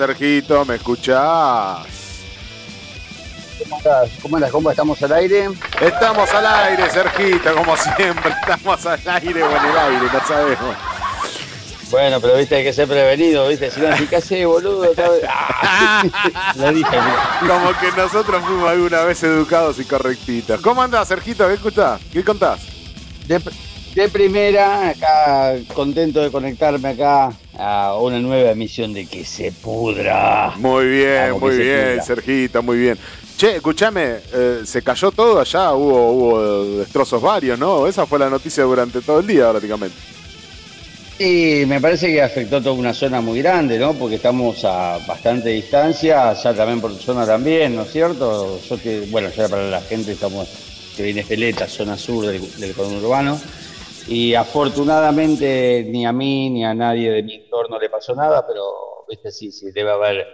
Sergito, 0.00 0.64
¿me 0.64 0.76
escuchás? 0.76 1.86
¿Cómo 3.58 3.76
andas? 3.76 4.10
¿Cómo 4.22 4.36
andas? 4.36 4.50
¿Cómo 4.50 4.70
estamos 4.70 5.02
al 5.02 5.12
aire? 5.12 5.50
Estamos 5.78 6.30
al 6.32 6.46
aire, 6.46 6.90
Sergito, 6.90 7.54
como 7.54 7.76
siempre. 7.76 8.32
Estamos 8.40 8.86
al 8.86 8.98
aire 9.06 9.42
o 9.42 9.50
en 9.50 9.64
el 9.66 9.78
aire, 9.78 10.06
no 10.10 10.26
sabemos. 10.26 10.76
Bueno, 11.90 12.18
pero 12.18 12.38
viste, 12.38 12.54
hay 12.56 12.64
que 12.64 12.72
ser 12.72 12.88
prevenido, 12.88 13.46
viste. 13.46 13.70
Si 13.70 13.78
no, 13.78 13.88
¿qué 14.08 14.16
haces, 14.16 14.46
boludo? 14.46 14.84
Lo 16.56 16.72
dije. 16.72 16.98
Como 17.40 17.78
que 17.78 17.92
nosotros 17.94 18.42
fuimos 18.42 18.70
alguna 18.70 19.02
vez 19.02 19.22
educados 19.22 19.78
y 19.80 19.84
correctitos. 19.84 20.62
¿Cómo 20.62 20.80
andás, 20.80 21.08
Sergito? 21.08 21.46
¿Qué 21.46 21.54
escuchás? 21.54 22.00
¿Qué 22.10 22.24
contás? 22.24 22.62
De, 23.26 23.38
de 23.94 24.08
primera, 24.08 24.88
acá 24.88 25.56
contento 25.74 26.22
de 26.22 26.30
conectarme 26.30 26.88
acá 26.88 27.34
a 27.60 27.94
una 27.98 28.18
nueva 28.18 28.50
emisión 28.50 28.94
de 28.94 29.06
Que 29.06 29.24
se 29.24 29.52
pudra. 29.52 30.54
Muy 30.56 30.86
bien, 30.86 31.38
muy 31.38 31.56
bien, 31.58 32.02
Sergito, 32.02 32.62
muy 32.62 32.78
bien. 32.78 32.98
Che, 33.36 33.56
escúchame, 33.56 34.16
eh, 34.32 34.60
se 34.64 34.82
cayó 34.82 35.10
todo 35.10 35.40
allá, 35.40 35.72
hubo, 35.72 36.10
hubo 36.12 36.78
destrozos 36.78 37.20
varios, 37.22 37.58
¿no? 37.58 37.86
Esa 37.86 38.06
fue 38.06 38.18
la 38.18 38.30
noticia 38.30 38.64
durante 38.64 39.00
todo 39.00 39.20
el 39.20 39.26
día 39.26 39.50
prácticamente. 39.50 39.96
Sí, 41.18 41.64
me 41.66 41.80
parece 41.80 42.06
que 42.06 42.22
afectó 42.22 42.62
toda 42.62 42.74
una 42.74 42.94
zona 42.94 43.20
muy 43.20 43.42
grande, 43.42 43.78
¿no? 43.78 43.92
Porque 43.92 44.16
estamos 44.16 44.64
a 44.64 44.98
bastante 45.06 45.50
distancia, 45.50 46.32
ya 46.32 46.54
también 46.54 46.80
por 46.80 46.92
tu 46.92 47.02
zona 47.02 47.26
también, 47.26 47.76
¿no 47.76 47.82
es 47.82 47.92
cierto? 47.92 48.58
Yo 48.66 48.80
que, 48.80 49.06
bueno, 49.10 49.28
ya 49.28 49.46
para 49.48 49.68
la 49.68 49.82
gente 49.82 50.12
estamos, 50.12 50.48
que 50.96 51.02
viene 51.02 51.22
Peleta, 51.22 51.66
zona 51.66 51.98
sur 51.98 52.24
del, 52.26 52.40
del 52.58 52.74
urbano. 52.78 53.38
Y 54.10 54.34
afortunadamente 54.34 55.86
ni 55.88 56.04
a 56.04 56.12
mí 56.12 56.50
ni 56.50 56.64
a 56.64 56.74
nadie 56.74 57.12
de 57.12 57.22
mi 57.22 57.34
entorno 57.36 57.78
le 57.78 57.88
pasó 57.88 58.12
nada, 58.12 58.44
pero, 58.44 59.06
viste, 59.08 59.30
sí, 59.30 59.52
sí, 59.52 59.70
debe 59.70 59.92
haber 59.92 60.26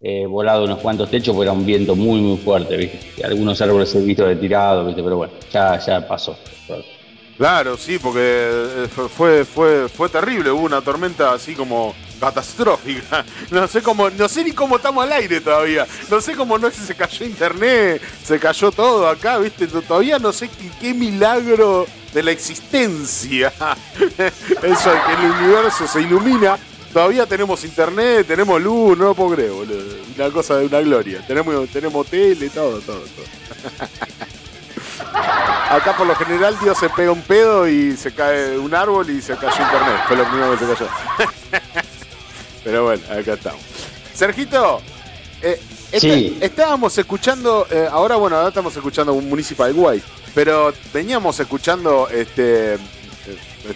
eh, 0.00 0.26
volado 0.26 0.62
unos 0.62 0.78
cuantos 0.78 1.10
techos 1.10 1.34
porque 1.34 1.48
era 1.48 1.52
un 1.52 1.66
viento 1.66 1.96
muy, 1.96 2.20
muy 2.20 2.36
fuerte, 2.36 2.76
viste. 2.76 3.24
Algunos 3.24 3.60
árboles 3.60 3.92
han 3.96 4.06
visto 4.06 4.24
retirados, 4.24 4.86
viste, 4.86 5.02
pero 5.02 5.16
bueno, 5.16 5.32
ya, 5.50 5.76
ya 5.80 6.06
pasó. 6.06 6.38
Claro, 7.36 7.76
sí, 7.76 7.98
porque 7.98 8.20
eh, 8.22 8.86
fue, 8.88 9.44
fue, 9.44 9.88
fue 9.88 10.08
terrible, 10.08 10.52
hubo 10.52 10.64
una 10.64 10.80
tormenta 10.80 11.32
así 11.32 11.56
como 11.56 11.96
catastrófica. 12.18 13.24
No 13.50 13.66
sé 13.68 13.82
cómo, 13.82 14.10
no 14.10 14.28
sé 14.28 14.44
ni 14.44 14.52
cómo 14.52 14.76
estamos 14.76 15.04
al 15.04 15.12
aire 15.12 15.40
todavía. 15.40 15.86
No 16.10 16.20
sé 16.20 16.34
cómo 16.34 16.58
no 16.58 16.70
se 16.70 16.94
cayó 16.94 17.26
internet, 17.26 18.02
se 18.24 18.38
cayó 18.38 18.70
todo 18.72 19.08
acá, 19.08 19.38
viste, 19.38 19.66
todavía 19.66 20.18
no 20.18 20.32
sé 20.32 20.50
qué, 20.80 20.94
milagro 20.94 21.86
de 22.12 22.22
la 22.22 22.30
existencia. 22.30 23.52
Eso 23.98 24.90
de 24.90 25.00
que 25.06 25.12
el 25.12 25.30
universo 25.32 25.86
se 25.86 26.02
ilumina. 26.02 26.58
Todavía 26.92 27.26
tenemos 27.26 27.62
internet, 27.64 28.26
tenemos 28.26 28.60
luz, 28.60 28.96
no 28.96 29.04
lo 29.06 29.14
puedo 29.14 29.34
creer, 29.34 29.50
boludo. 29.50 29.96
Una 30.16 30.30
cosa 30.30 30.56
de 30.56 30.66
una 30.66 30.80
gloria. 30.80 31.22
Tenemos, 31.26 31.68
tenemos 31.68 32.06
tele, 32.06 32.48
todo, 32.48 32.80
todo, 32.80 33.00
todo. 33.00 33.26
Acá 35.70 35.96
por 35.96 36.06
lo 36.06 36.14
general 36.14 36.56
Dios 36.62 36.78
se 36.78 36.88
pega 36.88 37.10
un 37.10 37.22
pedo 37.22 37.68
y 37.68 37.96
se 37.96 38.12
cae 38.12 38.56
un 38.56 38.74
árbol 38.74 39.10
y 39.10 39.20
se 39.20 39.36
cayó 39.36 39.62
internet. 39.62 40.00
Fue 40.06 40.16
lo 40.16 40.24
primero 40.24 40.52
que 40.52 40.64
se 40.64 40.74
cayó. 40.74 40.88
Pero 42.66 42.82
bueno, 42.82 43.02
acá 43.08 43.34
estamos. 43.34 43.60
Sergito, 44.12 44.80
eh, 45.40 45.60
estábamos 46.40 46.98
escuchando, 46.98 47.64
eh, 47.70 47.86
ahora 47.88 48.16
bueno, 48.16 48.34
ahora 48.34 48.48
estamos 48.48 48.74
escuchando 48.74 49.12
un 49.12 49.28
Municipal 49.28 49.72
Guay, 49.72 50.02
pero 50.34 50.74
veníamos 50.92 51.38
escuchando 51.38 52.08
este 52.08 52.74
eh, 52.74 52.78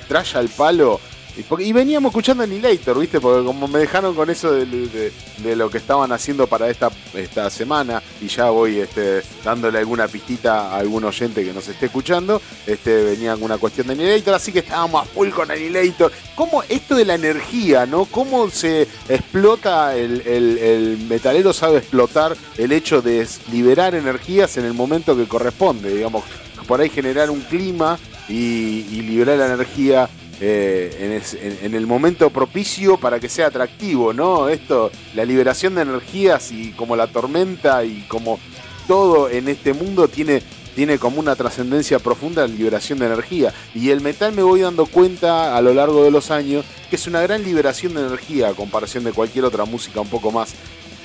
Trash 0.09 0.37
al 0.37 0.49
Palo 0.49 0.99
y, 1.37 1.73
veníamos 1.73 2.11
escuchando 2.11 2.43
Annihilator, 2.45 2.99
¿viste? 2.99 3.21
Porque 3.21 3.45
como 3.45 3.69
me 3.69 3.79
dejaron 3.79 4.15
con 4.15 4.31
eso 4.31 4.53
de, 4.53 5.13
lo 5.57 5.71
que 5.71 5.79
estaban 5.79 6.13
haciendo 6.13 6.47
para 6.47 6.69
esta, 6.69 6.91
esta 7.15 7.51
semana, 7.51 8.03
y 8.21 8.29
ya 8.29 8.51
voy 8.51 8.79
este, 8.79 9.23
dándole 9.45 9.79
alguna 9.79 10.09
pistita 10.09 10.71
a 10.71 10.79
algún 10.79 11.05
oyente 11.05 11.45
que 11.45 11.53
nos 11.53 11.67
esté 11.69 11.87
escuchando, 11.87 12.41
este, 12.67 13.05
venía 13.05 13.33
alguna 13.33 13.59
cuestión 13.59 13.87
de 13.87 13.95
Annihilator, 13.95 14.35
así 14.35 14.53
que 14.53 14.61
estábamos 14.61 15.03
a 15.03 15.07
full 15.07 15.31
con 15.31 15.51
Annihilator. 15.51 16.13
¿Cómo 16.35 16.63
esto 16.69 16.95
de 16.95 17.05
la 17.05 17.15
energía, 17.15 17.87
¿no? 17.87 18.05
¿Cómo 18.07 18.51
se 18.51 18.89
explota, 19.09 19.97
el, 19.97 20.99
metalero 21.09 21.53
sabe 21.53 21.79
explotar 21.79 22.37
el 22.57 22.73
hecho 22.73 23.03
de 23.03 23.27
liberar 23.51 23.95
energías 23.95 24.57
en 24.57 24.65
el 24.65 24.75
momento 24.75 25.17
que 25.17 25.27
corresponde, 25.27 25.95
digamos? 25.95 26.25
Por 26.67 26.81
ahí 26.81 26.89
generar 26.89 27.31
un 27.31 27.41
clima 27.41 27.99
y, 28.29 28.87
y 28.91 29.03
liberar 29.03 29.39
la 29.39 29.47
energía 29.47 30.09
eh, 30.43 31.21
en, 31.63 31.75
el 31.75 31.87
momento 31.87 32.31
propicio 32.31 32.97
para 32.97 33.21
que 33.21 33.29
sea 33.29 33.49
atractivo, 33.49 34.15
¿no? 34.15 34.49
Esto, 34.49 34.91
la 35.15 35.27
liberación 35.27 35.75
de 35.75 35.83
energías 35.83 36.51
y 36.51 36.73
como 36.73 36.97
la 36.97 37.09
tormenta 37.09 37.85
y 37.85 38.07
como 38.09 38.41
todo 38.89 39.29
en 39.29 39.49
este 39.49 39.75
mundo 39.75 40.09
tiene, 40.09 40.43
tiene 40.75 40.99
como 40.99 41.21
una 41.21 41.37
trascendencia 41.37 41.99
profunda 41.99 42.49
la 42.49 42.55
liberación 42.55 42.99
de 42.99 43.07
energía. 43.07 43.53
Y 43.75 43.91
el 43.91 44.01
metal 44.01 44.33
me 44.33 44.43
voy 44.43 44.61
dando 44.61 44.87
cuenta 44.87 45.57
a 45.57 45.61
lo 45.61 45.75
largo 45.75 46.05
de 46.05 46.11
los 46.11 46.31
años 46.31 46.65
que 46.89 46.97
es 46.97 47.07
una 47.07 47.21
gran 47.21 47.45
liberación 47.45 47.93
de 47.93 48.01
energía 48.01 48.49
a 48.49 48.55
comparación 48.55 49.05
de 49.05 49.13
cualquier 49.13 49.45
otra 49.45 49.67
música 49.67 50.01
un 50.01 50.09
poco 50.09 50.33
más 50.33 50.55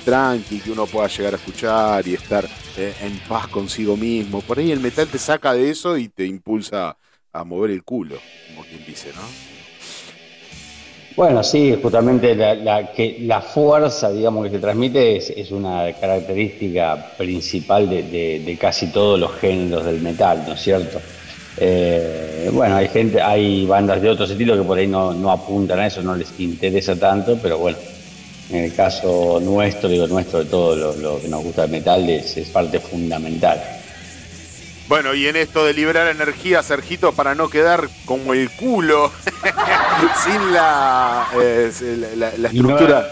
tranqui 0.05 0.59
que 0.59 0.71
uno 0.71 0.85
pueda 0.85 1.07
llegar 1.07 1.33
a 1.33 1.37
escuchar 1.37 2.07
y 2.07 2.13
estar 2.13 2.47
eh, 2.77 2.95
en 3.01 3.19
paz 3.27 3.47
consigo 3.47 3.97
mismo. 3.97 4.41
Por 4.41 4.59
ahí 4.59 4.71
el 4.71 4.79
metal 4.79 5.07
te 5.07 5.17
saca 5.17 5.53
de 5.53 5.69
eso 5.69 5.97
y 5.97 6.07
te 6.07 6.25
impulsa 6.25 6.95
a 7.35 7.43
mover 7.43 7.71
el 7.71 7.83
culo, 7.83 8.15
como 8.47 8.65
quien 8.65 8.85
dice, 8.85 9.09
¿no? 9.13 9.21
Bueno, 11.15 11.43
sí, 11.43 11.77
justamente 11.81 12.35
la, 12.35 13.41
fuerza, 13.41 14.11
digamos, 14.11 14.45
que 14.45 14.51
se 14.51 14.59
transmite 14.59 15.15
es, 15.17 15.51
una 15.51 15.93
característica 15.93 17.13
principal 17.17 17.89
de, 17.89 18.57
casi 18.59 18.87
todos 18.87 19.17
los 19.19 19.33
géneros 19.35 19.85
del 19.85 20.01
metal, 20.01 20.43
¿no 20.45 20.53
es 20.53 20.61
cierto? 20.61 20.99
Eh, 21.57 22.49
bueno, 22.51 22.75
hay 22.75 22.89
gente, 22.89 23.21
hay 23.21 23.65
bandas 23.65 24.01
de 24.01 24.09
otro 24.09 24.25
estilo 24.25 24.57
que 24.57 24.63
por 24.63 24.77
ahí 24.77 24.87
no, 24.87 25.31
apuntan 25.31 25.79
a 25.79 25.87
eso, 25.87 26.01
no 26.01 26.15
les 26.17 26.37
interesa 26.37 26.97
tanto, 26.97 27.37
pero 27.41 27.59
bueno, 27.59 27.77
en 28.49 28.65
el 28.65 28.75
caso 28.75 29.39
nuestro, 29.41 29.87
digo 29.87 30.07
nuestro, 30.07 30.39
de 30.39 30.45
todo 30.45 30.75
lo, 30.75 31.21
que 31.21 31.29
nos 31.29 31.43
gusta 31.43 31.63
el 31.63 31.71
metal, 31.71 32.09
es 32.09 32.49
parte 32.51 32.79
fundamental. 32.79 33.74
Bueno, 34.87 35.15
y 35.15 35.27
en 35.27 35.35
esto 35.35 35.65
de 35.65 35.73
liberar 35.73 36.07
energía, 36.07 36.61
Sergito, 36.61 37.11
para 37.11 37.33
no 37.33 37.49
quedar 37.49 37.89
como 38.05 38.33
el 38.33 38.51
culo, 38.51 39.11
sin 40.23 40.53
la, 40.53 41.27
eh, 41.41 41.71
la, 42.15 42.47
estructura. 42.47 43.07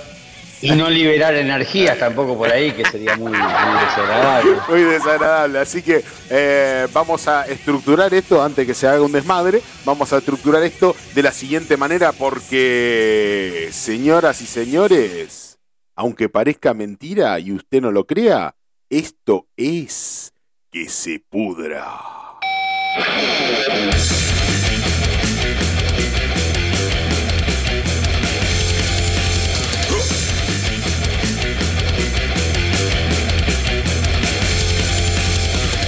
Y 0.62 0.72
no, 0.72 0.90
liberar 0.90 1.34
energías 1.34 1.98
tampoco 1.98 2.38
por 2.38 2.50
ahí, 2.50 2.72
que 2.72 2.86
sería 2.86 3.18
muy, 3.18 3.32
desagradable. 3.32 4.52
Muy 4.70 4.82
desagradable. 4.82 5.60
Así 5.60 5.82
que 5.82 6.04
eh, 6.30 6.88
vamos 6.94 7.28
a 7.28 7.46
estructurar 7.48 8.14
esto 8.14 8.42
antes 8.42 8.66
que 8.66 8.74
se 8.74 8.88
haga 8.88 9.02
un 9.02 9.12
desmadre. 9.12 9.62
Vamos 9.84 10.14
a 10.14 10.20
estructurar 10.20 10.64
esto 10.64 10.96
de 11.16 11.24
la 11.24 11.32
siguiente 11.32 11.76
manera, 11.76 12.12
porque, 12.14 13.70
señoras 13.72 14.42
y 14.42 14.46
señores, 14.46 15.58
aunque 15.96 16.30
parezca 16.30 16.74
mentira 16.74 17.40
y 17.40 17.52
usted 17.52 17.82
no 17.82 17.92
lo 17.92 18.06
crea, 18.06 18.56
esto 18.90 19.48
es 19.58 20.33
que 20.74 20.90
se 20.90 21.20
pudra. 21.20 21.86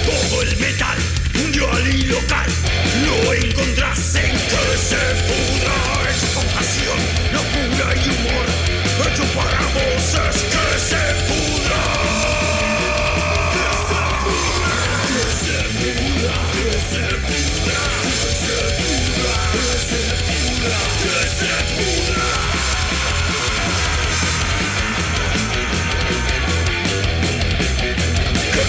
Todo 0.06 0.42
el 0.44 0.58
metal, 0.60 0.98
mundial 1.34 1.88
y 1.88 2.04
local, 2.04 2.50
lo 3.06 3.34
encontrás 3.34 4.16
en 4.16 4.32
que 4.32 4.78
se 4.78 4.98
pudra. 5.26 5.95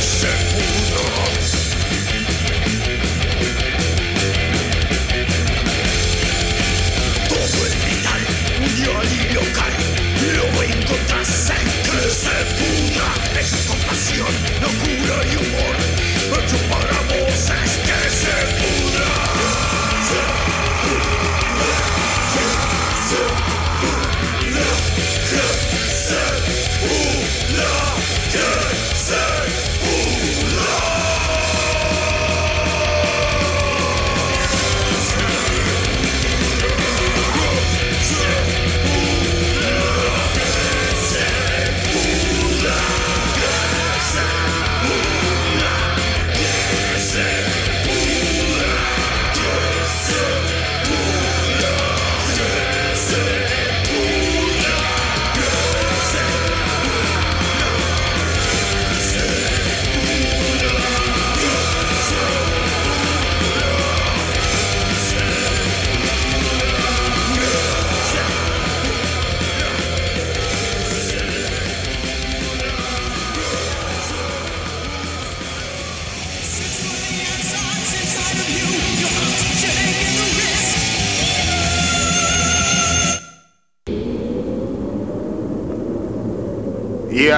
Se 0.01 0.29
pudo! 0.53 1.03
Todo 7.29 7.67
el 7.67 7.75
metal, 7.85 8.23
unión 8.59 9.07
y 9.11 9.35
local, 9.35 9.73
lo 10.35 10.45
encuentro 10.45 10.97
en 10.97 11.67
que 11.83 12.11
se 12.11 12.37
pudo! 12.57 13.05
compasión, 13.69 14.33
locura 14.61 15.25
y 15.25 15.37
humor! 15.37 15.86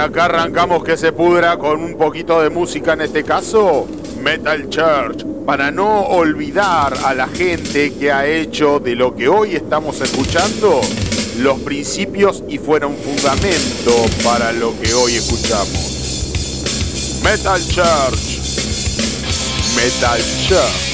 Acá 0.09 0.25
arrancamos 0.25 0.83
que 0.83 0.97
se 0.97 1.11
pudra 1.11 1.57
con 1.57 1.83
un 1.83 1.95
poquito 1.95 2.41
de 2.41 2.49
música, 2.49 2.93
en 2.93 3.01
este 3.01 3.23
caso, 3.23 3.87
Metal 4.23 4.67
Church, 4.67 5.23
para 5.45 5.69
no 5.69 6.01
olvidar 6.01 6.95
a 7.05 7.13
la 7.13 7.27
gente 7.27 7.93
que 7.93 8.11
ha 8.11 8.25
hecho 8.25 8.79
de 8.79 8.95
lo 8.95 9.15
que 9.15 9.27
hoy 9.27 9.55
estamos 9.55 10.01
escuchando 10.01 10.81
los 11.37 11.59
principios 11.59 12.43
y 12.49 12.57
fuera 12.57 12.87
un 12.87 12.97
fundamento 12.97 13.93
para 14.23 14.51
lo 14.51 14.73
que 14.81 14.95
hoy 14.95 15.13
escuchamos. 15.13 17.19
Metal 17.23 17.61
Church. 17.67 18.39
Metal 19.75 20.19
Church. 20.47 20.88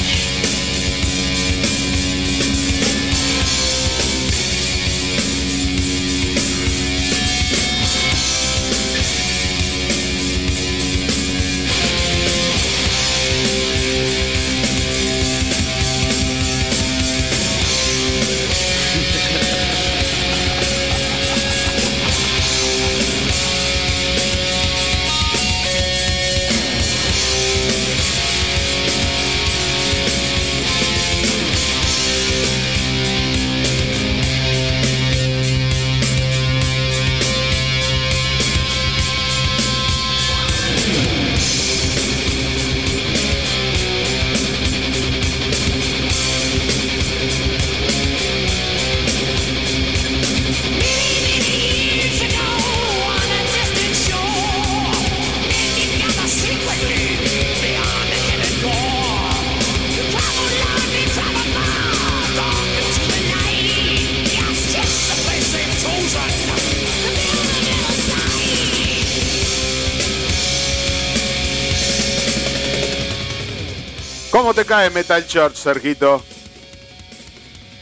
¿Cómo 74.86 74.94
te 74.94 75.04
cae 75.04 75.04
Metal 75.04 75.28
Church, 75.28 75.56
Sergito? 75.56 76.24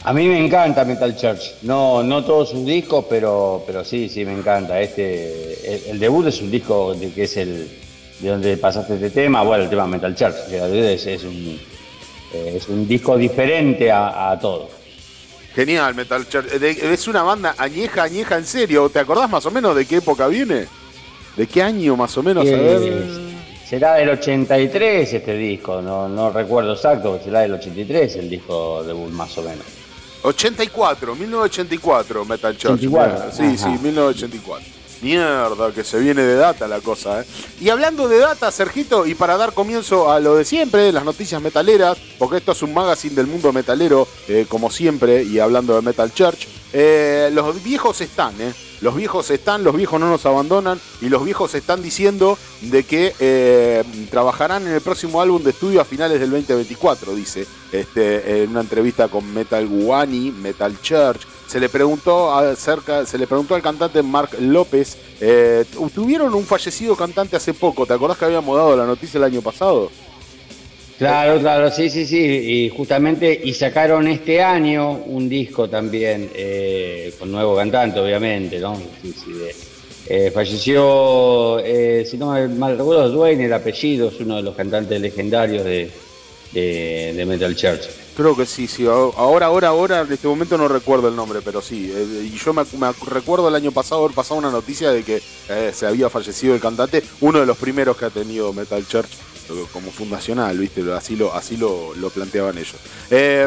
A 0.04 0.12
mí 0.12 0.26
me 0.26 0.44
encanta 0.44 0.84
Metal 0.84 1.14
Church. 1.16 1.62
No, 1.62 2.02
no 2.02 2.24
todos 2.24 2.50
sus 2.50 2.64
discos, 2.64 3.04
pero, 3.08 3.62
pero 3.66 3.84
sí, 3.84 4.08
sí 4.08 4.24
me 4.24 4.32
encanta. 4.32 4.80
Este, 4.80 5.90
el, 5.90 5.98
debut 5.98 6.26
es 6.26 6.40
un 6.40 6.50
disco 6.50 6.94
de, 6.94 7.10
que 7.12 7.24
es 7.24 7.36
el 7.36 7.70
de 8.20 8.28
donde 8.28 8.56
pasaste 8.56 8.94
este 8.94 9.10
tema. 9.10 9.42
Bueno, 9.42 9.64
el 9.64 9.70
tema 9.70 9.86
Metal 9.86 10.14
Church, 10.14 10.46
que 10.48 10.94
es, 10.94 11.06
es 11.06 11.24
un 11.24 11.60
es 12.32 12.68
un 12.68 12.88
disco 12.88 13.16
diferente 13.16 13.90
a, 13.90 14.30
a 14.30 14.38
todo. 14.38 14.68
Genial, 15.54 15.94
Metal 15.94 16.26
Church. 16.28 16.46
Es 16.62 17.06
una 17.06 17.22
banda 17.22 17.54
añeja, 17.58 18.04
añeja 18.04 18.36
en 18.38 18.44
serio. 18.44 18.88
¿Te 18.88 18.98
acordás 18.98 19.30
más 19.30 19.44
o 19.46 19.50
menos 19.50 19.76
de 19.76 19.86
qué 19.86 19.96
época 19.96 20.26
viene? 20.26 20.66
¿De 21.36 21.46
qué 21.46 21.62
año 21.62 21.96
más 21.96 22.16
o 22.16 22.22
menos? 22.22 22.44
ver. 22.44 23.23
Será 23.68 23.94
del 23.94 24.10
83 24.10 25.12
este 25.12 25.34
disco, 25.36 25.80
no, 25.80 26.08
no 26.08 26.30
recuerdo 26.30 26.74
exacto, 26.74 27.18
será 27.22 27.40
del 27.40 27.54
83 27.54 28.16
el 28.16 28.30
disco 28.30 28.84
debut 28.84 29.10
más 29.10 29.36
o 29.38 29.42
menos. 29.42 29.64
84, 30.22 31.14
1984 31.14 32.24
Metal 32.24 32.56
Church. 32.56 32.80
Sí, 32.80 33.58
sí, 33.58 33.68
1984. 33.68 34.74
Mierda, 35.02 35.70
que 35.72 35.84
se 35.84 35.98
viene 35.98 36.22
de 36.22 36.34
data 36.36 36.66
la 36.66 36.80
cosa, 36.80 37.20
¿eh? 37.20 37.24
Y 37.60 37.68
hablando 37.68 38.08
de 38.08 38.18
data, 38.18 38.50
Sergito, 38.50 39.06
y 39.06 39.14
para 39.14 39.36
dar 39.36 39.52
comienzo 39.52 40.10
a 40.10 40.18
lo 40.18 40.36
de 40.36 40.46
siempre, 40.46 40.90
las 40.92 41.04
noticias 41.04 41.42
metaleras, 41.42 41.98
porque 42.18 42.38
esto 42.38 42.52
es 42.52 42.62
un 42.62 42.72
magazine 42.72 43.14
del 43.14 43.26
mundo 43.26 43.52
metalero, 43.52 44.08
eh, 44.28 44.46
como 44.48 44.70
siempre, 44.70 45.22
y 45.22 45.40
hablando 45.40 45.74
de 45.74 45.82
Metal 45.82 46.10
Church, 46.12 46.48
eh, 46.72 47.28
los 47.32 47.62
viejos 47.62 48.00
están, 48.00 48.40
¿eh? 48.40 48.54
Los 48.84 48.96
viejos 48.96 49.30
están, 49.30 49.64
los 49.64 49.74
viejos 49.74 49.98
no 49.98 50.10
nos 50.10 50.26
abandonan 50.26 50.78
y 51.00 51.08
los 51.08 51.24
viejos 51.24 51.54
están 51.54 51.80
diciendo 51.80 52.36
de 52.60 52.84
que 52.84 53.14
eh, 53.18 53.82
trabajarán 54.10 54.66
en 54.66 54.74
el 54.74 54.82
próximo 54.82 55.22
álbum 55.22 55.42
de 55.42 55.52
estudio 55.52 55.80
a 55.80 55.86
finales 55.86 56.20
del 56.20 56.28
2024, 56.28 57.14
dice, 57.14 57.46
este, 57.72 58.42
en 58.42 58.50
una 58.50 58.60
entrevista 58.60 59.08
con 59.08 59.32
Metal 59.32 59.66
Guani, 59.66 60.32
Metal 60.32 60.78
Church. 60.82 61.22
Se 61.46 61.60
le 61.60 61.70
preguntó 61.70 62.34
acerca, 62.34 63.06
se 63.06 63.16
le 63.16 63.26
preguntó 63.26 63.54
al 63.54 63.62
cantante 63.62 64.02
Mark 64.02 64.36
López, 64.38 64.98
eh, 65.18 65.64
tuvieron 65.94 66.34
un 66.34 66.44
fallecido 66.44 66.94
cantante 66.94 67.36
hace 67.36 67.54
poco, 67.54 67.86
¿te 67.86 67.94
acordás 67.94 68.18
que 68.18 68.26
habíamos 68.26 68.54
dado 68.54 68.76
la 68.76 68.84
noticia 68.84 69.16
el 69.16 69.24
año 69.24 69.40
pasado? 69.40 69.90
Claro, 70.98 71.40
claro, 71.40 71.70
sí, 71.72 71.90
sí, 71.90 72.06
sí, 72.06 72.18
y 72.18 72.68
justamente, 72.68 73.40
y 73.42 73.52
sacaron 73.52 74.06
este 74.06 74.40
año 74.40 74.92
un 74.92 75.28
disco 75.28 75.68
también, 75.68 76.30
eh, 76.34 77.12
con 77.18 77.32
nuevo 77.32 77.56
cantante, 77.56 77.98
obviamente, 77.98 78.60
¿no? 78.60 78.76
Sí, 79.02 79.12
sí, 79.12 79.32
eh, 80.06 80.30
falleció, 80.32 81.58
eh, 81.58 82.06
si 82.08 82.16
no 82.16 82.26
mal 82.50 82.78
recuerdo, 82.78 83.08
Dwayne, 83.10 83.46
el 83.46 83.52
apellido, 83.52 84.08
es 84.08 84.20
uno 84.20 84.36
de 84.36 84.42
los 84.42 84.54
cantantes 84.54 85.00
legendarios 85.00 85.64
de, 85.64 85.90
de, 86.52 87.24
Metal 87.26 87.56
Church. 87.56 87.88
Creo 88.16 88.36
que 88.36 88.46
sí, 88.46 88.68
sí. 88.68 88.86
Ahora, 88.86 89.46
ahora, 89.46 89.68
ahora, 89.68 90.00
en 90.02 90.12
este 90.12 90.28
momento 90.28 90.56
no 90.56 90.68
recuerdo 90.68 91.08
el 91.08 91.16
nombre, 91.16 91.40
pero 91.44 91.60
sí. 91.60 91.92
y 92.22 92.38
yo 92.38 92.52
me, 92.52 92.62
recuerdo 93.10 93.48
el 93.48 93.56
año 93.56 93.72
pasado 93.72 94.04
haber 94.04 94.14
pasado 94.14 94.38
una 94.38 94.52
noticia 94.52 94.92
de 94.92 95.02
que 95.02 95.20
se 95.72 95.86
había 95.86 96.08
fallecido 96.08 96.54
el 96.54 96.60
cantante, 96.60 97.02
uno 97.20 97.40
de 97.40 97.46
los 97.46 97.56
primeros 97.56 97.96
que 97.96 98.04
ha 98.04 98.10
tenido 98.10 98.52
Metal 98.52 98.86
Church 98.86 99.10
como 99.72 99.90
fundacional, 99.90 100.58
¿viste? 100.58 100.82
Así 100.92 101.16
lo, 101.16 101.34
así 101.34 101.56
lo, 101.56 101.92
planteaban 102.10 102.56
ellos. 102.56 102.76
Eh, 103.10 103.46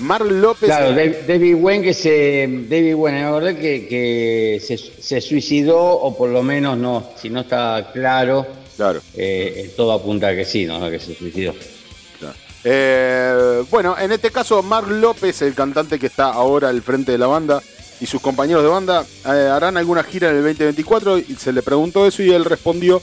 Mar 0.00 0.22
López. 0.22 0.68
Claro, 0.68 0.94
David 0.94 1.54
Wen 1.54 1.82
que 1.82 1.94
se. 1.94 2.46
David 2.68 2.94
Wen, 2.94 3.20
la 3.20 3.30
verdad 3.30 3.54
que, 3.54 3.86
que 3.86 4.60
se, 5.00 5.20
suicidó, 5.20 5.78
o 5.78 6.16
por 6.16 6.30
lo 6.30 6.42
menos 6.42 6.76
no, 6.76 7.10
si 7.20 7.30
no 7.30 7.40
está 7.40 7.90
claro. 7.92 8.46
Claro. 8.76 9.00
Eh, 9.16 9.72
todo 9.76 9.92
apunta 9.92 10.28
a 10.28 10.36
que 10.36 10.44
sí, 10.44 10.64
¿no? 10.64 10.88
que 10.90 11.00
se 11.00 11.14
suicidó. 11.14 11.54
Eh, 12.64 13.62
bueno, 13.70 13.96
en 13.98 14.12
este 14.12 14.30
caso, 14.30 14.62
Mark 14.62 14.90
López, 14.90 15.42
el 15.42 15.54
cantante 15.54 15.98
que 15.98 16.06
está 16.06 16.32
ahora 16.32 16.68
al 16.68 16.82
frente 16.82 17.12
de 17.12 17.18
la 17.18 17.26
banda, 17.26 17.62
y 18.00 18.06
sus 18.06 18.20
compañeros 18.20 18.62
de 18.62 18.68
banda 18.68 19.04
harán 19.24 19.76
alguna 19.76 20.04
gira 20.04 20.30
en 20.30 20.36
el 20.36 20.42
2024 20.42 21.18
y 21.18 21.34
se 21.36 21.52
le 21.52 21.62
preguntó 21.62 22.06
eso 22.06 22.22
y 22.22 22.30
él 22.30 22.44
respondió 22.44 23.02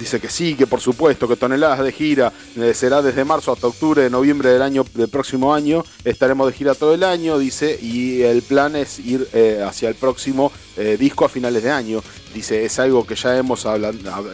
Dice 0.00 0.18
que 0.18 0.30
sí, 0.30 0.54
que 0.54 0.66
por 0.66 0.80
supuesto, 0.80 1.28
que 1.28 1.36
toneladas 1.36 1.84
de 1.84 1.92
gira 1.92 2.32
eh, 2.56 2.72
será 2.72 3.02
desde 3.02 3.22
marzo 3.22 3.52
hasta 3.52 3.66
octubre 3.66 4.08
noviembre 4.08 4.48
del 4.48 4.62
año 4.62 4.82
del 4.94 5.10
próximo 5.10 5.52
año. 5.52 5.84
Estaremos 6.04 6.46
de 6.46 6.54
gira 6.54 6.74
todo 6.74 6.94
el 6.94 7.04
año, 7.04 7.38
dice, 7.38 7.78
y 7.82 8.22
el 8.22 8.40
plan 8.40 8.76
es 8.76 8.98
ir 8.98 9.28
eh, 9.34 9.62
hacia 9.62 9.90
el 9.90 9.96
próximo 9.96 10.50
eh, 10.78 10.96
disco 10.98 11.26
a 11.26 11.28
finales 11.28 11.62
de 11.62 11.70
año. 11.70 12.02
Dice, 12.32 12.64
es 12.64 12.78
algo 12.78 13.06
que 13.06 13.14
ya 13.14 13.36
hemos 13.36 13.66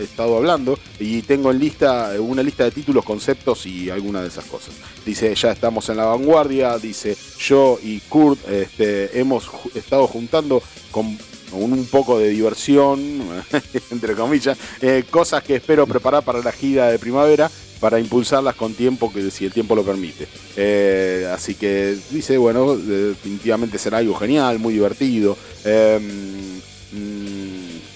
estado 0.00 0.36
hablando 0.36 0.78
y 1.00 1.22
tengo 1.22 1.50
en 1.50 1.58
lista 1.58 2.12
una 2.20 2.44
lista 2.44 2.62
de 2.62 2.70
títulos, 2.70 3.04
conceptos 3.04 3.66
y 3.66 3.90
alguna 3.90 4.22
de 4.22 4.28
esas 4.28 4.44
cosas. 4.44 4.72
Dice, 5.04 5.34
ya 5.34 5.50
estamos 5.50 5.88
en 5.88 5.96
la 5.96 6.04
vanguardia. 6.04 6.78
Dice, 6.78 7.16
yo 7.40 7.80
y 7.82 7.98
Kurt 8.00 8.48
este, 8.48 9.18
hemos 9.18 9.50
estado 9.74 10.06
juntando 10.06 10.62
con 10.92 11.18
un 11.56 11.86
poco 11.86 12.18
de 12.18 12.28
diversión, 12.30 13.22
entre 13.90 14.14
comillas, 14.14 14.56
eh, 14.80 15.04
cosas 15.10 15.42
que 15.42 15.56
espero 15.56 15.86
preparar 15.86 16.22
para 16.22 16.40
la 16.40 16.52
gira 16.52 16.88
de 16.90 16.98
primavera 16.98 17.50
para 17.80 18.00
impulsarlas 18.00 18.54
con 18.54 18.74
tiempo, 18.74 19.12
que 19.12 19.30
si 19.30 19.44
el 19.44 19.52
tiempo 19.52 19.74
lo 19.74 19.84
permite. 19.84 20.26
Eh, 20.56 21.30
así 21.32 21.54
que 21.54 21.96
dice, 22.10 22.38
bueno, 22.38 22.76
definitivamente 22.76 23.78
será 23.78 23.98
algo 23.98 24.14
genial, 24.14 24.58
muy 24.58 24.74
divertido. 24.74 25.36
Em, 25.64 26.60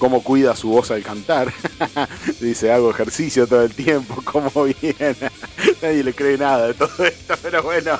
cómo 0.01 0.25
cuida 0.25 0.57
su 0.57 0.71
voz 0.71 0.91
al 0.91 1.03
cantar. 1.03 1.53
Dice, 2.41 2.73
hago 2.73 2.91
ejercicio 2.91 3.47
todo 3.47 3.63
el 3.63 3.75
tiempo, 3.75 4.21
cómo 4.25 4.51
viene. 4.65 5.31
Nadie 5.83 6.03
le 6.03 6.13
cree 6.13 6.37
nada 6.37 6.69
de 6.69 6.75
todo 6.75 7.05
esto, 7.05 7.35
pero 7.41 7.63
bueno. 7.63 7.97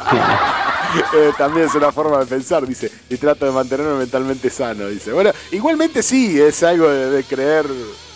Eh, 1.15 1.31
también 1.39 1.67
es 1.67 1.75
una 1.77 1.93
forma 1.93 2.19
de 2.19 2.27
pensar, 2.27 2.67
dice. 2.67 2.91
Y 3.09 3.17
trato 3.17 3.47
de 3.47 3.53
mantenerme 3.53 3.99
mentalmente 3.99 4.51
sano, 4.51 4.89
dice. 4.89 5.13
Bueno, 5.13 5.31
igualmente 5.53 6.03
sí, 6.03 6.41
es 6.41 6.63
algo 6.65 6.89
de, 6.89 7.23
creer. 7.23 7.67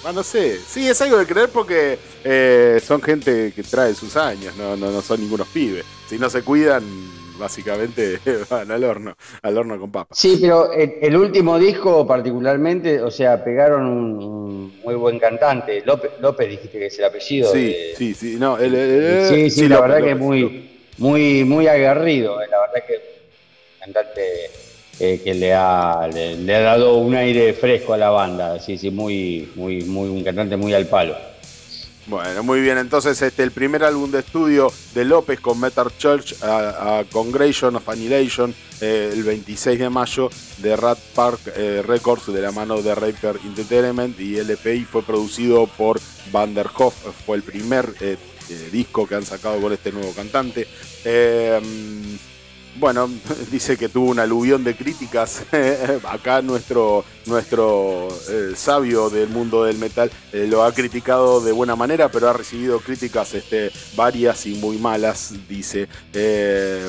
Ah, 0.05 0.12
no 0.12 0.23
sé, 0.23 0.61
sí, 0.67 0.88
es 0.88 1.00
algo 1.00 1.17
de 1.19 1.26
creer 1.26 1.49
porque 1.50 1.99
eh, 2.25 2.83
son 2.85 3.00
gente 3.00 3.53
que 3.55 3.62
trae 3.62 3.95
sus 3.95 4.17
años, 4.17 4.55
no, 4.57 4.76
no, 4.76 4.91
no 4.91 5.00
son 5.00 5.21
ningunos 5.21 5.47
pibes. 5.49 5.85
Si 6.09 6.19
no 6.19 6.29
se 6.29 6.43
cuidan, 6.43 6.85
básicamente 7.38 8.19
van 8.50 8.71
al 8.71 8.85
horno, 8.85 9.14
al 9.43 9.59
horno 9.59 9.79
con 9.79 9.91
papas. 9.91 10.19
Sí, 10.19 10.38
pero 10.41 10.73
el, 10.73 10.95
el 11.00 11.17
último 11.17 11.59
disco 11.59 12.07
particularmente, 12.07 13.00
o 13.00 13.11
sea, 13.11 13.43
pegaron 13.43 13.87
un, 13.87 14.19
un 14.25 14.81
muy 14.85 14.95
buen 14.95 15.19
cantante. 15.19 15.83
López, 15.85 16.12
López 16.21 16.49
dijiste 16.49 16.79
que 16.79 16.87
es 16.87 16.99
el 16.99 17.05
apellido. 17.07 17.53
Sí, 17.53 17.67
de- 17.69 17.95
sí, 17.97 18.14
sí, 18.14 18.37
no, 18.38 18.59
el- 18.59 18.75
el- 18.75 19.26
sí, 19.29 19.50
sí, 19.50 19.69
la 19.69 19.76
López, 19.76 19.91
verdad 19.91 20.05
que 20.07 20.12
es 20.12 20.19
muy, 20.19 20.71
muy, 20.99 21.45
muy 21.45 21.67
aguerrido. 21.67 22.41
eh, 22.43 22.47
La 22.50 22.61
verdad 22.61 22.85
que 22.87 22.95
cantante 23.81 24.23
eh, 25.00 25.21
que 25.23 25.35
le 25.35 25.53
ha, 25.53 26.09
le, 26.12 26.37
le 26.37 26.55
ha 26.55 26.61
dado 26.61 26.97
un 26.99 27.14
aire 27.14 27.53
fresco 27.53 27.95
a 27.95 27.99
la 27.99 28.11
banda. 28.11 28.59
Sí, 28.61 28.79
sí, 28.79 28.91
muy, 28.91 29.50
muy, 29.57 29.83
muy, 29.83 30.09
un 30.09 30.23
cantante 30.23 30.57
muy 30.57 30.73
al 30.73 30.87
palo. 30.87 31.17
Bueno, 32.07 32.43
muy 32.43 32.61
bien. 32.61 32.77
Entonces, 32.77 33.21
este, 33.23 33.43
el 33.43 33.51
primer 33.51 33.83
álbum 33.83 34.11
de 34.11 34.19
estudio 34.19 34.71
de 34.95 35.07
López 35.07 35.41
con 35.41 35.59
Metal 35.59 35.91
Church 35.97 36.43
a, 36.43 36.99
a 36.99 37.05
Congregation 37.05 37.77
of 37.77 37.89
Annihilation 37.89 38.55
eh, 38.83 39.11
el 39.13 39.23
26 39.23 39.79
de 39.79 39.89
mayo 39.89 40.29
de 40.59 40.77
Rat 40.77 40.99
Park 41.15 41.41
eh, 41.57 41.83
Records 41.87 42.27
de 42.27 42.43
la 42.43 42.53
mano 42.53 42.83
de 42.83 42.95
Raper 42.95 43.39
Entertainment 43.43 44.21
y 44.21 44.37
LPI 44.37 44.85
fue 44.85 45.03
producido 45.03 45.67
por 45.67 45.99
Van 46.31 46.53
der 46.53 46.69
Hoff. 46.77 46.95
Fue 47.25 47.37
el 47.37 47.43
primer 47.43 47.95
eh, 48.01 48.19
disco 48.71 49.07
que 49.07 49.15
han 49.15 49.25
sacado 49.25 49.59
con 49.61 49.73
este 49.73 49.91
nuevo 49.91 50.13
cantante. 50.13 50.69
Bueno, 52.76 53.09
dice 53.50 53.76
que 53.76 53.88
tuvo 53.88 54.11
un 54.11 54.19
aluvión 54.19 54.64
de 54.64 54.75
críticas. 54.76 55.43
Acá 56.09 56.43
nuestro, 56.43 57.04
nuestro 57.26 58.09
eh, 58.28 58.52
sabio 58.57 59.11
del 59.11 59.28
mundo 59.28 59.64
del 59.64 59.78
metal 59.78 60.11
eh, 60.33 60.47
lo 60.49 60.64
ha 60.64 60.73
criticado 60.73 61.40
de 61.40 61.52
buena 61.52 61.76
manera, 61.76 62.09
pero 62.11 62.28
ha 62.28 62.33
recibido 62.33 62.81
críticas 62.81 63.35
este, 63.35 63.71
varias 63.97 64.47
y 64.47 64.54
muy 64.54 64.78
malas, 64.78 65.35
dice. 65.49 65.88
Eh, 66.12 66.88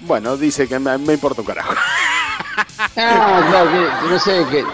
bueno, 0.00 0.36
dice 0.36 0.66
que 0.66 0.78
me, 0.78 0.96
me 0.98 1.14
importa 1.14 1.40
un 1.40 1.46
carajo. 1.46 1.74
Ah, 2.96 3.64
que, 3.70 4.06
que 4.06 4.12
no 4.12 4.18
sé, 4.18 4.46
que, 4.50 4.64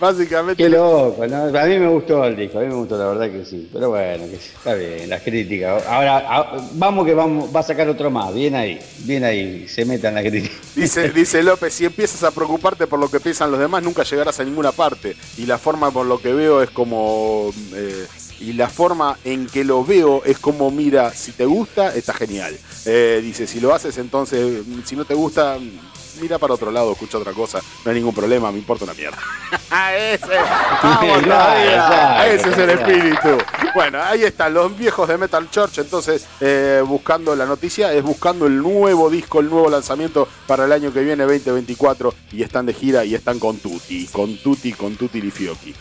Básicamente. 0.00 0.62
qué 0.62 0.68
loco. 0.70 1.26
¿no? 1.26 1.44
A 1.58 1.64
mí 1.66 1.78
me 1.78 1.88
gustó 1.88 2.24
el 2.24 2.36
disco, 2.36 2.58
a 2.58 2.62
mí 2.62 2.68
me 2.68 2.74
gustó, 2.74 2.96
la 2.96 3.06
verdad 3.06 3.30
que 3.30 3.44
sí. 3.44 3.68
Pero 3.72 3.90
bueno, 3.90 4.24
que 4.24 4.36
sí, 4.38 4.50
está 4.56 4.74
bien, 4.74 5.08
las 5.10 5.22
críticas. 5.22 5.86
Ahora, 5.86 6.18
a- 6.18 6.56
vamos 6.72 7.04
que 7.06 7.14
vamos, 7.14 7.54
va 7.54 7.60
a 7.60 7.62
sacar 7.62 7.88
otro 7.88 8.10
más. 8.10 8.32
Bien 8.34 8.54
ahí, 8.54 8.80
bien 9.00 9.24
ahí, 9.24 9.68
se 9.68 9.84
metan 9.84 10.14
las 10.14 10.24
críticas. 10.24 10.56
Dice, 10.74 11.10
dice 11.10 11.42
López, 11.42 11.74
si 11.74 11.84
empiezas 11.84 12.22
a 12.22 12.30
preocuparte 12.30 12.86
por 12.86 12.98
lo 12.98 13.10
que 13.10 13.20
piensan 13.20 13.50
los 13.50 13.60
demás, 13.60 13.82
nunca 13.82 14.02
llegarás 14.02 14.40
a 14.40 14.44
ninguna 14.44 14.72
parte. 14.72 15.14
Y 15.36 15.44
la 15.46 15.58
forma 15.58 15.90
por 15.90 16.06
lo 16.06 16.20
que 16.20 16.32
veo 16.32 16.62
es 16.62 16.70
como... 16.70 17.50
eh, 17.74 18.06
y 18.40 18.54
la 18.54 18.70
forma 18.70 19.18
en 19.24 19.46
que 19.48 19.64
lo 19.64 19.84
veo 19.84 20.22
es 20.24 20.38
como, 20.38 20.70
mira, 20.70 21.12
si 21.12 21.32
te 21.32 21.44
gusta, 21.44 21.94
está 21.94 22.14
genial. 22.14 22.56
Eh, 22.86 23.20
dice, 23.22 23.46
si 23.46 23.60
lo 23.60 23.74
haces, 23.74 23.98
entonces, 23.98 24.62
si 24.86 24.96
no 24.96 25.04
te 25.04 25.12
gusta, 25.12 25.58
mira 26.20 26.38
para 26.38 26.54
otro 26.54 26.70
lado, 26.70 26.92
escucha 26.92 27.18
otra 27.18 27.32
cosa. 27.32 27.60
No 27.84 27.90
hay 27.90 27.96
ningún 27.98 28.14
problema, 28.14 28.50
me 28.50 28.58
importa 28.58 28.84
una 28.84 28.94
mierda. 28.94 29.18
¡Ese! 29.96 30.26
¡Vamos 30.82 31.22
todavía! 31.22 31.74
exacto, 31.74 32.22
Ese 32.32 32.50
es 32.50 32.58
el 32.58 32.70
espíritu. 32.70 33.38
Bueno, 33.74 34.02
ahí 34.02 34.24
están 34.24 34.54
los 34.54 34.76
viejos 34.76 35.08
de 35.08 35.16
Metal 35.18 35.48
Church. 35.50 35.78
Entonces, 35.78 36.26
eh, 36.40 36.82
buscando 36.86 37.36
la 37.36 37.46
noticia, 37.46 37.92
es 37.92 38.02
buscando 38.02 38.46
el 38.46 38.56
nuevo 38.58 39.08
disco, 39.10 39.40
el 39.40 39.48
nuevo 39.50 39.68
lanzamiento 39.70 40.26
para 40.46 40.64
el 40.64 40.72
año 40.72 40.92
que 40.92 41.00
viene, 41.00 41.22
2024. 41.24 42.14
Y 42.32 42.42
están 42.42 42.66
de 42.66 42.74
gira 42.74 43.04
y 43.04 43.14
están 43.14 43.38
con 43.38 43.58
Tutti, 43.58 44.06
con 44.08 44.36
Tutti, 44.38 44.72
con 44.72 44.96
Tutti 44.96 45.20
Lifiochi. 45.20 45.74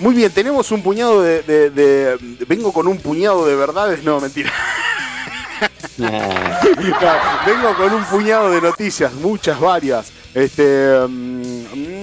Muy 0.00 0.14
bien, 0.14 0.32
tenemos 0.32 0.70
un 0.72 0.82
puñado 0.82 1.22
de, 1.22 1.42
de- 1.42 1.68
de- 1.70 2.16
Vengo 2.48 2.72
con 2.72 2.88
un 2.88 2.98
puñado 2.98 3.46
de 3.46 3.54
verdades. 3.54 4.02
No, 4.02 4.18
mentira. 4.20 4.50
Vengo 7.46 7.74
con 7.76 7.92
un 7.92 8.04
puñado 8.04 8.50
de 8.50 8.60
noticias, 8.60 9.12
muchas, 9.14 9.60
varias. 9.60 10.12
Este. 10.34 11.06
mm, 11.06 11.99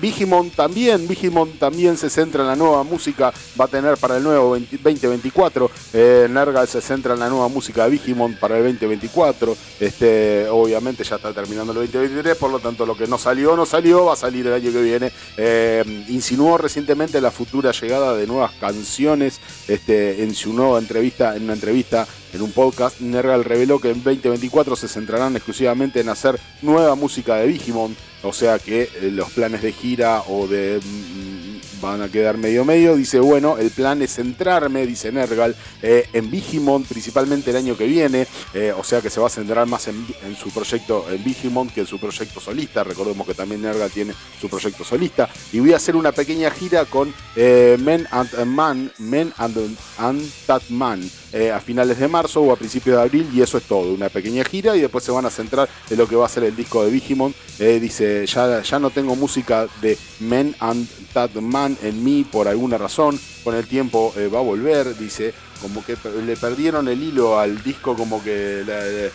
Vigimon 0.00 0.50
también, 0.50 1.06
Vigimon 1.08 1.52
también 1.58 1.96
se 1.96 2.10
centra 2.10 2.42
en 2.42 2.48
la 2.48 2.56
nueva 2.56 2.82
música, 2.84 3.32
va 3.60 3.64
a 3.66 3.68
tener 3.68 3.96
para 3.96 4.16
el 4.16 4.22
nuevo 4.22 4.52
20 4.52 4.78
2024. 4.78 5.70
Eh, 5.92 6.28
Nergal 6.30 6.68
se 6.68 6.80
centra 6.80 7.14
en 7.14 7.20
la 7.20 7.28
nueva 7.28 7.48
música 7.48 7.84
de 7.84 7.90
Vigimon 7.90 8.34
para 8.34 8.56
el 8.56 8.64
2024. 8.64 9.56
Este, 9.80 10.48
obviamente 10.48 11.04
ya 11.04 11.16
está 11.16 11.32
terminando 11.32 11.72
el 11.72 11.78
2023, 11.78 12.36
por 12.36 12.50
lo 12.50 12.60
tanto 12.60 12.86
lo 12.86 12.96
que 12.96 13.06
no 13.06 13.18
salió, 13.18 13.56
no 13.56 13.66
salió, 13.66 14.04
va 14.04 14.12
a 14.14 14.16
salir 14.16 14.46
el 14.46 14.54
año 14.54 14.72
que 14.72 14.82
viene. 14.82 15.12
Eh, 15.36 16.04
insinuó 16.08 16.58
recientemente 16.58 17.20
la 17.20 17.30
futura 17.30 17.72
llegada 17.72 18.14
de 18.16 18.26
nuevas 18.26 18.52
canciones 18.60 19.40
este, 19.66 20.22
en 20.22 20.34
su 20.34 20.52
nueva 20.52 20.78
entrevista, 20.78 21.36
en 21.36 21.44
una 21.44 21.54
entrevista 21.54 22.06
en 22.32 22.42
un 22.42 22.52
podcast, 22.52 23.00
Nergal 23.00 23.44
reveló 23.44 23.80
que 23.80 23.90
en 23.90 24.02
2024 24.02 24.76
se 24.76 24.88
centrarán 24.88 25.34
exclusivamente 25.36 26.00
en 26.00 26.10
hacer 26.10 26.38
nueva 26.60 26.94
música 26.94 27.36
de 27.36 27.46
Vigimon, 27.46 27.96
o 28.22 28.32
sea 28.32 28.58
que 28.58 28.82
eh, 28.82 29.10
los 29.12 29.30
planes 29.30 29.62
de 29.62 29.72
gira 29.72 30.22
o 30.28 30.46
de 30.46 30.80
mm, 30.82 31.80
van 31.80 32.02
a 32.02 32.08
quedar 32.08 32.36
medio 32.36 32.64
medio. 32.64 32.96
Dice, 32.96 33.20
bueno, 33.20 33.58
el 33.58 33.70
plan 33.70 34.02
es 34.02 34.14
centrarme, 34.14 34.86
dice 34.86 35.12
Nergal, 35.12 35.54
eh, 35.82 36.08
en 36.12 36.30
Vigimon, 36.30 36.82
principalmente 36.84 37.50
el 37.50 37.56
año 37.56 37.76
que 37.76 37.86
viene, 37.86 38.26
eh, 38.54 38.72
o 38.76 38.82
sea 38.82 39.00
que 39.00 39.10
se 39.10 39.20
va 39.20 39.28
a 39.28 39.30
centrar 39.30 39.66
más 39.66 39.86
en, 39.86 40.06
su 40.36 40.50
proyecto 40.50 41.06
en 41.10 41.22
Vigimon 41.22 41.68
que 41.68 41.80
en 41.80 41.86
su 41.86 42.00
proyecto 42.00 42.40
solista. 42.40 42.82
Recordemos 42.82 43.26
que 43.26 43.34
también 43.34 43.62
Nergal 43.62 43.90
tiene 43.90 44.14
su 44.40 44.48
proyecto 44.48 44.84
solista. 44.84 45.28
Y 45.52 45.60
voy 45.60 45.72
a 45.72 45.76
hacer 45.76 45.94
una 45.94 46.12
pequeña 46.12 46.50
gira 46.50 46.84
con 46.84 47.14
Men 47.36 48.08
and 48.10 48.44
Man, 48.46 48.90
Men 48.98 49.32
and, 49.36 49.76
and 49.98 50.30
That 50.46 50.62
Man, 50.70 51.08
eh, 51.32 51.50
a 51.50 51.60
finales 51.60 51.98
de 51.98 52.08
marzo 52.08 52.40
o 52.42 52.52
a 52.52 52.56
principios 52.56 52.96
de 52.96 53.02
abril, 53.02 53.28
y 53.32 53.42
eso 53.42 53.58
es 53.58 53.64
todo. 53.64 53.92
Una 53.92 54.08
pequeña 54.08 54.44
gira 54.44 54.76
y 54.76 54.80
después 54.80 55.04
se 55.04 55.10
van 55.12 55.26
a 55.26 55.30
centrar 55.30 55.68
en 55.90 55.98
lo 55.98 56.08
que 56.08 56.16
va 56.16 56.26
a 56.26 56.28
ser 56.28 56.44
el 56.44 56.56
disco 56.56 56.84
de 56.84 56.90
Vigimon. 56.90 57.34
Eh, 57.58 57.78
dice, 57.80 58.24
ya, 58.26 58.62
ya 58.62 58.78
no 58.78 58.90
tengo 58.90 59.16
música 59.16 59.66
de 59.82 59.98
Men 60.20 60.54
and 60.60 60.86
That 61.12 61.32
Man 61.34 61.76
en 61.82 62.02
mí 62.04 62.24
por 62.24 62.48
alguna 62.48 62.78
razón. 62.78 63.18
Con 63.44 63.54
el 63.54 63.66
tiempo 63.66 64.12
eh, 64.16 64.28
va 64.28 64.38
a 64.38 64.42
volver, 64.42 64.96
dice, 64.98 65.32
como 65.62 65.84
que 65.84 65.96
le 66.24 66.36
perdieron 66.36 66.88
el 66.88 67.02
hilo 67.02 67.38
al 67.38 67.62
disco, 67.62 67.94
como 67.96 68.22
que 68.22 68.60
el- 68.60 69.12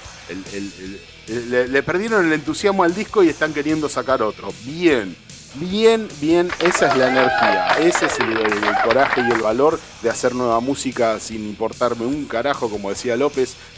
le 1.72 1.84
perdieron 1.84 2.26
el 2.26 2.34
entusiasmo 2.34 2.84
al 2.84 2.94
disco 2.94 3.24
y 3.24 3.30
están 3.30 3.54
queriendo 3.54 3.88
sacar 3.88 4.22
otro. 4.22 4.54
Bien. 4.66 5.16
Bien, 5.56 6.08
bien, 6.20 6.50
esa 6.60 6.88
es 6.88 6.98
la 6.98 7.10
energía, 7.10 7.68
ese 7.78 8.08
es 8.08 8.20
el, 8.20 8.32
el 8.32 8.82
coraje 8.84 9.22
y 9.22 9.32
el 9.32 9.40
valor 9.40 9.80
de 10.02 10.10
hacer 10.10 10.34
nueva 10.34 10.60
música 10.60 11.20
sin 11.20 11.48
importarme 11.48 12.08
un 12.08 12.26
carajo, 12.26 12.72
como 12.72 12.90
decía 12.90 13.16
López, 13.16 13.56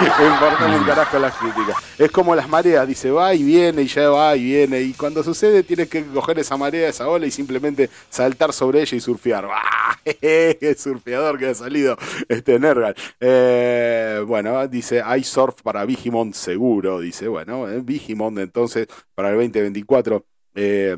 importarme 0.00 0.76
un 0.76 0.84
carajo 0.84 1.20
las 1.20 1.36
críticas. 1.36 1.76
Es 1.96 2.10
como 2.10 2.34
las 2.34 2.48
mareas, 2.48 2.86
dice 2.88 3.12
va 3.12 3.32
y 3.32 3.44
viene 3.44 3.82
y 3.82 3.86
ya 3.86 4.10
va 4.10 4.34
y 4.34 4.42
viene, 4.44 4.80
y 4.80 4.92
cuando 4.94 5.22
sucede 5.22 5.62
tienes 5.62 5.88
que 5.88 6.04
coger 6.04 6.40
esa 6.40 6.56
marea, 6.56 6.88
esa 6.88 7.08
ola 7.08 7.26
y 7.26 7.30
simplemente 7.30 7.88
saltar 8.10 8.52
sobre 8.52 8.80
ella 8.80 8.96
y 8.96 9.00
surfear. 9.00 9.48
¡Ah! 9.52 9.96
¡Qué 10.20 10.76
surfeador 10.76 11.38
que 11.38 11.46
ha 11.46 11.54
salido 11.54 11.96
este 12.28 12.58
Nergal! 12.58 12.96
Eh, 13.20 14.20
bueno, 14.26 14.66
dice 14.66 15.00
hay 15.00 15.22
surf 15.22 15.62
para 15.62 15.84
Vigimon 15.84 16.34
seguro, 16.34 16.98
dice, 16.98 17.28
bueno, 17.28 17.68
eh, 17.70 17.80
Vigimon 17.84 18.38
entonces 18.40 18.88
para 19.14 19.30
el 19.30 19.36
2024. 19.36 20.24
Eh, 20.56 20.96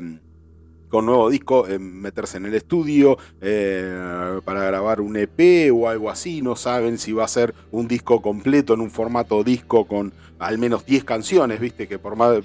con 0.89 1.05
nuevo 1.05 1.29
disco, 1.29 1.67
eh, 1.67 1.77
meterse 1.77 2.37
en 2.37 2.47
el 2.47 2.55
estudio 2.55 3.15
eh, 3.41 4.39
para 4.43 4.63
grabar 4.63 5.01
un 5.01 5.15
EP 5.17 5.69
o 5.71 5.87
algo 5.87 6.09
así. 6.09 6.41
No 6.41 6.55
saben 6.55 6.97
si 6.97 7.11
va 7.13 7.25
a 7.25 7.27
ser 7.27 7.53
un 7.69 7.87
disco 7.87 8.23
completo 8.23 8.73
en 8.73 8.81
un 8.81 8.89
formato 8.89 9.43
disco 9.43 9.85
con 9.85 10.11
al 10.39 10.57
menos 10.57 10.85
10 10.87 11.03
canciones, 11.03 11.59
viste 11.59 11.87
que 11.87 11.99
por 11.99 12.15
más 12.15 12.41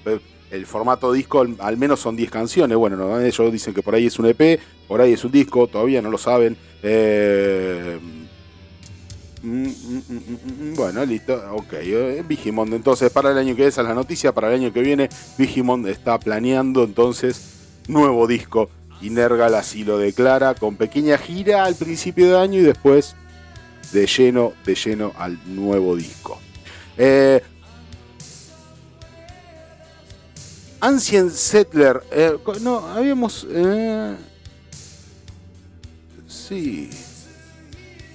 el 0.50 0.66
formato 0.66 1.10
disco 1.12 1.40
al- 1.40 1.56
al 1.58 1.78
menos 1.78 2.00
son 2.00 2.16
10 2.16 2.30
canciones. 2.30 2.76
Bueno, 2.76 2.96
no, 2.96 3.18
ellos 3.18 3.50
dicen 3.50 3.72
que 3.72 3.82
por 3.82 3.94
ahí 3.94 4.06
es 4.06 4.18
un 4.18 4.26
EP, 4.26 4.60
por 4.86 5.00
ahí 5.00 5.14
es 5.14 5.24
un 5.24 5.32
disco, 5.32 5.66
todavía 5.66 6.02
no 6.02 6.10
lo 6.10 6.18
saben. 6.18 6.54
Eh, 6.82 7.98
Mm, 9.44 9.66
mm, 9.66 10.02
mm, 10.08 10.74
Bueno, 10.74 11.04
listo, 11.04 11.34
ok. 11.52 11.74
eh, 11.74 12.24
Vigimond, 12.26 12.72
entonces 12.72 13.10
para 13.12 13.30
el 13.30 13.36
año 13.36 13.48
que 13.50 13.56
viene, 13.56 13.68
esa 13.68 13.82
es 13.82 13.88
la 13.88 13.94
noticia, 13.94 14.32
para 14.32 14.48
el 14.48 14.54
año 14.54 14.72
que 14.72 14.80
viene 14.80 15.10
Vigimond 15.36 15.86
está 15.86 16.18
planeando 16.18 16.82
entonces 16.82 17.42
nuevo 17.86 18.26
disco 18.26 18.70
y 19.02 19.10
Nergal 19.10 19.54
así 19.54 19.84
lo 19.84 19.98
declara 19.98 20.54
con 20.54 20.76
pequeña 20.76 21.18
gira 21.18 21.66
al 21.66 21.74
principio 21.74 22.30
de 22.30 22.38
año 22.38 22.60
y 22.60 22.62
después 22.62 23.16
de 23.92 24.06
lleno, 24.06 24.54
de 24.64 24.74
lleno 24.74 25.12
al 25.18 25.38
nuevo 25.54 25.94
disco. 25.94 26.40
Eh, 26.96 27.42
Ancient 30.80 31.30
Settler, 31.30 32.02
eh, 32.12 32.38
no, 32.62 32.78
habíamos... 32.78 33.46
eh, 33.50 34.16
sí. 36.26 36.88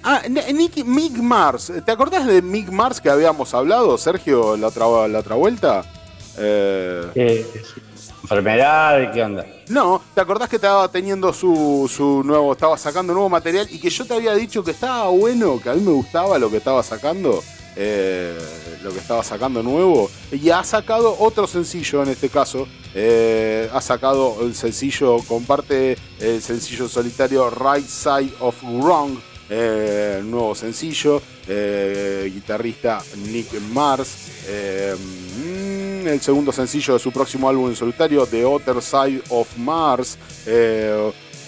Ah, 0.02 0.22
N- 0.24 0.52
Nicky, 0.52 0.82
Mick 0.84 1.12
Mars. 1.18 1.72
¿Te 1.84 1.92
acordás 1.92 2.26
de 2.26 2.40
Mick 2.42 2.70
Mars 2.70 3.00
que 3.00 3.10
habíamos 3.10 3.52
hablado, 3.54 3.98
Sergio, 3.98 4.56
la 4.56 4.68
otra, 4.68 5.08
la 5.08 5.18
otra 5.18 5.36
vuelta? 5.36 5.82
Eh, 6.38 7.44
enfermedad, 8.22 9.12
¿qué 9.12 9.22
onda? 9.22 9.44
no, 9.68 10.00
¿te 10.14 10.20
acordás 10.20 10.48
que 10.48 10.56
estaba 10.56 10.88
teniendo 10.88 11.32
su, 11.32 11.90
su 11.94 12.22
nuevo, 12.24 12.52
estaba 12.52 12.76
sacando 12.78 13.12
nuevo 13.12 13.28
material 13.28 13.68
y 13.70 13.78
que 13.78 13.90
yo 13.90 14.04
te 14.06 14.14
había 14.14 14.34
dicho 14.34 14.64
que 14.64 14.70
estaba 14.72 15.08
bueno, 15.10 15.60
que 15.60 15.68
a 15.70 15.74
mí 15.74 15.80
me 15.82 15.92
gustaba 15.92 16.38
lo 16.38 16.50
que 16.50 16.56
estaba 16.58 16.82
sacando? 16.82 17.42
eh, 17.76 18.36
lo 18.82 18.90
que 18.92 18.98
estaba 18.98 19.22
sacando 19.22 19.62
nuevo 19.62 20.10
y 20.32 20.50
ha 20.50 20.64
sacado 20.64 21.14
otro 21.20 21.46
sencillo 21.46 22.02
en 22.02 22.08
este 22.08 22.28
caso 22.28 22.66
eh, 22.94 23.70
ha 23.72 23.80
sacado 23.80 24.38
el 24.40 24.56
sencillo 24.56 25.18
comparte 25.28 25.96
el 26.18 26.42
sencillo 26.42 26.88
solitario 26.88 27.48
Right 27.48 27.86
Side 27.86 28.32
of 28.40 28.56
Wrong 28.64 29.18
eh, 29.52 30.22
nuevo 30.24 30.54
sencillo 30.54 31.20
eh, 31.48 32.30
guitarrista 32.32 33.02
Nick 33.16 33.60
Mars 33.72 34.44
eh, 34.46 34.94
mm, 34.94 36.06
el 36.06 36.20
segundo 36.20 36.52
sencillo 36.52 36.94
de 36.94 37.00
su 37.00 37.10
próximo 37.10 37.48
álbum 37.48 37.68
en 37.68 37.74
solitario 37.74 38.24
The 38.26 38.44
Other 38.44 38.80
Side 38.80 39.22
of 39.30 39.48
Mars 39.56 40.16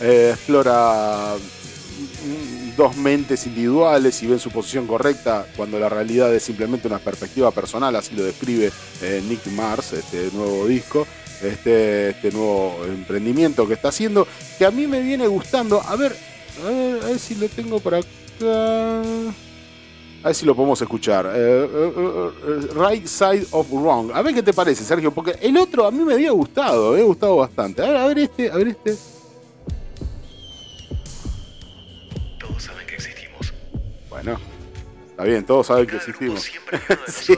explora 0.00 1.36
mm, 1.36 2.76
dos 2.76 2.96
mentes 2.96 3.46
individuales 3.46 4.20
y 4.24 4.26
ven 4.26 4.40
su 4.40 4.50
posición 4.50 4.88
correcta 4.88 5.46
cuando 5.56 5.78
la 5.78 5.88
realidad 5.88 6.34
es 6.34 6.42
simplemente 6.42 6.88
una 6.88 6.98
perspectiva 6.98 7.52
personal, 7.52 7.94
así 7.94 8.16
lo 8.16 8.24
describe 8.24 8.72
Nick 9.28 9.46
Mars, 9.52 9.92
este 9.92 10.28
nuevo 10.32 10.66
disco, 10.66 11.06
este, 11.40 12.10
este 12.10 12.32
nuevo 12.32 12.84
emprendimiento 12.84 13.68
que 13.68 13.74
está 13.74 13.88
haciendo, 13.88 14.26
que 14.58 14.64
a 14.64 14.70
mí 14.70 14.86
me 14.86 15.02
viene 15.02 15.26
gustando. 15.26 15.82
A 15.82 15.96
ver, 15.96 16.16
a 16.62 16.68
ver, 16.68 17.02
a 17.02 17.06
ver 17.06 17.18
si 17.18 17.34
lo 17.34 17.48
tengo 17.48 17.80
por 17.80 17.94
acá. 17.94 18.06
A 20.22 20.28
ver 20.28 20.34
si 20.36 20.46
lo 20.46 20.54
podemos 20.54 20.80
escuchar. 20.80 21.26
Eh, 21.26 21.30
eh, 21.34 21.92
eh, 22.46 22.68
right 22.74 23.06
Side 23.06 23.46
of 23.50 23.68
Wrong. 23.72 24.12
A 24.14 24.22
ver 24.22 24.34
qué 24.34 24.42
te 24.42 24.52
parece, 24.52 24.84
Sergio, 24.84 25.12
porque 25.12 25.36
el 25.40 25.56
otro 25.56 25.84
a 25.84 25.90
mí 25.90 26.04
me 26.04 26.14
había 26.14 26.30
gustado, 26.30 26.90
me 26.90 26.94
había 26.94 27.06
gustado 27.06 27.36
bastante. 27.36 27.82
A 27.82 27.86
ver, 27.86 27.96
a 27.96 28.06
ver 28.06 28.18
este, 28.18 28.50
a 28.50 28.56
ver 28.56 28.68
este. 28.68 28.96
Todos 32.38 32.62
saben 32.62 32.86
que 32.86 32.94
existimos. 32.94 33.52
Bueno, 34.08 34.38
está 35.10 35.24
bien, 35.24 35.44
todos 35.44 35.66
saben 35.66 35.86
que 35.86 35.96
existimos. 35.96 36.48
Sí, 37.08 37.36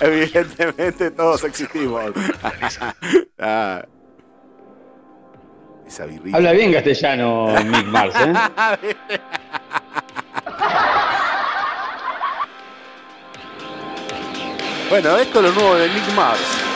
evidentemente 0.00 1.12
todos 1.12 1.44
existimos. 1.44 2.10
Ah. 3.38 3.84
Esa 5.86 6.06
birrita. 6.06 6.36
Habla 6.36 6.52
bien 6.52 6.72
castellano 6.72 7.46
Mick 7.64 7.86
Mars, 7.86 8.14
¿eh? 8.16 8.32
Bueno, 14.88 15.16
esto 15.16 15.40
es 15.40 15.44
lo 15.44 15.52
nuevo 15.52 15.74
de 15.76 15.88
Nick 15.88 16.14
Mars. 16.14 16.66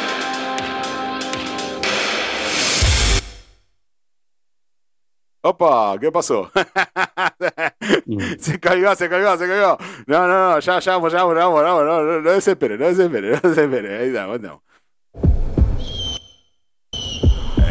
Opa, 5.43 5.97
¿qué 5.99 6.13
pasó? 6.13 6.51
se 8.39 8.61
cayó, 8.61 8.95
se 8.95 9.09
cayó, 9.09 9.39
se 9.39 9.49
cayó. 9.49 9.79
No, 10.07 10.29
no, 10.29 10.51
no, 10.51 10.59
ya, 10.61 10.79
ya, 10.81 10.93
vamos, 10.93 11.13
ya, 11.13 11.25
vamos, 11.25 11.39
ya, 11.39 11.45
vamos, 11.45 11.63
ya, 11.63 11.73
vamos, 11.73 11.85
no, 11.85 12.03
no, 12.03 12.21
no 12.21 12.31
desespere, 12.33 12.77
no 12.77 12.87
desespere, 12.87 13.31
no 13.31 13.41
desespere. 13.49 13.99
Ahí 14.01 14.09
está, 14.09 14.27
bueno. 14.27 14.63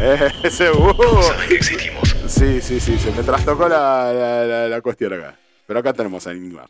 Uh. 0.00 1.46
Que 1.46 1.56
existimos. 1.56 2.16
Sí, 2.26 2.60
sí, 2.62 2.80
sí, 2.80 2.98
se 2.98 3.10
me 3.10 3.22
trastocó 3.22 3.68
la, 3.68 4.12
la, 4.12 4.44
la, 4.44 4.68
la 4.68 4.80
cuestión 4.80 5.12
acá. 5.12 5.36
Pero 5.66 5.80
acá 5.80 5.92
tenemos 5.92 6.26
a 6.26 6.32
Nick 6.32 6.52
Mars. 6.54 6.68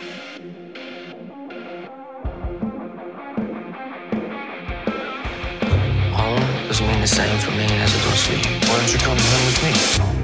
Home 6.17 6.41
doesn't 6.67 6.87
mean 6.87 7.01
the 7.01 7.07
same 7.07 7.39
for 7.39 7.53
me 7.53 7.67
as 7.81 7.95
it 7.95 8.03
does 8.03 8.27
for 8.27 8.33
you. 8.35 8.43
Why 8.67 8.77
don't 8.79 8.93
you 8.93 8.99
come 8.99 9.17
home 9.17 9.47
with 9.47 9.63
me? 9.63 9.73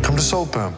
Come 0.03 0.17
to. 0.17 0.73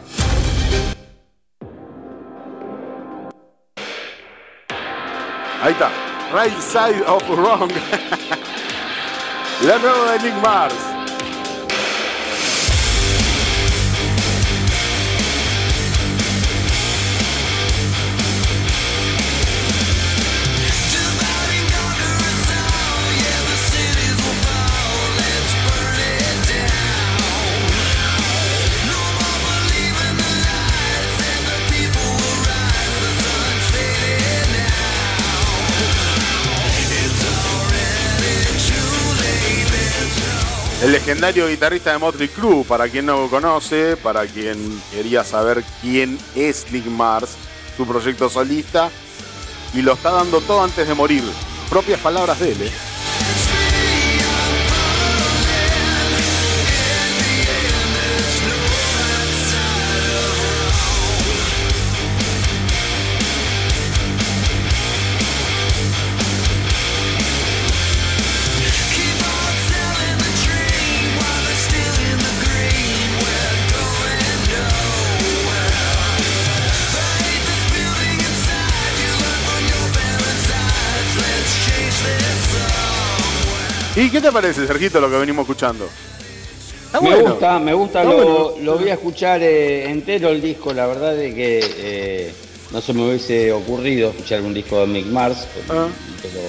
Ahí 5.61 5.71
está. 5.71 5.89
Right 6.31 6.57
Side 6.61 7.01
of 7.07 7.27
Wrong. 7.29 7.71
La 9.65 9.77
nueva 9.79 10.11
de 10.13 10.29
Nick 10.29 10.41
Mars. 10.43 10.98
El 40.81 40.93
legendario 40.93 41.49
guitarrista 41.49 41.91
de 41.91 41.97
Motley 41.97 42.29
Crue, 42.29 42.63
para 42.63 42.87
quien 42.87 43.05
no 43.05 43.19
lo 43.19 43.29
conoce, 43.29 43.97
para 43.97 44.25
quien 44.25 44.81
quería 44.91 45.25
saber 45.25 45.61
quién 45.81 46.17
es 46.35 46.71
Nick 46.71 46.85
Mars, 46.85 47.31
su 47.75 47.85
proyecto 47.85 48.29
solista, 48.29 48.89
y 49.73 49.81
lo 49.81 49.93
está 49.93 50.11
dando 50.11 50.39
todo 50.39 50.63
antes 50.63 50.87
de 50.87 50.93
morir. 50.93 51.23
Propias 51.69 51.99
palabras 51.99 52.39
de 52.39 52.53
él. 52.53 52.61
¿eh? 52.61 52.88
¿Y 83.99 84.09
qué 84.09 84.21
te 84.21 84.31
parece, 84.31 84.65
Sergito, 84.65 85.01
lo 85.01 85.09
que 85.09 85.17
venimos 85.17 85.43
escuchando? 85.43 85.87
Me 86.93 86.99
bueno. 86.99 87.31
gusta, 87.31 87.59
me 87.59 87.73
gusta, 87.73 88.03
lo, 88.03 88.13
bueno. 88.15 88.51
lo 88.63 88.77
voy 88.79 88.89
a 88.89 88.93
escuchar 88.93 89.43
eh, 89.43 89.89
entero 89.89 90.29
el 90.29 90.41
disco, 90.41 90.73
la 90.73 90.87
verdad 90.87 91.15
de 91.15 91.35
que 91.35 91.59
eh, 91.77 92.33
no 92.71 92.81
se 92.81 92.93
me 92.93 93.05
hubiese 93.07 93.51
ocurrido 93.51 94.09
escuchar 94.09 94.41
un 94.41 94.53
disco 94.53 94.79
de 94.79 94.87
Mick 94.87 95.05
Mars, 95.07 95.47
Ah. 95.69 95.87
pero 96.21 96.39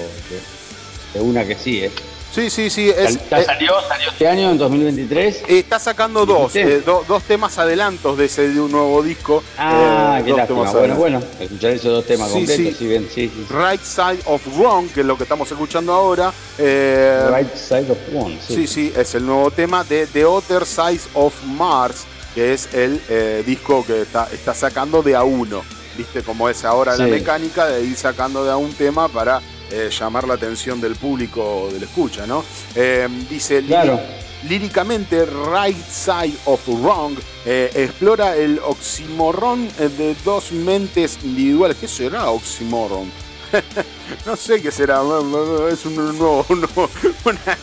de 1.13 1.29
una 1.29 1.45
que 1.45 1.55
sí, 1.55 1.83
¿eh? 1.83 1.91
Sí, 2.33 2.49
sí, 2.49 2.69
sí. 2.69 2.89
Es, 2.89 3.19
¿Ya 3.29 3.39
eh, 3.41 3.45
salió, 3.45 3.73
salió 3.89 4.09
este 4.09 4.27
año, 4.27 4.51
en 4.51 4.57
2023? 4.57 5.43
está 5.49 5.79
sacando 5.79 6.25
dos, 6.25 6.55
eh, 6.55 6.81
do- 6.85 7.03
dos 7.07 7.23
temas 7.23 7.57
adelantos 7.57 8.17
de 8.17 8.25
ese 8.25 8.47
de 8.49 8.59
un 8.61 8.71
nuevo 8.71 9.03
disco. 9.03 9.43
Ah, 9.57 10.17
eh, 10.19 10.23
qué 10.25 10.31
lástima. 10.33 10.71
Bueno, 10.71 10.95
bueno, 10.95 11.23
escuchar 11.39 11.71
esos 11.71 11.91
dos 11.91 12.05
temas 12.05 12.29
Sí, 12.31 12.33
completos, 12.45 12.77
sí. 12.79 12.87
bien, 12.87 13.09
sí. 13.13 13.29
Right 13.49 13.81
Side 13.83 14.19
of 14.25 14.41
Wrong, 14.57 14.87
que 14.93 15.01
es 15.01 15.05
lo 15.05 15.17
que 15.17 15.23
estamos 15.23 15.51
escuchando 15.51 15.91
ahora. 15.93 16.31
eh, 16.57 17.27
Right 17.35 17.53
Side 17.53 17.91
of 17.91 17.97
One, 18.15 18.39
sí. 18.45 18.55
Sí, 18.55 18.67
sí, 18.67 18.93
es 18.95 19.13
el 19.15 19.25
nuevo 19.25 19.51
tema 19.51 19.83
de 19.83 20.07
The 20.07 20.23
Other 20.23 20.65
Side 20.65 21.01
of 21.15 21.33
Mars, 21.43 22.05
que 22.33 22.53
es 22.53 22.73
el 22.73 23.01
eh, 23.09 23.43
disco 23.45 23.85
que 23.85 24.03
está, 24.03 24.29
está 24.31 24.53
sacando 24.53 25.03
de 25.03 25.15
a 25.15 25.23
uno. 25.23 25.63
¿Viste 25.97 26.23
cómo 26.23 26.47
es 26.47 26.63
ahora 26.63 26.95
la 26.95 27.05
mecánica 27.07 27.65
de 27.67 27.83
ir 27.83 27.97
sacando 27.97 28.45
de 28.45 28.51
a 28.51 28.55
un 28.55 28.71
tema 28.73 29.09
para 29.09 29.41
eh, 29.71 29.89
llamar 29.97 30.27
la 30.27 30.35
atención 30.35 30.79
del 30.81 30.95
público 30.95 31.69
del 31.71 31.83
escucha, 31.83 32.27
¿no? 32.27 32.43
Eh, 32.75 33.07
dice, 33.29 33.61
Claro. 33.63 33.93
líri- 34.43 34.49
líricamente, 34.49 35.25
Right 35.25 35.77
Side 35.87 36.33
of 36.45 36.61
Wrong 36.67 37.15
eh, 37.45 37.71
explora 37.75 38.35
el 38.35 38.59
oximorrón 38.63 39.67
eh, 39.79 39.89
de 39.89 40.15
dos 40.23 40.51
mentes 40.51 41.19
individuales. 41.23 41.77
¿Qué 41.79 41.87
será 41.87 42.29
oximorrón? 42.29 43.11
no 44.25 44.35
sé 44.37 44.61
qué 44.61 44.71
será, 44.71 45.01
es 45.71 45.85
un 45.85 45.95
nuevo, 45.95 46.45
un 46.49 46.61
nuevo- 46.61 46.89
una, 47.25 47.57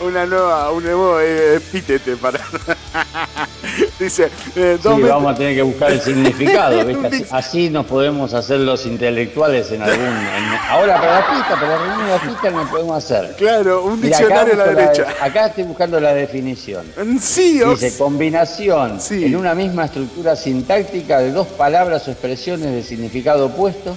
una 0.00 0.26
nueva, 0.26 0.70
un 0.72 0.84
nuevo 0.84 1.20
epítete 1.20 2.16
para. 2.16 2.40
Dice, 3.98 4.30
eh, 4.54 4.78
Sí, 4.80 4.88
vamos 5.02 5.32
a 5.32 5.34
tener 5.36 5.56
que 5.56 5.62
buscar 5.62 5.90
el 5.90 6.00
significado, 6.00 6.84
¿viste? 6.86 7.26
Así, 7.30 7.68
nos 7.68 7.84
podemos 7.86 8.32
hacer 8.32 8.60
los 8.60 8.86
intelectuales 8.86 9.72
en 9.72 9.82
algún... 9.82 10.06
en- 10.06 10.58
ahora 10.70 11.00
para 11.00 11.20
la 11.20 11.26
pista, 11.30 11.54
para 11.54 11.68
la 11.68 11.78
reunión 11.78 12.06
de 12.06 12.12
la 12.12 12.20
pista 12.20 12.50
no 12.50 12.70
podemos 12.70 13.04
hacer. 13.04 13.34
Claro, 13.36 13.84
un 13.84 14.00
Mira, 14.00 14.16
diccionario 14.18 14.54
a 14.54 14.56
la 14.56 14.66
derecha. 14.74 15.06
acá 15.20 15.46
estoy 15.46 15.64
buscando 15.64 15.98
la 16.00 16.14
definición. 16.14 16.84
Sí, 17.20 17.60
ox- 17.62 17.80
Dice 17.80 17.98
combinación 17.98 19.00
Sí. 19.00 19.24
en 19.24 19.34
una 19.36 19.54
misma 19.54 19.86
estructura 19.86 20.36
sintáctica 20.36 21.18
de 21.18 21.32
dos 21.32 21.48
palabras 21.48 22.06
o 22.06 22.12
expresiones 22.12 22.70
de 22.72 22.82
significado 22.84 23.46
opuesto 23.46 23.96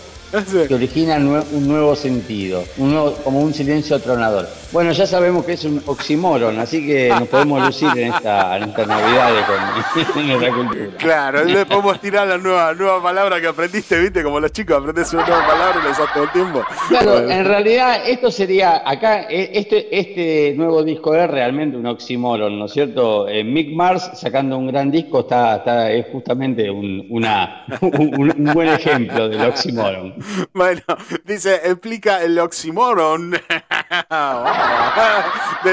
que 0.68 0.74
origina 0.74 1.20
nue- 1.20 1.44
un 1.52 1.68
nuevo 1.68 1.96
sentido, 1.96 2.64
un 2.78 2.92
nuevo- 2.92 3.14
como 3.24 3.42
un 3.42 3.54
silencio 3.54 4.00
tronador. 4.00 4.48
Bueno, 4.72 4.94
ya 4.94 5.06
sabemos 5.06 5.44
que 5.46 5.54
es 5.54 5.66
un 5.66 5.82
oxímoron, 5.86 6.58
así 6.60 6.86
que 6.88 7.10
nos 7.10 7.28
podemos 7.28 7.62
lucir 7.66 7.90
en 7.98 8.14
esta, 8.14 8.56
en 8.58 8.64
esta 8.70 8.86
Navidad 8.86 9.32
con 9.46 10.26
nuestra 10.28 10.54
cultura. 10.56 10.88
Claro, 10.98 11.44
le 11.44 11.66
podemos 11.66 12.00
tirar 12.00 12.28
la 12.28 12.38
nueva, 12.38 12.74
nueva 12.74 13.04
palabra 13.04 13.42
que 13.42 13.48
aprendiste, 13.48 14.00
viste, 14.00 14.24
como 14.24 14.40
los 14.40 14.52
chicos 14.54 14.78
aprendes 14.78 15.12
una 15.14 15.26
nueva 15.28 15.46
palabra 15.48 15.80
y 15.82 15.84
la 15.86 15.92
usas 15.92 16.14
todo 16.14 16.24
el 16.24 16.32
tiempo. 16.32 16.64
Claro, 16.88 17.12
Bueno. 17.12 17.30
en 17.32 17.46
realidad 17.46 18.02
esto 18.08 18.32
sería, 18.32 18.82
acá, 18.90 19.24
eh, 19.30 19.52
este, 19.54 20.00
este 20.00 20.54
nuevo 20.56 20.82
disco 20.84 21.14
es 21.16 21.30
realmente 21.30 21.76
un 21.76 21.86
oxímoron, 21.88 22.58
¿no 22.58 22.66
es 22.66 22.72
cierto? 22.72 23.28
Eh, 23.28 23.44
Mick 23.44 23.74
Mars 23.76 24.12
sacando 24.14 24.58
un 24.58 24.68
gran 24.68 24.90
disco 24.90 25.20
está, 25.22 25.58
está, 25.58 25.92
es 25.92 26.06
justamente 26.12 26.70
un, 26.72 27.06
una, 27.10 27.66
un, 27.82 28.32
un 28.38 28.54
buen 28.54 28.70
ejemplo 28.70 29.28
del 29.28 29.42
oxímoron. 29.42 30.14
Bueno, 30.54 30.82
dice, 31.26 31.62
explica 31.64 32.24
el 32.24 32.38
oxímoron 32.40 33.32
de 33.32 33.40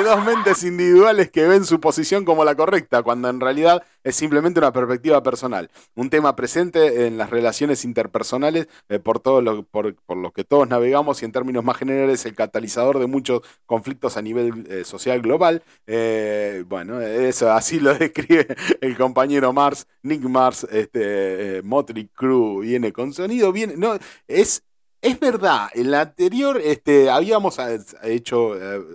dos 0.03 0.25
mentes 0.25 0.65
individuales 0.65 1.31
que 1.31 1.47
ven 1.47 1.65
su 1.65 1.81
posición 1.81 2.25
como 2.25 2.45
la 2.45 2.55
correcta, 2.55 3.03
cuando 3.03 3.29
en 3.29 3.41
realidad 3.41 3.83
es 4.09 4.17
simplemente 4.17 4.59
una 4.59 4.73
perspectiva 4.73 5.23
personal. 5.23 5.71
Un 5.95 6.09
tema 6.09 6.35
presente 6.35 7.07
en 7.07 7.19
las 7.19 7.29
relaciones 7.29 7.85
interpersonales 7.85 8.67
eh, 8.89 8.99
por, 8.99 9.21
todo 9.21 9.43
lo, 9.43 9.65
por, 9.65 9.95
por 9.97 10.17
lo 10.17 10.33
que 10.33 10.45
todos 10.45 10.67
navegamos 10.67 11.21
y 11.21 11.27
en 11.27 11.33
términos 11.33 11.63
más 11.63 11.77
generales 11.77 12.25
el 12.25 12.35
catalizador 12.35 12.99
de 12.99 13.07
muchos 13.07 13.43
conflictos 13.67 14.17
a 14.17 14.23
nivel 14.23 14.67
eh, 14.71 14.85
social 14.85 15.21
global. 15.21 15.63
Eh, 15.87 16.65
bueno, 16.67 17.01
eso 17.03 17.53
así 17.53 17.81
lo 17.81 17.95
describe 17.99 18.47
el 18.81 18.97
compañero 18.97 19.53
Mars, 19.53 19.87
Nick 20.03 20.23
Mars, 20.23 20.67
este, 20.71 21.61
Motley 21.63 22.09
Crue 22.09 22.63
viene 22.63 22.93
con 22.93 23.13
sonido, 23.13 23.53
viene, 23.53 23.77
no, 23.77 23.99
es 24.27 24.63
es 25.01 25.21
verdad, 25.21 25.69
en 25.75 25.93
la 25.93 26.01
anterior 26.01 26.61
este, 26.61 27.09
habíamos 27.09 27.57
hecho, 28.03 28.49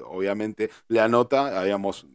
obviamente, 0.08 0.70
la 0.90 1.08
nota, 1.08 1.58
habíamos 1.58 2.06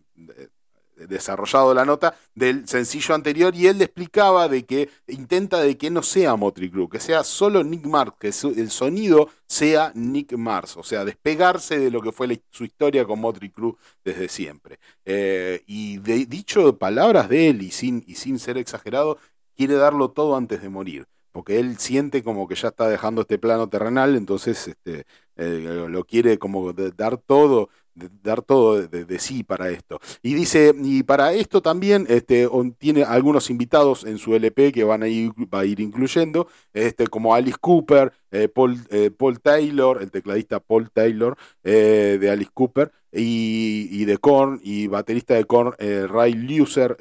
desarrollado 1.06 1.74
la 1.74 1.84
nota 1.84 2.14
del 2.34 2.66
sencillo 2.66 3.14
anterior 3.14 3.54
y 3.54 3.66
él 3.66 3.78
le 3.78 3.84
explicaba 3.84 4.48
de 4.48 4.64
que 4.64 4.90
intenta 5.06 5.60
de 5.60 5.76
que 5.76 5.90
no 5.90 6.02
sea 6.02 6.36
Motley 6.36 6.70
Crue, 6.70 6.88
que 6.88 7.00
sea 7.00 7.24
solo 7.24 7.62
Nick 7.62 7.86
Mars, 7.86 8.12
que 8.18 8.28
el 8.28 8.70
sonido 8.70 9.28
sea 9.46 9.92
Nick 9.94 10.32
Mars, 10.32 10.76
o 10.76 10.82
sea, 10.82 11.04
despegarse 11.04 11.78
de 11.78 11.90
lo 11.90 12.00
que 12.00 12.12
fue 12.12 12.42
su 12.50 12.64
historia 12.64 13.04
con 13.04 13.20
Motley 13.20 13.50
Crue 13.50 13.74
desde 14.04 14.28
siempre. 14.28 14.78
Eh, 15.04 15.62
y 15.66 15.98
de, 15.98 16.26
dicho 16.26 16.76
palabras 16.78 17.28
de 17.28 17.50
él 17.50 17.62
y 17.62 17.70
sin, 17.70 18.04
y 18.06 18.14
sin 18.16 18.38
ser 18.38 18.58
exagerado, 18.58 19.18
quiere 19.56 19.74
darlo 19.74 20.10
todo 20.10 20.36
antes 20.36 20.62
de 20.62 20.68
morir 20.68 21.06
porque 21.38 21.60
él 21.60 21.78
siente 21.78 22.24
como 22.24 22.48
que 22.48 22.56
ya 22.56 22.68
está 22.68 22.88
dejando 22.88 23.20
este 23.20 23.38
plano 23.38 23.68
terrenal, 23.68 24.16
entonces 24.16 24.66
este, 24.66 25.06
eh, 25.36 25.86
lo 25.88 26.04
quiere 26.04 26.36
como 26.36 26.72
dar 26.72 27.18
todo, 27.18 27.68
de- 27.98 28.08
dar 28.22 28.42
todo 28.42 28.86
de, 28.86 29.18
sí 29.18 29.42
para 29.44 29.70
esto. 29.70 30.00
Y 30.22 30.34
dice, 30.34 30.74
y 30.82 31.02
para 31.02 31.32
esto 31.32 31.60
también 31.62 32.06
este, 32.08 32.48
tiene 32.78 33.04
algunos 33.04 33.50
invitados 33.50 34.04
en 34.04 34.18
su 34.18 34.34
LP 34.34 34.72
que 34.72 34.84
van 34.84 35.02
a 35.02 35.08
ir, 35.08 35.32
va 35.52 35.60
a 35.60 35.64
ir 35.64 35.80
incluyendo, 35.80 36.48
este, 36.72 37.06
como 37.08 37.34
Alice 37.34 37.58
Cooper, 37.60 38.12
eh, 38.30 38.48
Paul, 38.48 38.78
eh, 38.90 39.10
Paul 39.10 39.40
Taylor, 39.40 40.02
el 40.02 40.10
tecladista 40.10 40.60
Paul 40.60 40.90
Taylor 40.90 41.36
eh, 41.64 42.18
de 42.20 42.30
Alice 42.30 42.50
Cooper, 42.52 42.92
y, 43.10 43.88
y 43.90 44.04
de 44.04 44.18
Korn, 44.18 44.60
y 44.62 44.86
baterista 44.86 45.34
de 45.34 45.44
Korn, 45.44 45.74
Ray 45.78 46.34
Lucer, 46.34 46.96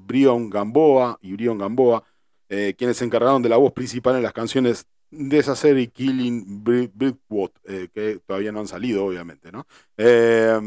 Brion 0.00 0.50
Gamboa, 0.50 1.18
y 1.22 1.32
Brion 1.34 1.58
Gamboa, 1.58 2.02
quienes 2.48 2.96
se 2.96 3.04
encargaron 3.04 3.42
de 3.42 3.48
la 3.48 3.56
voz 3.56 3.72
principal 3.72 4.16
en 4.16 4.22
las 4.24 4.32
canciones 4.32 4.86
de 5.10 5.38
esa 5.38 5.54
serie 5.56 5.88
Killing 5.88 6.64
Bri- 6.64 6.90
Brickwood, 6.92 7.50
eh, 7.64 7.88
que 7.94 8.20
todavía 8.26 8.52
no 8.52 8.60
han 8.60 8.68
salido, 8.68 9.04
obviamente, 9.06 9.52
¿no? 9.52 9.66
Eh, 9.96 10.58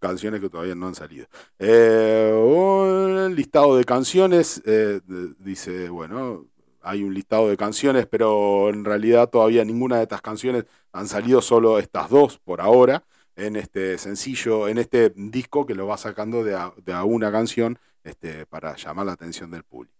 canciones 0.00 0.40
que 0.40 0.48
todavía 0.50 0.74
no 0.74 0.86
han 0.88 0.94
salido. 0.94 1.26
Eh, 1.58 2.32
un 2.34 3.34
listado 3.34 3.76
de 3.76 3.84
canciones, 3.84 4.62
eh, 4.66 5.00
dice, 5.38 5.88
bueno, 5.88 6.46
hay 6.82 7.02
un 7.02 7.14
listado 7.14 7.48
de 7.48 7.56
canciones, 7.56 8.06
pero 8.06 8.68
en 8.68 8.84
realidad 8.84 9.28
todavía 9.28 9.64
ninguna 9.64 9.96
de 9.96 10.02
estas 10.04 10.22
canciones 10.22 10.64
han 10.92 11.08
salido, 11.08 11.40
solo 11.42 11.78
estas 11.78 12.08
dos 12.10 12.38
por 12.38 12.60
ahora, 12.60 13.02
en 13.34 13.56
este 13.56 13.98
sencillo, 13.98 14.68
en 14.68 14.78
este 14.78 15.12
disco 15.14 15.66
que 15.66 15.74
lo 15.74 15.86
va 15.86 15.96
sacando 15.98 16.44
de 16.44 16.54
a, 16.54 16.72
de 16.84 16.92
a 16.92 17.04
una 17.04 17.30
canción 17.32 17.78
este, 18.04 18.46
para 18.46 18.76
llamar 18.76 19.06
la 19.06 19.12
atención 19.12 19.50
del 19.50 19.64
público. 19.64 19.95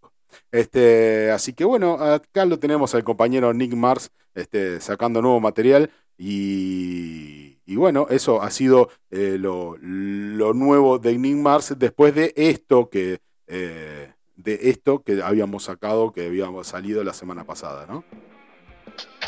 Este, 0.50 1.30
así 1.30 1.52
que 1.52 1.64
bueno, 1.64 1.94
acá 1.94 2.44
lo 2.44 2.58
tenemos 2.58 2.94
al 2.94 3.04
compañero 3.04 3.52
Nick 3.52 3.74
Mars 3.74 4.10
este, 4.34 4.80
sacando 4.80 5.22
nuevo 5.22 5.40
material 5.40 5.90
y, 6.18 7.58
y 7.66 7.76
bueno, 7.76 8.06
eso 8.10 8.42
ha 8.42 8.50
sido 8.50 8.90
eh, 9.10 9.36
lo, 9.38 9.76
lo 9.80 10.54
nuevo 10.54 10.98
de 10.98 11.16
Nick 11.18 11.36
Mars 11.36 11.74
después 11.78 12.14
de 12.14 12.32
esto 12.36 12.88
que 12.90 13.18
eh, 13.48 14.12
de 14.36 14.58
esto 14.70 15.02
que 15.02 15.22
habíamos 15.22 15.64
sacado, 15.64 16.12
que 16.12 16.26
habíamos 16.26 16.66
salido 16.66 17.02
la 17.02 17.14
semana 17.14 17.44
pasada, 17.44 17.86
¿no? 17.86 18.04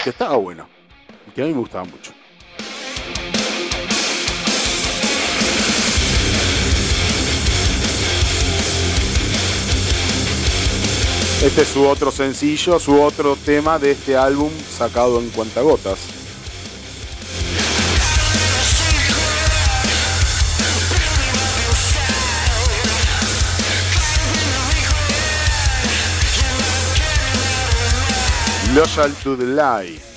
Que 0.04 0.10
estaba 0.10 0.36
bueno, 0.36 0.68
que 1.34 1.42
a 1.42 1.46
mí 1.46 1.52
me 1.52 1.60
gustaba 1.60 1.84
mucho. 1.84 2.12
Este 11.40 11.62
es 11.62 11.68
su 11.68 11.86
otro 11.86 12.10
sencillo, 12.10 12.80
su 12.80 13.00
otro 13.00 13.36
tema 13.36 13.78
de 13.78 13.92
este 13.92 14.16
álbum 14.16 14.50
sacado 14.76 15.20
en 15.20 15.30
cuentagotas. 15.30 15.98
Loyal 28.74 29.14
to 29.22 29.36
the. 29.36 30.07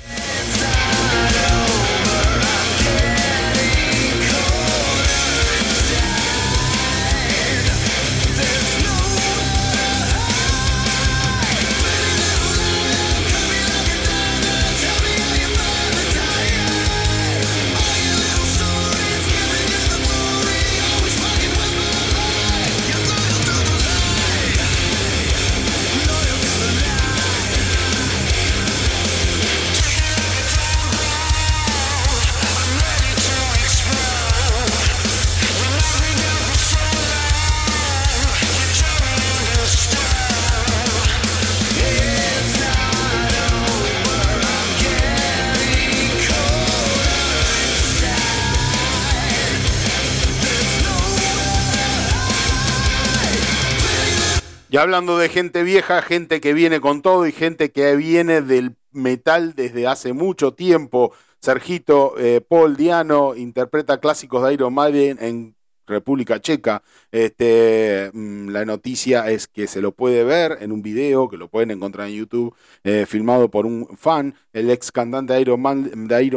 Y 54.71 54.77
hablando 54.77 55.17
de 55.17 55.27
gente 55.27 55.63
vieja, 55.63 56.01
gente 56.01 56.39
que 56.39 56.53
viene 56.53 56.79
con 56.79 57.01
todo 57.01 57.27
y 57.27 57.33
gente 57.33 57.73
que 57.73 57.93
viene 57.97 58.41
del 58.41 58.77
metal 58.93 59.53
desde 59.53 59.85
hace 59.85 60.13
mucho 60.13 60.53
tiempo. 60.53 61.11
Sergito 61.41 62.17
eh, 62.17 62.39
Paul 62.39 62.77
Diano 62.77 63.35
interpreta 63.35 63.99
clásicos 63.99 64.47
de 64.47 64.53
Iron 64.53 64.73
Maiden 64.73 65.17
en 65.19 65.55
República 65.85 66.39
Checa. 66.39 66.83
Este, 67.11 68.11
mm, 68.13 68.47
la 68.51 68.63
noticia 68.63 69.29
es 69.29 69.49
que 69.49 69.67
se 69.67 69.81
lo 69.81 69.91
puede 69.91 70.23
ver 70.23 70.59
en 70.61 70.71
un 70.71 70.81
video 70.81 71.27
que 71.27 71.35
lo 71.35 71.49
pueden 71.49 71.71
encontrar 71.71 72.07
en 72.07 72.15
YouTube, 72.15 72.55
eh, 72.85 73.05
filmado 73.05 73.51
por 73.51 73.65
un 73.65 73.97
fan, 73.97 74.35
el 74.53 74.69
ex 74.69 74.89
cantante 74.93 75.33
de 75.33 75.41
Iron, 75.41 75.61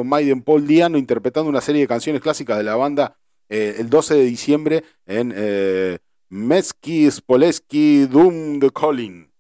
Maiden, 0.09 0.43
Paul 0.43 0.67
Diano, 0.67 0.99
interpretando 0.99 1.49
una 1.49 1.61
serie 1.61 1.83
de 1.83 1.87
canciones 1.87 2.21
clásicas 2.21 2.59
de 2.59 2.65
la 2.65 2.75
banda 2.75 3.17
eh, 3.49 3.77
el 3.79 3.89
12 3.89 4.15
de 4.15 4.25
diciembre 4.25 4.83
en 5.07 5.33
Mesky 6.35 7.09
Spoleski 7.13 8.07
Doom 8.07 8.59
the 8.59 8.69
Calling. 8.71 9.31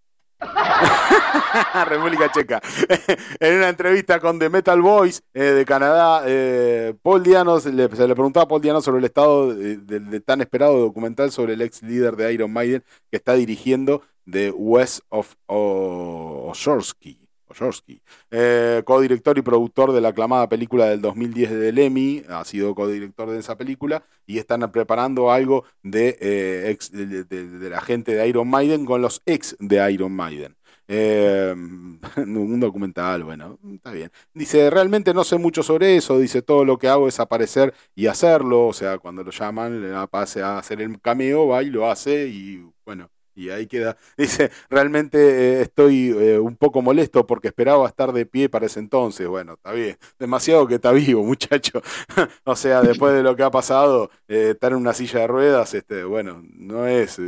República 1.88 2.30
Checa. 2.30 2.60
en 3.40 3.56
una 3.56 3.68
entrevista 3.68 4.20
con 4.20 4.38
The 4.38 4.48
Metal 4.48 4.80
Boys 4.80 5.20
eh, 5.34 5.42
de 5.42 5.64
Canadá, 5.64 6.22
eh, 6.24 6.94
Paul 7.02 7.24
Diano 7.24 7.58
se 7.58 7.72
le, 7.72 7.88
se 7.88 8.06
preguntaba 8.14 8.44
a 8.44 8.48
Paul 8.48 8.62
Diano 8.62 8.80
sobre 8.80 8.98
el 9.00 9.06
estado 9.06 9.52
de- 9.52 9.78
del 9.78 10.08
de 10.08 10.20
tan 10.20 10.40
esperado 10.40 10.78
documental 10.78 11.32
sobre 11.32 11.54
el 11.54 11.62
ex 11.62 11.82
líder 11.82 12.14
de 12.14 12.32
Iron 12.32 12.52
Maiden 12.52 12.84
que 13.10 13.16
está 13.16 13.34
dirigiendo 13.34 14.02
The 14.30 14.52
West 14.52 15.00
of 15.08 15.34
Oshorsky. 15.46 17.23
Boyarsky. 17.58 18.00
Eh, 18.30 18.82
codirector 18.84 19.38
y 19.38 19.42
productor 19.42 19.92
de 19.92 20.00
la 20.00 20.08
aclamada 20.08 20.48
película 20.48 20.86
del 20.86 21.00
2010 21.00 21.50
de 21.52 21.72
Lemmy, 21.72 22.22
ha 22.28 22.44
sido 22.44 22.74
codirector 22.74 23.30
de 23.30 23.38
esa 23.40 23.56
película 23.56 24.04
y 24.26 24.38
están 24.38 24.70
preparando 24.72 25.30
algo 25.30 25.64
de, 25.82 26.16
eh, 26.20 26.76
de- 26.92 27.24
de 27.24 27.70
la 27.70 27.80
gente 27.80 28.14
de 28.14 28.28
Iron 28.28 28.48
Maiden 28.48 28.84
con 28.86 29.02
los 29.02 29.22
ex 29.26 29.56
de 29.60 29.92
Iron 29.92 30.12
Maiden. 30.12 30.56
Eh, 30.86 31.54
un 32.16 32.60
documental, 32.60 33.24
bueno, 33.24 33.58
está 33.74 33.90
bien. 33.92 34.10
Dice, 34.34 34.68
realmente 34.70 35.14
no 35.14 35.24
sé 35.24 35.38
mucho 35.38 35.62
sobre 35.62 35.96
eso, 35.96 36.18
dice, 36.18 36.42
todo 36.42 36.64
lo 36.64 36.78
que 36.78 36.88
hago 36.88 37.08
es 37.08 37.20
aparecer 37.20 37.72
y 37.94 38.06
hacerlo, 38.06 38.66
o 38.66 38.72
sea, 38.72 38.98
cuando 38.98 39.22
lo 39.24 39.30
llaman, 39.30 39.80
le 39.80 40.08
pase 40.08 40.42
a 40.42 40.58
hacer 40.58 40.80
el 40.82 41.00
cameo, 41.00 41.48
va 41.48 41.62
y 41.62 41.70
lo 41.70 41.90
hace 41.90 42.26
y 42.28 42.62
bueno, 42.84 43.10
y 43.34 43.50
ahí 43.50 43.66
queda. 43.66 43.96
Dice, 44.16 44.50
realmente 44.70 45.18
eh, 45.18 45.62
estoy 45.62 46.10
eh, 46.10 46.38
un 46.38 46.56
poco 46.56 46.82
molesto 46.82 47.26
porque 47.26 47.48
esperaba 47.48 47.88
estar 47.88 48.12
de 48.12 48.26
pie 48.26 48.48
para 48.48 48.66
ese 48.66 48.80
entonces. 48.80 49.26
Bueno, 49.28 49.54
está 49.54 49.72
bien, 49.72 49.96
demasiado 50.18 50.66
que 50.66 50.76
está 50.76 50.92
vivo, 50.92 51.22
muchacho. 51.24 51.82
o 52.44 52.56
sea, 52.56 52.82
después 52.82 53.14
de 53.14 53.22
lo 53.22 53.36
que 53.36 53.42
ha 53.42 53.50
pasado, 53.50 54.10
eh, 54.28 54.50
estar 54.52 54.72
en 54.72 54.78
una 54.78 54.92
silla 54.92 55.20
de 55.20 55.26
ruedas, 55.26 55.74
este, 55.74 56.04
bueno, 56.04 56.42
no 56.54 56.86
es 56.86 57.18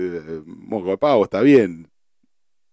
moco 0.46 0.90
de 0.90 0.98
pavo, 0.98 1.24
está 1.24 1.40
bien 1.40 1.90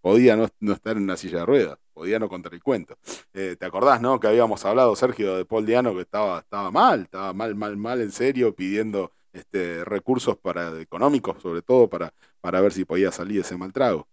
podía 0.01 0.35
no, 0.35 0.49
no 0.59 0.73
estar 0.73 0.97
en 0.97 1.03
una 1.03 1.15
silla 1.15 1.39
de 1.39 1.45
ruedas, 1.45 1.79
podía 1.93 2.19
no 2.19 2.27
contar 2.27 2.53
el 2.53 2.61
cuento. 2.61 2.97
¿Te 3.31 3.65
acordás, 3.65 4.01
no? 4.01 4.19
Que 4.19 4.27
habíamos 4.27 4.65
hablado, 4.65 4.97
Sergio, 4.97 5.37
de 5.37 5.45
Paul 5.45 5.65
Diano, 5.65 5.93
que 5.95 6.01
estaba, 6.01 6.39
estaba 6.39 6.71
mal, 6.71 7.03
estaba 7.03 7.31
mal, 7.31 7.55
mal, 7.55 7.77
mal, 7.77 8.01
en 8.01 8.11
serio, 8.11 8.53
pidiendo 8.53 9.13
este, 9.33 9.83
recursos 9.83 10.37
para, 10.37 10.79
económicos, 10.79 11.41
sobre 11.41 11.61
todo, 11.61 11.89
para, 11.89 12.13
para 12.39 12.61
ver 12.61 12.71
si 12.71 12.85
podía 12.85 13.11
salir 13.11 13.41
ese 13.41 13.57
mal 13.57 13.73
trago. 13.73 14.07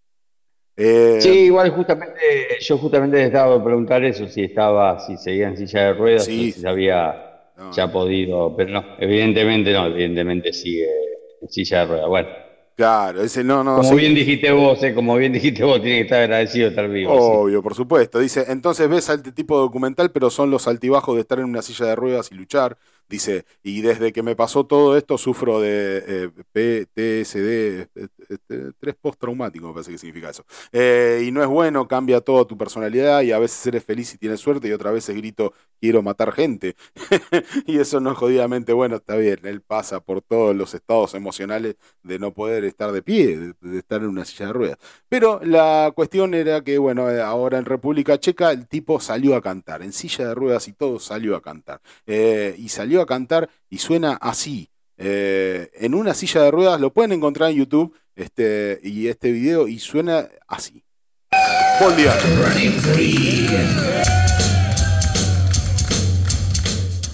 Eh, 0.77 1.19
Sí, 1.21 1.29
igual 1.47 1.71
justamente, 1.71 2.21
yo 2.61 2.79
justamente 2.79 3.23
estaba 3.25 3.55
por 3.57 3.65
preguntar 3.65 4.03
eso, 4.05 4.27
si 4.29 4.45
estaba, 4.45 4.99
si 5.01 5.17
seguía 5.17 5.49
en 5.49 5.57
silla 5.57 5.85
de 5.87 5.93
ruedas, 5.95 6.25
Sí. 6.25 6.55
o 6.57 6.61
si 6.61 6.67
había 6.67 7.27
no, 7.57 7.71
ya 7.73 7.93
podido, 7.93 8.55
pero 8.57 8.71
no, 8.71 8.85
evidentemente 8.99 9.73
no, 9.73 9.87
evidentemente 9.87 10.53
sigue 10.53 10.89
en 11.43 11.49
silla 11.51 11.81
de 11.81 11.87
ruedas. 11.87 12.09
Bueno, 12.09 12.29
Claro, 12.77 13.21
ese 13.23 13.45
no, 13.45 13.63
no. 13.63 13.77
como 13.77 13.91
sí. 13.91 13.95
bien 13.97 14.15
dijiste 14.15 14.51
vos, 14.53 14.83
eh, 14.83 14.95
como 14.95 15.15
bien 15.17 15.35
dijiste 15.35 15.63
vos, 15.65 15.83
tiene 15.83 15.97
que 15.99 16.03
estar 16.05 16.21
agradecido 16.23 16.65
de 16.65 16.71
estar 16.71 16.89
vivo. 16.89 17.13
sí. 17.13 17.19
Obvio, 17.23 17.63
por 17.63 17.75
supuesto. 17.75 18.19
Dice, 18.19 18.47
entonces 18.49 18.89
ves 18.89 19.11
al 19.11 19.23
tipo 19.23 19.57
de 19.57 19.63
documental, 19.63 20.11
pero 20.13 20.31
son 20.31 20.51
los 20.51 20.67
altibajos 20.67 21.15
de 21.17 21.21
estar 21.21 21.39
en 21.41 21.45
una 21.45 21.61
silla 21.61 21.87
de 21.87 21.97
ruedas 21.97 22.33
y 22.33 22.37
luchar. 22.37 22.79
Dice, 23.11 23.45
y 23.65 23.83
desde 23.83 24.13
que 24.13 24.23
me 24.23 24.37
pasó 24.37 24.65
todo 24.65 24.97
esto 24.97 25.19
sufro 25.19 25.61
de 25.61 26.05
eh, 26.07 26.31
PTSD, 26.53 27.89
eh, 27.97 28.09
eh, 28.49 28.71
tres 28.79 28.95
postraumático, 29.01 29.67
me 29.67 29.73
parece 29.73 29.91
que 29.91 29.99
significa 29.99 30.31
eso. 30.31 30.45
Eh, 30.71 31.25
y 31.27 31.33
no 31.33 31.43
es 31.43 31.49
bueno, 31.49 31.89
cambia 31.89 32.21
toda 32.21 32.45
tu 32.45 32.57
personalidad 32.57 33.23
y 33.23 33.33
a 33.33 33.41
veces 33.41 33.67
eres 33.67 33.85
feliz 33.85 34.15
y 34.15 34.19
tienes 34.19 34.39
suerte 34.39 34.69
y 34.69 34.73
otras 34.73 34.95
veces 34.95 35.17
grito, 35.17 35.53
quiero 35.81 36.03
matar 36.03 36.31
gente. 36.31 36.77
y 37.67 37.79
eso 37.79 37.99
no 37.99 38.13
es 38.13 38.19
jodidamente 38.19 38.73
bueno, 38.73 38.97
está 38.97 39.17
bien. 39.17 39.39
Él 39.43 39.61
pasa 39.61 39.99
por 39.99 40.23
todos 40.23 40.55
los 40.55 40.73
estados 40.75 41.15
emocionales 41.15 41.75
de 42.05 42.19
no 42.21 42.33
poder 42.33 42.65
estar 42.65 42.93
de 42.93 43.03
pie, 43.03 43.37
de, 43.37 43.55
de 43.61 43.79
estar 43.79 44.01
en 44.03 44.09
una 44.09 44.25
silla 44.25 44.47
de 44.47 44.53
ruedas. 44.53 44.79
Pero 45.09 45.41
la 45.43 45.93
cuestión 45.95 46.35
era 46.35 46.63
que, 46.63 46.79
bueno, 46.79 47.11
eh, 47.11 47.21
ahora 47.21 47.59
en 47.59 47.65
República 47.65 48.19
Checa 48.19 48.53
el 48.53 48.69
tipo 48.69 49.01
salió 49.01 49.35
a 49.37 49.43
cantar, 49.43 49.83
en 49.83 49.93
silla 49.93 50.29
de 50.29 50.35
ruedas 50.35 50.69
y 50.69 50.73
todo 50.73 51.01
salió 51.01 51.37
a 51.37 51.43
cantar. 51.43 51.81
Eh, 52.07 52.55
y 52.59 52.69
salió 52.69 53.00
a 53.03 53.07
cantar 53.07 53.49
y 53.69 53.79
suena 53.79 54.15
así. 54.21 54.71
eh, 55.03 55.71
en 55.81 55.95
una 55.95 56.13
silla 56.13 56.43
de 56.43 56.51
ruedas, 56.51 56.79
lo 56.79 56.93
pueden 56.93 57.13
encontrar 57.13 57.51
en 57.51 57.57
YouTube, 57.57 57.95
este, 58.15 58.79
y 58.83 59.09
este 59.09 59.33
video, 59.33 59.67
y 59.67 59.79
suena 59.79 60.29
así. 60.47 60.85
Paul 61.79 61.97
Diano. 61.97 62.21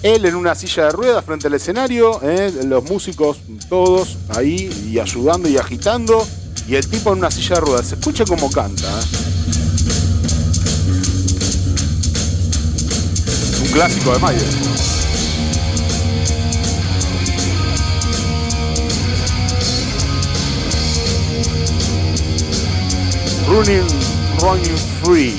Él 0.03 0.25
en 0.25 0.35
una 0.35 0.53
silla 0.53 0.83
de 0.85 0.91
ruedas 0.91 1.23
frente 1.23 1.47
al 1.47 1.53
escenario, 1.53 2.19
eh, 2.23 2.51
los 2.65 2.83
músicos 2.83 3.39
todos 3.69 4.17
ahí 4.35 4.69
y 4.85 4.99
ayudando 4.99 5.47
y 5.49 5.57
agitando, 5.57 6.27
y 6.67 6.75
el 6.75 6.85
tipo 6.87 7.13
en 7.13 7.19
una 7.19 7.31
silla 7.31 7.55
de 7.55 7.61
ruedas. 7.61 7.87
Se 7.87 7.95
escucha 7.95 8.25
cómo 8.25 8.51
canta. 8.51 8.83
eh. 8.83 9.03
Un 13.61 13.67
clásico 13.71 14.11
de 14.13 14.19
Maiden. 14.19 14.96
Running, 23.47 23.87
running 24.43 24.75
free. 25.01 25.37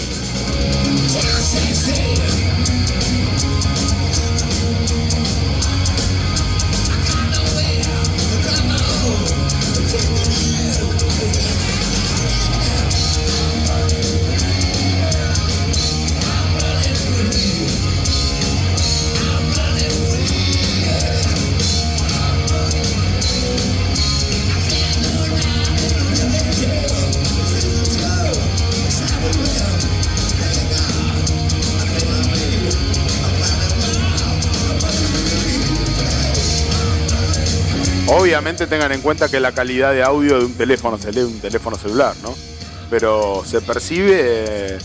Obviamente 38.38 38.68
tengan 38.68 38.92
en 38.92 39.00
cuenta 39.00 39.28
que 39.28 39.40
la 39.40 39.50
calidad 39.50 39.92
de 39.92 40.04
audio 40.04 40.38
de 40.38 40.44
un 40.44 40.54
teléfono 40.54 40.96
un 40.96 41.40
teléfono 41.40 41.76
celular, 41.76 42.14
¿no? 42.22 42.36
Pero 42.88 43.42
se 43.44 43.60
percibe 43.60 44.12
eh, 44.16 44.78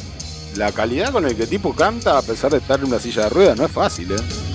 la 0.56 0.72
calidad 0.72 1.12
con 1.12 1.28
el 1.28 1.36
que 1.36 1.44
el 1.44 1.50
tipo 1.50 1.76
canta 1.76 2.18
a 2.18 2.24
pesar 2.24 2.50
de 2.50 2.58
estar 2.58 2.80
en 2.80 2.88
una 2.88 2.98
silla 2.98 3.26
de 3.26 3.30
ruedas, 3.30 3.56
no 3.56 3.64
es 3.64 3.72
fácil, 3.72 4.12
¿eh? 4.12 4.53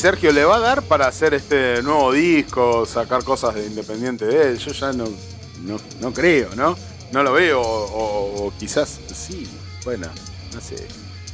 Sergio? 0.00 0.32
¿Le 0.32 0.46
va 0.46 0.56
a 0.56 0.60
dar 0.60 0.82
para 0.82 1.06
hacer 1.06 1.34
este 1.34 1.82
nuevo 1.82 2.10
disco, 2.12 2.86
sacar 2.86 3.22
cosas 3.22 3.54
de 3.54 3.66
independiente 3.66 4.24
de 4.24 4.52
él? 4.52 4.58
Yo 4.58 4.72
ya 4.72 4.94
no, 4.94 5.04
no, 6.00 6.12
creo, 6.14 6.48
¿no? 6.56 6.74
No 7.12 7.22
lo 7.22 7.34
veo, 7.34 7.60
o, 7.60 8.50
quizás 8.58 8.98
sí, 9.14 9.46
bueno, 9.84 10.06
no 10.54 10.60
sé. 10.62 10.76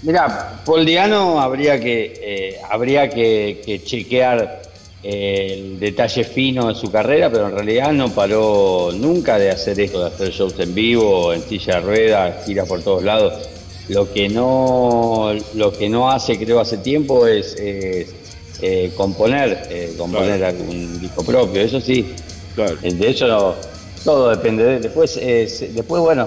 Mirá, 0.03 0.61
Paul 0.65 0.85
Diano 0.85 1.41
habría 1.41 1.79
que, 1.79 2.13
eh, 2.21 2.61
habría 2.69 3.09
que, 3.09 3.63
que 3.65 3.85
chequear 3.85 4.63
eh, 5.01 5.53
el 5.53 5.79
detalle 5.79 6.25
fino 6.25 6.67
de 6.67 6.75
su 6.75 6.91
carrera, 6.91 7.31
pero 7.31 7.47
en 7.47 7.53
realidad 7.53 7.93
no 7.93 8.11
paró 8.11 8.91
nunca 8.93 9.39
de 9.39 9.53
hacer 9.53 9.79
esto, 9.79 10.01
de 10.01 10.07
hacer 10.09 10.31
shows 10.31 10.59
en 10.59 10.75
vivo, 10.75 11.33
en 11.33 11.41
silla 11.43 11.77
de 11.77 11.81
ruedas, 11.83 12.45
giras 12.45 12.67
por 12.67 12.83
todos 12.83 13.05
lados. 13.05 13.49
Lo 13.89 14.13
que 14.13 14.29
no, 14.29 15.33
lo 15.55 15.73
que 15.73 15.89
no 15.89 16.11
hace, 16.11 16.37
creo, 16.37 16.59
hace 16.59 16.79
tiempo 16.79 17.29
es, 17.29 17.55
eh, 18.63 18.93
componer, 18.97 19.67
eh, 19.71 19.95
componer 19.99 20.39
Claro. 20.39 20.57
algún 20.59 21.01
disco 21.01 21.25
propio, 21.25 21.61
eso 21.63 21.81
sí. 21.81 22.15
Claro. 22.55 22.77
Eh, 22.83 22.93
De 22.95 23.09
hecho, 23.09 23.27
no, 23.29 23.55
todo 24.05 24.31
depende 24.31 24.65
de. 24.65 24.81
Después, 24.81 25.19
eh, 25.21 25.49
después 25.75 26.01
bueno, 26.03 26.27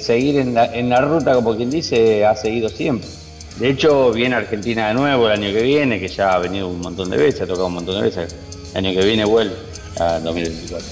seguir 0.00 0.38
en 0.38 0.54
la, 0.54 0.66
en 0.74 0.88
la 0.88 1.00
ruta, 1.00 1.34
como 1.34 1.56
quien 1.56 1.70
dice, 1.70 2.24
ha 2.24 2.34
seguido 2.36 2.68
siempre. 2.68 3.08
De 3.58 3.70
hecho, 3.70 4.10
viene 4.12 4.34
Argentina 4.36 4.88
de 4.88 4.94
nuevo 4.94 5.26
el 5.28 5.32
año 5.32 5.52
que 5.52 5.62
viene, 5.62 5.98
que 5.98 6.08
ya 6.08 6.34
ha 6.34 6.38
venido 6.38 6.68
un 6.68 6.80
montón 6.80 7.08
de 7.10 7.16
veces, 7.16 7.40
ha 7.42 7.46
tocado 7.46 7.66
un 7.68 7.74
montón 7.74 7.96
de 7.96 8.02
veces. 8.02 8.34
El 8.74 8.84
año 8.86 9.00
que 9.00 9.06
viene 9.06 9.24
vuelve 9.24 9.54
a 9.98 10.18
2024. 10.20 10.86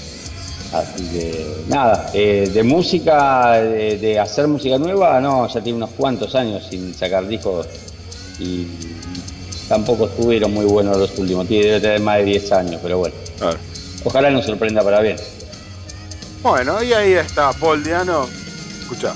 Así 0.73 1.03
que 1.05 1.45
nada, 1.67 2.09
eh, 2.13 2.49
de 2.51 2.63
música, 2.63 3.61
de, 3.61 3.97
de 3.97 4.19
hacer 4.19 4.47
música 4.47 4.77
nueva, 4.79 5.21
no, 5.21 5.47
ya 5.47 5.61
tiene 5.61 5.77
unos 5.77 5.91
cuantos 5.91 6.33
años 6.35 6.65
sin 6.69 6.93
sacar 6.93 7.27
discos 7.27 7.67
y 8.39 8.65
tampoco 9.67 10.05
estuvieron 10.05 10.53
muy 10.53 10.65
buenos 10.65 10.97
los 10.97 11.17
últimos, 11.17 11.47
tiene 11.47 11.65
debe 11.65 11.79
tener 11.79 11.99
más 12.01 12.17
de 12.17 12.25
10 12.25 12.51
años, 12.51 12.79
pero 12.81 12.99
bueno, 12.99 13.15
ojalá 14.03 14.29
nos 14.29 14.45
sorprenda 14.45 14.83
para 14.83 15.01
bien. 15.01 15.17
Bueno, 16.41 16.83
y 16.83 16.93
ahí 16.93 17.13
está 17.13 17.51
Paul 17.53 17.83
Diano. 17.83 18.27
Escucha. 18.81 19.13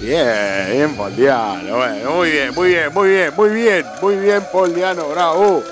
Bien, 0.00 0.70
bien, 0.70 0.96
Paul 0.96 1.16
Diano. 1.16 1.76
Bueno, 1.76 2.12
muy 2.12 2.30
bien, 2.30 2.54
muy 2.54 2.68
bien, 2.68 2.92
muy 2.94 3.08
bien, 3.08 3.32
muy 3.36 3.48
bien, 3.50 3.86
muy 4.00 4.16
bien, 4.16 4.44
Paul 4.52 4.74
Diano, 4.74 5.08
bravo. 5.08 5.64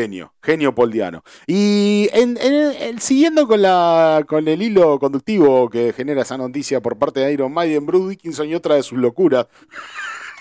Genio, 0.00 0.34
genio 0.42 0.74
Paul 0.74 0.90
Diano. 0.92 1.22
Y 1.46 2.08
en, 2.12 2.36
en- 2.40 2.72
en- 2.82 3.00
siguiendo 3.00 3.46
con, 3.48 3.62
la, 3.62 4.24
con 4.28 4.46
el 4.48 4.60
hilo 4.62 4.98
conductivo 4.98 5.68
que 5.70 5.92
genera 5.92 6.22
esa 6.22 6.36
noticia 6.36 6.80
por 6.80 6.98
parte 6.98 7.20
de 7.20 7.32
Iron 7.32 7.52
Maiden, 7.52 7.86
Bruce 7.86 8.10
Dickinson 8.10 8.48
y 8.48 8.54
otra 8.54 8.74
de 8.74 8.82
sus 8.82 8.98
locuras. 8.98 9.46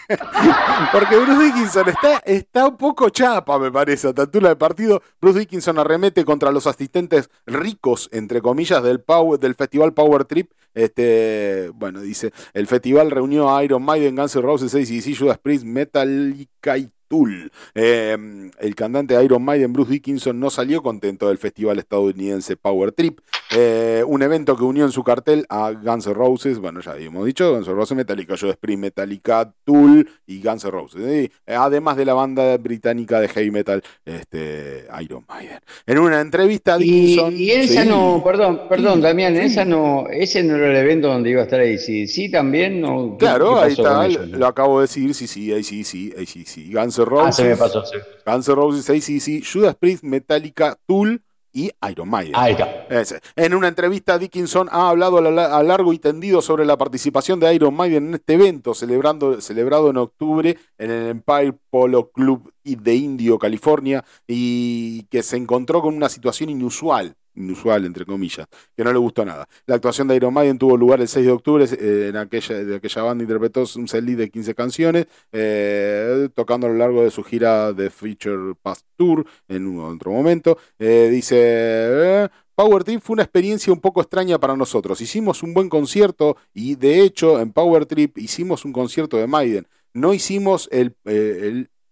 Porque 0.92 1.18
Bruce 1.18 1.44
Dickinson 1.46 1.90
está, 1.90 2.18
está 2.26 2.68
un 2.68 2.78
poco 2.78 3.10
chapa, 3.10 3.58
me 3.58 3.72
parece, 3.72 4.08
a 4.08 4.12
altura 4.12 4.50
del 4.50 4.58
partido. 4.58 5.02
Bruce 5.20 5.40
Dickinson 5.40 5.80
arremete 5.80 6.24
contra 6.24 6.52
los 6.52 6.68
asistentes 6.68 7.30
ricos, 7.46 8.10
entre 8.12 8.42
comillas, 8.42 8.84
del, 8.84 9.00
Power- 9.02 9.40
del 9.40 9.56
festival 9.56 9.94
Power 9.94 10.26
Trip. 10.26 10.52
Este, 10.76 11.72
bueno, 11.74 12.02
dice, 12.02 12.32
el 12.54 12.68
festival 12.68 13.10
reunió 13.10 13.56
a 13.56 13.64
Iron 13.64 13.82
Maiden, 13.84 14.16
Guns 14.16 14.36
N' 14.36 14.42
Roses, 14.44 14.76
ACDC, 14.76 15.18
Judas 15.18 15.40
Priest, 15.40 15.64
Metallica 15.66 16.78
y 16.78 16.90
Tool. 17.08 17.52
Eh, 17.74 18.18
el 18.60 18.76
cantante 18.76 19.16
de 19.18 19.24
Iron 19.26 19.44
Maiden, 19.44 19.74
Bruce 19.74 19.92
Dickinson, 19.92 20.40
no 20.40 20.50
salió 20.50 20.82
contento 20.84 21.28
del 21.30 21.38
festival 21.38 21.80
estadounidense 21.80 22.56
Power 22.58 22.92
Trip. 22.92 23.20
Eh, 23.56 24.04
un 24.08 24.22
evento 24.24 24.58
que 24.58 24.64
unió 24.64 24.86
en 24.86 24.92
su 24.92 25.04
cartel 25.04 25.46
a 25.50 25.72
Guns 25.72 26.08
N' 26.08 26.14
Roses, 26.16 26.58
bueno, 26.60 26.82
ya 26.82 26.92
habíamos 26.92 27.26
dicho, 27.26 27.54
Guns 27.54 27.68
N' 27.68 27.76
Roses, 27.76 27.96
Metallica, 27.96 28.36
Judas 28.40 28.58
Priest, 28.60 28.80
Metallica, 28.80 29.54
Tool 29.64 30.10
y 30.26 30.42
Guns 30.42 30.64
N' 30.66 30.72
Roses. 30.72 31.02
Y, 31.02 31.26
eh, 31.52 31.56
además 31.56 31.96
de 31.96 32.06
la 32.06 32.14
banda 32.16 32.58
británica 32.58 33.20
de 33.20 33.28
heavy 33.30 33.52
metal, 33.52 33.84
este, 34.04 34.86
Iron 35.02 35.26
Maiden. 35.28 35.60
En 35.86 36.00
una 36.00 36.22
entrevista, 36.22 36.78
Y, 36.80 36.84
Dickinson... 36.84 37.34
y 37.38 37.52
esa 37.52 37.84
Sí. 37.84 37.90
no, 37.90 38.22
perdón, 38.24 38.62
perdón, 38.70 38.96
Sí, 38.96 39.02
Damián, 39.02 39.36
esa 39.36 39.64
no, 39.66 40.08
ese 40.10 40.42
no 40.44 40.56
era 40.56 40.72
el 40.72 40.78
evento 40.78 41.08
donde 41.10 41.30
iba 41.30 41.42
a 41.42 41.44
estar 41.44 41.60
ahí, 41.60 41.78
sí, 41.78 42.08
sí 42.08 42.30
también, 42.32 42.82
no. 42.82 43.12
¿qué- 43.20 43.26
Claro, 43.26 43.56
qué 43.56 43.62
ahí 43.62 43.72
está, 43.74 44.06
ellos? 44.08 44.28
lo 44.30 44.48
acabo 44.48 44.80
de 44.80 44.84
decir, 44.84 45.14
sí, 45.14 45.28
sí, 45.28 45.52
ahí 45.54 45.64
sí, 45.64 45.84
sí, 45.84 46.14
ahí 46.18 46.26
sí, 46.26 46.46
sí. 46.46 46.72
Guns 46.74 46.98
Ah, 47.06 47.10
Roses, 47.10 47.36
se 47.36 47.44
me 47.46 47.56
pasó, 47.56 47.86
sí. 47.86 47.98
Guns 48.26 48.48
N' 48.48 48.56
Roses, 48.56 49.44
Judas 49.52 49.76
Priest, 49.76 50.04
Metallica, 50.04 50.78
Tool 50.86 51.22
y 51.54 51.72
Iron 51.90 52.10
Maiden. 52.10 52.34
Ahí 52.36 52.52
está. 53.00 53.22
En 53.38 53.54
una 53.54 53.70
entrevista, 53.70 54.18
Dickinson 54.20 54.68
ha 54.72 54.90
hablado 54.90 55.20
a, 55.20 55.22
la- 55.22 55.58
a 55.58 55.64
largo 55.64 55.94
y 55.94 56.00
tendido 56.00 56.42
sobre 56.42 56.66
la 56.66 56.78
participación 56.78 57.40
de 57.40 57.54
Iron 57.56 57.74
Maiden 57.74 58.08
en 58.10 58.14
este 58.16 58.34
evento 58.34 58.74
celebrando, 58.74 59.40
celebrado 59.40 59.90
en 59.90 59.96
octubre 59.98 60.58
en 60.78 60.92
el 60.92 61.08
Empire 61.12 61.54
Polo 61.70 62.10
Club 62.12 62.52
de 62.64 62.96
Indio, 62.96 63.40
California, 63.40 64.04
y 64.28 65.04
que 65.04 65.24
se 65.24 65.38
encontró 65.38 65.82
con 65.82 65.96
una 65.96 66.10
situación 66.10 66.50
inusual, 66.50 67.16
inusual 67.36 67.86
entre 67.86 68.06
comillas, 68.06 68.48
que 68.76 68.84
no 68.84 68.92
le 68.92 69.00
gustó 69.00 69.26
nada. 69.26 69.48
La 69.66 69.76
actuación 69.76 70.08
de 70.08 70.16
Iron 70.16 70.34
Maiden 70.34 70.58
tuvo 70.58 70.78
lugar 70.78 71.02
el 71.02 71.08
6 71.08 71.26
de 71.26 71.32
octubre, 71.32 71.66
eh, 71.66 72.08
en 72.10 72.18
aquella, 72.18 72.64
de 72.64 72.76
aquella 72.76 73.04
banda 73.04 73.24
interpretó 73.24 73.64
un 73.76 73.88
set 73.88 74.04
de 74.04 74.30
15 74.30 74.56
canciones, 74.56 75.08
eh, 75.32 76.30
tocando 76.36 76.68
a 76.68 76.70
lo 76.70 76.76
largo 76.76 77.04
de 77.04 77.12
su 77.12 77.24
gira 77.24 77.74
de 77.74 77.90
Feature 77.90 78.56
Pass 78.62 78.86
Tour 78.96 79.26
en 79.48 79.68
un 79.68 79.80
otro 79.96 80.12
momento. 80.12 80.58
Eh, 80.80 81.10
dice... 81.12 82.30
Power 82.56 82.86
Trip 82.86 83.02
fue 83.02 83.16
una 83.16 83.24
experiencia 83.24 83.74
un 83.74 83.82
poco 83.82 84.00
extraña 84.00 84.40
para 84.40 84.56
nosotros. 84.56 85.02
Hicimos 85.02 85.44
un 85.44 85.54
buen 85.54 85.68
concierto 85.68 86.38
y 86.54 86.76
de 86.76 87.02
hecho 87.02 87.38
en 87.42 87.52
Power 87.52 87.86
Trip 87.86 88.18
hicimos 88.18 88.64
un 88.64 88.72
concierto 88.72 89.18
de 89.18 89.28
Maiden. 89.28 89.68
No 89.94 90.14
hicimos 90.14 90.70
el 90.72 90.96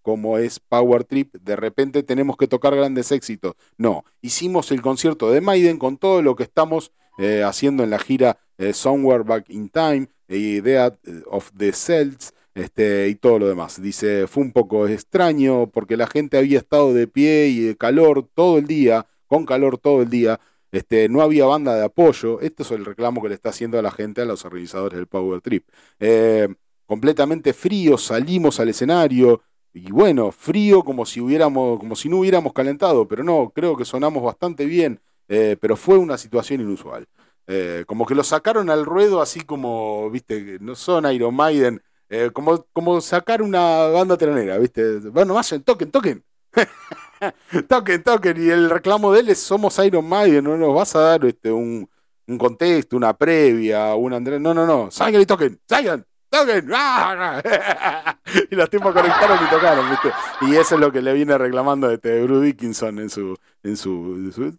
como 0.04 0.38
es 0.38 0.60
Power 0.60 1.04
Trip, 1.04 1.34
de 1.34 1.56
repente 1.56 2.04
tenemos 2.04 2.38
que 2.38 2.48
tocar 2.48 2.76
grandes 2.76 3.12
éxitos. 3.12 3.56
No, 3.78 4.06
hicimos 4.22 4.72
el 4.72 4.84
concierto 4.84 5.32
de 5.32 5.42
Maiden 5.42 5.80
con 5.80 5.98
todo 5.98 6.22
lo 6.22 6.36
que 6.36 6.44
estamos 6.44 6.92
eh, 7.18 7.44
haciendo 7.44 7.84
en 7.84 7.90
la 7.90 8.00
gira 8.00 8.38
eh, 8.60 8.74
Somewhere 8.74 9.24
Back 9.24 9.50
in 9.50 9.70
Time, 9.70 10.08
eh, 10.28 10.38
Idea 10.38 10.96
of 11.26 11.52
the 11.58 11.74
Celts, 11.74 12.34
este, 12.56 13.08
y 13.10 13.16
todo 13.16 13.40
lo 13.40 13.48
demás. 13.48 13.82
Dice, 13.82 14.28
fue 14.28 14.44
un 14.44 14.52
poco 14.52 14.88
extraño 14.88 15.68
porque 15.68 15.98
la 15.98 16.08
gente 16.08 16.38
había 16.38 16.60
estado 16.60 16.94
de 16.94 17.08
pie 17.08 17.48
y 17.48 17.62
de 17.62 17.76
calor 17.78 18.28
todo 18.34 18.58
el 18.58 18.68
día, 18.68 19.08
con 19.28 19.46
calor 19.46 19.78
todo 19.78 20.02
el 20.04 20.10
día. 20.10 20.40
Este, 20.72 21.08
no 21.10 21.22
había 21.22 21.46
banda 21.46 21.76
de 21.76 21.86
apoyo. 21.86 22.42
Esto 22.42 22.64
es 22.64 22.72
el 22.72 22.86
reclamo 22.86 23.22
que 23.22 23.30
le 23.30 23.36
está 23.36 23.50
haciendo 23.50 23.78
a 23.80 23.82
la 23.82 23.92
gente, 23.92 24.22
a 24.22 24.26
los 24.26 24.46
organizadores 24.46 24.98
del 24.98 25.08
Power 25.08 25.42
Trip. 25.42 25.68
Eh, 26.00 26.48
completamente 26.86 27.54
frío, 27.54 27.98
salimos 27.98 28.60
al 28.60 28.70
escenario. 28.70 29.42
Y 29.74 29.92
bueno, 29.92 30.32
frío 30.32 30.84
como 30.84 31.06
si 31.06 31.20
hubiéramos, 31.20 31.80
como 31.80 31.96
si 31.96 32.08
no 32.10 32.18
hubiéramos 32.20 32.54
calentado, 32.54 33.08
pero 33.08 33.24
no, 33.24 33.52
creo 33.54 33.76
que 33.76 33.86
sonamos 33.86 34.24
bastante 34.24 34.66
bien. 34.66 35.00
eh, 35.30 35.58
pero 35.60 35.76
fue 35.78 35.98
una 35.98 36.18
situación 36.18 36.62
inusual. 36.62 37.08
Eh, 37.48 37.84
como 37.88 38.06
que 38.06 38.16
lo 38.16 38.24
sacaron 38.24 38.70
al 38.70 38.86
ruedo 38.86 39.22
así 39.22 39.42
como, 39.42 40.10
viste, 40.12 40.58
no 40.62 40.76
son 40.76 41.12
Iron 41.12 41.36
Maiden, 41.36 41.82
eh, 42.10 42.30
como, 42.34 42.66
como 42.74 43.02
sacar 43.02 43.42
una 43.42 43.88
banda 43.88 44.18
trenera, 44.18 44.58
viste. 44.60 45.00
Bueno, 45.10 45.34
vayan, 45.34 45.64
toquen, 45.64 45.92
toquen. 45.92 46.24
toquen, 47.68 48.04
toquen. 48.04 48.38
Y 48.46 48.50
el 48.50 48.70
reclamo 48.70 49.12
de 49.14 49.22
él 49.22 49.30
es 49.30 49.40
somos 49.40 49.78
Iron 49.80 50.08
Maiden, 50.08 50.44
no 50.44 50.58
nos 50.58 50.76
vas 50.76 50.96
a 50.96 51.00
dar 51.00 51.26
este, 51.26 51.52
un, 51.52 51.90
un 52.28 52.38
contexto, 52.38 52.96
una 52.98 53.14
previa, 53.18 53.96
un 53.96 54.14
Andrés. 54.14 54.40
No, 54.42 54.54
no, 54.54 54.66
no. 54.66 54.92
Salgan 54.92 55.22
y 55.22 55.26
toquen, 55.26 55.60
salgan. 55.68 56.06
y 58.52 58.56
los 58.56 58.70
tipos 58.70 58.94
conectaron 58.94 59.40
y 59.46 59.50
tocaron, 59.50 59.90
¿viste? 59.90 60.12
Y 60.42 60.56
eso 60.56 60.76
es 60.76 60.82
lo 60.82 60.92
que 60.92 61.02
le 61.02 61.14
viene 61.14 61.38
reclamando 61.38 61.90
este 61.92 62.24
Bruce 62.24 62.46
Dickinson 62.46 63.00
en 63.00 63.10
su. 63.10 63.38
En 63.64 63.78
su, 63.78 64.58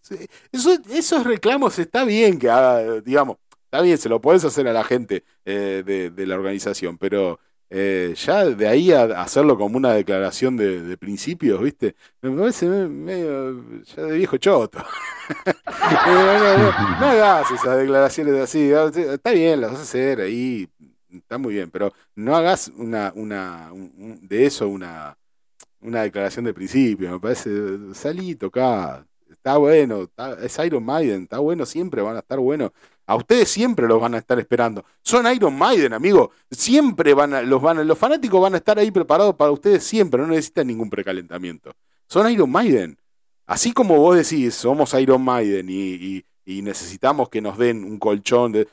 esos 0.53 1.25
reclamos 1.25 1.79
está 1.79 2.05
bien 2.05 2.39
que 2.39 2.49
haga, 2.49 3.01
digamos, 3.01 3.37
está 3.75 3.83
bien, 3.83 3.99
se 3.99 4.09
lo 4.09 4.21
podés 4.21 4.45
hacer 4.45 4.69
a 4.69 4.73
la 4.73 4.85
gente 4.85 5.25
eh, 5.45 5.83
de, 5.85 6.27
la 6.27 6.37
organización, 6.37 6.97
pero 6.97 7.41
eh, 7.71 8.15
ya 8.17 8.45
de 8.45 8.69
ahí 8.69 8.93
a 8.93 9.03
hacerlo 9.21 9.59
como 9.59 9.77
una 9.77 9.93
declaración 9.93 10.57
de, 10.57 10.97
principios, 10.97 11.61
¿viste? 11.61 11.97
Me 12.23 12.31
parece 12.39 12.69
me- 12.69 12.89
medio 12.89 13.83
ya 13.85 14.03
de 14.03 14.17
viejo 14.17 14.37
choto. 14.37 14.79
No, 16.07 16.39
no, 16.39 17.01
no, 17.01 17.07
hagas 17.07 17.51
esas 17.51 17.79
declaraciones 17.79 18.35
así. 18.35 18.71
Está 18.71 19.31
bien, 19.33 19.61
las 19.61 19.73
vas 19.73 19.81
a 19.81 19.83
hacer 19.85 20.21
ahí, 20.21 20.69
está 21.19 21.39
muy 21.39 21.55
bien, 21.55 21.71
pero 21.71 21.93
no 22.15 22.37
hagas 22.37 22.71
una, 22.77 23.13
una, 23.17 23.73
un- 23.73 24.19
de 24.27 24.47
eso 24.47 24.69
una, 24.69 25.17
una 25.81 26.03
declaración 26.03 26.45
de 26.45 26.55
principio. 26.55 27.11
Me 27.13 27.21
parece, 27.21 27.51
salí, 27.95 28.35
tocá. 28.37 29.07
Está 29.31 29.57
bueno, 29.59 30.09
es 30.43 30.59
Iron 30.65 30.85
Maiden, 30.85 31.25
está 31.25 31.39
bueno, 31.39 31.67
siempre 31.67 32.01
van 32.03 32.17
a 32.17 32.21
estar 32.21 32.39
buenos. 32.39 32.71
A 33.07 33.17
ustedes 33.17 33.49
siempre 33.51 33.87
los 33.87 34.01
van 34.01 34.15
a 34.15 34.19
estar 34.19 34.39
esperando. 34.39 34.85
Son 35.03 35.27
Iron 35.35 35.57
Maiden, 35.59 35.93
amigo. 35.93 36.31
Siempre 36.51 37.13
van 37.15 37.35
a, 37.35 37.43
los 37.43 37.61
van 37.61 37.79
a- 37.79 37.85
los 37.85 37.99
fanáticos 37.99 38.41
van 38.41 38.55
a 38.55 38.59
estar 38.59 38.79
ahí 38.79 38.91
preparados 38.91 39.35
para 39.35 39.51
ustedes 39.51 39.85
siempre, 39.85 40.21
no 40.21 40.29
necesitan 40.29 40.67
ningún 40.69 40.89
precalentamiento. 40.89 41.73
Son 42.09 42.31
Iron 42.31 42.51
Maiden. 42.51 42.97
Así 43.47 43.73
como 43.73 43.97
vos 43.99 44.17
decís, 44.17 44.55
somos 44.55 44.95
Iron 44.95 45.23
Maiden 45.23 45.69
y, 45.69 45.95
y- 45.95 46.25
y 46.47 46.63
necesitamos 46.63 47.29
que 47.29 47.41
nos 47.43 47.59
den 47.59 47.85
un 47.85 47.99
colchón 47.99 48.53
de. 48.53 48.69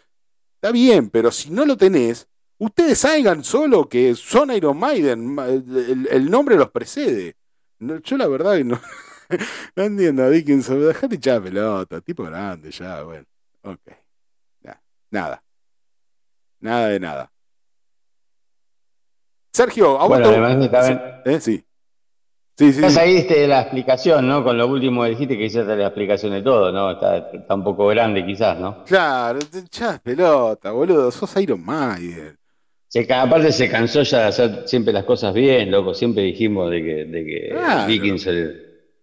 Está 0.56 0.72
bien, 0.72 1.10
pero 1.10 1.32
si 1.32 1.50
no 1.50 1.66
lo 1.66 1.76
tenés, 1.76 2.28
ustedes 2.62 3.00
salgan 3.00 3.44
solo 3.44 3.90
que 3.90 4.16
son 4.16 4.52
Iron 4.52 4.78
Maiden. 4.78 5.34
Ma- 5.34 5.48
El, 5.48 6.30
nombre 6.30 6.56
los 6.56 6.70
precede. 6.70 7.36
No, 7.80 8.00
yo 8.00 8.18
la 8.18 8.28
verdad 8.28 8.58
que 8.58 8.64
no, 8.64 8.80
no 9.76 9.84
entiendo 9.84 10.24
a 10.24 10.30
Dickinson. 10.30 10.80
Dejate 10.88 11.16
echar 11.16 11.42
pelota, 11.42 12.02
tipo 12.02 12.24
grande 12.24 12.72
ya, 12.72 13.02
bueno. 13.04 13.26
Ok. 13.64 13.80
Ya, 14.64 14.82
Nada. 15.10 15.44
Nada 16.60 16.88
de 16.90 17.00
nada. 17.00 17.32
Sergio, 19.54 20.00
a 20.00 20.08
Bueno, 20.08 20.28
además 20.28 20.64
está 20.64 20.88
bien. 20.88 21.02
¿Eh? 21.26 21.40
Sí. 21.42 21.66
Sí, 22.58 22.74
sí. 22.74 23.00
Ahí 23.00 23.16
diste 23.16 23.48
la 23.48 23.62
explicación, 23.62 24.28
¿no? 24.28 24.44
Con 24.44 24.56
lo 24.58 24.68
último 24.68 25.02
que 25.04 25.10
dijiste 25.10 25.36
que 25.36 25.46
hiciste 25.46 25.76
la 25.76 25.88
explicación 25.88 26.34
de 26.34 26.44
todo, 26.44 26.72
¿no? 26.72 26.92
Está, 26.92 27.18
está 27.18 27.56
un 27.56 27.64
poco 27.64 27.88
grande 27.88 28.24
quizás, 28.24 28.60
¿no? 28.60 28.84
Claro, 28.86 29.40
echás 29.52 30.00
pelota, 30.02 30.70
boludo. 30.72 31.10
Sos 31.10 31.36
Iron 31.38 31.66
Maiden. 31.66 32.38
Se, 32.92 33.08
aparte 33.14 33.54
se 33.54 33.70
cansó 33.70 34.02
ya 34.04 34.20
de 34.20 34.26
hacer 34.26 34.64
siempre 34.66 34.92
las 34.92 35.06
cosas 35.06 35.34
bien, 35.34 35.72
loco. 35.72 35.94
Siempre 35.94 36.24
dijimos 36.24 36.70
de 36.70 36.84
que, 36.84 37.06
de 37.06 37.26
que 37.26 37.50
Claro. 37.50 37.90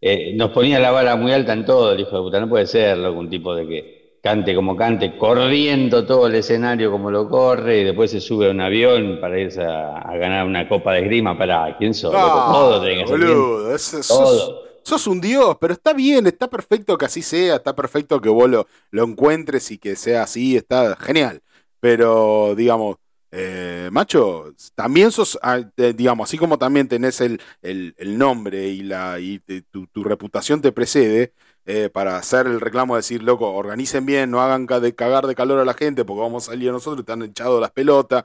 Eh, 0.00 0.32
nos 0.36 0.50
ponía 0.50 0.78
la 0.78 0.90
vara 0.90 1.16
muy 1.16 1.32
alta 1.32 1.54
en 1.54 1.64
todo, 1.64 1.92
el 1.92 2.00
hijo 2.00 2.16
de 2.16 2.22
puta. 2.22 2.38
No 2.38 2.48
puede 2.50 2.66
ser, 2.66 2.98
loco, 2.98 3.18
un 3.18 3.30
tipo 3.30 3.54
de 3.54 3.66
que 3.66 4.18
cante 4.22 4.54
como 4.54 4.76
cante, 4.76 5.16
corriendo 5.16 6.04
todo 6.04 6.26
el 6.26 6.34
escenario 6.34 6.90
como 6.90 7.10
lo 7.10 7.30
corre 7.30 7.80
y 7.80 7.84
después 7.84 8.10
se 8.10 8.20
sube 8.20 8.48
a 8.48 8.50
un 8.50 8.60
avión 8.60 9.18
para 9.22 9.40
irse 9.40 9.62
a, 9.62 9.96
a 9.96 10.16
ganar 10.18 10.44
una 10.46 10.68
copa 10.68 10.92
de 10.92 11.00
esgrima. 11.00 11.38
Para, 11.38 11.74
¿quién 11.78 11.94
sos? 11.94 12.12
loco? 12.12 12.52
Todo 12.52 12.82
tiene 12.82 13.04
que 13.04 13.10
boludo. 13.10 13.74
es- 13.74 13.80
sos, 13.82 14.06
Todo. 14.08 14.64
sos 14.82 15.06
un 15.06 15.20
dios, 15.22 15.56
pero 15.58 15.72
está 15.72 15.94
bien, 15.94 16.26
está 16.26 16.48
perfecto 16.50 16.98
que 16.98 17.06
así 17.06 17.22
sea, 17.22 17.56
está 17.56 17.74
perfecto 17.74 18.20
que 18.20 18.28
vos 18.28 18.50
lo, 18.50 18.66
lo 18.90 19.04
encuentres 19.04 19.70
y 19.70 19.78
que 19.78 19.96
sea 19.96 20.24
así, 20.24 20.56
está 20.56 20.94
genial. 20.96 21.40
Pero, 21.80 22.54
digamos, 22.54 22.96
eh, 23.30 23.90
macho, 23.92 24.54
también 24.74 25.12
sos, 25.12 25.38
ah, 25.42 25.60
digamos, 25.76 26.28
así 26.28 26.38
como 26.38 26.58
también 26.58 26.88
tenés 26.88 27.20
el, 27.20 27.40
el, 27.62 28.18
nombre 28.18 28.68
y, 28.68 28.82
la, 28.82 29.20
y 29.20 29.40
tu, 29.70 29.86
tu 29.88 30.04
reputación 30.04 30.62
te 30.62 30.72
precede 30.72 31.34
eh, 31.66 31.90
para 31.90 32.16
hacer 32.16 32.46
el 32.46 32.60
reclamo 32.60 32.94
de 32.94 33.00
decir, 33.00 33.22
loco, 33.22 33.52
organicen 33.52 34.06
bien, 34.06 34.30
no 34.30 34.40
hagan 34.40 34.66
de 34.66 34.94
cagar 34.94 35.26
de 35.26 35.34
calor 35.34 35.58
a 35.58 35.66
la 35.66 35.74
gente 35.74 36.04
porque 36.04 36.22
vamos 36.22 36.48
a 36.48 36.52
salir 36.52 36.72
nosotros, 36.72 37.04
te 37.04 37.12
han 37.12 37.22
echado 37.22 37.60
las 37.60 37.70
pelotas. 37.72 38.24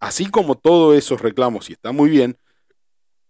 Así 0.00 0.26
como 0.30 0.56
todos 0.56 0.96
esos 0.96 1.20
reclamos, 1.22 1.70
y 1.70 1.74
está 1.74 1.92
muy 1.92 2.10
bien, 2.10 2.38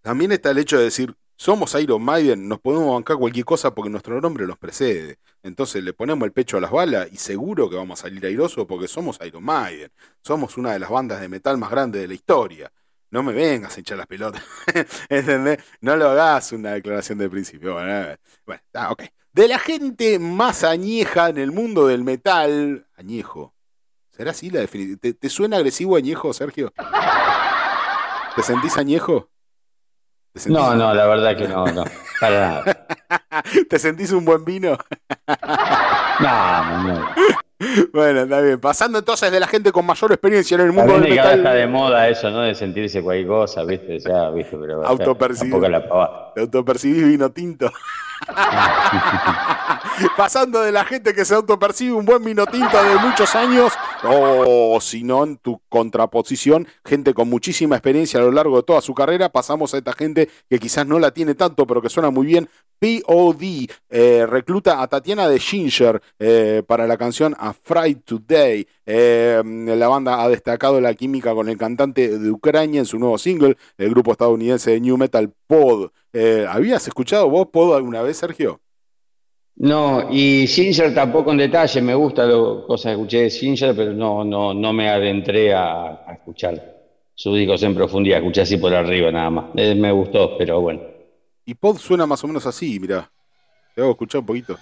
también 0.02 0.32
está 0.32 0.50
el 0.50 0.59
hecho 0.59 0.78
de 0.78 0.84
decir, 0.84 1.16
somos 1.37 1.74
Iron 1.74 2.03
Maiden, 2.03 2.49
nos 2.49 2.61
podemos 2.61 2.95
bancar 2.95 3.16
cualquier 3.16 3.45
cosa 3.45 3.74
porque 3.74 3.91
nuestro 3.91 4.20
nombre 4.20 4.47
nos 4.47 4.59
precede. 4.59 5.18
Entonces 5.43 5.82
le 5.82 5.93
ponemos 5.93 6.24
el 6.26 6.32
pecho 6.32 6.57
a 6.57 6.61
las 6.61 6.70
balas 6.70 7.09
y 7.12 7.16
seguro 7.16 7.68
que 7.68 7.76
vamos 7.76 8.01
a 8.01 8.03
salir 8.03 8.24
airosos 8.24 8.66
porque 8.66 8.89
somos 8.89 9.18
Iron 9.24 9.45
Maiden. 9.45 9.91
Somos 10.22 10.57
una 10.57 10.72
de 10.72 10.78
las 10.78 10.91
bandas 10.91 11.20
de 11.20 11.28
metal 11.28 11.59
más 11.59 11.70
grandes 11.70 12.03
de 12.03 12.09
la 12.09 12.14
historia. 12.14 12.72
No 13.11 13.22
me 13.22 13.32
vengas 13.32 13.76
a 13.76 13.80
echar 13.80 13.99
las 13.99 14.07
pelotas. 14.07 14.43
¿Entendés? 15.09 15.59
No 15.80 15.97
lo 15.97 16.11
hagas 16.11 16.53
una 16.53 16.72
declaración 16.72 17.18
de 17.18 17.28
principio. 17.28 17.74
Bueno, 17.74 18.16
bueno, 18.47 18.62
ok. 18.91 19.03
De 19.32 19.49
la 19.49 19.59
gente 19.59 20.18
más 20.18 20.64
añeja 20.64 21.28
en 21.28 21.39
el 21.39 21.53
mundo 21.53 21.87
del 21.89 22.05
metal. 22.05 22.87
Añejo. 22.97 23.55
¿Será 24.11 24.30
así 24.30 24.51
la 24.51 24.61
definición? 24.61 24.99
¿Te, 24.99 25.14
te 25.14 25.28
suena 25.28 25.57
agresivo 25.57 25.97
añejo, 25.97 26.32
Sergio? 26.32 26.72
¿Te 28.37 28.43
sentís 28.43 28.76
añejo? 28.78 29.30
¿Te 30.35 30.41
sentís- 30.41 30.53
No, 30.53 30.74
no, 30.74 30.93
la 30.93 31.07
verdad 31.07 31.37
que 31.37 31.47
no, 31.47 31.64
no. 31.66 31.85
Para 32.20 32.41
nada. 32.41 32.87
¿Te 33.70 33.78
sentís 33.78 34.11
un 34.12 34.24
buen 34.24 34.45
vino? 34.45 34.76
No, 36.20 36.82
no. 36.85 37.09
Bueno, 37.93 38.20
está 38.22 38.41
bien. 38.41 38.61
Pasando 38.61 39.01
entonces 39.01 39.32
de 39.32 39.41
la 39.41 39.49
gente 39.49 39.72
con 39.72 39.85
mayor 39.85 40.12
experiencia 40.12 40.55
en 40.55 40.61
el 40.61 40.72
mundo 40.72 40.93
del 40.93 41.11
metal. 41.11 41.39
está 41.39 41.53
de 41.55 41.66
moda 41.66 42.09
eso, 42.09 42.30
¿no? 42.30 42.43
De 42.43 42.55
sentirse 42.55 43.03
cualquier 43.03 43.26
cosa, 43.26 43.64
¿viste? 43.64 43.99
Ya, 43.99 44.30
¿viste? 44.30 44.57
Pero. 44.57 44.82
¿Te 46.35 46.41
autopercibís 46.43 47.05
vino 47.09 47.30
tinto? 47.30 47.72
Pasando 50.16 50.62
de 50.62 50.72
la 50.72 50.85
gente 50.85 51.14
que 51.14 51.24
se 51.24 51.35
autopercibe 51.35 51.93
un 51.95 52.05
buen 52.05 52.22
vino 52.24 52.47
tinto 52.47 52.82
de 52.82 52.97
muchos 52.97 53.35
años, 53.35 53.72
o 54.11 54.80
si 54.80 55.02
no, 55.02 55.24
en 55.24 55.36
tu 55.38 55.61
contraposición, 55.68 56.66
gente 56.84 57.14
con 57.14 57.28
muchísima 57.28 57.76
experiencia 57.76 58.20
a 58.20 58.22
lo 58.22 58.32
largo 58.32 58.57
de 58.57 58.62
toda 58.62 58.80
su 58.80 58.94
carrera, 58.94 59.30
pasamos 59.30 59.74
a 59.74 59.78
esta 59.78 59.92
gente 59.92 60.28
que 60.48 60.59
quizás 60.59 60.86
no 60.86 60.98
la 60.98 61.12
tiene 61.12 61.34
tanto, 61.34 61.66
pero 61.66 61.82
que 61.82 61.88
suena 61.88 62.11
muy 62.11 62.26
bien. 62.26 62.48
POD 62.78 63.70
eh, 63.88 64.26
recluta 64.26 64.82
a 64.82 64.88
Tatiana 64.88 65.28
de 65.28 65.38
Ginger 65.38 66.02
eh, 66.18 66.62
para 66.66 66.86
la 66.86 66.96
canción 66.98 67.34
Afraid 67.38 67.98
Today. 68.05 68.66
Eh, 68.84 69.42
la 69.44 69.88
banda 69.88 70.22
ha 70.22 70.28
destacado 70.28 70.80
la 70.80 70.94
química 70.94 71.34
con 71.34 71.48
el 71.48 71.57
cantante 71.57 72.18
de 72.18 72.30
Ucrania 72.30 72.80
en 72.80 72.86
su 72.86 72.98
nuevo 72.98 73.16
single, 73.16 73.57
el 73.78 73.90
grupo 73.90 74.12
estadounidense 74.12 74.72
de 74.72 74.80
New 74.80 74.96
Metal 74.98 75.32
Pod. 75.46 75.90
¿Habías 76.48 76.86
escuchado 76.86 77.28
vos 77.28 77.48
Pod 77.50 77.74
alguna 77.74 78.02
vez, 78.02 78.18
Sergio? 78.18 78.64
No, 79.57 80.09
y 80.11 80.46
Ginger 80.48 80.92
tampoco 80.94 81.30
en 81.30 81.38
detalle, 81.38 81.80
me 81.80 81.94
gusta 81.94 82.26
lo 82.26 82.66
cosas 82.66 82.90
que 82.90 82.92
escuché 82.92 83.22
de 83.22 83.30
Ginger, 83.30 83.74
pero 83.76 83.92
no, 83.92 84.24
no, 84.24 84.52
no 84.52 84.72
me 84.72 84.88
adentré 84.88 85.55
a, 85.55 86.02
a 86.07 86.12
escuchar 86.12 86.74
sus 87.14 87.36
discos 87.36 87.62
en 87.62 87.74
profundidad, 87.74 88.18
escuché 88.18 88.40
así 88.40 88.57
por 88.57 88.74
arriba 88.74 89.12
nada 89.12 89.30
más. 89.30 89.44
Eh, 89.57 89.74
me 89.74 89.92
gustó, 89.92 90.36
pero 90.36 90.61
bueno. 90.61 90.80
Y 91.46 91.55
Pod 91.55 91.78
suena 91.78 92.07
más 92.07 92.22
o 92.24 92.26
menos 92.26 92.46
así, 92.46 92.80
mirá. 92.80 93.09
Te 93.74 93.82
hago 93.82 93.92
escuchar 93.92 94.20
un 94.20 94.26
poquito. 94.26 94.59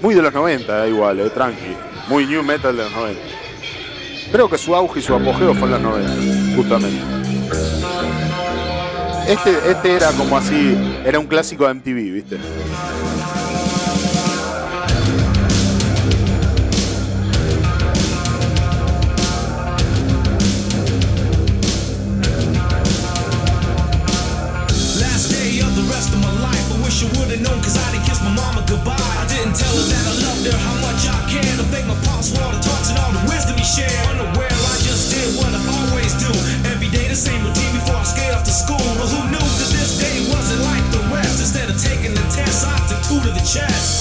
Muy 0.00 0.14
de 0.14 0.22
los 0.22 0.32
90, 0.32 0.86
eh, 0.86 0.90
igual, 0.90 1.20
eh, 1.20 1.30
tranqui. 1.30 1.76
Muy 2.08 2.26
new 2.26 2.42
metal 2.42 2.74
de 2.76 2.84
los 2.84 2.92
90. 2.92 3.20
Creo 4.32 4.48
que 4.48 4.56
su 4.56 4.74
auge 4.74 5.00
y 5.00 5.02
su 5.02 5.14
apogeo 5.14 5.54
fue 5.54 5.66
en 5.68 5.72
los 5.72 5.80
90, 5.82 6.56
justamente. 6.56 8.29
Este, 9.30 9.70
este 9.70 9.94
era 9.94 10.10
como 10.10 10.36
así, 10.36 10.76
era 11.04 11.20
un 11.20 11.26
clásico 11.26 11.64
de 11.64 11.74
MTV, 11.74 12.12
¿viste? 12.12 12.38
Same 37.20 37.42
routine 37.42 37.69
school. 38.70 38.94
Well, 38.96 39.08
who 39.08 39.30
knew 39.30 39.38
that 39.38 39.70
this 39.72 39.98
day 39.98 40.30
wasn't 40.32 40.62
like 40.62 40.84
the 40.90 41.02
rest? 41.14 41.40
Instead 41.40 41.70
of 41.70 41.80
taking 41.80 42.14
the 42.14 42.26
test, 42.30 42.66
I 42.66 42.76
took 42.88 43.02
two 43.02 43.20
to 43.26 43.32
the 43.32 43.44
chest. 43.44 43.99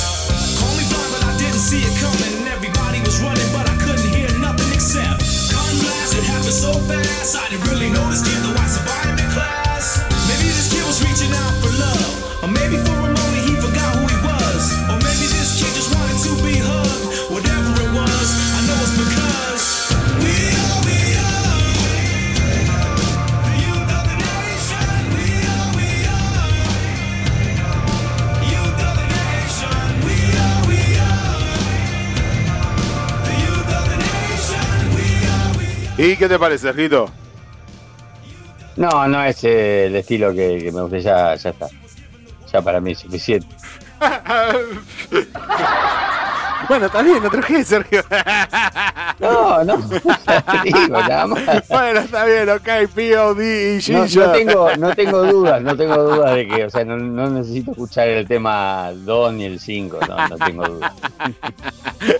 ¿Y 36.02 36.16
qué 36.16 36.30
te 36.30 36.40
parece, 36.40 36.72
Rito? 36.72 37.12
No, 38.78 39.06
no 39.10 39.22
es 39.22 39.44
eh, 39.44 39.88
el 39.88 39.98
estilo 39.98 40.34
que, 40.34 40.58
que 40.64 40.72
me 40.72 40.84
gusta, 40.84 40.98
ya, 41.00 41.36
ya 41.36 41.50
está. 41.50 41.68
Ya 42.54 42.62
para 42.62 42.80
mí 42.80 42.94
es 42.94 43.00
suficiente. 43.00 43.46
Bueno, 46.70 46.86
está 46.86 47.02
bien, 47.02 47.22
no 47.22 47.30
traje, 47.30 47.64
Sergio. 47.64 48.04
No, 49.20 49.62
no, 49.66 49.78
te 49.90 50.00
digo, 50.64 50.88
nada 50.88 51.28
más. 51.28 51.68
bueno, 51.68 52.00
está 52.00 52.24
bien, 52.24 52.50
ok, 52.50 52.90
POD 52.96 53.42
y 53.42 53.92
No, 53.92 54.06
Ginger. 54.08 54.28
no 54.28 54.32
tengo, 54.32 54.76
no 54.78 54.96
tengo 54.96 55.24
dudas, 55.26 55.62
no 55.62 55.76
tengo 55.76 55.98
dudas 56.04 56.36
de 56.36 56.48
que, 56.48 56.64
o 56.64 56.70
sea, 56.70 56.86
no, 56.86 56.96
no 56.96 57.30
necesito 57.30 57.72
escuchar 57.72 58.08
el 58.08 58.26
tema 58.26 58.92
2 58.94 59.34
ni 59.34 59.44
el 59.44 59.60
5, 59.60 60.00
no, 60.08 60.28
no 60.30 60.38
tengo 60.38 60.66
dudas. 60.70 60.94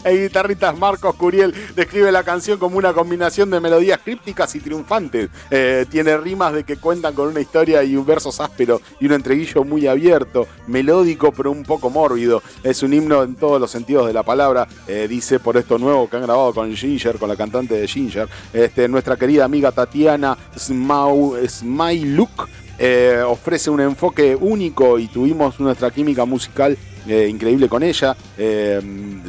El 0.04 0.24
guitarrista 0.24 0.74
Marcos 0.74 1.16
Curiel 1.16 1.54
describe 1.74 2.12
la 2.12 2.24
canción 2.24 2.60
como 2.60 2.78
una 2.78 2.92
combinación 2.92 3.50
de 3.50 3.62
melodías 3.62 4.00
crípticas 4.04 4.54
y 4.56 4.60
triunfantes. 4.60 5.30
Eh, 5.52 5.86
tiene 5.90 6.18
rimas 6.18 6.52
de 6.52 6.66
que 6.66 6.76
cuentan 6.76 7.14
con 7.14 7.30
una 7.30 7.40
historia 7.40 7.82
y 7.84 7.96
un 7.96 8.06
verso 8.06 8.30
áspero 8.44 8.82
y 9.00 9.06
un 9.06 9.14
entreguillo 9.14 9.64
muy 9.64 9.88
abierto, 9.88 10.48
melódico 10.68 11.32
pero 11.32 11.52
un 11.52 11.64
poco 11.64 11.90
mórbido. 11.90 12.44
Es 12.62 12.84
un 12.84 12.94
himno 12.94 13.24
en 13.24 13.36
todos 13.36 13.62
los 13.62 13.72
sentidos 13.72 14.06
de 14.08 14.12
la 14.14 14.24
palabra, 14.24 14.39
eh, 14.88 15.08
dice 15.10 15.40
por 15.40 15.58
esto 15.58 15.78
nuevo 15.78 16.10
que 16.10 16.16
han 16.16 16.24
grabado 16.24 16.54
con 16.54 16.74
Ginger, 16.74 17.18
con 17.18 17.28
la 17.28 17.36
cantante 17.36 17.76
de 17.76 17.88
Ginger. 17.88 18.28
Este, 18.54 18.88
nuestra 18.88 19.18
querida 19.18 19.46
amiga 19.46 19.72
Tatiana 19.72 20.38
Smau, 20.58 21.36
Smailuk 21.46 22.48
eh, 22.78 23.22
ofrece 23.28 23.70
un 23.70 23.82
enfoque 23.82 24.36
único 24.36 24.98
y 24.98 25.08
tuvimos 25.08 25.60
nuestra 25.60 25.92
química 25.92 26.24
musical 26.24 26.78
eh, 27.10 27.28
increíble 27.28 27.68
con 27.68 27.82
ella. 27.82 28.16
Eh, 28.38 28.80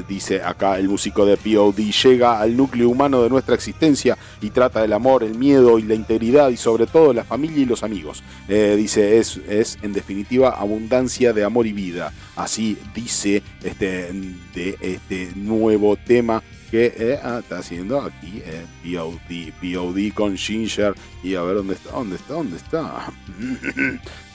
dice 0.07 0.43
acá 0.43 0.79
el 0.79 0.87
músico 0.87 1.25
de 1.25 1.39
POD 1.39 1.79
llega 2.05 2.39
al 2.39 2.55
núcleo 2.55 2.91
humano 2.91 3.23
de 3.23 3.31
nuestra 3.31 3.55
existencia 3.55 4.19
y 4.43 4.51
trata 4.51 4.83
del 4.83 4.93
amor, 4.93 5.25
el 5.25 5.35
miedo 5.35 5.79
y 5.79 5.83
la 5.85 5.95
integridad 5.95 6.51
y 6.51 6.59
sobre 6.59 6.87
todo 6.87 7.15
la 7.15 7.25
familia 7.25 7.63
y 7.63 7.65
los 7.65 7.83
amigos. 7.83 8.23
Eh, 8.49 8.75
dice 8.77 9.19
es, 9.19 9.39
es 9.49 9.79
en 9.81 9.95
definitiva 9.95 10.51
abundancia 10.51 11.33
de 11.33 11.43
amor 11.43 11.67
y 11.67 11.73
vida. 11.73 12.13
Así 12.37 12.77
dice 12.95 13.43
este, 13.65 14.13
de 14.55 14.77
este 14.83 15.31
nuevo 15.35 15.97
tema 15.97 16.43
que 16.71 17.19
ah, 17.23 17.41
está 17.41 17.59
haciendo 17.59 18.01
aquí 18.01 18.43
eh, 18.45 18.65
POD, 18.85 19.53
POD 19.61 20.15
con 20.15 20.37
Ginger 20.37 20.95
y 21.23 21.35
a 21.35 21.43
ver 21.43 21.57
dónde 21.57 21.75
está, 21.75 21.91
dónde 21.91 22.17
está, 22.17 22.35
dónde 22.35 22.57
está. 22.57 23.13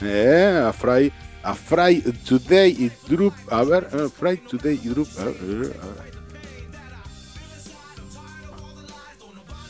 eh, 0.02 0.70
Fry, 0.78 1.12
a 1.46 1.54
Fry 1.54 2.02
Today 2.26 2.70
y 2.76 2.90
Drup, 3.08 3.32
a 3.52 3.62
ver, 3.62 3.88
eh, 3.92 4.08
Fry 4.18 4.36
Today 4.38 4.80
y 4.82 4.88
Drup, 4.88 5.08
a 5.16 5.24
ver, 5.24 5.36
a 5.36 5.44
ver, 5.44 5.80
a 5.80 5.86
ver. 5.86 6.16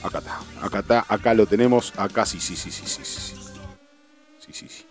Acá 0.03 0.19
está, 0.19 0.41
acá 0.63 0.79
está, 0.79 1.07
acá 1.07 1.35
lo 1.35 1.47
tenemos, 1.47 1.93
acá 1.99 2.25
sí, 2.25 2.41
sí, 2.41 2.57
sí, 2.57 2.71
sí, 2.71 2.85
sí. 2.87 3.05
Sí, 4.39 4.53
sí, 4.53 4.69
sí. 4.69 4.86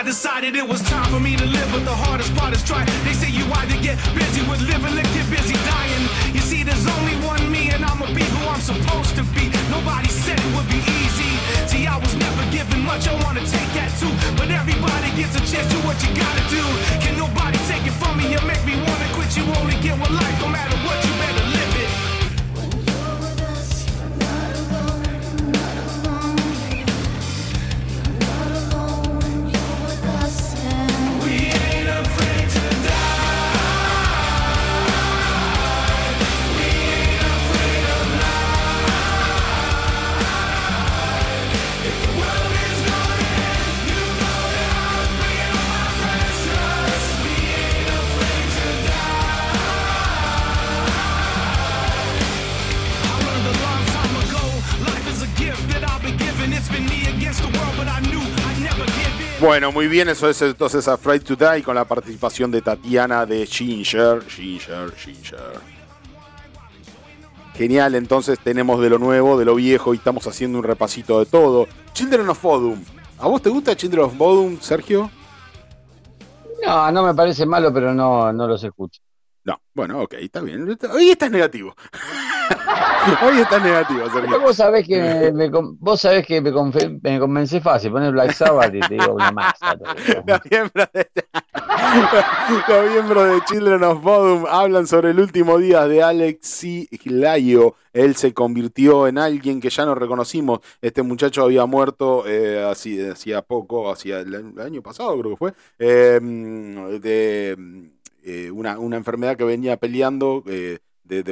I 0.00 0.02
decided 0.02 0.56
it 0.56 0.66
was 0.66 0.80
time 0.88 1.04
for 1.12 1.20
me 1.20 1.36
to 1.36 1.44
live, 1.44 1.68
but 1.76 1.84
the 1.84 1.92
hardest 1.92 2.32
part 2.32 2.56
is 2.56 2.64
trying. 2.64 2.88
They 3.04 3.12
say 3.12 3.28
you 3.28 3.44
either 3.60 3.76
get 3.84 4.00
busy 4.16 4.40
with 4.48 4.64
living 4.64 4.96
or 4.96 5.04
get 5.12 5.28
busy 5.28 5.52
dying. 5.68 6.04
You 6.32 6.40
see, 6.40 6.64
there's 6.64 6.88
only 6.96 7.20
one 7.20 7.44
me, 7.52 7.68
and 7.68 7.84
I'ma 7.84 8.08
be 8.16 8.24
who 8.24 8.48
I'm 8.48 8.64
supposed 8.64 9.12
to 9.20 9.24
be. 9.36 9.52
Nobody 9.68 10.08
said 10.08 10.40
it 10.40 10.50
would 10.56 10.64
be 10.72 10.80
easy. 11.04 11.36
See, 11.68 11.84
I 11.84 12.00
was 12.00 12.16
never 12.16 12.40
given 12.48 12.80
much, 12.80 13.12
I 13.12 13.14
wanna 13.28 13.44
take 13.44 13.70
that 13.76 13.92
too. 14.00 14.08
But 14.40 14.48
everybody 14.48 15.12
gets 15.20 15.36
a 15.36 15.44
chance, 15.44 15.68
to 15.68 15.76
what 15.84 16.00
you 16.00 16.08
gotta 16.16 16.44
do. 16.48 16.64
Can 17.04 17.20
nobody 17.20 17.60
take 17.68 17.84
it 17.84 17.92
from 18.00 18.16
me? 18.16 18.24
You 18.32 18.40
make 18.48 18.64
me 18.64 18.80
wanna 18.80 19.08
quit. 19.12 19.36
You 19.36 19.44
only 19.60 19.76
get 19.84 20.00
one 20.00 20.16
life, 20.16 20.36
no 20.40 20.48
matter 20.48 20.80
what, 20.80 20.96
you 21.04 21.12
better 21.20 21.44
live 21.52 21.59
Bueno, 59.40 59.72
muy 59.72 59.88
bien, 59.88 60.10
eso 60.10 60.28
es 60.28 60.42
entonces 60.42 60.86
Afraid 60.86 61.22
to 61.22 61.34
Die 61.34 61.62
con 61.62 61.74
la 61.74 61.86
participación 61.86 62.50
de 62.50 62.60
Tatiana 62.60 63.24
de 63.24 63.46
Ginger. 63.46 64.22
Ginger, 64.28 64.94
Ginger. 64.94 65.52
Genial, 67.54 67.94
entonces 67.94 68.38
tenemos 68.38 68.82
de 68.82 68.90
lo 68.90 68.98
nuevo, 68.98 69.38
de 69.38 69.46
lo 69.46 69.54
viejo 69.54 69.94
y 69.94 69.96
estamos 69.96 70.26
haciendo 70.26 70.58
un 70.58 70.64
repasito 70.64 71.18
de 71.20 71.24
todo. 71.24 71.66
Children 71.94 72.28
of 72.28 72.42
Bodom. 72.42 72.84
¿A 73.18 73.28
vos 73.28 73.40
te 73.40 73.48
gusta 73.48 73.74
Children 73.74 74.04
of 74.04 74.18
Bodom, 74.18 74.60
Sergio? 74.60 75.10
No, 76.66 76.92
no 76.92 77.02
me 77.02 77.14
parece 77.14 77.46
malo, 77.46 77.72
pero 77.72 77.94
no, 77.94 78.30
no 78.34 78.46
los 78.46 78.62
escucho. 78.62 79.00
No, 79.44 79.60
bueno, 79.74 80.02
ok, 80.02 80.14
está 80.20 80.40
bien. 80.40 80.76
Hoy 80.92 81.10
estás 81.10 81.30
negativo. 81.30 81.74
Hoy 83.22 83.38
estás 83.38 83.62
negativo, 83.62 84.10
Sergio. 84.10 84.40
vos 84.40 84.56
sabés 84.56 84.86
que 84.86 85.00
me, 85.00 85.32
me 85.32 85.50
vos 85.78 86.00
sabés 86.00 86.26
que 86.26 86.40
me, 86.42 86.52
me 87.02 87.18
convencé 87.18 87.60
fácil, 87.60 87.90
poner 87.90 88.12
Black 88.12 88.32
Sabbath 88.32 88.74
y 88.74 88.80
te 88.80 88.94
digo 88.94 89.14
una 89.14 89.32
masa. 89.32 89.74
Los 90.26 90.40
miembros 90.50 90.88
de, 90.92 91.08
los 92.68 92.90
miembros 92.90 93.28
de 93.28 93.44
Children 93.46 93.84
of 93.84 94.02
Bodom 94.02 94.46
hablan 94.46 94.86
sobre 94.86 95.10
el 95.10 95.20
último 95.20 95.58
día 95.58 95.86
de 95.86 96.02
Alexi 96.02 96.88
Layo. 97.04 97.74
Él 97.92 98.16
se 98.16 98.34
convirtió 98.34 99.08
en 99.08 99.18
alguien 99.18 99.60
que 99.60 99.70
ya 99.70 99.84
no 99.86 99.94
reconocimos. 99.94 100.60
Este 100.82 101.02
muchacho 101.02 101.42
había 101.42 101.64
muerto 101.66 102.24
eh, 102.26 102.62
hacía 102.62 103.42
poco, 103.42 103.90
hacía 103.90 104.20
el, 104.20 104.34
el 104.34 104.60
año 104.60 104.82
pasado 104.82 105.18
creo 105.18 105.30
que 105.30 105.36
fue, 105.36 105.52
eh, 105.78 106.20
de 107.00 107.90
eh, 108.46 108.50
una, 108.50 108.78
una 108.78 108.96
enfermedad 108.96 109.36
que 109.36 109.44
venía 109.44 109.76
peleando 109.76 110.42
eh, 110.46 110.78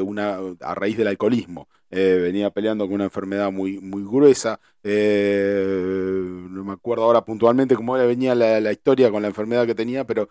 una, 0.00 0.38
a 0.60 0.74
raíz 0.74 0.96
del 0.96 1.08
alcoholismo. 1.08 1.68
Eh, 1.90 2.18
venía 2.20 2.50
peleando 2.50 2.84
con 2.86 2.94
una 2.96 3.04
enfermedad 3.04 3.50
muy, 3.52 3.78
muy 3.80 4.02
gruesa. 4.02 4.60
eh, 4.82 6.18
no 6.50 6.64
me 6.64 6.72
acuerdo 6.72 7.04
ahora 7.04 7.24
puntualmente 7.24 7.76
cómo 7.76 7.94
venía 7.94 8.34
la, 8.34 8.60
la 8.60 8.72
historia 8.72 9.10
con 9.10 9.22
la 9.22 9.28
enfermedad 9.28 9.66
que 9.66 9.74
tenía, 9.74 10.04
pero 10.06 10.28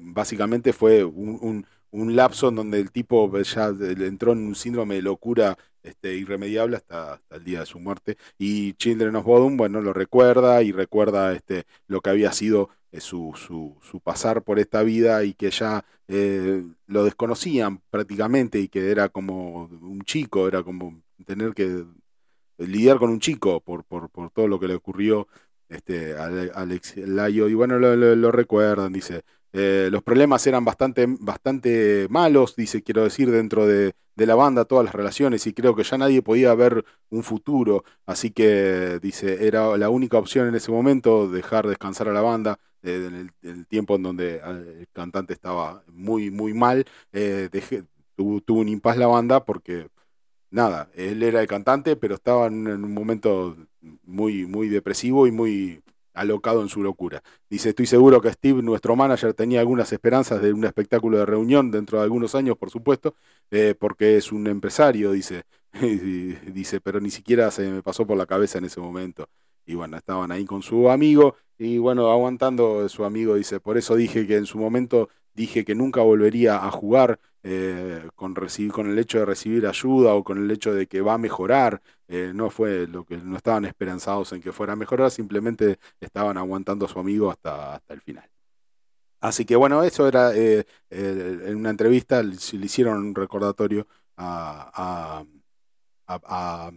básicamente 0.00 0.72
fue 0.72 1.04
un- 1.04 1.66
un 2.00 2.16
lapso 2.16 2.48
en 2.48 2.56
donde 2.56 2.80
el 2.80 2.90
tipo 2.92 3.36
ya 3.42 3.68
entró 3.68 4.32
en 4.32 4.46
un 4.46 4.54
síndrome 4.54 4.96
de 4.96 5.02
locura 5.02 5.56
este, 5.82 6.16
irremediable 6.16 6.76
hasta, 6.76 7.22
el 7.30 7.44
día 7.44 7.60
de 7.60 7.66
su 7.66 7.78
muerte. 7.78 8.16
Y 8.38 8.74
Children 8.74 9.16
of 9.16 9.24
Bodom, 9.24 9.56
bueno, 9.56 9.80
lo 9.80 9.92
recuerda 9.92 10.62
y 10.62 10.72
recuerda 10.72 11.32
este, 11.32 11.64
lo 11.86 12.00
que 12.00 12.10
había 12.10 12.32
sido 12.32 12.70
eh, 12.92 13.00
su, 13.00 13.32
su, 13.36 13.76
su 13.82 14.00
pasar 14.00 14.42
por 14.42 14.58
esta 14.58 14.82
vida 14.82 15.24
y 15.24 15.34
que 15.34 15.50
ya 15.50 15.84
eh, 16.08 16.64
lo 16.86 17.04
desconocían 17.04 17.80
prácticamente 17.90 18.58
y 18.60 18.68
que 18.68 18.90
era 18.90 19.08
como 19.08 19.64
un 19.66 20.02
chico, 20.04 20.48
era 20.48 20.62
como 20.62 21.02
tener 21.24 21.54
que 21.54 21.84
lidiar 22.58 22.98
con 22.98 23.10
un 23.10 23.20
chico 23.20 23.60
por, 23.60 23.84
por, 23.84 24.10
por 24.10 24.30
todo 24.30 24.48
lo 24.48 24.58
que 24.60 24.68
le 24.68 24.74
ocurrió 24.74 25.28
este, 25.68 26.16
a 26.16 26.24
Ale- 26.26 26.50
Alex 26.54 26.96
Layo. 26.98 27.48
Y 27.48 27.54
bueno, 27.54 27.78
lo 27.78 28.32
recuerdan, 28.32 28.92
dice. 28.92 29.22
Eh, 29.58 29.88
los 29.90 30.02
problemas 30.02 30.46
eran 30.46 30.64
bastante, 30.64 31.06
bastante 31.08 32.06
malos, 32.10 32.56
dice, 32.56 32.82
quiero 32.82 33.04
decir, 33.04 33.30
dentro 33.30 33.66
de, 33.66 33.94
de 34.14 34.26
la 34.26 34.34
banda, 34.34 34.64
todas 34.66 34.84
las 34.84 34.94
relaciones, 34.94 35.46
y 35.46 35.52
creo 35.54 35.74
que 35.74 35.82
ya 35.84 35.96
nadie 35.98 36.20
podía 36.22 36.54
ver 36.54 36.84
un 37.10 37.22
futuro. 37.22 37.84
Así 38.06 38.30
que, 38.30 38.98
dice, 39.00 39.46
era 39.46 39.76
la 39.76 39.88
única 39.90 40.18
opción 40.18 40.48
en 40.48 40.54
ese 40.56 40.70
momento, 40.72 41.28
dejar 41.28 41.66
descansar 41.66 42.08
a 42.08 42.12
la 42.12 42.20
banda. 42.22 42.58
eh, 42.82 43.06
en 43.42 43.48
el, 43.50 43.66
tiempo 43.66 43.96
en 43.96 44.02
donde 44.02 44.36
eh, 44.36 44.76
el 44.80 44.88
cantante 44.92 45.32
estaba 45.32 45.82
muy, 45.88 46.30
muy 46.30 46.54
mal, 46.54 46.84
eh, 47.12 47.48
tuvo 48.16 48.60
un 48.60 48.68
impas 48.68 48.96
la 48.96 49.06
banda 49.06 49.44
porque 49.44 49.88
nada, 50.50 50.90
él 50.94 51.22
era 51.22 51.40
el 51.40 51.46
cantante, 51.48 51.96
pero 51.96 52.14
estaba 52.16 52.46
en, 52.46 52.66
en 52.66 52.84
un 52.84 52.94
momento 52.94 53.56
muy, 54.04 54.46
muy 54.46 54.68
depresivo 54.68 55.26
y 55.26 55.32
muy 55.32 55.82
alocado 56.16 56.62
en 56.62 56.68
su 56.68 56.82
locura. 56.82 57.22
Dice, 57.48 57.68
estoy 57.68 57.86
seguro 57.86 58.20
que 58.20 58.32
Steve, 58.32 58.62
nuestro 58.62 58.96
manager, 58.96 59.34
tenía 59.34 59.60
algunas 59.60 59.92
esperanzas 59.92 60.42
de 60.42 60.52
un 60.52 60.64
espectáculo 60.64 61.18
de 61.18 61.26
reunión 61.26 61.70
dentro 61.70 61.98
de 61.98 62.04
algunos 62.04 62.34
años, 62.34 62.56
por 62.56 62.70
supuesto, 62.70 63.14
eh, 63.50 63.74
porque 63.78 64.16
es 64.16 64.32
un 64.32 64.46
empresario, 64.46 65.12
dice, 65.12 65.44
dice, 66.52 66.80
pero 66.80 67.00
ni 67.00 67.10
siquiera 67.10 67.50
se 67.50 67.70
me 67.70 67.82
pasó 67.82 68.06
por 68.06 68.16
la 68.16 68.26
cabeza 68.26 68.58
en 68.58 68.64
ese 68.64 68.80
momento. 68.80 69.28
Y 69.66 69.74
bueno, 69.74 69.96
estaban 69.96 70.32
ahí 70.32 70.44
con 70.44 70.62
su 70.62 70.90
amigo 70.90 71.36
y 71.58 71.78
bueno, 71.78 72.10
aguantando 72.10 72.88
su 72.88 73.04
amigo, 73.04 73.34
dice, 73.34 73.60
por 73.60 73.76
eso 73.76 73.96
dije 73.96 74.26
que 74.26 74.36
en 74.36 74.46
su 74.46 74.58
momento 74.58 75.08
dije 75.36 75.64
que 75.64 75.74
nunca 75.76 76.00
volvería 76.02 76.56
a 76.66 76.70
jugar 76.72 77.20
eh, 77.44 78.08
con, 78.16 78.34
recibir, 78.34 78.72
con 78.72 78.90
el 78.90 78.98
hecho 78.98 79.18
de 79.20 79.26
recibir 79.26 79.66
ayuda 79.66 80.14
o 80.14 80.24
con 80.24 80.38
el 80.38 80.50
hecho 80.50 80.74
de 80.74 80.86
que 80.88 81.00
va 81.02 81.14
a 81.14 81.18
mejorar. 81.18 81.82
eh, 82.08 82.32
no 82.34 82.50
fue 82.50 82.86
lo 82.88 83.04
que 83.04 83.16
no 83.18 83.36
estaban 83.36 83.64
esperanzados 83.64 84.32
en 84.32 84.40
que 84.42 84.52
fuera 84.52 84.74
a 84.74 84.76
mejorar, 84.76 85.10
simplemente 85.10 85.78
estaban 86.00 86.38
aguantando 86.38 86.86
a 86.86 86.88
su 86.88 86.98
amigo 87.00 87.30
hasta, 87.30 87.74
hasta 87.76 87.94
el 87.94 88.00
final. 88.02 88.28
Así 89.20 89.44
que 89.44 89.56
bueno, 89.56 89.82
eso 89.82 90.06
era 90.08 90.34
eh, 90.36 90.64
en 90.90 91.56
una 91.56 91.70
entrevista, 91.70 92.22
le, 92.22 92.36
le 92.52 92.66
hicieron 92.66 92.98
un 92.98 93.14
recordatorio 93.14 93.86
a, 94.16 95.24
a- 96.06 96.66
a- 96.68 96.72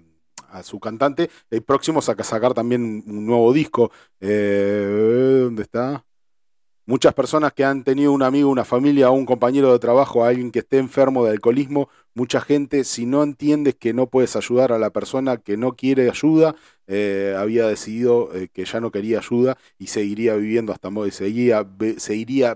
su 0.63 0.79
cantante. 0.79 1.29
El 1.49 1.63
próximo 1.63 2.01
saca 2.01 2.23
sacar 2.23 2.53
también 2.53 3.03
un, 3.07 3.25
nuevo 3.25 3.53
disco. 3.53 3.91
¿Dónde 4.19 5.63
está? 5.63 6.03
Muchas 6.89 7.13
personas 7.13 7.53
que 7.53 7.63
han 7.63 7.83
tenido 7.83 8.11
un 8.11 8.23
amigo, 8.23 8.49
una 8.49 8.65
familia 8.65 9.11
un 9.11 9.27
compañero 9.27 9.71
de 9.71 9.77
trabajo, 9.77 10.25
alguien 10.25 10.49
que 10.49 10.57
esté 10.57 10.79
enfermo 10.79 11.23
de 11.23 11.29
alcoholismo, 11.29 11.87
mucha 12.15 12.41
gente, 12.41 12.83
si 12.83 13.05
no 13.05 13.21
entiendes 13.21 13.75
que 13.75 13.93
no 13.93 14.07
puedes 14.07 14.35
ayudar 14.35 14.71
a 14.71 14.79
la 14.79 14.89
persona 14.89 15.37
que 15.37 15.55
no 15.55 15.75
quiere 15.75 16.09
ayuda, 16.09 16.55
eh, 16.87 17.35
había 17.37 17.67
decidido 17.67 18.33
eh, 18.33 18.47
que 18.51 18.65
ya 18.65 18.79
no 18.79 18.89
quería 18.89 19.19
ayuda 19.19 19.55
y 19.77 19.85
seguiría 19.85 20.33
viviendo 20.33 20.73
hasta 20.73 20.89
morir, 20.89 21.13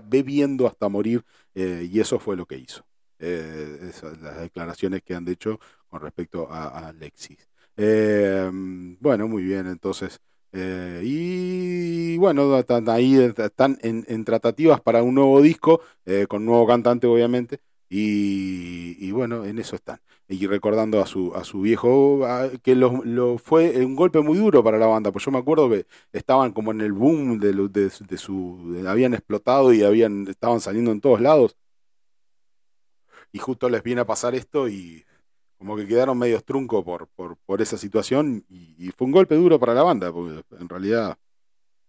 bebiendo 0.04 0.66
hasta 0.66 0.88
morir, 0.88 1.24
eh, 1.54 1.88
y 1.88 2.00
eso 2.00 2.18
fue 2.18 2.34
lo 2.34 2.44
que 2.46 2.58
hizo. 2.58 2.84
Esas 3.20 4.20
las 4.20 4.40
declaraciones 4.40 5.02
que 5.04 5.14
han 5.14 5.28
hecho 5.28 5.60
con 5.86 6.00
respecto 6.00 6.48
a, 6.50 6.88
Alexis. 6.88 7.38
Bueno, 7.76 9.28
muy 9.28 9.44
bien, 9.44 9.68
entonces. 9.68 10.20
Eh, 10.54 11.02
y 11.04 12.16
bueno, 12.18 12.58
están 12.58 12.88
ahí 12.88 13.16
están 13.16 13.78
en, 13.82 14.24
tratativas 14.24 14.80
para 14.80 15.02
un 15.02 15.14
nuevo 15.16 15.42
disco, 15.42 15.80
eh, 16.06 16.26
con 16.28 16.44
nuevo 16.46 16.66
cantante, 16.66 17.06
obviamente. 17.08 17.60
Y, 17.88 18.96
y 19.06 19.10
bueno, 19.12 19.44
en 19.44 19.58
eso 19.58 19.76
están. 19.76 20.00
Y 20.28 20.46
recordando 20.46 21.00
a 21.02 21.06
su, 21.06 21.34
a 21.34 21.44
su 21.44 21.60
viejo, 21.60 22.22
que 22.62 22.74
lo, 22.76 23.38
fue 23.38 23.84
un 23.84 23.94
golpe 23.96 24.20
muy 24.20 24.38
duro 24.38 24.64
para 24.64 24.78
la 24.78 24.86
banda, 24.86 25.12
pues 25.12 25.24
yo 25.24 25.30
me 25.32 25.38
acuerdo 25.38 25.68
que 25.70 25.86
estaban 26.12 26.52
como 26.52 26.72
en 26.72 26.80
el 26.80 26.92
boom 26.92 27.38
de, 27.40 27.52
lo- 27.54 27.68
de, 27.68 27.90
de 28.08 28.18
su. 28.18 28.82
habían 28.88 29.14
explotado 29.14 29.72
y 29.72 29.82
habían, 29.84 30.26
estaban 30.28 30.60
saliendo 30.60 30.92
en 30.92 31.00
todos 31.00 31.20
lados. 31.20 31.56
Y 33.32 33.38
justo 33.38 33.68
les 33.68 33.82
viene 33.82 34.00
a 34.02 34.06
pasar 34.06 34.34
esto 34.34 34.68
y 34.68 35.04
como 35.58 35.76
que 35.76 35.86
quedaron 35.86 36.18
medios 36.18 36.44
trunco 36.44 36.84
por, 36.84 37.08
por, 37.08 37.36
por 37.38 37.62
esa 37.62 37.76
situación 37.78 38.44
y, 38.48 38.90
fue 38.96 39.06
un 39.06 39.12
golpe 39.12 39.34
duro 39.34 39.58
para 39.58 39.74
la 39.74 39.82
banda, 39.82 40.12
porque 40.12 40.42
en 40.60 40.68
realidad 40.68 41.18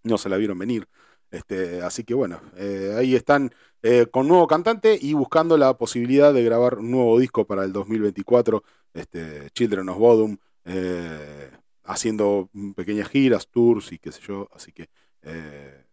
no 0.04 0.18
se 0.18 0.30
la 0.30 0.38
vieron 0.38 0.58
venir. 0.60 0.88
Este, 1.32 1.82
así 1.82 2.04
que 2.04 2.14
bueno, 2.14 2.40
eh, 2.56 2.96
ahí 2.98 3.16
están 3.16 3.52
eh, 3.82 4.08
con 4.10 4.28
nuevo 4.28 4.48
cantante 4.48 4.98
y 5.02 5.14
buscando 5.14 5.58
la 5.58 5.78
posibilidad 5.78 6.34
de 6.34 6.44
grabar 6.44 6.80
un 6.80 6.92
nuevo 6.92 7.20
disco 7.20 7.46
para 7.46 7.64
el 7.66 7.74
2024, 7.74 8.64
este, 8.94 9.50
Children 9.52 9.90
of 9.90 9.98
Bodom, 9.98 10.38
eh, 10.66 11.52
haciendo 11.84 12.50
pequeñas 12.76 13.10
giras, 13.10 13.48
tours 13.50 13.92
y 13.92 14.00
qué 14.00 14.12
sé 14.12 14.22
yo. 14.22 14.50
Así 14.54 14.72
que 14.72 14.90
eh, 15.24 15.86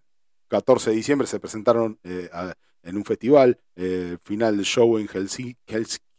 14 0.48 0.90
de 0.90 0.96
diciembre 0.96 1.26
se 1.26 1.40
presentaron 1.40 1.98
en 2.02 2.96
un 2.96 3.04
festival, 3.04 3.58
final 4.22 4.56
del 4.56 4.66
show 4.66 4.98
en 4.98 5.08
Helsi- 5.08 5.56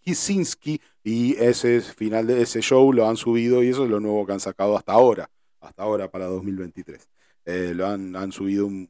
Helsinki 0.05 0.81
y 1.03 1.35
ese 1.35 1.81
final 1.81 2.27
de 2.27 2.41
ese 2.41 2.61
show 2.61 2.91
lo 2.93 3.07
han 3.07 3.17
subido 3.17 3.63
y 3.63 3.69
eso 3.69 3.83
es 3.83 3.89
lo 3.89 3.99
nuevo 3.99 4.25
que 4.25 4.33
han 4.33 4.39
sacado 4.39 4.77
hasta 4.77 4.93
ahora, 4.93 5.29
hasta 5.61 5.83
ahora 5.83 6.09
para 6.09 6.25
2023. 6.25 7.07
Eh, 7.45 7.73
lo 7.75 7.87
han, 7.87 8.31
subido 8.31 8.65
un, 8.65 8.87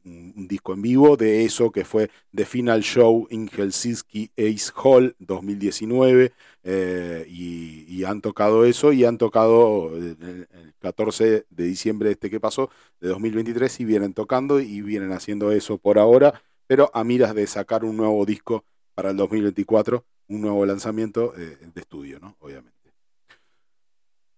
disco 0.48 0.74
en 0.74 0.82
vivo 0.82 1.16
de 1.16 1.44
eso 1.44 1.72
que 1.72 1.84
fue 1.84 2.08
The 2.32 2.44
Final 2.44 2.82
Show 2.82 3.26
in 3.30 3.48
Helsinki 3.48 4.30
Ace 4.36 4.70
Hall 4.76 5.16
2019 5.18 6.32
eh, 6.62 7.26
y, 7.28 7.84
y 7.88 8.04
han 8.04 8.20
tocado 8.20 8.64
eso 8.64 8.92
y 8.92 9.04
han 9.04 9.18
tocado 9.18 9.90
eh, 9.96 10.14
el, 10.20 10.48
el 10.52 10.74
14 10.78 11.46
de 11.50 11.64
diciembre 11.64 12.12
este 12.12 12.30
que 12.30 12.38
pasó 12.38 12.70
de 13.00 13.08
2023 13.08 13.80
y 13.80 13.84
vienen 13.84 14.14
tocando 14.14 14.60
y 14.60 14.82
vienen 14.82 15.10
haciendo 15.10 15.50
eso 15.50 15.78
por 15.78 15.98
ahora, 15.98 16.40
pero 16.68 16.92
a 16.94 17.02
miras 17.02 17.34
de 17.34 17.48
sacar 17.48 17.84
un 17.84 17.96
nuevo 17.96 18.24
disco 18.24 18.64
para 18.94 19.10
el 19.10 19.16
2024, 19.16 20.04
un 20.28 20.40
nuevo 20.40 20.64
lanzamiento 20.66 21.34
eh, 21.36 21.58
de 21.74 21.80
estudio, 21.80 22.18
¿no? 22.20 22.36
Obviamente. 22.40 22.74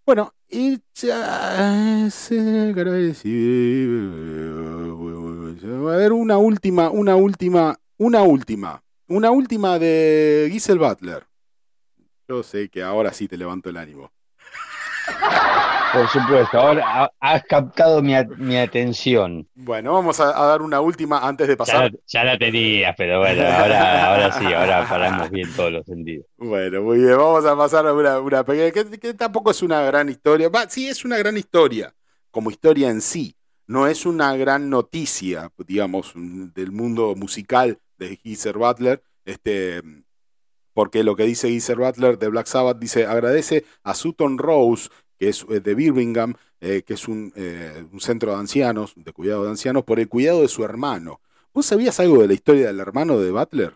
Bueno, 0.04 0.32
y 0.48 0.80
ya 0.94 2.08
se 2.10 2.68
agradecido. 2.70 3.96
A 5.90 5.96
ver, 5.96 6.12
una 6.12 6.38
última, 6.38 6.90
una 6.90 7.16
última, 7.16 7.76
una 7.96 8.22
última, 8.22 8.84
una 9.08 9.30
última 9.32 9.78
de 9.80 10.48
Giselle 10.50 10.78
Butler. 10.78 11.26
Yo 12.28 12.42
sé 12.42 12.68
que 12.68 12.82
ahora 12.82 13.12
sí 13.12 13.26
te 13.26 13.36
levanto 13.36 13.68
el 13.68 13.76
ánimo. 13.76 14.12
Por 15.96 16.08
supuesto, 16.08 16.60
ahora 16.60 17.04
ha- 17.04 17.10
has 17.20 17.44
captado 17.44 18.02
mi, 18.02 18.14
atención. 18.14 19.48
Bueno, 19.54 19.94
vamos 19.94 20.20
a, 20.20 20.38
a 20.42 20.46
dar 20.46 20.62
una 20.62 20.80
última 20.80 21.26
antes 21.26 21.48
de 21.48 21.54
Ya, 21.54 21.56
pasar. 21.56 21.92
la- 21.92 21.98
ya 22.06 22.24
la 22.24 22.38
tenías, 22.38 22.94
pero 22.96 23.20
bueno, 23.20 23.42
ahora, 23.42 24.06
ahora 24.12 24.32
sí, 24.32 24.44
ahora 24.44 24.86
paramos 24.88 25.30
bien 25.30 25.48
todos 25.56 25.72
los 25.72 25.86
sentidos. 25.86 26.26
Bueno, 26.36 26.82
muy 26.82 26.98
bien, 26.98 27.16
vamos 27.16 27.44
a 27.46 27.56
pasar 27.56 27.86
a 27.86 27.94
una, 27.94 28.20
una 28.20 28.44
pequeña, 28.44 28.70
que, 28.72 28.98
que 28.98 29.14
tampoco 29.14 29.50
es 29.50 29.62
una 29.62 29.80
gran 29.82 30.08
historia. 30.08 30.48
Va, 30.48 30.68
sí, 30.68 30.88
es 30.88 31.04
una 31.04 31.16
gran 31.18 31.36
historia, 31.36 31.94
como 32.30 32.50
historia 32.50 32.90
en 32.90 33.00
sí. 33.00 33.34
No 33.66 33.86
es 33.86 34.06
una 34.06 34.36
gran 34.36 34.70
noticia, 34.70 35.50
digamos, 35.66 36.12
del 36.14 36.70
mundo 36.72 37.14
musical 37.16 37.78
de 37.98 38.16
Geezer 38.22 38.58
Butler, 38.58 39.02
este, 39.24 39.82
porque 40.72 41.02
lo 41.02 41.16
que 41.16 41.24
dice 41.24 41.48
Geezer 41.48 41.76
Butler 41.78 42.18
de 42.18 42.28
Black 42.28 42.46
Sabbath 42.46 42.78
dice, 42.78 43.06
agradece 43.06 43.64
a 43.82 43.94
Sutton 43.94 44.38
Rose, 44.38 44.90
que 45.18 45.28
es 45.28 45.44
eh, 45.50 45.60
de 45.60 45.74
Birmingham, 45.74 46.34
eh, 46.60 46.82
que 46.86 46.94
es 46.94 47.08
un, 47.08 47.32
eh, 47.36 47.84
un 47.92 48.00
centro 48.00 48.32
de 48.32 48.38
ancianos, 48.38 48.92
de 48.96 49.12
cuidado 49.12 49.44
de 49.44 49.50
ancianos, 49.50 49.84
por 49.84 50.00
el 50.00 50.08
cuidado 50.08 50.42
de 50.42 50.48
su 50.48 50.64
hermano. 50.64 51.20
¿Vos 51.52 51.66
sabías 51.66 51.98
algo 52.00 52.20
de 52.20 52.28
la 52.28 52.34
historia 52.34 52.66
del 52.66 52.80
hermano 52.80 53.18
de 53.18 53.30
Butler? 53.30 53.74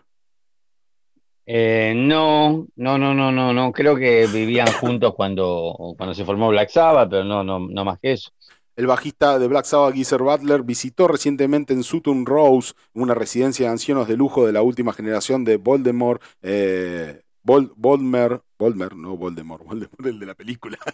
Eh, 1.45 1.93
no, 1.95 2.67
no, 2.75 2.97
no, 2.97 3.13
no, 3.13 3.31
no, 3.31 3.53
no. 3.53 3.71
Creo 3.71 3.95
que 3.95 4.27
vivían 4.27 4.71
juntos 4.71 5.13
cuando, 5.15 5.75
cuando 5.97 6.13
se 6.13 6.23
formó 6.23 6.49
Black 6.49 6.69
Sabbath, 6.69 7.09
pero 7.09 7.23
no, 7.23 7.43
no, 7.43 7.59
no 7.59 7.85
más 7.85 7.99
que 7.99 8.13
eso. 8.13 8.31
El 8.75 8.87
bajista 8.87 9.37
de 9.37 9.47
Black 9.47 9.65
Sabbath, 9.65 9.95
Geezer 9.95 10.21
Butler, 10.21 10.63
visitó 10.63 11.07
recientemente 11.07 11.73
en 11.73 11.83
Sutton 11.83 12.25
Rose, 12.25 12.73
una 12.93 13.13
residencia 13.13 13.65
de 13.65 13.71
ancianos 13.73 14.07
de 14.07 14.15
lujo 14.15 14.45
de 14.45 14.53
la 14.53 14.61
última 14.61 14.93
generación 14.93 15.43
de 15.43 15.57
Voldemort, 15.57 16.21
eh, 16.41 17.21
Voldmer, 17.43 18.41
Voldmer, 18.59 18.95
no 18.95 19.17
Voldemort, 19.17 19.63
Voldemort, 19.65 20.05
el 20.05 20.19
de 20.19 20.25
la 20.25 20.35
película. 20.35 20.77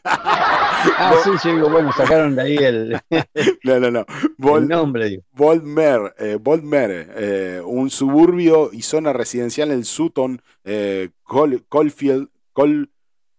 Ah, 1.00 1.16
sí, 1.24 1.32
yo 1.44 1.56
digo, 1.56 1.70
bueno, 1.70 1.92
sacaron 1.92 2.36
de 2.36 2.42
ahí 2.42 2.56
el, 2.58 3.00
no, 3.64 3.80
no, 3.80 3.92
no. 3.92 4.06
el 4.58 4.68
nombre, 4.68 5.10
digo. 5.10 5.24
Eh, 6.20 6.38
eh, 7.16 7.62
un 7.66 7.90
suburbio 7.90 8.70
y 8.72 8.84
zona 8.84 9.12
residencial 9.12 9.72
en 9.72 9.84
Sutton, 9.86 10.42
eh, 10.64 11.10
Col- 11.24 11.66
Caulfield, 11.70 12.30
Col- 12.54 12.90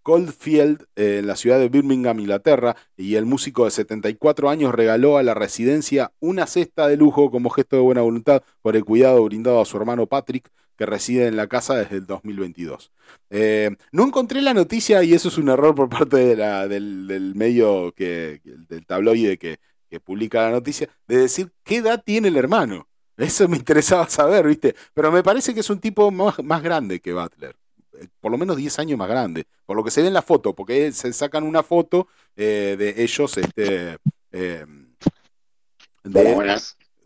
Caulfield, 0.05 0.85
eh, 0.97 1.19
en 1.21 1.27
la 1.27 1.37
ciudad 1.37 1.59
de 1.59 1.69
Birmingham, 1.69 2.19
Inglaterra, 2.21 2.77
y 2.97 3.15
el 3.17 3.25
músico 3.27 3.65
de 3.67 3.71
74 3.71 4.49
años 4.51 4.75
regaló 4.75 5.17
a 5.19 5.23
la 5.23 5.35
residencia 5.35 6.13
una 6.21 6.47
cesta 6.47 6.89
de 6.89 6.97
lujo 6.97 7.31
como 7.31 7.51
gesto 7.51 7.77
de 7.77 7.83
buena 7.83 8.01
voluntad 8.03 8.43
por 8.63 8.75
el 8.77 8.85
cuidado 8.85 9.23
brindado 9.25 9.61
a 9.61 9.65
su 9.65 9.77
hermano 9.77 10.07
Patrick, 10.07 10.51
que 10.79 10.87
reside 10.87 11.26
en 11.26 11.37
la 11.37 11.49
casa 11.49 11.74
desde 11.74 11.97
el 11.97 12.07
2022. 12.07 12.93
Eh, 13.31 13.76
no 13.93 14.05
encontré 14.05 14.41
la 14.41 14.55
noticia 14.55 15.03
y 15.03 15.12
eso 15.12 15.29
es 15.29 15.37
un 15.37 15.49
error 15.49 15.74
por 15.74 15.89
parte 15.91 16.16
de 16.16 16.37
la- 16.37 16.68
del, 16.68 17.07
del 17.09 17.35
medio 17.35 17.93
que, 17.93 18.41
del 18.45 18.87
tabloide 18.87 19.37
que, 19.39 19.59
que 19.91 20.01
publica 20.01 20.43
la 20.43 20.53
noticia, 20.53 20.89
de 21.09 21.16
decir 21.18 21.53
qué 21.64 21.76
edad 21.79 22.03
tiene 22.05 22.29
el 22.29 22.37
hermano. 22.37 22.89
Eso 23.16 23.49
me 23.49 23.57
interesaba 23.57 24.09
saber, 24.09 24.47
¿viste? 24.47 24.76
Pero 24.95 25.11
me 25.11 25.24
parece 25.24 25.53
que 25.53 25.61
es 25.61 25.70
un 25.70 25.81
tipo 25.81 26.11
más, 26.12 26.39
más 26.45 26.62
grande 26.62 27.01
que 27.01 27.12
Butler. 27.12 27.57
Eh, 28.01 28.07
Por 28.20 28.31
lo 28.31 28.39
menos 28.39 28.57
10 28.57 28.79
años 28.79 28.97
más 28.97 29.09
grande. 29.09 29.45
Por 29.66 29.76
lo 29.76 29.83
que 29.83 29.91
se 29.91 30.01
ve 30.03 30.07
en 30.09 30.14
la 30.14 30.22
foto, 30.22 30.55
porque 30.55 30.93
se 30.93 31.12
sacan 31.12 31.43
una 31.43 31.64
foto 31.64 32.07
eh, 32.37 32.76
de 32.79 33.03
ellos, 33.03 33.37
este. 33.37 33.97
eh, 34.31 34.64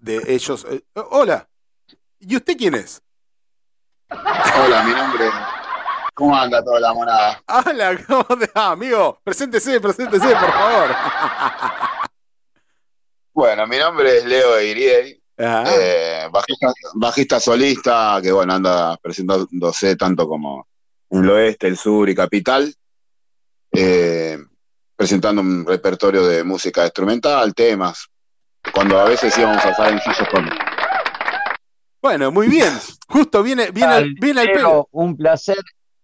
de, 0.01 0.23
ellos. 0.35 0.67
hola. 1.11 1.49
¿Y 2.21 2.37
usted 2.37 2.57
quién 2.57 2.75
es? 2.75 3.03
Hola, 4.65 4.83
mi 4.85 4.93
nombre. 4.93 5.31
¿Cómo 6.15 6.37
anda 6.37 6.63
toda 6.63 6.81
la 6.81 6.93
monada? 6.93 7.43
Hola, 7.67 7.99
¿cómo 8.07 8.25
te 8.39 8.51
va, 8.55 8.73
amigo? 8.73 9.19
Preséntese, 9.25 9.81
preséntese, 9.81 10.29
por 10.37 10.53
favor. 10.53 10.91
Bueno, 13.33 13.67
mi 13.67 13.79
nombre 13.79 14.19
es 14.19 14.25
Leo 14.27 14.61
Iriey, 14.61 15.19
Ajá. 15.39 15.65
eh, 15.75 16.29
bajista, 16.31 16.67
bajista 16.95 17.41
solista, 17.41 18.21
que 18.23 18.31
bueno, 18.31 18.53
anda 18.53 18.97
presentándose 18.99 19.97
tanto 19.97 20.29
como 20.29 20.67
en 21.11 21.25
el 21.25 21.31
oeste, 21.31 21.67
el 21.69 21.79
sur 21.79 22.09
y 22.11 22.15
capital, 22.15 22.75
eh, 23.73 24.39
presentando 24.95 25.41
un 25.41 25.65
repertorio 25.67 26.27
de 26.27 26.45
música 26.45 26.85
instrumental, 26.85 27.55
temas, 27.55 28.07
cuando 28.75 29.01
a 29.01 29.05
veces 29.05 29.37
íbamos 29.39 29.65
a 29.65 29.71
estar 29.71 29.91
en 29.91 29.99
Gilles 30.01 30.29
con 30.29 30.51
Bueno, 32.03 32.33
muy 32.33 32.49
bien. 32.49 32.73
Justo 33.09 33.43
viene, 33.43 33.71
viene, 33.71 33.93
al- 33.93 34.15
viene 34.21 34.41
al 34.43 34.51
pelo. 34.51 34.89
un 34.91 35.17
placer. 35.17 35.57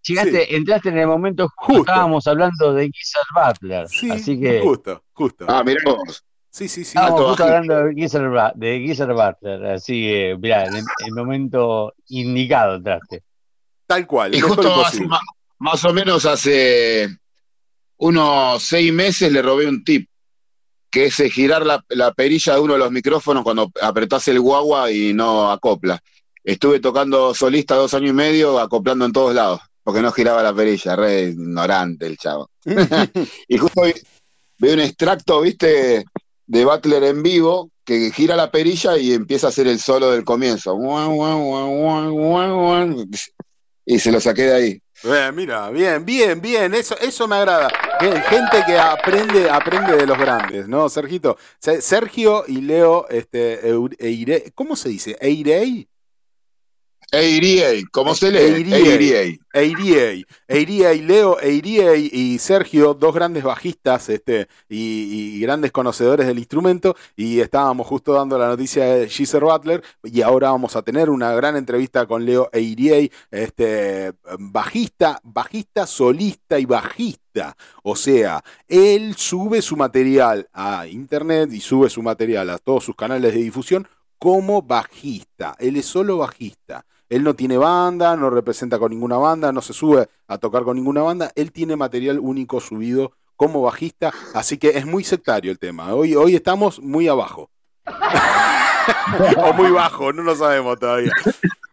Llegaste, 0.02 0.56
entraste 0.56 0.88
en 0.90 0.98
el 0.98 1.06
momento 1.08 1.48
justo, 1.56 1.80
estábamos 1.82 2.26
hablando 2.26 2.72
de 2.72 2.88
Geezer 2.90 3.22
Butler. 3.34 3.88
Sí, 3.88 4.10
así 4.10 4.40
que 4.40 4.60
justo, 4.62 5.02
justo. 5.12 5.44
Ah, 5.48 5.62
mirá 5.64 5.80
vos. 5.84 6.24
Sí, 6.50 6.66
sí, 6.68 6.82
sí. 6.84 6.96
estábamos 6.96 7.26
justo 7.26 7.44
hablando 7.44 7.74
de 7.84 8.28
Ba- 8.28 8.52
de 8.54 8.80
Geezer 8.80 9.12
Butler. 9.12 9.66
Así 9.66 9.92
que, 10.00 10.36
mirá, 10.40 10.64
en 10.64 10.76
el, 10.76 10.84
el 11.04 11.12
momento 11.12 11.92
indicado 12.06 12.76
entraste. 12.76 13.24
Tal 13.86 14.06
cual. 14.06 14.34
Y 14.34 14.40
justo 14.40 14.82
hace 14.84 15.04
ma- 15.04 15.20
más 15.58 15.84
o 15.84 15.92
menos 15.92 16.24
hace 16.24 17.08
unos 17.98 18.62
seis 18.62 18.92
meses 18.92 19.30
le 19.32 19.42
robé 19.42 19.66
un 19.66 19.84
tip, 19.84 20.08
que 20.90 21.06
es 21.06 21.16
girar 21.32 21.66
la, 21.66 21.84
la 21.88 22.12
perilla 22.12 22.54
de 22.54 22.60
uno 22.60 22.74
de 22.74 22.78
los 22.78 22.90
micrófonos 22.90 23.42
cuando 23.42 23.70
apretás 23.82 24.28
el 24.28 24.40
guagua 24.40 24.90
y 24.90 25.12
no 25.12 25.50
acopla. 25.50 26.02
Estuve 26.44 26.80
tocando 26.80 27.34
solista 27.34 27.74
dos 27.74 27.92
años 27.94 28.10
y 28.10 28.14
medio, 28.14 28.58
acoplando 28.58 29.04
en 29.04 29.12
todos 29.12 29.34
lados, 29.34 29.60
porque 29.82 30.00
no 30.00 30.12
giraba 30.12 30.42
la 30.42 30.54
perilla, 30.54 30.96
re 30.96 31.24
ignorante 31.24 32.06
el 32.06 32.16
chavo. 32.16 32.50
y 33.48 33.58
justo 33.58 33.82
vi, 33.82 34.70
un 34.70 34.80
extracto, 34.80 35.42
viste, 35.42 36.04
de 36.46 36.64
Butler 36.64 37.04
en 37.04 37.22
vivo, 37.22 37.70
que 37.84 38.10
gira 38.12 38.34
la 38.34 38.50
perilla 38.50 38.96
y 38.96 39.12
empieza 39.12 39.48
a 39.48 39.50
hacer 39.50 39.66
el 39.66 39.78
solo 39.78 40.10
del 40.10 40.24
comienzo. 40.24 40.74
Y 43.84 43.98
se 43.98 44.12
lo 44.12 44.20
saqué 44.20 44.42
de 44.42 44.54
ahí. 44.54 44.82
Bien, 45.02 45.32
mira, 45.34 45.70
bien, 45.70 46.04
bien, 46.04 46.40
bien. 46.40 46.74
Eso, 46.74 46.96
eso 46.98 47.28
me 47.28 47.36
agrada. 47.36 47.68
Gen- 48.00 48.20
Gente 48.22 48.62
que 48.66 48.76
aprende, 48.78 49.48
aprende 49.48 49.96
de 49.96 50.06
los 50.06 50.18
grandes, 50.18 50.66
¿no, 50.68 50.88
Sergito? 50.88 51.36
Se- 51.60 51.80
Sergio 51.80 52.44
y 52.48 52.60
Leo, 52.62 53.06
este, 53.08 53.60
Eire- 54.00 54.52
¿cómo 54.54 54.74
se 54.76 54.88
dice? 54.88 55.16
¿Eirei? 55.20 55.88
Eiriei, 57.10 57.84
¿cómo 57.84 58.14
se 58.14 58.30
lee? 58.30 58.70
Eiriei. 58.70 59.40
Eiriei, 59.50 60.26
Eiriei, 60.46 61.00
Leo, 61.00 61.40
Eiriei 61.40 62.10
y 62.12 62.38
Sergio, 62.38 62.92
dos 62.92 63.14
grandes 63.14 63.42
bajistas 63.42 64.10
este, 64.10 64.46
y, 64.68 65.36
y 65.36 65.40
grandes 65.40 65.72
conocedores 65.72 66.26
del 66.26 66.38
instrumento, 66.38 66.96
y 67.16 67.40
estábamos 67.40 67.86
justo 67.86 68.12
dando 68.12 68.36
la 68.38 68.48
noticia 68.48 68.84
de 68.84 69.08
Geezer 69.08 69.42
Butler, 69.42 69.82
y 70.04 70.20
ahora 70.20 70.50
vamos 70.50 70.76
a 70.76 70.82
tener 70.82 71.08
una 71.08 71.32
gran 71.32 71.56
entrevista 71.56 72.04
con 72.06 72.26
Leo 72.26 72.50
Eiriei, 72.52 73.10
este, 73.30 74.12
bajista, 74.38 75.18
bajista, 75.24 75.86
solista 75.86 76.58
y 76.58 76.66
bajista. 76.66 77.56
O 77.82 77.96
sea, 77.96 78.44
él 78.66 79.14
sube 79.16 79.62
su 79.62 79.76
material 79.76 80.48
a 80.52 80.86
internet 80.86 81.50
y 81.52 81.60
sube 81.60 81.88
su 81.88 82.02
material 82.02 82.50
a 82.50 82.58
todos 82.58 82.84
sus 82.84 82.94
canales 82.94 83.32
de 83.32 83.40
difusión 83.40 83.88
como 84.18 84.62
bajista. 84.62 85.56
Él 85.58 85.76
es 85.76 85.86
solo 85.86 86.18
bajista. 86.18 86.84
Él 87.08 87.24
no 87.24 87.34
tiene 87.34 87.56
banda, 87.56 88.16
no 88.16 88.30
representa 88.30 88.78
con 88.78 88.90
ninguna 88.90 89.16
banda, 89.16 89.52
no 89.52 89.62
se 89.62 89.72
sube 89.72 90.08
a 90.26 90.38
tocar 90.38 90.64
con 90.64 90.76
ninguna 90.76 91.02
banda. 91.02 91.32
Él 91.34 91.52
tiene 91.52 91.76
material 91.76 92.18
único 92.18 92.60
subido 92.60 93.12
como 93.36 93.62
bajista, 93.62 94.12
así 94.34 94.58
que 94.58 94.70
es 94.70 94.84
muy 94.84 95.04
sectario 95.04 95.50
el 95.50 95.58
tema. 95.58 95.94
Hoy, 95.94 96.16
hoy 96.16 96.34
estamos 96.34 96.80
muy 96.80 97.08
abajo. 97.08 97.50
o 99.36 99.52
muy 99.54 99.70
bajo, 99.70 100.12
no 100.12 100.22
lo 100.22 100.34
sabemos 100.34 100.78
todavía. 100.78 101.12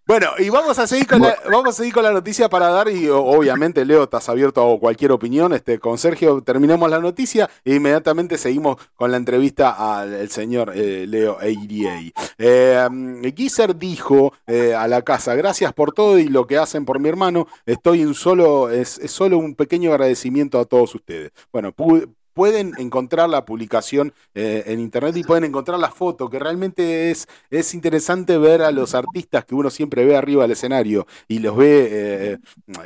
Bueno, 0.07 0.27
y 0.37 0.49
vamos 0.49 0.77
a 0.77 0.85
seguir 0.85 1.07
con 1.07 1.19
la, 1.19 1.35
vamos 1.51 1.69
a 1.69 1.71
seguir 1.71 1.91
con 1.91 2.03
la 2.03 2.11
noticia 2.11 2.47
para 2.47 2.69
dar, 2.69 2.89
y 2.89 3.09
obviamente 3.09 3.83
Leo, 3.83 4.03
estás 4.03 4.29
abierto 4.29 4.71
a 4.71 4.79
cualquier 4.79 5.11
opinión. 5.11 5.51
Este, 5.51 5.79
con 5.79 5.97
Sergio 5.97 6.41
terminamos 6.41 6.91
la 6.91 6.99
noticia 6.99 7.49
e 7.63 7.73
inmediatamente 7.75 8.37
seguimos 8.37 8.77
con 8.93 9.09
la 9.09 9.17
entrevista 9.17 9.99
al 9.99 10.29
señor 10.29 10.73
eh, 10.75 11.07
Leo 11.07 11.41
Eiriei. 11.41 12.13
Eh, 12.37 13.33
Gizer 13.35 13.75
dijo 13.75 14.31
eh, 14.45 14.75
a 14.75 14.87
la 14.87 15.01
casa, 15.01 15.33
gracias 15.33 15.73
por 15.73 15.91
todo 15.91 16.19
y 16.19 16.27
lo 16.27 16.45
que 16.45 16.59
hacen 16.59 16.85
por 16.85 16.99
mi 16.99 17.09
hermano. 17.09 17.47
Estoy 17.65 18.05
un 18.05 18.13
solo, 18.13 18.69
es, 18.69 18.99
es 18.99 19.09
solo 19.09 19.39
un 19.39 19.55
pequeño 19.55 19.89
agradecimiento 19.91 20.59
a 20.59 20.65
todos 20.65 20.93
ustedes. 20.93 21.31
Bueno, 21.51 21.71
pu- 21.73 22.07
pueden 22.35 22.73
encontrar 22.77 23.29
la 23.29 23.45
publicación 23.45 24.13
eh, 24.35 24.63
en 24.67 24.81
internet 24.81 25.15
y 25.15 25.23
pueden 25.23 25.45
encontrar 25.45 25.79
la 25.79 25.89
foto, 25.89 26.29
que 26.29 26.37
realmente 26.37 27.09
es, 27.09 27.27
es 27.49 27.73
interesante 27.73 28.37
ver 28.37 28.61
a 28.61 28.71
los 28.71 28.93
artistas 28.93 29.45
que 29.45 29.55
uno 29.55 29.69
siempre 29.69 30.03
ve 30.03 30.17
arriba 30.17 30.43
del 30.43 30.51
escenario 30.51 31.07
y 31.29 31.39
los 31.39 31.55
ve 31.55 31.87
eh, 31.91 32.37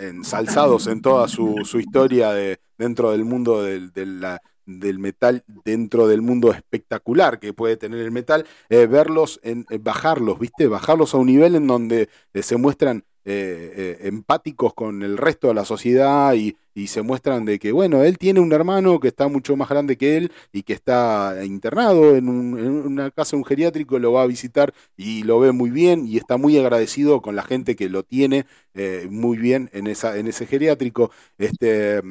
ensalzados 0.02 0.86
en 0.86 1.02
toda 1.02 1.28
su, 1.28 1.56
su 1.66 1.80
historia 1.80 2.32
de, 2.32 2.60
dentro 2.78 3.12
del 3.12 3.26
mundo 3.26 3.64
del, 3.64 3.92
del 3.92 5.00
metal, 5.00 5.44
dentro 5.66 6.08
del 6.08 6.22
mundo 6.22 6.52
espectacular 6.52 7.40
que 7.40 7.52
puede 7.52 7.76
tener 7.76 8.02
el 8.02 8.12
metal, 8.12 8.46
eh, 8.70 8.86
verlos, 8.86 9.40
en, 9.42 9.66
bajarlos, 9.82 10.38
¿viste? 10.38 10.68
Bajarlos 10.68 11.16
a 11.16 11.18
un 11.18 11.26
nivel 11.26 11.56
en 11.56 11.66
donde 11.66 12.08
se 12.36 12.56
muestran 12.56 13.04
empáticos 13.26 14.74
con 14.74 15.04
el 15.04 15.16
resto 15.16 15.50
de 15.50 15.54
la 15.54 15.64
sociedad 15.64 16.34
y, 16.34 16.58
y 16.84 16.88
se 16.88 17.02
muestran 17.02 17.46
de 17.46 17.60
que, 17.60 17.72
bueno, 17.72 18.04
él 18.04 18.18
tiene 18.18 18.40
un 18.40 18.52
hermano 18.54 19.00
que 19.00 19.08
está 19.10 19.28
mucho 19.28 19.56
más 19.56 19.70
grande 19.70 19.98
que 19.98 20.18
él 20.18 20.32
y 20.52 20.64
que 20.64 20.74
está 20.74 21.36
internado 21.46 22.16
en, 22.16 22.30
un- 22.30 22.58
en 22.60 22.68
una 22.88 23.12
casa, 23.12 23.36
un 23.38 23.46
geriátrico, 23.46 24.00
lo 24.00 24.12
va 24.14 24.24
a 24.24 24.28
visitar 24.28 24.74
y 24.98 25.24
lo 25.24 25.40
ve 25.40 25.52
muy 25.52 25.70
bien 25.70 26.06
y 26.08 26.18
está 26.18 26.38
muy 26.38 26.58
agradecido 26.58 27.22
con 27.22 27.36
la 27.36 27.44
gente 27.44 27.76
que 27.76 27.90
lo 27.90 28.04
tiene 28.04 28.46
eh, 28.74 29.08
muy 29.10 29.38
bien 29.38 29.70
en, 29.74 29.88
esa, 29.88 30.18
en 30.18 30.28
ese 30.28 30.46
geriátrico. 30.46 31.12
Este, 31.38 32.02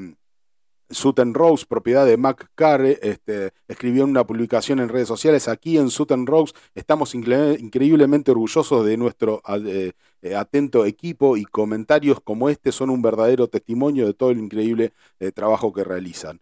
Sutton 0.90 1.34
Rose, 1.34 1.66
propiedad 1.68 2.06
de 2.06 2.16
Mac 2.16 2.50
Carre, 2.54 2.98
este, 3.02 3.52
escribió 3.68 4.04
en 4.04 4.10
una 4.10 4.26
publicación 4.26 4.80
en 4.80 4.88
redes 4.88 5.08
sociales, 5.08 5.48
aquí 5.48 5.78
en 5.78 5.90
Sutton 5.90 6.26
Rose 6.26 6.54
estamos 6.74 7.14
incre- 7.14 7.58
increíblemente 7.60 8.30
orgullosos 8.30 8.84
de 8.84 8.96
nuestro 8.96 9.42
eh, 9.66 9.92
eh, 10.22 10.34
atento 10.34 10.84
equipo 10.84 11.36
y 11.36 11.44
comentarios 11.44 12.20
como 12.22 12.48
este 12.48 12.72
son 12.72 12.90
un 12.90 13.02
verdadero 13.02 13.48
testimonio 13.48 14.06
de 14.06 14.14
todo 14.14 14.30
el 14.30 14.38
increíble 14.38 14.92
eh, 15.20 15.32
trabajo 15.32 15.72
que 15.72 15.84
realizan. 15.84 16.40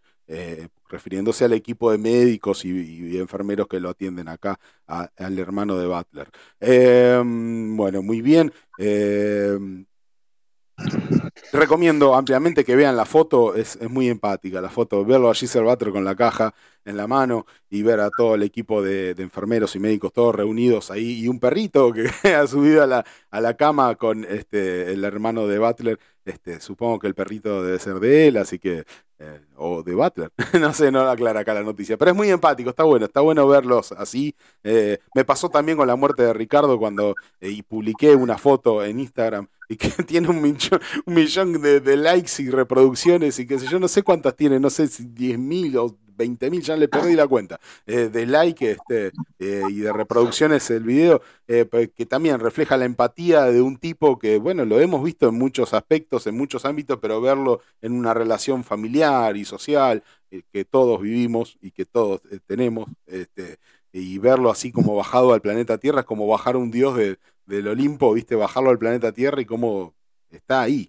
Refiriéndose 0.88 1.44
al 1.44 1.52
equipo 1.52 1.92
de 1.92 1.98
médicos 1.98 2.64
y, 2.64 3.16
enfermeros 3.18 3.68
que 3.68 3.78
lo 3.78 3.90
atienden 3.90 4.26
acá, 4.28 4.58
al 4.86 5.38
hermano 5.38 5.76
de 5.78 5.86
Butler. 5.86 6.28
Eh, 6.60 7.22
bueno, 7.24 8.02
muy 8.02 8.22
bien. 8.22 8.52
Recomiendo 11.52 12.14
ampliamente 12.14 12.64
que 12.64 12.76
vean 12.76 12.96
la 12.96 13.04
foto, 13.04 13.54
es, 13.54 13.76
es 13.76 13.90
muy 13.90 14.08
empática 14.08 14.60
la 14.60 14.68
foto, 14.68 15.04
verlo 15.04 15.30
a 15.30 15.34
Giselle 15.34 15.76
con 15.92 16.04
la 16.04 16.14
caja 16.14 16.54
en 16.86 16.96
la 16.96 17.06
mano 17.06 17.44
y 17.68 17.82
ver 17.82 18.00
a 18.00 18.08
todo 18.16 18.36
el 18.36 18.42
equipo 18.42 18.80
de, 18.82 19.10
enfermeros 19.18 19.76
y 19.76 19.80
médicos 19.80 20.12
todos 20.12 20.34
reunidos 20.34 20.90
ahí 20.90 21.24
y 21.24 21.28
un 21.28 21.38
perrito 21.38 21.92
que 21.92 22.08
ha 22.34 22.46
subido 22.46 22.82
a 22.82 22.86
la, 22.86 23.04
a 23.30 23.40
la 23.40 23.54
cama 23.54 23.94
con 23.96 24.24
este, 24.24 24.92
el 24.92 25.04
hermano 25.04 25.46
de 25.46 25.58
Butler, 25.58 25.98
este, 26.24 26.60
supongo 26.60 26.98
que 26.98 27.06
el 27.06 27.14
perrito 27.14 27.62
debe 27.62 27.78
ser 27.78 28.00
de 28.00 28.28
él, 28.28 28.36
así 28.36 28.58
que, 28.58 28.84
eh, 29.18 29.40
o 29.56 29.82
de 29.82 29.94
Butler, 29.94 30.30
no 30.60 30.72
sé, 30.72 30.90
no 30.90 31.00
aclara 31.00 31.40
acá 31.40 31.54
la 31.54 31.62
noticia, 31.62 31.96
pero 31.96 32.12
es 32.12 32.16
muy 32.16 32.30
empático, 32.30 32.70
está 32.70 32.84
bueno, 32.84 33.06
está 33.06 33.20
bueno 33.20 33.46
verlos 33.46 33.92
así. 33.92 34.34
Eh, 34.64 34.98
me 35.14 35.24
pasó 35.24 35.48
también 35.48 35.78
con 35.78 35.86
la 35.86 35.96
muerte 35.96 36.22
de 36.22 36.32
Ricardo 36.32 36.78
cuando 36.78 37.14
eh, 37.40 37.50
y 37.50 37.62
publiqué 37.62 38.14
una 38.14 38.38
foto 38.38 38.84
en 38.84 39.00
Instagram 39.00 39.48
y 39.68 39.76
que 39.76 39.88
tiene 40.06 40.28
un 40.28 40.42
millón, 40.42 40.80
un 41.04 41.14
millón 41.14 41.60
de, 41.60 41.96
likes 41.96 42.42
y 42.42 42.50
reproducciones 42.50 43.38
y 43.38 43.46
que 43.46 43.58
sé 43.58 43.66
yo, 43.66 43.78
no 43.78 43.88
sé 43.88 44.02
cuántas 44.02 44.36
tiene, 44.36 44.60
no 44.60 44.70
sé 44.70 44.88
si 44.88 45.04
10 45.04 45.38
mil 45.38 45.76
o 45.78 45.96
20 46.16 46.50
mil, 46.50 46.62
ya 46.62 46.76
le 46.76 46.88
perdí 46.88 47.14
la 47.14 47.26
cuenta, 47.26 47.60
eh, 47.86 48.08
de 48.08 48.26
like 48.26 48.70
este, 48.72 49.12
eh, 49.38 49.62
y 49.70 49.80
de 49.80 49.92
reproducciones 49.92 50.70
el 50.70 50.82
video, 50.82 51.20
eh, 51.46 51.66
que 51.94 52.06
también 52.06 52.40
refleja 52.40 52.76
la 52.76 52.84
empatía 52.84 53.44
de 53.44 53.60
un 53.62 53.76
tipo 53.76 54.18
que, 54.18 54.38
bueno, 54.38 54.64
lo 54.64 54.80
hemos 54.80 55.02
visto 55.04 55.28
en 55.28 55.38
muchos 55.38 55.74
aspectos, 55.74 56.26
en 56.26 56.36
muchos 56.36 56.64
ámbitos, 56.64 56.98
pero 57.00 57.20
verlo 57.20 57.60
en 57.80 57.92
una 57.92 58.14
relación 58.14 58.64
familiar 58.64 59.36
y 59.36 59.44
social 59.44 60.02
que 60.52 60.64
todos 60.64 61.00
vivimos 61.00 61.56
y 61.62 61.70
que 61.70 61.84
todos 61.86 62.20
tenemos, 62.46 62.88
este, 63.06 63.58
y 63.92 64.18
verlo 64.18 64.50
así 64.50 64.72
como 64.72 64.96
bajado 64.96 65.32
al 65.32 65.40
planeta 65.40 65.78
Tierra 65.78 66.00
es 66.00 66.06
como 66.06 66.26
bajar 66.26 66.56
un 66.56 66.70
dios 66.70 66.96
de, 66.96 67.18
del 67.46 67.68
Olimpo, 67.68 68.12
viste, 68.12 68.34
bajarlo 68.34 68.70
al 68.70 68.78
planeta 68.78 69.12
Tierra 69.12 69.40
y 69.40 69.46
cómo 69.46 69.94
está 70.30 70.62
ahí, 70.62 70.86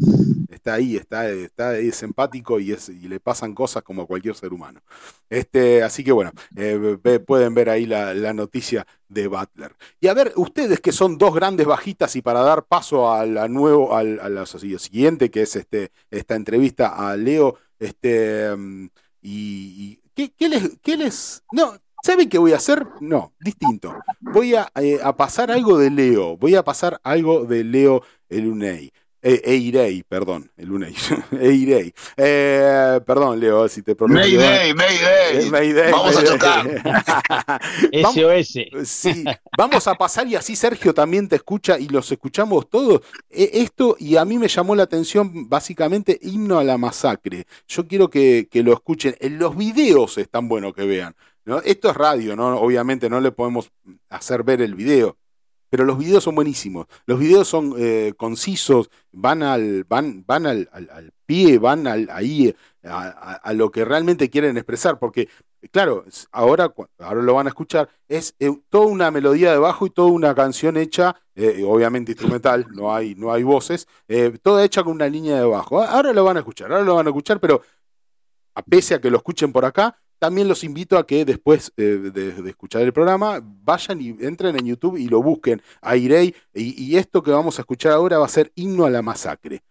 está 0.50 0.76
ahí, 0.76 0.96
está, 0.96 1.30
está 1.30 1.78
es 1.78 2.04
empático 2.04 2.60
y, 2.60 2.72
es, 2.72 2.90
y 2.90 3.08
le 3.08 3.20
pasan 3.20 3.54
cosas 3.54 3.84
como 3.84 4.04
a 4.04 4.08
cualquier 4.08 4.36
ser 4.36 4.54
humano. 4.54 4.82
Este, 5.30 5.84
así 5.84 6.04
que 6.04 6.12
bueno, 6.12 6.32
eh, 6.56 6.98
pueden 7.26 7.54
ver 7.54 7.70
ahí 7.70 7.86
la, 7.86 8.34
noticia 8.34 8.86
de 9.10 9.28
Butler. 9.28 9.76
Y 10.00 10.08
a 10.08 10.14
ver, 10.14 10.34
ustedes 10.36 10.80
que 10.80 10.92
son 10.92 11.18
dos 11.18 11.34
grandes 11.34 11.66
bajitas 11.66 12.16
y 12.16 12.22
para 12.22 12.42
dar 12.42 12.66
paso 12.66 13.12
a 13.12 13.26
la 13.26 13.48
nuevo, 13.48 13.96
a 13.96 14.04
la 14.04 14.46
siguiente, 14.46 15.32
que 15.32 15.42
es 15.42 15.56
este, 15.56 15.92
esta 16.12 16.36
entrevista 16.36 17.10
a 17.10 17.16
Leo, 17.16 17.58
este, 17.80 18.56
mm, 18.56 18.88
y, 19.22 20.00
¿qué, 20.16 20.32
les, 20.50 20.78
qué 20.82 20.98
les, 20.98 21.44
no, 21.52 21.74
¿saben 22.04 22.30
qué 22.30 22.38
voy 22.38 22.54
a 22.54 22.58
hacer? 22.58 22.88
No, 23.02 23.34
distinto. 23.40 23.96
Voy 24.20 24.56
a, 24.56 24.72
eh, 24.76 25.00
pasar 25.18 25.52
algo 25.52 25.78
de 25.78 25.90
Leo, 25.90 26.38
voy 26.38 26.56
a 26.56 26.64
pasar 26.64 27.00
algo 27.04 27.46
de 27.46 27.64
Leo 27.64 28.04
el 28.30 28.48
Unei. 28.48 28.92
Eh, 29.30 29.42
Eirei, 29.44 30.04
perdón, 30.04 30.50
el 30.56 30.72
Unei. 30.72 30.94
Eirei. 31.42 31.94
Eh, 32.16 33.02
perdón, 33.06 33.40
Leo, 33.42 33.68
si 33.68 33.82
te 33.82 33.94
pronuncio. 33.94 34.40
Mayday, 34.40 34.74
Mayday. 34.74 35.50
Mayday, 35.50 35.92
Vamos 35.92 36.16
a 36.16 36.22
Mayday. 36.22 36.82
Vamos- 38.04 38.16
SOS. 38.16 38.88
Sí, 38.90 39.26
vamos 39.58 39.86
a 39.88 39.96
pasar 39.96 40.28
y 40.28 40.36
así 40.36 40.56
Sergio 40.56 40.94
también 40.94 41.28
te 41.28 41.36
escucha 41.36 41.78
y 41.78 41.90
los 41.90 42.10
escuchamos 42.12 42.70
todos. 42.70 43.02
E- 43.30 43.50
Esto, 43.54 43.98
y 44.00 44.16
a 44.16 44.24
mí 44.24 44.38
me 44.38 44.48
llamó 44.48 44.76
la 44.76 44.84
atención 44.84 45.50
básicamente 45.50 46.18
himno 46.22 46.58
a 46.60 46.64
la 46.64 46.78
masacre. 46.78 47.46
Yo 47.68 47.86
quiero 47.86 48.10
que, 48.10 48.48
que 48.50 48.64
lo 48.64 48.72
escuchen. 48.72 49.16
En 49.20 49.40
los 49.40 49.58
videos 49.58 50.18
es 50.18 50.30
tan 50.30 50.48
bueno 50.48 50.72
que 50.74 50.86
vean. 50.86 51.16
¿no? 51.44 51.60
Esto 51.60 51.90
es 51.90 51.98
radio, 51.98 52.36
¿no? 52.36 52.58
Obviamente 52.60 53.10
no 53.10 53.20
le 53.20 53.32
podemos 53.32 53.72
hacer 54.10 54.44
ver 54.44 54.62
el 54.62 54.76
video. 54.76 55.18
Pero 55.70 55.86
los 55.86 55.98
videos 55.98 56.24
son 56.24 56.36
buenísimos. 56.36 56.88
Los 57.06 57.20
videos 57.20 57.48
son 57.48 57.74
eh, 57.78 58.14
concisos, 58.18 58.90
van 59.12 59.44
al, 59.44 59.84
van, 59.84 60.24
van 60.26 60.46
al, 60.46 60.70
al- 60.72 60.90
al 60.92 61.12
pie, 61.26 61.58
van 61.60 61.88
al, 61.88 62.08
ahí 62.12 62.56
a, 62.84 63.54
lo 63.54 63.70
que 63.72 63.84
realmente 63.84 64.30
quieren 64.30 64.56
expresar. 64.58 64.98
Porque, 64.98 65.28
claro, 65.72 66.06
ahora, 66.32 66.74
ahora 67.00 67.22
lo 67.22 67.34
van 67.34 67.48
a 67.48 67.50
escuchar, 67.50 67.90
es 68.08 68.34
eh, 68.40 68.50
toda 68.70 68.86
una 68.88 69.12
melodía 69.12 69.52
de 69.52 69.58
bajo 69.58 69.86
y 69.86 69.90
toda 69.90 70.10
una 70.10 70.34
canción 70.34 70.78
hecha, 70.78 71.16
eh, 71.36 71.64
obviamente 71.68 72.14
instrumental, 72.14 72.66
no 72.74 72.94
hay, 72.96 73.16
no 73.16 73.34
hay 73.34 73.44
voces, 73.44 73.88
eh, 74.08 74.38
toda 74.42 74.64
hecha 74.64 74.84
con 74.84 74.94
una 74.94 75.10
línea 75.10 75.38
de 75.38 75.46
bajo. 75.46 75.84
Ahora 75.84 76.14
lo 76.14 76.24
van 76.24 76.38
a 76.38 76.40
escuchar, 76.40 76.72
ahora 76.72 76.84
lo 76.86 76.96
van 76.96 77.08
a 77.08 77.10
escuchar, 77.10 77.40
pero 77.42 77.62
a 78.56 78.62
pese 78.64 78.96
a 78.96 79.02
que 79.02 79.12
lo 79.12 79.18
escuchen 79.18 79.52
por 79.52 79.66
acá, 79.66 79.98
también 80.20 80.48
los 80.48 80.64
invito 80.64 80.98
a 80.98 81.06
que 81.06 81.26
después 81.26 81.72
eh, 81.78 81.84
de, 82.14 82.50
escuchar 82.50 82.82
el 82.82 82.94
programa 82.94 83.40
vayan 83.44 84.02
y 84.02 84.10
entren 84.20 84.58
en 84.58 84.66
YouTube 84.66 84.98
y 84.98 85.08
lo 85.08 85.22
busquen 85.22 85.62
a. 85.82 85.96
Y, 85.96 86.34
y 86.54 86.98
esto 86.98 87.22
que 87.24 87.32
vamos 87.32 87.60
a 87.60 87.62
escuchar 87.62 87.94
ahora 87.94 88.20
va 88.20 88.26
a 88.26 88.30
ser 88.30 88.52
himno 88.56 88.86
a 88.86 88.90
la 88.90 89.02
masacre. 89.02 89.64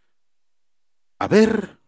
A 1.18 1.28
ver. 1.28 1.85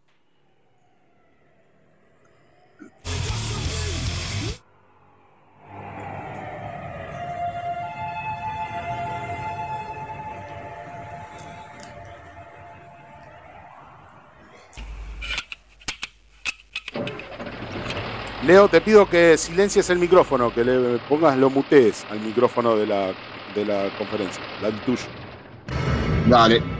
Leo, 18.49 18.67
te 18.67 18.81
pido 18.81 19.07
que 19.07 19.37
silencies 19.37 19.91
el 19.91 19.99
micrófono, 19.99 20.51
que 20.51 20.63
le 20.63 20.97
pongas, 21.07 21.37
lo 21.37 21.51
mutees 21.51 22.03
al 22.09 22.19
micrófono 22.19 22.75
de 22.75 22.87
la, 22.87 23.13
de 23.53 23.63
la 23.63 23.95
conferencia, 23.95 24.41
al 24.63 24.73
tuyo. 24.81 25.03
Dale. 26.27 26.78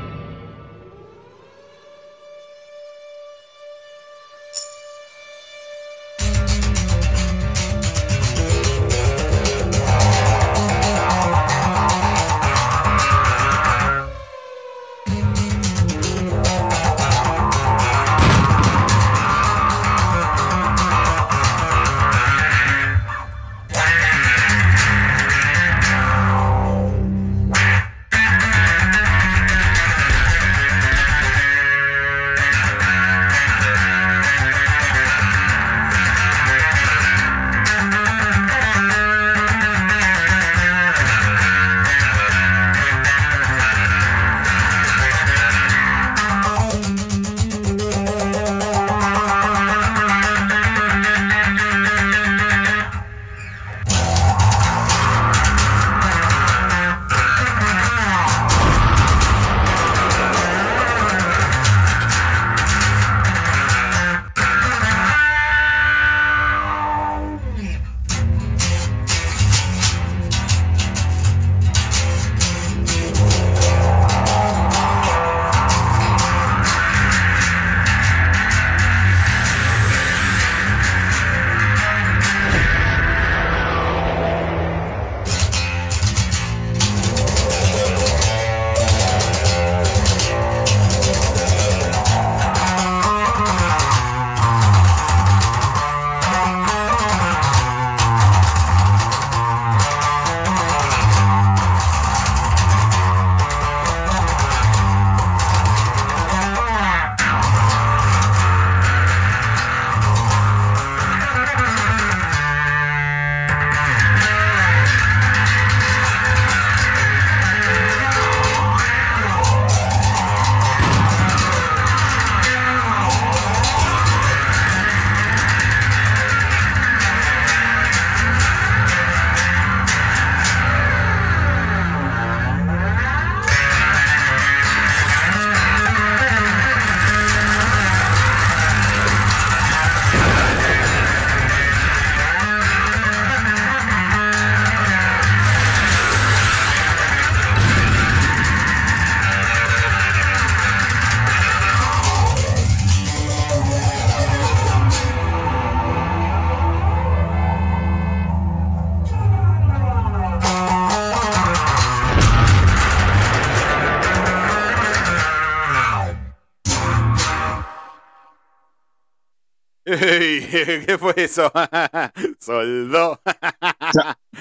¿Qué 170.86 170.98
fue 170.98 171.14
eso? 171.18 171.52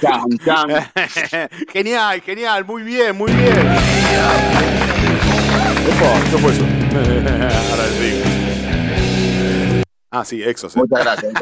Chan. 0.00 0.28
genial, 1.72 2.20
genial, 2.22 2.64
muy 2.64 2.82
bien, 2.82 3.16
muy 3.16 3.30
bien. 3.32 3.58
Opa, 5.88 6.20
¿qué 6.30 6.38
fue 6.38 6.52
eso? 6.52 6.64
Ahora 7.70 7.84
sí. 7.98 8.22
Ah, 10.10 10.24
sí, 10.24 10.42
Exos. 10.42 10.74
eh. 10.74 10.80
Muchas 10.80 11.04
gracias. 11.04 11.32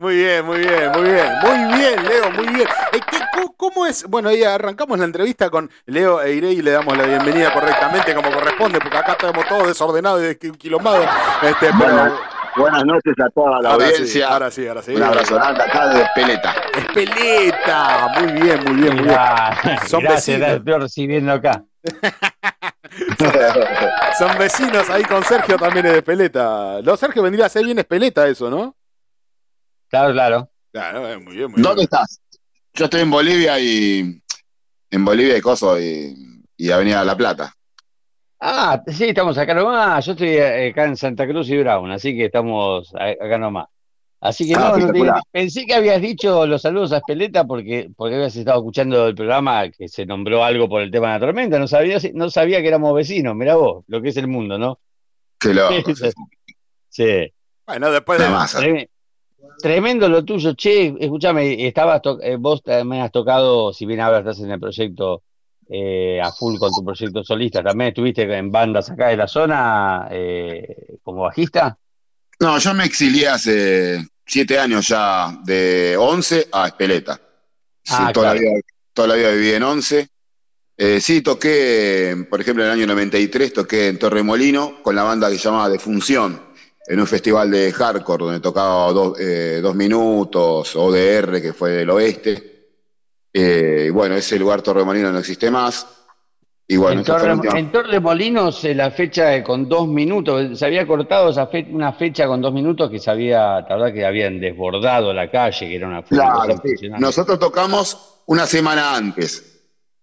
Muy 0.00 0.16
bien, 0.16 0.44
muy 0.44 0.58
bien, 0.58 0.90
muy 0.92 1.02
bien. 1.10 1.26
Muy 1.42 1.78
bien, 1.78 2.04
Leo, 2.04 2.30
muy 2.32 2.46
bien. 2.54 2.68
Eh, 2.92 3.00
¿qué- 3.08 3.18
cómo, 3.32 3.54
cómo 3.56 3.86
es? 3.86 4.04
Bueno, 4.08 4.30
ahí 4.30 4.42
arrancamos 4.42 4.98
la 4.98 5.04
entrevista 5.04 5.48
con 5.48 5.70
Leo 5.86 6.20
Eirey 6.20 6.58
y 6.58 6.62
le 6.62 6.72
damos 6.72 6.96
la 6.98 7.04
bienvenida 7.04 7.52
correctamente 7.52 8.14
como 8.14 8.32
corresponde, 8.32 8.80
porque 8.80 8.96
acá 8.96 9.12
estamos 9.12 9.46
todos 9.46 9.68
desordenados 9.68 10.20
y 10.22 10.24
desquilombados. 10.34 11.06
Este, 11.42 11.70
pero. 11.78 12.37
Buenas 12.58 12.84
noches 12.84 13.14
a 13.24 13.30
toda 13.30 13.62
la 13.62 13.70
ahora 13.70 13.86
sí, 13.86 13.92
audiencia. 13.92 14.28
ahora 14.28 14.50
sí, 14.50 14.66
ahora 14.66 14.82
sí. 14.82 14.94
Un 14.94 15.02
abrazo 15.02 15.34
grande 15.36 15.62
acá 15.62 15.88
de 15.94 16.06
Peleta. 16.14 16.54
Espeleta. 16.76 18.08
Muy 18.20 18.32
bien, 18.40 18.64
muy 18.64 18.74
bien, 18.74 18.94
muy 18.96 19.04
bien. 19.04 19.18
Son 19.86 20.02
gracias, 20.02 20.40
vecinos. 20.40 20.82
recibiendo 20.82 21.32
acá. 21.32 21.64
Son 24.18 24.36
vecinos 24.38 24.88
ahí 24.90 25.04
con 25.04 25.22
Sergio 25.24 25.56
también 25.56 25.86
es 25.86 25.92
de 25.92 25.98
Espeleta. 25.98 26.80
Lo 26.82 26.96
Sergio 26.96 27.22
vendría 27.22 27.46
a 27.46 27.48
ser 27.48 27.64
bien 27.64 27.78
Espeleta 27.78 28.26
eso, 28.26 28.50
¿no? 28.50 28.76
Claro, 29.88 30.12
claro. 30.12 30.50
Claro, 30.72 31.08
eh, 31.08 31.18
muy 31.18 31.36
bien, 31.36 31.50
muy 31.50 31.62
¿Dónde 31.62 31.80
bien. 31.80 31.84
estás? 31.84 32.20
Yo 32.74 32.84
estoy 32.86 33.02
en 33.02 33.10
Bolivia 33.10 33.58
y. 33.58 34.22
En 34.90 35.04
Bolivia 35.04 35.36
y 35.36 35.40
Coso 35.40 35.78
y, 35.78 36.14
y 36.56 36.70
Avenida 36.70 37.04
La 37.04 37.16
Plata. 37.16 37.54
Ah, 38.40 38.82
sí, 38.86 39.04
estamos 39.06 39.36
acá 39.38 39.52
nomás. 39.54 40.04
Yo 40.06 40.12
estoy 40.12 40.28
eh, 40.28 40.68
acá 40.70 40.84
en 40.84 40.96
Santa 40.96 41.26
Cruz 41.26 41.48
y 41.50 41.58
Brown, 41.58 41.90
así 41.90 42.16
que 42.16 42.26
estamos 42.26 42.92
acá 42.94 43.38
nomás. 43.38 43.66
Así 44.20 44.46
que 44.48 44.54
Ah, 44.54 44.58
no, 44.58 44.64
no 44.68 44.72
te- 44.74 44.80
espectacular. 44.82 45.20
pensé 45.30 45.64
que 45.66 45.74
habías 45.74 46.00
dicho 46.00 46.44
los 46.46 46.62
saludos 46.62 46.92
a 46.92 46.96
Espeleta 46.98 47.44
porque, 47.44 47.88
porque 47.96 48.16
habías 48.16 48.34
estado 48.34 48.58
escuchando 48.58 49.06
el 49.06 49.14
programa 49.14 49.68
que 49.70 49.88
se 49.88 50.06
nombró 50.06 50.42
algo 50.44 50.68
por 50.68 50.82
el 50.82 50.90
tema 50.90 51.08
de 51.08 51.12
la 51.14 51.20
tormenta. 51.26 51.58
No 51.58 51.68
sabía, 51.68 51.98
no 52.14 52.28
sabía 52.30 52.60
que 52.60 52.68
éramos 52.68 52.94
vecinos. 52.94 53.34
Mirá 53.36 53.54
vos, 53.56 53.84
lo 53.86 54.02
que 54.02 54.08
es 54.08 54.16
el 54.16 54.26
mundo, 54.28 54.58
¿no? 54.58 54.78
Que 55.38 55.54
lo. 55.54 55.68
Sí. 56.90 57.32
Bueno, 57.66 57.90
después 57.92 58.18
de. 58.18 58.24
Treme- 58.26 58.88
Tremendo 59.60 60.08
lo 60.08 60.24
tuyo, 60.24 60.54
che, 60.54 60.94
escúchame, 61.00 61.66
estabas 61.66 62.00
eh, 62.22 62.36
vos 62.38 62.62
también 62.62 63.02
has 63.02 63.10
tocado, 63.12 63.72
si 63.72 63.86
bien 63.86 64.00
ahora 64.00 64.18
estás 64.20 64.40
en 64.40 64.50
el 64.52 64.58
proyecto 64.60 65.22
eh, 65.68 66.20
a 66.22 66.32
full 66.32 66.58
con 66.58 66.72
tu 66.72 66.84
proyecto 66.84 67.22
solista, 67.22 67.62
también 67.62 67.88
estuviste 67.88 68.22
en 68.22 68.50
bandas 68.50 68.90
acá 68.90 69.08
de 69.08 69.16
la 69.16 69.28
zona 69.28 70.08
eh, 70.10 70.96
como 71.02 71.22
bajista. 71.22 71.76
No, 72.40 72.58
yo 72.58 72.72
me 72.74 72.84
exilié 72.84 73.28
hace 73.28 74.06
siete 74.24 74.58
años 74.58 74.88
ya 74.88 75.38
de 75.44 75.96
11 75.98 76.48
a 76.52 76.66
Espeleta. 76.68 77.20
Sí, 77.82 77.94
Ah, 77.98 78.10
toda, 78.12 78.32
claro. 78.32 78.34
la 78.34 78.40
vida, 78.40 78.60
toda 78.92 79.08
la 79.08 79.14
vida 79.14 79.30
viví 79.32 79.50
en 79.52 79.62
11. 79.62 80.08
Eh, 80.76 81.00
sí, 81.00 81.22
toqué, 81.22 82.26
por 82.30 82.40
ejemplo, 82.40 82.62
en 82.62 82.70
el 82.70 82.78
año 82.78 82.86
93 82.86 83.52
toqué 83.52 83.88
en 83.88 83.98
Torremolino 83.98 84.80
con 84.82 84.94
la 84.94 85.02
banda 85.02 85.28
que 85.28 85.36
se 85.36 85.44
llamaba 85.44 85.68
Defunción, 85.68 86.40
en 86.86 87.00
un 87.00 87.06
festival 87.06 87.50
de 87.50 87.72
hardcore 87.72 88.24
donde 88.24 88.40
tocaba 88.40 88.92
dos, 88.92 89.18
eh, 89.18 89.58
dos 89.60 89.74
minutos, 89.74 90.76
ODR, 90.76 91.42
que 91.42 91.52
fue 91.52 91.70
del 91.72 91.90
oeste. 91.90 92.47
Eh, 93.32 93.90
bueno, 93.92 94.14
ese 94.16 94.38
lugar 94.38 94.62
Torremolino 94.62 95.12
no 95.12 95.18
existe 95.18 95.50
más. 95.50 95.86
Y 96.70 96.76
bueno, 96.76 97.00
en, 97.00 97.06
Torre, 97.06 97.32
última- 97.32 97.58
en 97.58 97.72
Torremolinos 97.72 98.62
eh, 98.64 98.74
la 98.74 98.90
fecha 98.90 99.42
con 99.42 99.68
dos 99.68 99.88
minutos, 99.88 100.58
se 100.58 100.66
había 100.66 100.86
cortado 100.86 101.30
esa 101.30 101.46
fe- 101.46 101.66
una 101.70 101.94
fecha 101.94 102.26
con 102.26 102.42
dos 102.42 102.52
minutos 102.52 102.90
que 102.90 102.98
se 102.98 103.10
había, 103.10 103.60
la 103.62 103.66
verdad 103.76 103.92
que 103.92 104.04
habían 104.04 104.38
desbordado 104.38 105.14
la 105.14 105.30
calle, 105.30 105.66
que 105.66 105.76
era 105.76 105.86
una 105.88 106.02
Claro, 106.02 106.60
sí. 106.62 106.88
Nosotros 106.98 107.38
tocamos 107.38 108.20
una 108.26 108.46
semana 108.46 108.94
antes. 108.96 109.54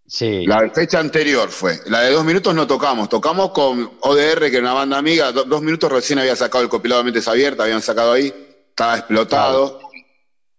Sí. 0.08 0.46
La 0.48 0.68
fecha 0.72 1.00
anterior 1.00 1.50
fue. 1.50 1.80
La 1.88 2.02
de 2.02 2.12
dos 2.12 2.24
minutos 2.26 2.54
no 2.56 2.66
tocamos. 2.66 3.10
Tocamos 3.10 3.52
con 3.52 3.92
ODR, 4.02 4.50
que 4.50 4.58
era 4.58 4.62
una 4.62 4.74
banda 4.74 4.98
amiga. 4.98 5.32
Do- 5.32 5.44
dos 5.46 5.62
minutos 5.62 5.92
recién 5.92 6.18
había 6.20 6.36
sacado 6.36 6.64
el 6.64 6.70
compilado 6.70 7.02
de 7.02 7.06
Mentes 7.06 7.28
Abiertas, 7.28 7.64
habían 7.66 7.82
sacado 7.82 8.14
ahí. 8.14 8.34
Estaba 8.70 8.98
explotado. 8.98 9.80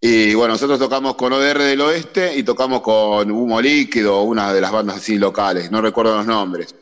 Y 0.01 0.34
bueno, 0.34 0.55
nosotros 0.55 0.78
tocamos 0.78 1.14
con 1.14 1.32
ODR 1.32 1.59
del 1.62 1.80
Oeste 1.80 2.36
y 2.36 2.42
tocamos 2.42 2.80
con 2.82 3.30
Humo 3.30 3.61
Líquido, 3.61 4.22
una 4.22 4.53
de 4.53 4.61
las 4.61 4.70
bandas 4.72 4.97
así 4.97 5.18
locales. 5.18 5.70
No 5.70 5.80
recuerdo 5.80 6.16
los 6.16 6.26
nombres. 6.26 6.74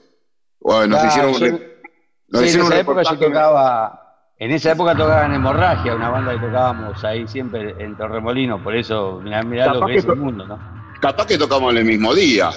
Bueno, 0.61 0.89
nos 0.89 1.01
Claro, 1.01 1.09
hicieron 1.31 1.35
un, 1.35 1.41
yo- 1.41 1.47
re- 1.47 1.83
nos 2.29 2.41
Sí, 2.43 2.45
en 2.45 2.45
hicieron 2.47 2.67
un 2.67 2.73
esa 2.73 2.81
época 2.81 3.03
yo 3.03 3.19
tocaba, 3.19 4.01
en 4.39 4.51
esa 4.51 4.73
época 4.73 4.93
tocaba 4.97 5.27
en 5.27 5.35
Hemorragia, 5.35 5.95
una 5.95 6.11
banda 6.11 6.33
que 6.33 6.39
tocábamos 6.39 7.05
ahí 7.05 7.27
siempre 7.29 7.75
en 7.79 7.97
Torremolino, 7.97 8.63
por 8.63 8.75
eso 8.75 9.21
mirá, 9.23 9.43
mirá 9.43 9.73
lo 9.73 9.87
que 9.87 9.93
que 9.93 9.99
es 9.99 10.05
el 10.05 10.17
mundo, 10.17 10.47
¿no? 10.47 10.59
Capaz 11.01 11.27
que 11.27 11.39
tocamos 11.39 11.71
en 11.73 11.79
el 11.79 11.85
mismo 11.85 12.15
día. 12.15 12.51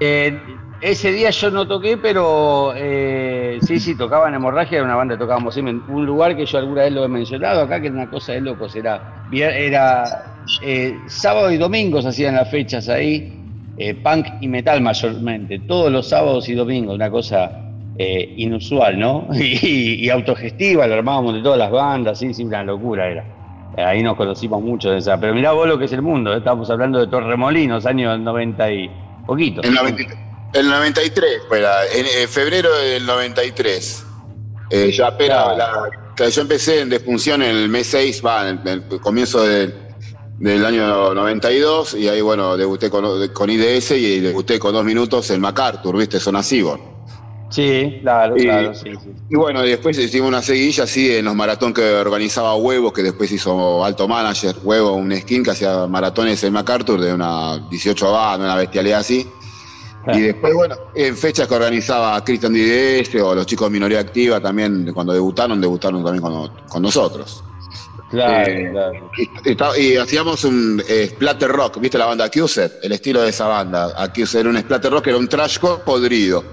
Eh, 0.00 0.58
ese 0.84 1.12
día 1.12 1.30
yo 1.30 1.50
no 1.50 1.66
toqué, 1.66 1.96
pero 1.96 2.74
eh, 2.76 3.58
sí, 3.62 3.80
sí, 3.80 3.96
tocaba 3.96 4.28
en 4.28 4.34
Hemorragia, 4.34 4.76
era 4.76 4.84
una 4.84 4.96
banda 4.96 5.14
que 5.14 5.20
tocábamos 5.20 5.56
un 5.56 6.04
lugar 6.04 6.36
que 6.36 6.44
yo 6.44 6.58
alguna 6.58 6.82
vez 6.82 6.92
lo 6.92 7.04
he 7.06 7.08
mencionado 7.08 7.62
acá, 7.62 7.80
que 7.80 7.86
era 7.86 7.96
una 7.96 8.10
cosa 8.10 8.32
de 8.32 8.42
locos, 8.42 8.76
era, 8.76 9.24
era 9.32 10.04
eh, 10.62 10.98
sábado 11.06 11.50
y 11.50 11.56
domingo 11.56 12.02
se 12.02 12.08
hacían 12.08 12.34
las 12.34 12.50
fechas 12.50 12.90
ahí, 12.90 13.32
eh, 13.78 13.94
punk 13.94 14.26
y 14.42 14.48
metal 14.48 14.82
mayormente, 14.82 15.60
todos 15.60 15.90
los 15.90 16.06
sábados 16.06 16.50
y 16.50 16.54
domingos, 16.54 16.96
una 16.96 17.10
cosa 17.10 17.62
eh, 17.96 18.34
inusual, 18.36 18.98
¿no? 18.98 19.28
Y, 19.32 20.04
y 20.04 20.10
autogestiva, 20.10 20.86
lo 20.86 20.96
armábamos 20.96 21.32
de 21.32 21.40
todas 21.40 21.58
las 21.58 21.70
bandas, 21.70 22.18
sí, 22.18 22.34
sí, 22.34 22.44
una 22.44 22.62
locura 22.62 23.08
era. 23.08 23.24
Ahí 23.78 24.02
nos 24.02 24.16
conocimos 24.16 24.62
mucho 24.62 24.90
de 24.90 24.98
esa. 24.98 25.18
Pero 25.18 25.34
mirá 25.34 25.52
vos 25.52 25.66
lo 25.66 25.78
que 25.78 25.86
es 25.86 25.92
el 25.94 26.02
mundo, 26.02 26.34
estamos 26.34 26.68
hablando 26.68 27.00
de 27.00 27.06
Torremolinos, 27.06 27.86
años 27.86 28.20
90 28.20 28.70
y 28.70 28.90
poquito. 29.26 29.62
El, 29.62 29.72
90 29.72 30.23
el 30.54 30.68
93, 30.68 31.42
fue 31.48 31.60
la- 31.60 31.86
en, 31.86 32.06
en 32.06 32.28
febrero 32.28 32.72
del 32.78 33.04
93. 33.06 34.04
Eh, 34.70 34.90
ya 34.92 35.08
apenas, 35.08 35.44
Claro. 35.54 35.90
la- 36.18 36.28
yo 36.28 36.40
empecé 36.42 36.80
en 36.80 36.88
defunción 36.88 37.42
en 37.42 37.56
el 37.56 37.68
mes 37.68 37.88
6, 37.88 38.22
va, 38.24 38.48
en 38.48 38.60
el, 38.66 38.82
comienzo 39.00 39.42
del- 39.42 39.74
del 40.38 40.64
año 40.64 41.14
92, 41.14 41.94
y 41.94 42.08
ahí, 42.08 42.20
bueno, 42.20 42.56
debuté 42.56 42.90
con, 42.90 43.28
con 43.28 43.50
IDS 43.50 43.92
y 43.96 44.20
debuté 44.20 44.58
con 44.58 44.72
dos 44.72 44.84
minutos 44.84 45.30
en 45.30 45.40
MacArthur, 45.40 45.96
¿viste? 45.96 46.18
Zona 46.18 46.42
Cibor. 46.42 46.80
Sí, 47.50 47.98
claro, 48.02 48.36
Y- 48.36 48.42
claro, 48.42 48.74
sí, 48.74 48.90
sí. 49.00 49.10
Y 49.30 49.36
bueno, 49.36 49.62
después 49.62 49.96
hicimos 49.98 50.28
una 50.28 50.42
seguilla 50.42 50.84
así 50.84 51.14
en 51.14 51.24
los 51.26 51.34
maratón 51.36 51.72
que 51.72 51.82
organizaba 51.94 52.56
Huevo, 52.56 52.92
que 52.92 53.02
después 53.04 53.30
hizo 53.30 53.84
Alto 53.84 54.08
Manager, 54.08 54.56
Huevo, 54.62 54.92
un 54.92 55.14
skin 55.16 55.44
que 55.44 55.50
hacía 55.52 55.86
maratones 55.86 56.42
en 56.42 56.52
MacArthur 56.52 57.00
de 57.00 57.12
una 57.14 57.58
18 57.70 58.10
bandas, 58.12 58.46
una 58.46 58.56
bestialidad 58.56 59.00
así. 59.00 59.28
Y 60.12 60.20
después, 60.20 60.54
bueno, 60.54 60.76
en 60.94 61.16
fechas 61.16 61.48
que 61.48 61.54
organizaba 61.54 62.22
Cristian 62.24 62.52
DDS 62.52 63.14
o 63.22 63.34
los 63.34 63.46
chicos 63.46 63.68
de 63.68 63.72
Minoría 63.72 64.00
Activa 64.00 64.40
también, 64.40 64.92
cuando 64.92 65.12
debutaron, 65.12 65.60
debutaron 65.60 66.04
también 66.04 66.22
con, 66.22 66.48
con 66.68 66.82
nosotros. 66.82 67.44
Claro, 68.08 68.50
Eh, 68.50 68.70
claro. 68.70 69.10
Y, 69.16 69.82
y- 69.82 69.92
y 69.92 69.96
hacíamos 69.96 70.44
un 70.44 70.82
eh, 70.86 71.08
splatter 71.10 71.50
rock, 71.50 71.80
¿viste 71.80 71.98
la 71.98 72.06
banda 72.06 72.24
Accuser? 72.26 72.78
El 72.82 72.92
estilo 72.92 73.22
de 73.22 73.30
esa 73.30 73.46
banda. 73.46 73.92
Accuser 73.96 74.40
era 74.40 74.50
un 74.50 74.58
splatter 74.60 74.92
rock, 74.92 75.06
era 75.08 75.16
un 75.16 75.28
trashcore 75.28 75.82
podrido, 75.84 76.44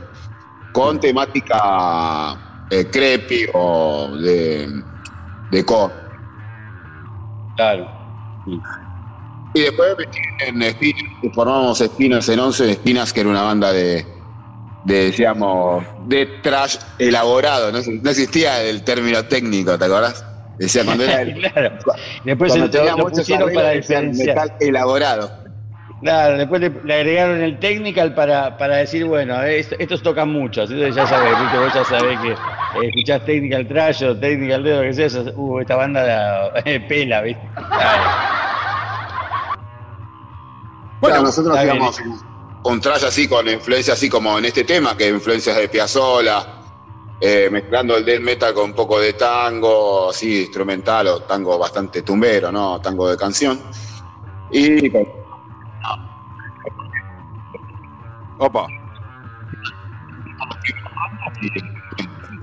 con 0.72 0.99
temática 0.99 2.66
eh, 2.70 2.89
creepy 2.89 3.45
o 3.54 4.16
de, 4.18 4.84
de 5.49 5.66
core. 5.66 5.93
claro. 7.56 7.89
Y 9.54 9.62
después 9.62 9.95
en 10.47 10.62
Espinas, 10.62 11.04
formamos 11.34 11.82
Espinas 11.82 12.30
en 12.30 12.39
11, 12.39 12.72
Espinas 12.72 13.12
que 13.12 13.20
era 13.22 13.30
una 13.30 13.41
banda 13.41 13.74
de, 13.74 14.06
de 14.86 15.06
decíamos, 15.06 15.84
de 16.08 16.26
trash 16.41 16.78
elaborado, 16.99 17.72
no, 17.72 17.80
no 18.02 18.10
existía 18.10 18.64
el 18.64 18.84
término 18.84 19.24
técnico, 19.26 19.78
¿te 19.78 19.86
acordás? 19.86 20.26
Decía 20.58 20.86
cuando 20.86 21.04
era 21.04 21.22
el, 21.22 21.34
claro. 21.34 21.78
Después 22.24 22.52
cuando 22.52 22.70
tenía 22.70 22.91
lo, 22.95 23.08
pusieron 23.10 23.54
para 23.54 23.72
diferenciar. 23.72 24.36
metal 24.36 24.54
elaborado. 24.60 25.32
Claro, 26.02 26.38
después 26.38 26.62
le, 26.62 26.72
le 26.84 26.93
agregaron 26.95 27.41
el 27.41 27.60
technical 27.60 28.16
para, 28.16 28.58
para 28.58 28.78
decir, 28.78 29.06
bueno, 29.06 29.43
esto- 29.43 29.76
estos 29.78 30.02
tocan 30.02 30.30
mucho, 30.30 30.64
entonces 30.64 30.95
ya 30.95 31.06
sabés, 31.06 31.38
¿viste? 31.39 31.58
vos 31.60 31.74
ya 31.76 31.84
sabés 31.86 32.20
que 32.20 32.30
eh, 32.32 32.88
escuchás 32.88 33.24
technical 33.26 33.68
trash 33.68 34.04
o 34.06 34.18
technical 34.18 34.64
de 34.64 34.76
lo 34.76 34.82
que 34.82 34.93
sea, 34.93 35.06
eso, 35.08 35.24
uh, 35.36 35.60
esta 35.60 35.76
banda 35.76 36.04
la, 36.04 36.62
eh, 36.66 36.80
pela, 36.80 37.22
¿viste? 37.22 37.52
Claro. 37.70 38.02
Bueno, 41.02 41.24
nosotros 41.24 41.58
hacíamos 41.58 41.99
un 42.64 42.80
trash 42.80 43.06
así 43.06 43.28
con 43.28 43.47
influencias 43.49 43.97
así 43.97 44.08
como 44.10 44.38
en 44.38 44.45
este 44.45 44.64
tema, 44.64 44.95
que 44.95 45.10
influencias 45.10 45.58
de 45.58 45.68
Piazzolla, 45.68 46.45
eh, 47.20 47.49
mezclando 47.52 47.97
el 47.97 48.06
death 48.06 48.22
metal 48.22 48.54
con 48.54 48.66
un 48.66 48.74
poco 48.74 48.99
de 48.99 49.14
tango, 49.14 50.10
así 50.12 50.41
instrumental 50.43 51.08
o 51.08 51.20
tango 51.24 51.58
bastante 51.58 52.04
tumbero, 52.04 52.52
¿no? 52.52 52.80
Tango 52.80 53.10
de 53.10 53.18
canción. 53.18 53.60
Y 54.52 54.89
con- 54.91 55.08
Opa. 58.39 58.66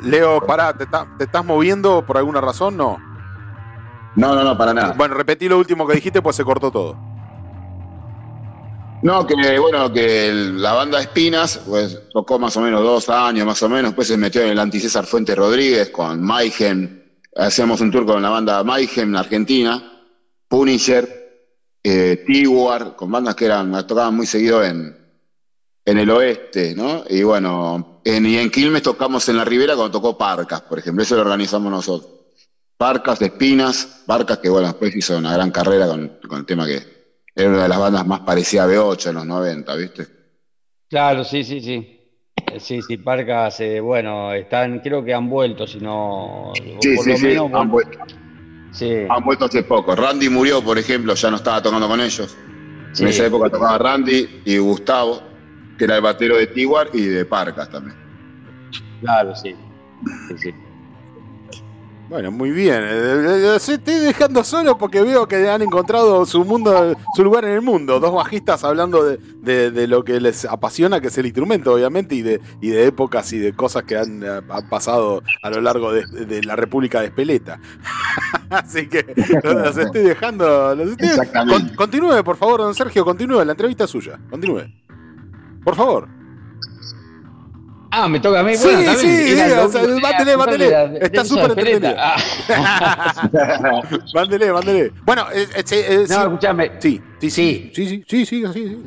Leo, 0.02 0.40
pará, 0.46 0.72
¿te, 0.76 0.84
está- 0.84 1.06
te 1.16 1.24
estás 1.24 1.44
moviendo 1.44 2.02
por 2.06 2.16
alguna 2.18 2.40
razón? 2.40 2.76
No. 2.76 2.98
No, 4.14 4.34
no, 4.34 4.42
no, 4.44 4.56
para 4.56 4.72
nada. 4.74 4.94
Bueno, 4.96 5.14
repetí 5.14 5.48
lo 5.48 5.58
último 5.58 5.86
que 5.86 5.94
dijiste, 5.94 6.22
pues 6.22 6.36
se 6.36 6.44
cortó 6.44 6.70
todo. 6.70 6.96
No, 9.02 9.24
que 9.26 9.58
bueno, 9.60 9.92
que 9.92 10.32
la 10.32 10.72
banda 10.72 11.00
Espinas, 11.00 11.60
pues 11.66 12.00
tocó 12.12 12.38
más 12.38 12.56
o 12.56 12.60
menos 12.60 12.82
dos 12.82 13.08
años, 13.08 13.46
más 13.46 13.62
o 13.62 13.68
menos, 13.68 13.90
después 13.90 14.08
se 14.08 14.16
metió 14.16 14.42
en 14.42 14.48
el 14.48 14.58
anti-César 14.58 15.06
Fuentes 15.06 15.36
Rodríguez 15.36 15.90
con 15.90 16.20
Mayhem, 16.20 17.04
hacíamos 17.36 17.80
un 17.80 17.92
tour 17.92 18.04
con 18.04 18.20
la 18.20 18.30
banda 18.30 18.64
Mayhem 18.64 19.10
en 19.10 19.16
Argentina, 19.16 20.02
Punisher, 20.48 21.46
eh, 21.84 22.24
T-War, 22.26 22.96
con 22.96 23.12
bandas 23.12 23.36
que 23.36 23.44
eran, 23.44 23.86
tocaban 23.86 24.16
muy 24.16 24.26
seguido 24.26 24.64
en, 24.64 24.96
en 25.84 25.98
el 25.98 26.10
oeste, 26.10 26.74
¿no? 26.74 27.04
Y 27.08 27.22
bueno, 27.22 28.00
en, 28.04 28.26
y 28.26 28.36
en 28.38 28.50
Quilmes 28.50 28.82
tocamos 28.82 29.28
en 29.28 29.36
la 29.36 29.44
Ribera 29.44 29.76
cuando 29.76 29.92
tocó 29.92 30.18
Parcas, 30.18 30.62
por 30.62 30.80
ejemplo, 30.80 31.04
eso 31.04 31.14
lo 31.14 31.20
organizamos 31.20 31.70
nosotros. 31.70 32.12
Parcas, 32.76 33.22
Espinas, 33.22 34.02
Parcas 34.06 34.38
que 34.38 34.48
bueno, 34.48 34.68
después 34.68 34.94
hizo 34.96 35.16
una 35.16 35.32
gran 35.34 35.52
carrera 35.52 35.86
con, 35.86 36.18
con 36.28 36.40
el 36.40 36.46
tema 36.46 36.66
que 36.66 36.97
era 37.38 37.50
una 37.50 37.62
de 37.62 37.68
las 37.68 37.78
bandas 37.78 38.06
más 38.06 38.20
parecidas 38.20 38.66
a 38.66 38.68
B8 38.68 39.08
en 39.10 39.14
los 39.16 39.26
90, 39.26 39.74
¿viste? 39.76 40.06
Claro, 40.88 41.24
sí, 41.24 41.44
sí, 41.44 41.60
sí. 41.60 41.94
Eh, 42.50 42.60
Sí, 42.60 42.82
sí, 42.82 42.96
Parcas, 42.98 43.60
eh, 43.60 43.80
bueno, 43.80 44.32
están, 44.32 44.80
creo 44.80 45.04
que 45.04 45.12
han 45.14 45.28
vuelto, 45.28 45.66
si 45.66 45.78
no, 45.80 46.52
Sí, 46.80 46.96
por 46.96 47.04
sí, 47.04 47.10
lo 47.10 47.16
sí, 47.16 47.26
menos, 47.26 47.50
han 47.52 47.70
vuelto, 47.70 47.98
sí, 48.72 49.04
han 49.08 49.24
vuelto 49.24 49.44
hace 49.46 49.62
poco. 49.62 49.94
Randy 49.94 50.28
murió, 50.28 50.62
por 50.62 50.78
ejemplo, 50.78 51.14
ya 51.14 51.30
no 51.30 51.36
estaba 51.36 51.62
tocando 51.62 51.88
con 51.88 52.00
ellos. 52.00 52.36
sí. 52.92 53.02
En 53.04 53.08
esa 53.08 53.26
época 53.26 53.50
tocaba 53.50 53.78
Randy 53.78 54.42
y 54.44 54.58
Gustavo, 54.58 55.22
que 55.76 55.84
era 55.84 55.96
el 55.96 56.02
batero 56.02 56.36
de 56.36 56.46
Tiguar 56.48 56.90
y 56.92 57.02
de 57.02 57.24
Parcas 57.24 57.70
también. 57.70 57.96
Claro, 59.00 59.34
sí. 59.34 59.54
Sí, 60.28 60.38
sí. 60.38 60.54
Bueno, 62.08 62.30
muy 62.30 62.50
bien. 62.52 62.82
Eh, 62.84 62.86
eh, 62.90 63.52
eh, 63.56 63.60
Se 63.60 63.74
estoy 63.74 63.96
dejando 63.96 64.42
solo 64.42 64.78
porque 64.78 65.02
veo 65.02 65.28
que 65.28 65.46
han 65.48 65.60
encontrado 65.60 66.24
su 66.24 66.42
mundo, 66.42 66.96
su 67.14 67.22
lugar 67.22 67.44
en 67.44 67.50
el 67.52 67.60
mundo. 67.60 68.00
Dos 68.00 68.14
bajistas 68.14 68.64
hablando 68.64 69.04
de, 69.04 69.18
de- 69.42 69.70
de 69.70 69.86
lo 69.86 70.02
que 70.04 70.18
les 70.18 70.46
apasiona, 70.46 71.00
que 71.02 71.08
es 71.08 71.18
el 71.18 71.26
instrumento, 71.26 71.74
obviamente, 71.74 72.14
y 72.14 72.22
de, 72.22 72.40
y 72.62 72.68
de 72.70 72.86
épocas 72.86 73.30
y 73.34 73.38
de 73.38 73.52
cosas 73.52 73.82
que 73.84 73.98
han, 73.98 74.22
eh, 74.22 74.40
han 74.48 74.68
pasado 74.70 75.22
a 75.42 75.50
lo 75.50 75.60
largo 75.60 75.92
de, 75.92 76.06
de 76.24 76.42
la 76.44 76.56
República 76.56 77.00
de 77.00 77.06
Espeleta. 77.08 77.60
Así 78.50 78.88
que 78.88 79.04
los, 79.44 79.54
los 79.54 79.76
estoy 79.76 80.02
dejando. 80.04 80.74
los 80.74 80.90
estoy- 80.92 81.08
Exactamente. 81.08 81.66
Con- 81.66 81.76
continúe, 81.76 82.24
por 82.24 82.36
favor, 82.38 82.60
don 82.60 82.74
Sergio, 82.74 83.04
continúe. 83.04 83.44
La 83.44 83.52
entrevista 83.52 83.84
es 83.84 83.90
suya. 83.90 84.18
Continúe. 84.30 84.62
Por 85.62 85.74
favor. 85.74 86.08
Ah, 87.90 88.08
me 88.08 88.20
toca 88.20 88.40
a 88.40 88.42
mí. 88.42 88.52
Bueno, 88.62 88.78
sí, 88.80 88.84
también, 88.84 89.16
sí, 89.16 89.36
sí 89.36 89.52
o 89.52 89.68
sea, 89.68 89.82
mándele, 90.00 90.36
mándele. 90.36 90.98
Está 91.00 91.24
súper 91.24 91.50
entretenida. 91.50 91.96
Ah. 91.98 93.82
mándele, 94.14 94.52
mándele. 94.52 94.92
Bueno, 95.04 95.26
eh, 95.32 95.46
eh, 95.54 95.64
eh 95.70 96.06
no, 96.08 96.38
sí. 96.80 97.00
Sí, 97.18 97.30
sí, 97.30 97.30
sí. 97.30 97.70
Sí, 97.74 97.86
sí, 97.86 98.04
sí, 98.06 98.26
sí, 98.26 98.26
sí. 98.26 98.52
sí. 98.52 98.82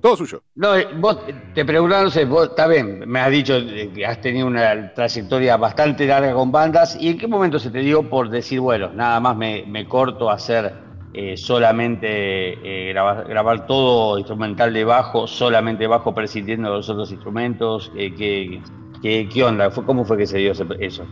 Todo 0.00 0.16
suyo. 0.16 0.42
No, 0.54 0.74
eh, 0.76 0.88
vos 0.96 1.18
te 1.54 1.64
preguntaron, 1.64 2.04
no 2.06 2.10
sé, 2.10 2.24
vos 2.24 2.48
está 2.48 2.66
bien, 2.66 3.02
me 3.06 3.20
has 3.20 3.30
dicho 3.30 3.54
que 3.94 4.06
has 4.06 4.18
tenido 4.20 4.46
una 4.46 4.94
trayectoria 4.94 5.58
bastante 5.58 6.06
larga 6.06 6.32
con 6.32 6.50
bandas. 6.50 6.96
¿Y 6.98 7.08
en 7.08 7.18
qué 7.18 7.26
momento 7.26 7.58
se 7.58 7.70
te 7.70 7.80
dio 7.80 8.08
por 8.08 8.30
decir, 8.30 8.60
bueno, 8.60 8.90
nada 8.94 9.20
más 9.20 9.36
me, 9.36 9.64
me 9.66 9.86
corto 9.86 10.30
a 10.30 10.34
hacer 10.34 10.72
eh, 11.12 11.36
solamente 11.36 12.08
eh, 12.08 12.92
grabar, 12.92 13.66
todo 13.66 14.18
instrumental 14.18 14.72
de 14.72 14.84
bajo, 14.84 15.26
solamente 15.26 15.86
bajo 15.86 16.14
prescindiendo 16.14 16.70
de 16.70 16.76
los 16.76 16.88
otros 16.88 17.10
instrumentos? 17.10 17.90
Eh, 17.96 18.14
¿qué, 18.16 18.60
qué, 19.02 19.28
qué 19.32 19.44
onda? 19.44 19.70
¿Fue- 19.70 19.84
¿Cómo 19.84 20.04
fue 20.04 20.16
que 20.16 20.26
se 20.26 20.38
dio 20.38 20.52
eso? 20.52 21.06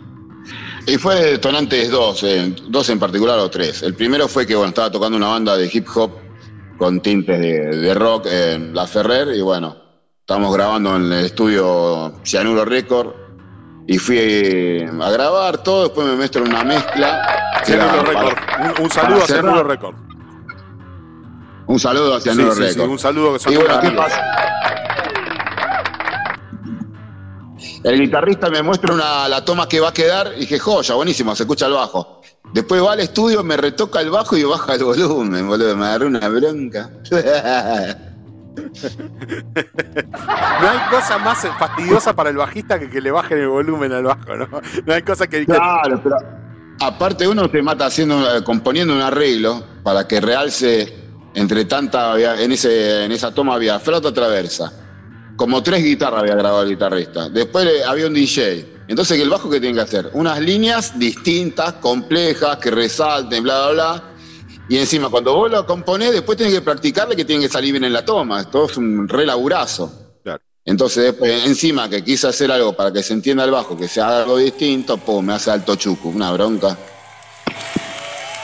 Y 0.87 0.97
fue 0.97 1.33
detonantes 1.33 1.91
dos, 1.91 2.25
dos 2.69 2.89
en 2.89 2.99
particular 2.99 3.39
o 3.39 3.51
tres. 3.51 3.83
El 3.83 3.95
primero 3.95 4.29
fue 4.29 4.47
que 4.47 4.55
bueno, 4.55 4.71
estaba 4.71 4.91
tocando 4.91 5.17
una 5.17 5.29
banda 5.29 5.57
de 5.57 5.69
hip 5.73 5.87
hop 5.95 6.13
con 6.79 7.01
tintes 7.01 7.39
de, 7.41 7.95
rock 7.95 8.27
en 8.27 8.75
La 8.75 8.87
Ferrer 8.87 9.35
y 9.37 9.43
bueno, 9.43 9.77
estábamos 10.21 10.55
grabando 10.55 10.97
en 10.97 11.13
el 11.13 11.25
estudio 11.25 12.15
Cianuro 12.25 12.65
Record 12.65 13.28
y 13.91 13.97
fui 13.99 14.87
a 15.01 15.11
grabar 15.11 15.63
todo, 15.63 15.85
después 15.85 16.07
me 16.07 16.15
muestro 16.15 16.45
una 16.45 16.63
mezcla. 16.63 17.27
Record. 17.67 18.37
Un, 18.61 18.85
un 18.85 18.91
saludo 18.91 19.23
a 19.23 19.27
cerrar. 19.27 19.67
Record. 19.67 19.97
Un 21.67 21.81
saludo 21.81 22.15
a 22.15 22.21
Sí, 22.21 22.25
Cianuro 22.29 22.55
sí, 22.55 22.71
sí, 22.71 22.81
un 22.81 22.99
saludo 22.99 23.33
que 23.33 23.39
son 23.39 23.53
Y 23.53 23.57
bueno, 23.57 23.81
¿qué 23.81 23.87
amigos. 23.87 24.05
pasa? 24.05 24.23
El 27.83 28.01
guitarrista 28.01 28.51
me 28.51 28.63
muestra 28.63 28.93
una, 28.93 29.27
la 29.27 29.43
toma 29.43 29.67
que 29.67 29.81
va 29.81 29.89
a 29.89 29.95
quedar 29.95 30.33
y 30.37 30.41
dije, 30.41 30.59
joya, 30.59 30.95
buenísimo, 30.95 31.35
se 31.35 31.45
escucha 31.45 31.67
el 31.67 31.73
bajo. 31.73 32.21
Después 32.53 32.83
va 32.85 32.93
al 32.93 33.01
estudio, 33.01 33.43
me 33.43 33.57
retoca 33.57 34.03
el 34.03 34.11
bajo 34.11 34.37
y 34.37 34.45
baja 34.45 34.75
el 34.75 34.85
volumen, 34.85 35.49
boludo, 35.49 35.75
me 35.77 35.87
agarré 35.87 36.07
una 36.07 36.29
bronca. 36.29 36.91
No 40.61 40.69
hay 40.69 40.79
cosa 40.91 41.19
más 41.19 41.47
fastidiosa 41.59 42.15
para 42.15 42.31
el 42.31 42.37
bajista 42.37 42.79
que 42.79 42.89
que 42.89 43.01
le 43.01 43.11
bajen 43.11 43.39
el 43.39 43.49
volumen 43.49 43.93
al 43.93 44.05
bajo, 44.05 44.37
¿no? 44.37 44.49
No 44.85 44.95
hay 44.95 45.03
cosa 45.03 45.27
que. 45.27 45.45
claro, 45.47 46.01
pero 46.03 46.17
aparte 46.81 47.27
uno 47.27 47.49
se 47.49 47.63
mata 47.63 47.87
haciendo, 47.87 48.37
eh, 48.37 48.43
componiendo 48.45 48.95
un 48.95 49.01
arreglo 49.01 49.65
para 49.83 50.07
que 50.07 50.21
realce 50.21 50.95
entre 51.35 51.65
tanta, 51.67 52.19
en, 52.43 52.53
ese, 52.53 53.05
en 53.05 53.13
esa 53.13 53.33
toma 53.33 53.55
había 53.55 53.79
flauta 53.79 54.13
traversa, 54.13 54.73
como 55.37 55.63
tres 55.63 55.85
guitarras 55.85 56.23
había 56.23 56.35
grabado 56.35 56.63
el 56.63 56.71
guitarrista. 56.71 57.29
Después 57.29 57.67
eh, 57.67 57.85
había 57.87 58.07
un 58.07 58.15
DJ. 58.15 58.77
Entonces, 58.89 59.21
¿el 59.21 59.29
bajo 59.29 59.51
qué 59.51 59.61
tiene 59.61 59.77
que 59.77 59.83
hacer? 59.83 60.11
Unas 60.15 60.41
líneas 60.41 60.99
distintas, 60.99 61.75
complejas, 61.75 62.57
que 62.57 62.71
resalten, 62.71 63.43
bla, 63.43 63.69
bla, 63.69 63.73
bla. 63.73 64.05
Y 64.69 64.77
encima, 64.77 65.09
cuando 65.09 65.35
vos 65.35 65.51
lo 65.51 65.65
componés, 65.65 66.13
después 66.13 66.37
tenés 66.37 66.53
que 66.53 66.61
practicarle 66.61 67.17
que 67.17 67.25
tiene 67.25 67.45
que 67.45 67.49
salir 67.49 67.73
bien 67.73 67.85
en 67.85 67.93
la 67.93 68.05
toma. 68.05 68.41
Esto 68.41 68.67
es 68.67 68.77
un 68.77 69.09
re 69.09 69.25
laburazo. 69.25 69.91
Claro. 70.23 70.43
Entonces, 70.65 71.05
después, 71.05 71.47
encima 71.47 71.89
que 71.89 72.05
quise 72.05 72.29
hacer 72.29 72.53
algo 72.53 72.75
para 72.75 72.93
que 72.93 73.03
se 73.03 73.15
entienda 73.15 73.45
el 73.45 73.51
bajo, 73.51 73.77
que 73.77 73.89
sea 73.89 74.19
algo 74.19 74.37
distinto, 74.37 74.99
pum, 74.99 75.25
me 75.25 75.33
hace 75.33 75.51
alto 75.51 75.75
chucu, 75.77 76.11
una 76.11 76.31
bronca. 76.33 76.77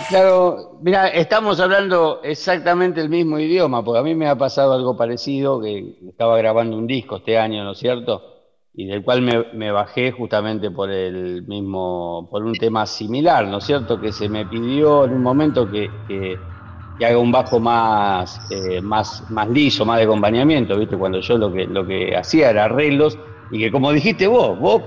Claro, 0.09 0.79
mira, 0.83 1.09
estamos 1.09 1.61
hablando 1.61 2.21
exactamente 2.23 3.01
el 3.01 3.09
mismo 3.09 3.39
idioma, 3.39 3.85
porque 3.85 4.01
a 4.01 4.03
mí 4.03 4.15
me 4.15 4.29
ha 4.29 4.37
pasado 4.37 4.73
algo 4.73 4.97
parecido, 4.97 5.61
que 5.61 5.97
estaba 6.09 6.39
grabando 6.39 6.77
un 6.77 6.87
disco 6.87 7.17
este 7.17 7.39
año, 7.39 7.65
¿no 7.65 7.73
es 7.73 7.79
cierto? 7.79 8.34
Y 8.77 8.87
del 8.87 9.05
cual 9.05 9.23
me, 9.23 9.45
me 9.55 9.71
bajé 9.71 10.11
justamente 10.11 10.71
por 10.71 10.91
el 10.91 11.45
mismo, 11.47 12.29
por 12.31 12.45
un 12.45 12.59
tema 12.59 12.87
similar, 12.87 13.47
¿no 13.47 13.59
es 13.59 13.65
cierto? 13.65 14.01
Que 14.01 14.11
se 14.13 14.29
me 14.29 14.47
pidió 14.47 15.05
en 15.05 15.13
un 15.13 15.23
momento 15.23 15.71
que, 15.71 16.05
que- 16.07 16.55
que 16.97 17.07
haga 17.07 17.19
un 17.19 17.33
bajo 17.33 17.59
más, 17.59 18.47
eh, 18.51 18.81
más, 18.81 19.25
más 19.31 19.49
liso, 19.49 19.85
más 19.85 19.99
de 19.99 20.05
acompañamiento, 20.05 20.79
¿viste? 20.79 20.97
Cuando 20.97 21.21
yo 21.21 21.37
lo 21.39 21.53
que, 21.53 21.67
lo 21.67 21.85
que 21.87 22.17
hacía 22.17 22.51
era 22.51 22.65
arreglos, 22.67 23.19
y 23.51 23.59
que 23.61 23.71
como 23.73 23.91
dijiste 23.93 24.27
vos, 24.29 24.59
vos 24.59 24.83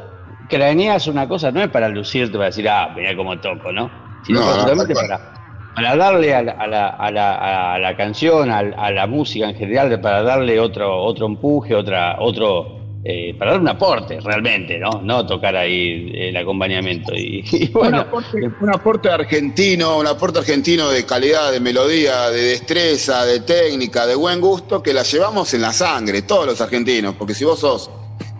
craneás 0.47 1.07
una 1.07 1.27
cosa, 1.27 1.51
no 1.51 1.61
es 1.61 1.69
para 1.69 1.89
lucirte, 1.89 2.33
para 2.33 2.45
decir, 2.45 2.67
ah, 2.69 2.93
mirá 2.95 3.15
cómo 3.15 3.39
toco, 3.39 3.71
¿no? 3.73 3.91
Sino 4.21 4.39
No, 4.41 4.45
no, 4.75 4.93
para, 4.93 5.33
para 5.73 5.95
darle 5.95 6.33
a 6.33 6.41
la, 6.43 6.51
a 6.53 6.67
la, 6.67 6.87
a 6.89 7.11
la, 7.11 7.73
a 7.75 7.79
la 7.79 7.95
canción, 7.97 8.49
a, 8.51 8.63
la 8.91 9.07
música 9.07 9.49
en 9.49 9.55
general, 9.55 9.99
para 10.01 10.23
darle 10.23 10.59
otro, 10.59 11.03
otro 11.03 11.25
empuje, 11.27 11.75
otra, 11.75 12.17
otro, 12.19 12.76
eh, 13.09 13.33
para 13.39 13.51
dar 13.51 13.61
un 13.61 13.69
aporte 13.69 14.19
realmente, 14.19 14.77
¿no? 14.77 15.01
No 15.01 15.25
tocar 15.25 15.55
ahí 15.55 16.11
el 16.13 16.35
acompañamiento. 16.35 17.13
Y, 17.15 17.41
y 17.51 17.65
Un 17.67 17.73
bueno, 17.73 18.01
aporte, 18.01 18.37
un 18.59 18.69
aporte 18.75 19.09
argentino, 19.09 19.97
un 19.97 20.07
aporte 20.07 20.39
argentino 20.39 20.89
de 20.89 21.05
calidad, 21.05 21.51
de 21.53 21.61
melodía, 21.61 22.29
de 22.31 22.41
destreza, 22.41 23.25
de 23.25 23.39
técnica, 23.39 24.05
de 24.05 24.15
buen 24.15 24.41
gusto, 24.41 24.83
que 24.83 24.93
la 24.93 25.03
llevamos 25.03 25.53
en 25.53 25.61
la 25.61 25.71
sangre, 25.71 26.23
todos 26.23 26.45
los 26.45 26.59
argentinos, 26.59 27.15
porque 27.15 27.33
si 27.33 27.45
vos 27.45 27.59
sos, 27.59 27.89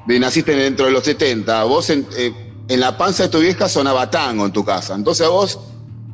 de- 0.05 0.19
naciste 0.19 0.53
dentro 0.53 0.85
de 0.87 0.91
los 0.91 1.03
70, 1.05 1.63
vos 1.63 1.89
en, 1.89 2.05
eh, 2.17 2.33
en 2.67 2.79
la 2.81 2.97
panza 2.97 3.23
de 3.23 3.29
tu 3.29 3.39
vieja 3.39 3.69
sonaba 3.69 4.09
tango 4.09 4.45
en 4.45 4.51
tu 4.51 4.65
casa, 4.65 4.95
entonces 4.95 5.25
a 5.25 5.29
vos, 5.29 5.57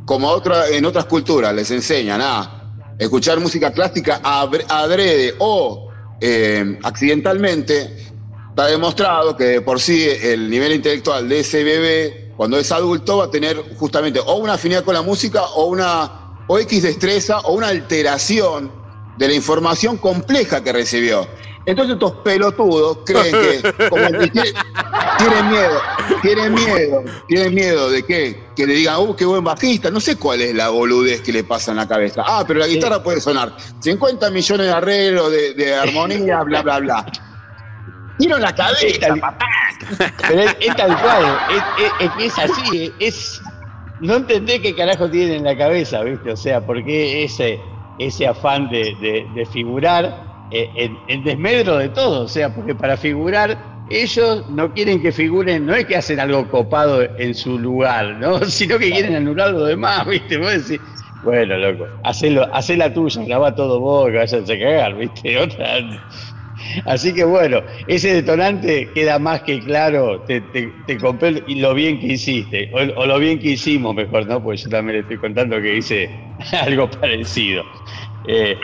como 0.06 0.28
otra, 0.28 0.68
en 0.70 0.86
otras 0.86 1.06
culturas, 1.06 1.56
les 1.56 1.72
enseñan 1.72 2.22
a 2.22 2.60
escuchar 3.00 3.40
música 3.40 3.72
clásica 3.72 4.22
adrede 4.24 5.34
o 5.40 5.90
eh, 6.22 6.78
accidentalmente, 6.84 8.13
Está 8.54 8.68
demostrado 8.68 9.36
que 9.36 9.46
de 9.46 9.62
por 9.62 9.80
sí 9.80 10.08
el 10.22 10.48
nivel 10.48 10.74
intelectual 10.74 11.28
de 11.28 11.40
ese 11.40 11.64
bebé, 11.64 12.32
cuando 12.38 12.60
es 12.60 12.72
adulto, 12.72 13.18
va 13.18 13.26
a 13.26 13.32
tener 13.32 13.58
justamente 13.80 14.20
o 14.24 14.36
una 14.36 14.54
afinidad 14.54 14.84
con 14.84 14.94
la 14.94 15.02
música 15.02 15.42
o 15.42 15.66
una 15.66 16.36
o 16.46 16.60
X 16.60 16.84
destreza 16.84 17.40
o 17.40 17.54
una 17.54 17.70
alteración 17.70 18.72
de 19.18 19.28
la 19.28 19.34
información 19.34 19.98
compleja 19.98 20.64
que 20.64 20.72
recibió. 20.72 21.28
Entonces 21.66 21.96
estos 21.96 22.12
pelotudos 22.24 23.00
creen 23.08 23.32
que, 23.32 23.74
tienen 25.18 25.50
miedo, 25.50 25.82
tienen 26.22 26.54
miedo, 26.54 27.04
tienen 27.28 27.56
miedo 27.56 27.90
de 27.90 28.04
qué, 28.04 28.44
que 28.56 28.68
le 28.68 28.76
digan, 28.76 29.00
uh, 29.00 29.16
qué 29.16 29.26
buen 29.26 29.44
bajista, 29.44 29.90
no 29.90 30.00
sé 30.00 30.16
cuál 30.18 30.42
es 30.42 30.54
la 30.54 30.70
boludez 30.70 31.22
que 31.22 31.34
le 31.34 31.44
pasa 31.44 31.72
en 31.72 31.78
la 31.78 31.88
cabeza. 31.88 32.22
Ah, 32.24 32.44
pero 32.48 32.60
la 32.60 32.68
guitarra 32.68 33.02
puede 33.02 33.20
sonar 33.20 33.58
50 33.80 34.30
millones 34.30 34.68
de 34.68 34.74
arreglos, 34.74 35.32
de, 35.32 35.56
de 35.56 35.74
armonía, 35.74 36.44
bla, 36.44 36.62
bla, 36.62 36.80
bla. 36.80 37.33
Tiro 38.18 38.38
la 38.38 38.54
cabeza, 38.54 39.16
papá. 39.20 39.48
pero 40.28 40.42
es, 40.42 40.56
es 40.60 40.76
tal 40.76 40.98
cual, 41.02 41.24
es, 41.50 41.64
es- 41.86 41.94
es 42.08 42.12
que 42.12 42.26
es 42.28 42.40
así, 42.40 42.94
es, 43.00 43.42
no 44.00 44.16
entendés 44.16 44.60
qué 44.62 44.76
carajo 44.76 45.10
tienen 45.10 45.38
en 45.38 45.44
la 45.44 45.58
cabeza, 45.58 46.02
¿viste? 46.04 46.32
O 46.32 46.38
sea, 46.38 46.62
porque 46.66 47.24
ese, 47.24 47.60
ese 48.00 48.28
afán 48.28 48.70
de, 48.70 48.96
de- 49.02 49.28
de 49.34 49.46
figurar 49.46 50.48
eh, 50.52 50.70
en, 50.76 51.00
en 51.08 51.24
desmedro 51.24 51.78
de 51.78 51.90
todo, 51.90 52.24
o 52.24 52.28
sea, 52.28 52.54
porque 52.54 52.76
para 52.76 52.98
figurar 52.98 53.58
ellos 53.90 54.46
no 54.50 54.72
quieren 54.74 55.02
que 55.02 55.12
figuren, 55.12 55.66
no 55.66 55.74
es 55.76 55.86
que 55.86 55.96
hacen 55.98 56.20
algo 56.20 56.48
copado 56.50 57.02
en 57.02 57.34
su 57.36 57.58
lugar, 57.60 58.16
¿no? 58.16 58.40
Sino 58.46 58.78
que 58.78 58.92
quieren 58.92 59.16
anular 59.16 59.52
lo 59.52 59.66
demás, 59.66 60.06
¿viste? 60.08 60.38
Vos 60.38 60.52
decís, 60.68 60.80
bueno, 61.24 61.58
loco, 61.58 61.86
hacé 62.04 62.78
la 62.78 62.94
tuya, 62.94 63.24
graba 63.26 63.56
todo 63.56 63.80
vos, 63.80 64.10
que 64.12 64.18
váyanse 64.18 64.54
a 64.54 64.60
cagar, 64.60 64.96
¿viste? 64.96 65.38
Otra. 65.40 65.66
Así 66.86 67.14
que 67.14 67.24
bueno, 67.24 67.64
ese 67.88 68.14
detonante 68.14 68.92
queda 68.94 69.20
más 69.20 69.44
que 69.44 69.64
claro, 69.64 70.24
te, 70.26 70.42
te, 70.42 70.84
te 70.86 70.98
compré 71.00 71.44
y 71.48 71.56
lo 71.60 71.74
bien 71.74 72.00
que 72.00 72.08
hiciste, 72.08 72.70
o, 72.74 73.02
o 73.02 73.06
lo 73.06 73.20
bien 73.20 73.40
que 73.40 73.50
hicimos 73.50 73.96
mejor, 73.96 74.26
¿no? 74.28 74.42
Porque 74.44 74.58
yo 74.58 74.70
también 74.70 74.96
le 74.98 75.02
estoy 75.02 75.20
contando 75.20 75.62
que 75.62 75.76
hice 75.78 76.36
algo 76.62 76.90
parecido. 76.90 77.64
Eh, 78.24 78.60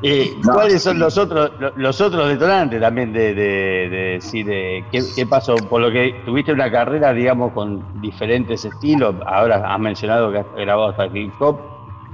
eh, 0.00 0.48
¿Cuáles 0.50 0.82
son 0.82 0.98
los 0.98 1.16
otros 1.16 1.52
lo- 1.58 1.72
los 1.76 2.00
otros 2.00 2.28
detonantes 2.28 2.80
también 2.80 3.12
de, 3.12 3.34
de, 3.34 3.42
de 3.88 3.96
decir 4.14 4.46
eh, 4.50 4.88
¿qué, 4.90 5.12
qué 5.14 5.26
pasó? 5.26 5.68
Por 5.68 5.80
lo 5.80 5.92
que 5.92 6.22
tuviste 6.24 6.52
una 6.52 6.70
carrera, 6.70 7.12
digamos, 7.14 7.52
con 7.52 7.88
diferentes 8.00 8.64
estilos, 8.64 9.16
ahora 9.26 9.72
has 9.72 9.78
mencionado 9.80 10.32
que 10.32 10.38
has 10.38 10.46
grabado 10.52 10.88
hasta 10.90 11.06
hip 11.16 11.34
hop, 11.40 11.71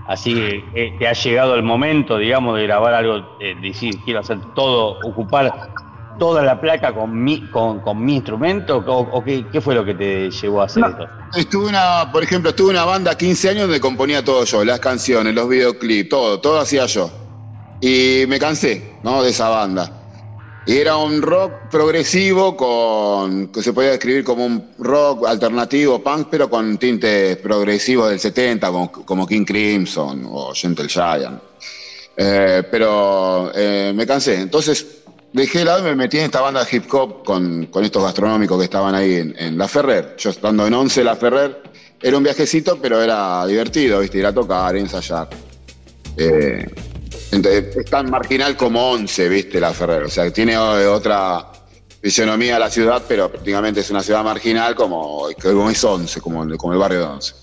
así 0.08 0.34
que 0.34 0.70
eh, 0.74 0.96
te 0.98 1.06
ha 1.06 1.12
llegado 1.12 1.54
el 1.54 1.62
momento, 1.62 2.18
digamos, 2.18 2.56
de 2.56 2.64
grabar 2.64 2.94
algo, 2.94 3.16
eh, 3.40 3.54
decir, 3.60 4.02
quiero 4.04 4.20
hacer 4.20 4.40
todo, 4.54 4.98
ocupar 5.02 5.52
toda 6.18 6.42
la 6.42 6.60
placa 6.60 6.92
con 6.92 7.22
mi, 7.22 7.48
con, 7.50 7.80
con 7.80 8.04
mi 8.04 8.16
instrumento, 8.16 8.78
o, 8.78 8.98
o 8.98 9.24
qué, 9.24 9.46
qué 9.52 9.60
fue 9.60 9.74
lo 9.74 9.84
que 9.84 9.94
te 9.94 10.30
llevó 10.30 10.62
a 10.62 10.64
hacer 10.64 10.82
No. 10.82 10.88
esto? 10.88 11.08
Estuve 11.36 11.68
una, 11.68 12.10
por 12.10 12.22
ejemplo, 12.22 12.50
estuve 12.50 12.70
una 12.70 12.84
banda 12.84 13.14
15 13.16 13.50
años 13.50 13.62
donde 13.64 13.80
componía 13.80 14.24
todo 14.24 14.44
yo, 14.44 14.64
las 14.64 14.80
canciones, 14.80 15.34
los 15.34 15.48
videoclips, 15.48 16.08
todo, 16.08 16.40
todo 16.40 16.58
hacía 16.58 16.86
yo. 16.86 17.10
Y 17.80 18.24
me 18.28 18.38
cansé, 18.38 18.98
¿no? 19.04 19.22
De 19.22 19.30
esa 19.30 19.48
banda. 19.50 19.92
Y 20.68 20.76
era 20.76 20.98
un 20.98 21.22
rock 21.22 21.70
progresivo 21.70 22.54
con, 22.54 23.48
que 23.48 23.62
se 23.62 23.72
podía 23.72 23.92
describir 23.92 24.22
como 24.22 24.44
un 24.44 24.70
rock 24.76 25.26
alternativo, 25.26 26.02
punk, 26.02 26.28
pero 26.30 26.50
con 26.50 26.76
tintes 26.76 27.38
progresivos 27.38 28.10
del 28.10 28.20
70, 28.20 28.68
como, 28.68 28.92
como 28.92 29.26
King 29.26 29.46
Crimson 29.46 30.26
o 30.30 30.52
Gentle 30.52 30.86
Giant. 30.86 31.40
Eh, 32.14 32.62
pero 32.70 33.50
eh, 33.54 33.94
me 33.94 34.06
cansé. 34.06 34.42
Entonces 34.42 35.04
dejé 35.32 35.60
de 35.60 35.64
lado 35.64 35.80
y 35.80 35.84
me 35.84 35.96
metí 35.96 36.18
en 36.18 36.24
esta 36.24 36.42
banda 36.42 36.62
de 36.62 36.76
hip 36.76 36.92
hop 36.92 37.24
con, 37.24 37.64
con 37.68 37.82
estos 37.82 38.02
gastronómicos 38.02 38.58
que 38.58 38.64
estaban 38.64 38.94
ahí 38.94 39.14
en, 39.14 39.34
en 39.38 39.56
La 39.56 39.68
Ferrer. 39.68 40.16
Yo 40.18 40.28
estando 40.28 40.66
en 40.66 40.74
11 40.74 41.02
La 41.02 41.16
Ferrer, 41.16 41.62
era 42.02 42.14
un 42.14 42.22
viajecito, 42.22 42.78
pero 42.78 43.00
era 43.02 43.46
divertido, 43.46 44.00
¿viste? 44.00 44.18
Ir 44.18 44.26
a 44.26 44.34
tocar, 44.34 44.76
ensayar. 44.76 45.30
Eh, 46.18 46.66
entonces, 47.32 47.76
es 47.76 47.84
tan 47.86 48.10
marginal 48.10 48.56
como 48.56 48.90
11, 48.92 49.28
¿viste? 49.28 49.60
La 49.60 49.72
Ferrer. 49.72 50.04
O 50.04 50.08
sea, 50.10 50.30
tiene 50.32 50.54
eh, 50.54 50.86
otra 50.86 51.46
fisionomía 52.00 52.58
la 52.58 52.70
ciudad, 52.70 53.02
pero 53.08 53.30
prácticamente 53.30 53.80
es 53.80 53.90
una 53.90 54.02
ciudad 54.02 54.22
marginal 54.22 54.74
como, 54.74 55.28
como 55.42 55.70
es 55.70 55.82
11, 55.82 56.20
como, 56.20 56.44
el- 56.44 56.56
como 56.56 56.78
barrio 56.78 57.00
de 57.00 57.04
11. 57.06 57.34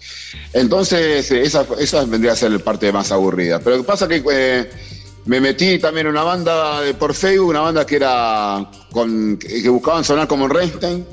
Entonces, 0.54 1.32
eh, 1.32 1.42
esa, 1.42 1.66
esa 1.80 2.04
vendría 2.06 2.34
a 2.34 2.36
ser 2.36 2.52
la 2.52 2.60
parte 2.60 2.92
más 2.92 3.12
aburrida. 3.12 3.60
Pero 3.60 3.78
lo 3.78 3.84
que 3.84 3.88
pasa 3.88 4.06
es 4.10 4.22
que 4.22 4.70
me 5.26 5.42
metí 5.42 5.80
también 5.80 6.08
en 6.08 6.12
una 6.12 6.24
banda 6.24 6.82
de, 6.82 6.94
por 6.94 7.14
Facebook, 7.14 7.50
una 7.50 7.62
banda 7.62 7.86
que 7.86 7.96
era 7.96 8.70
que, 9.40 9.70
buscaban 9.70 10.04
sonar 10.04 10.28
como 10.28 10.48
Reinstein, 10.48 11.06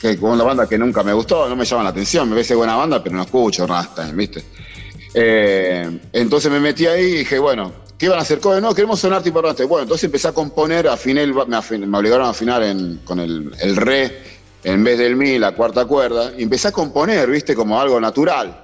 que 0.00 0.16
con 0.16 0.30
una 0.32 0.44
banda 0.44 0.66
que 0.68 0.78
nunca 0.78 1.02
me 1.02 1.12
gustó, 1.12 1.48
no 1.48 1.56
me 1.56 1.64
llama 1.64 1.82
la 1.82 1.90
atención, 1.90 2.28
me 2.28 2.36
parece 2.36 2.54
buena 2.54 2.76
banda, 2.76 3.02
pero 3.02 3.16
no 3.16 3.22
escucho 3.22 3.66
Rammstein, 3.66 4.16
¿viste? 4.16 4.44
Eh, 5.12 5.98
entonces 6.12 6.50
me 6.52 6.60
metí 6.60 6.86
ahí 6.86 7.02
y 7.04 7.16
dije, 7.18 7.38
bueno, 7.38 7.72
¿qué 7.98 8.06
iban 8.06 8.18
a 8.18 8.22
hacer? 8.22 8.40
Cover? 8.40 8.62
No, 8.62 8.74
queremos 8.74 9.00
sonar 9.00 9.22
tipo 9.22 9.42
Rammstein. 9.42 9.68
Bueno, 9.68 9.82
entonces 9.82 10.04
empecé 10.04 10.28
a 10.28 10.32
componer, 10.32 10.88
afiné 10.88 11.22
el- 11.24 11.34
me, 11.34 11.98
obligaron 11.98 12.26
a 12.26 12.30
afinar 12.30 12.62
con 13.04 13.18
el, 13.20 13.50
re 13.76 14.22
en 14.64 14.84
vez 14.84 14.98
del 14.98 15.16
mi, 15.16 15.38
la 15.38 15.52
cuarta 15.52 15.84
cuerda, 15.84 16.32
y 16.36 16.42
empecé 16.44 16.68
a 16.68 16.72
componer, 16.72 17.30
¿viste? 17.30 17.54
Como 17.54 17.80
algo 17.80 18.00
natural. 18.00 18.62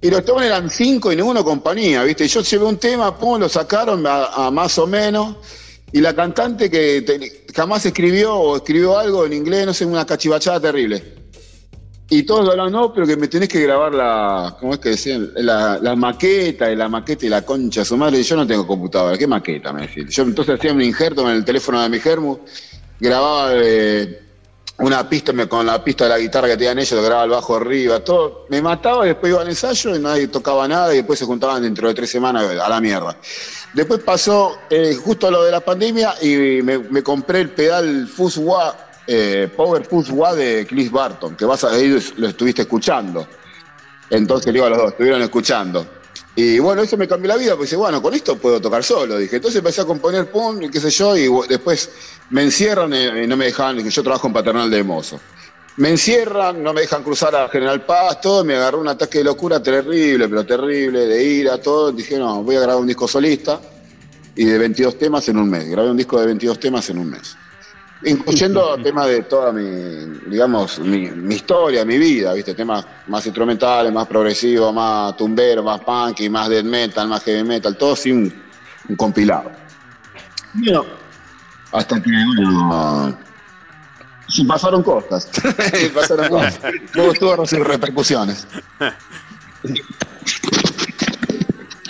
Y 0.00 0.10
los 0.10 0.24
temas 0.24 0.44
eran 0.44 0.68
cinco 0.68 1.12
y 1.12 1.16
ninguno 1.16 1.44
compañía, 1.44 2.02
¿viste? 2.02 2.24
Y 2.24 2.28
yo 2.28 2.42
llevé 2.42 2.64
un 2.64 2.76
tema, 2.78 3.16
pum, 3.16 3.38
lo 3.38 3.48
sacaron 3.48 4.04
a, 4.06 4.50
más 4.50 4.76
o 4.78 4.86
menos. 4.86 5.36
Y 5.92 6.00
la 6.00 6.14
cantante 6.14 6.70
que 6.70 7.44
jamás 7.54 7.84
escribió 7.86 8.34
o 8.34 8.56
escribió 8.56 8.98
algo 8.98 9.26
en 9.26 9.34
inglés, 9.34 9.66
no 9.66 9.74
sé, 9.74 9.84
una 9.84 10.06
cachivachada 10.06 10.58
terrible. 10.58 11.21
Y 12.12 12.24
todos 12.24 12.50
hablaban, 12.50 12.70
no, 12.70 12.92
pero 12.92 13.06
que 13.06 13.16
me 13.16 13.26
tenés 13.26 13.48
que 13.48 13.62
grabar 13.62 13.94
la, 13.94 14.54
¿cómo 14.60 14.74
es 14.74 14.80
que 14.80 14.90
decían? 14.90 15.30
La, 15.34 15.78
la 15.80 15.96
maqueta, 15.96 16.70
y 16.70 16.76
la 16.76 16.86
maqueta 16.86 17.24
y 17.24 17.30
la 17.30 17.40
concha 17.40 17.86
su 17.86 17.96
madre. 17.96 18.22
Yo 18.22 18.36
no 18.36 18.46
tengo 18.46 18.66
computadora, 18.66 19.16
¿qué 19.16 19.26
maqueta? 19.26 19.72
Me 19.72 19.86
decía. 19.86 20.04
Yo 20.06 20.24
entonces 20.24 20.58
hacía 20.58 20.74
un 20.74 20.82
injerto 20.82 21.22
en 21.22 21.36
el 21.36 21.42
teléfono 21.42 21.80
de 21.80 21.88
mi 21.88 21.98
germu, 21.98 22.38
grababa 23.00 23.52
eh, 23.54 24.20
una 24.80 25.08
pista 25.08 25.32
con 25.48 25.64
la 25.64 25.82
pista 25.82 26.04
de 26.04 26.10
la 26.10 26.18
guitarra 26.18 26.48
que 26.48 26.58
tenían 26.58 26.80
ellos, 26.80 26.92
lo 26.92 27.02
grababa 27.02 27.24
el 27.24 27.30
bajo 27.30 27.56
arriba, 27.56 28.00
todo. 28.00 28.44
Me 28.50 28.60
mataba 28.60 29.06
y 29.06 29.08
después 29.08 29.30
iba 29.30 29.40
al 29.40 29.48
ensayo 29.48 29.96
y 29.96 29.98
nadie 29.98 30.28
tocaba 30.28 30.68
nada 30.68 30.92
y 30.92 30.98
después 30.98 31.18
se 31.18 31.24
juntaban 31.24 31.62
dentro 31.62 31.88
de 31.88 31.94
tres 31.94 32.10
semanas 32.10 32.44
a 32.44 32.68
la 32.68 32.78
mierda. 32.78 33.16
Después 33.72 34.00
pasó 34.00 34.58
eh, 34.68 34.94
justo 35.02 35.30
lo 35.30 35.44
de 35.44 35.50
la 35.50 35.60
pandemia 35.60 36.14
y 36.20 36.60
me, 36.62 37.02
compré 37.02 37.40
el 37.40 37.50
pedal 37.52 38.06
Fuzz 38.06 38.36
Wah, 38.36 38.76
eh, 39.06 39.48
Power 39.54 39.84
Fuzz 39.84 40.10
Wah 40.10 40.34
de 40.34 40.66
Cliff 40.66 40.90
Barton, 40.90 41.36
que 41.36 41.44
vas 41.44 41.64
a 41.64 41.70
ahí 41.70 41.96
lo 42.16 42.28
estuviste 42.28 42.62
escuchando. 42.62 43.26
Entonces 44.10 44.46
le 44.46 44.52
digo 44.54 44.66
a 44.66 44.70
los 44.70 44.78
dos, 44.78 44.90
estuvieron 44.92 45.22
escuchando. 45.22 45.86
Y 46.34 46.58
bueno, 46.58 46.82
eso 46.82 46.96
me 46.96 47.06
cambió 47.06 47.28
la 47.28 47.36
vida, 47.36 47.50
porque 47.52 47.64
dice, 47.64 47.76
bueno, 47.76 48.00
con 48.00 48.14
esto 48.14 48.36
puedo 48.36 48.60
tocar 48.60 48.82
solo, 48.82 49.18
dije. 49.18 49.36
Entonces 49.36 49.58
empecé 49.58 49.82
a 49.82 49.84
componer, 49.84 50.30
pum, 50.30 50.62
y 50.62 50.70
qué 50.70 50.80
sé 50.80 50.90
yo, 50.90 51.16
y 51.16 51.28
después 51.48 51.90
me 52.30 52.42
encierran 52.42 52.92
eh, 52.94 53.24
y 53.24 53.26
no 53.26 53.36
me 53.36 53.46
dejan, 53.46 53.82
que 53.82 53.90
yo 53.90 54.02
trabajo 54.02 54.26
en 54.28 54.32
paternal 54.32 54.70
de 54.70 54.82
mozo. 54.82 55.20
Me 55.76 55.90
encierran, 55.90 56.62
no 56.62 56.72
me 56.72 56.82
dejan 56.82 57.02
cruzar 57.02 57.34
a 57.34 57.48
General 57.48 57.84
Paz, 57.84 58.20
todo, 58.20 58.44
me 58.44 58.54
agarró 58.54 58.80
un 58.80 58.88
ataque 58.88 59.18
de 59.18 59.24
locura 59.24 59.62
terrible, 59.62 60.28
pero 60.28 60.44
terrible, 60.44 61.06
de 61.06 61.24
ira, 61.24 61.60
todo. 61.60 61.92
Dije, 61.92 62.18
no, 62.18 62.42
voy 62.42 62.56
a 62.56 62.60
grabar 62.60 62.80
un 62.80 62.86
disco 62.86 63.08
solista 63.08 63.60
y 64.34 64.44
de 64.44 64.58
22 64.58 64.98
temas 64.98 65.28
en 65.28 65.38
un 65.38 65.48
mes. 65.48 65.68
Grabé 65.68 65.90
un 65.90 65.96
disco 65.96 66.20
de 66.20 66.26
22 66.26 66.60
temas 66.60 66.88
en 66.90 66.98
un 66.98 67.10
mes. 67.10 67.36
Incluyendo 68.04 68.76
temas 68.82 69.06
de 69.06 69.22
toda 69.22 69.52
mi, 69.52 69.62
digamos, 70.26 70.80
mi, 70.80 71.08
mi 71.10 71.36
historia, 71.36 71.84
mi 71.84 71.98
vida, 71.98 72.34
¿viste? 72.34 72.54
Temas 72.54 72.84
más 73.06 73.24
instrumentales, 73.26 73.92
más 73.92 74.08
progresivos, 74.08 74.74
más 74.74 75.16
tumberos, 75.16 75.64
más 75.64 75.80
punky, 75.80 76.28
más 76.28 76.48
death 76.48 76.64
metal, 76.64 77.06
más 77.08 77.22
heavy 77.22 77.44
metal, 77.44 77.76
todo 77.76 77.92
así 77.92 78.10
un, 78.10 78.42
un 78.88 78.96
compilado. 78.96 79.52
Bueno, 80.54 80.84
hasta 81.72 82.02
que, 82.02 82.10
bueno, 82.10 83.16
sí, 84.28 84.44
pasaron 84.44 84.82
cosas. 84.82 85.30
pasaron 85.94 86.28
cosas. 86.28 86.60
Luego 86.94 87.12
tuvo 87.14 87.46
sus 87.46 87.58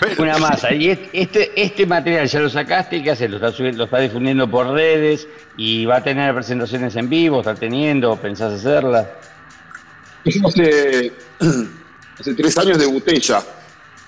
Una 0.19 0.39
masa. 0.39 0.73
Y 0.75 0.91
es- 0.91 0.99
este, 1.13 1.53
este 1.61 1.87
material 1.87 2.27
ya 2.27 2.41
lo 2.41 2.49
sacaste, 2.51 3.03
¿qué 3.03 3.11
haces? 3.11 3.31
Lo 3.31 3.37
estás 3.37 3.55
subiendo, 3.55 3.79
lo 3.79 3.85
estás 3.85 4.03
difundiendo 4.03 4.51
por 4.51 4.69
redes 4.69 5.27
y 5.57 5.85
va 5.85 5.97
a 5.97 6.03
tener 6.03 6.35
presentaciones 6.35 6.95
en 6.97 7.09
vivo, 7.09 7.41
está 7.41 7.55
teniendo, 7.55 8.17
pensás 8.17 8.53
hacerlas. 8.55 9.07
Yo 10.25 10.47
hace, 10.47 11.13
hace 12.19 12.35
tres 12.35 12.57
años 12.59 12.79
debuté 12.79 13.19
ya. 13.21 13.43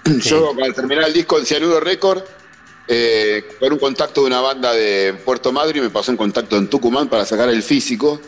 Yo 0.23 0.53
al 0.63 0.75
terminar 0.75 1.05
el 1.09 1.13
disco 1.13 1.39
en 1.39 1.47
Cianuro 1.47 1.81
Record, 1.81 2.23
eh, 2.87 3.57
con 3.59 3.73
un 3.73 3.79
contacto 3.79 4.21
de 4.21 4.27
una 4.29 4.41
banda 4.41 4.73
de 4.75 5.15
Puerto 5.25 5.51
Madryn, 5.53 5.83
me 5.83 5.91
pasó 5.91 6.11
un 6.11 6.17
contacto 6.19 6.57
en 6.57 6.69
Tucumán 6.69 7.09
para 7.09 7.25
sacar 7.25 7.49
el 7.49 7.63
físico. 7.63 8.21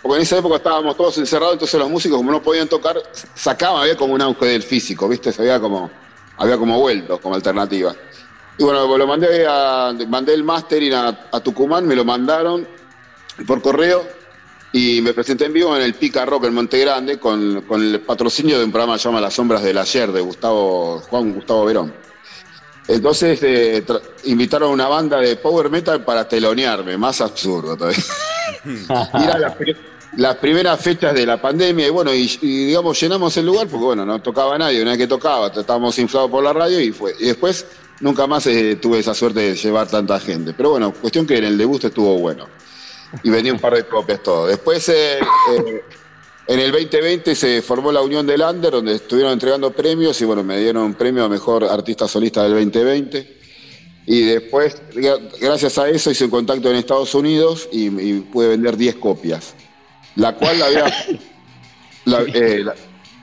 Porque 0.00 0.16
en 0.18 0.22
esa 0.22 0.38
época 0.38 0.56
estábamos 0.56 0.96
todos 0.96 1.18
encerrados, 1.18 1.54
entonces 1.54 1.80
los 1.80 1.90
músicos 1.90 2.18
como 2.18 2.30
no 2.30 2.40
podían 2.40 2.68
tocar, 2.68 2.96
sacaban, 3.34 3.82
había 3.82 3.96
como 3.96 4.14
un 4.14 4.22
auge 4.22 4.46
del 4.46 4.62
físico, 4.62 5.08
¿viste? 5.08 5.32
Se 5.32 5.42
había 5.42 5.58
como, 5.58 5.90
había 6.38 6.56
como 6.56 6.78
vuelto 6.80 7.18
como 7.20 7.34
alternativa. 7.34 7.94
Y 8.58 8.64
bueno, 8.64 8.96
lo 8.96 9.06
mandé 9.06 9.46
a, 9.48 9.94
mandé 10.08 10.34
el 10.34 10.42
mastering 10.44 10.94
a, 10.94 11.08
a 11.32 11.40
Tucumán, 11.40 11.86
me 11.86 11.94
lo 11.94 12.04
mandaron 12.04 12.66
por 13.46 13.60
correo 13.60 14.06
y 14.72 15.00
me 15.02 15.12
presenté 15.12 15.44
en 15.46 15.52
vivo 15.52 15.76
en 15.76 15.82
el 15.82 15.94
Pica 15.94 16.24
Rock 16.24 16.44
en 16.44 16.54
Monte 16.54 16.78
Grande 16.78 17.18
con, 17.18 17.62
con 17.62 17.82
el 17.82 18.00
patrocinio 18.00 18.58
de 18.58 18.64
un 18.64 18.72
programa 18.72 18.94
que 18.94 19.00
se 19.00 19.08
llama 19.08 19.20
Las 19.20 19.34
Sombras 19.34 19.62
del 19.62 19.78
Ayer 19.78 20.10
de 20.12 20.20
Gustavo, 20.22 21.00
Juan 21.00 21.32
Gustavo 21.34 21.64
Verón. 21.66 21.94
Entonces 22.88 23.40
eh, 23.42 23.84
invitaron 24.24 24.70
a 24.70 24.72
una 24.72 24.88
banda 24.88 25.18
de 25.20 25.36
power 25.36 25.70
metal 25.70 26.04
para 26.04 26.28
telonearme, 26.28 26.96
más 26.96 27.20
absurdo 27.20 27.76
todavía. 27.76 27.98
Y 28.64 29.22
era 29.24 29.54
pri- 29.56 29.76
las 30.16 30.36
primeras 30.36 30.80
fechas 30.80 31.14
de 31.14 31.26
la 31.26 31.40
pandemia 31.40 31.86
y 31.86 31.90
bueno, 31.90 32.12
y, 32.14 32.26
digamos 32.40 32.98
llenamos 33.00 33.36
el 33.36 33.46
lugar 33.46 33.68
porque 33.68 33.84
bueno, 33.84 34.04
no 34.06 34.20
tocaba 34.22 34.56
nadie, 34.58 34.82
una 34.82 34.96
que 34.96 35.06
tocaba, 35.06 35.48
estábamos 35.48 35.98
inflados 35.98 36.30
por 36.30 36.42
la 36.42 36.52
radio 36.52 36.80
y 36.80 36.90
fue. 36.92 37.14
Y 37.20 37.26
después 37.26 37.66
nunca 38.00 38.26
más 38.26 38.46
eh, 38.46 38.76
tuve 38.76 38.98
esa 39.00 39.14
suerte 39.14 39.40
de 39.40 39.54
llevar 39.54 39.88
tanta 39.88 40.18
gente. 40.20 40.52
Pero 40.54 40.70
bueno, 40.70 40.92
cuestión 40.92 41.26
que 41.26 41.36
en 41.38 41.44
el 41.44 41.58
debut 41.58 41.84
estuvo 41.84 42.18
bueno. 42.18 42.46
Y 43.22 43.30
venía 43.30 43.52
un 43.52 43.58
par 43.60 43.74
de 43.74 43.86
copias 43.86 44.22
todo. 44.22 44.46
Después 44.46 44.88
eh, 44.88 45.18
eh, 45.20 45.82
En 46.48 46.60
el 46.60 46.70
2020 46.72 47.34
se 47.34 47.60
formó 47.62 47.90
la 47.92 48.02
Unión 48.02 48.26
del 48.26 48.40
Under, 48.40 48.70
donde 48.70 48.94
estuvieron 48.94 49.32
entregando 49.32 49.70
premios 49.72 50.20
y 50.20 50.24
bueno, 50.24 50.42
me 50.44 50.58
dieron 50.58 50.82
un 50.84 50.94
premio 50.94 51.24
a 51.24 51.28
Mejor 51.28 51.64
Artista 51.64 52.06
Solista 52.08 52.42
del 52.44 52.52
2020. 52.52 53.36
Y 54.06 54.22
después, 54.22 54.80
gra- 54.94 55.20
gracias 55.40 55.76
a 55.78 55.88
eso, 55.88 56.10
hice 56.10 56.24
un 56.24 56.30
contacto 56.30 56.70
en 56.70 56.76
Estados 56.76 57.14
Unidos 57.14 57.68
y 57.72 57.90
pude 58.20 58.48
vender 58.48 58.76
10 58.76 58.94
copias. 58.96 59.54
La 60.16 60.32
cual 60.34 60.58
la 60.58 60.66
había, 60.66 60.84
la, 62.04 62.20
eh, 62.22 62.62
la- 62.64 62.74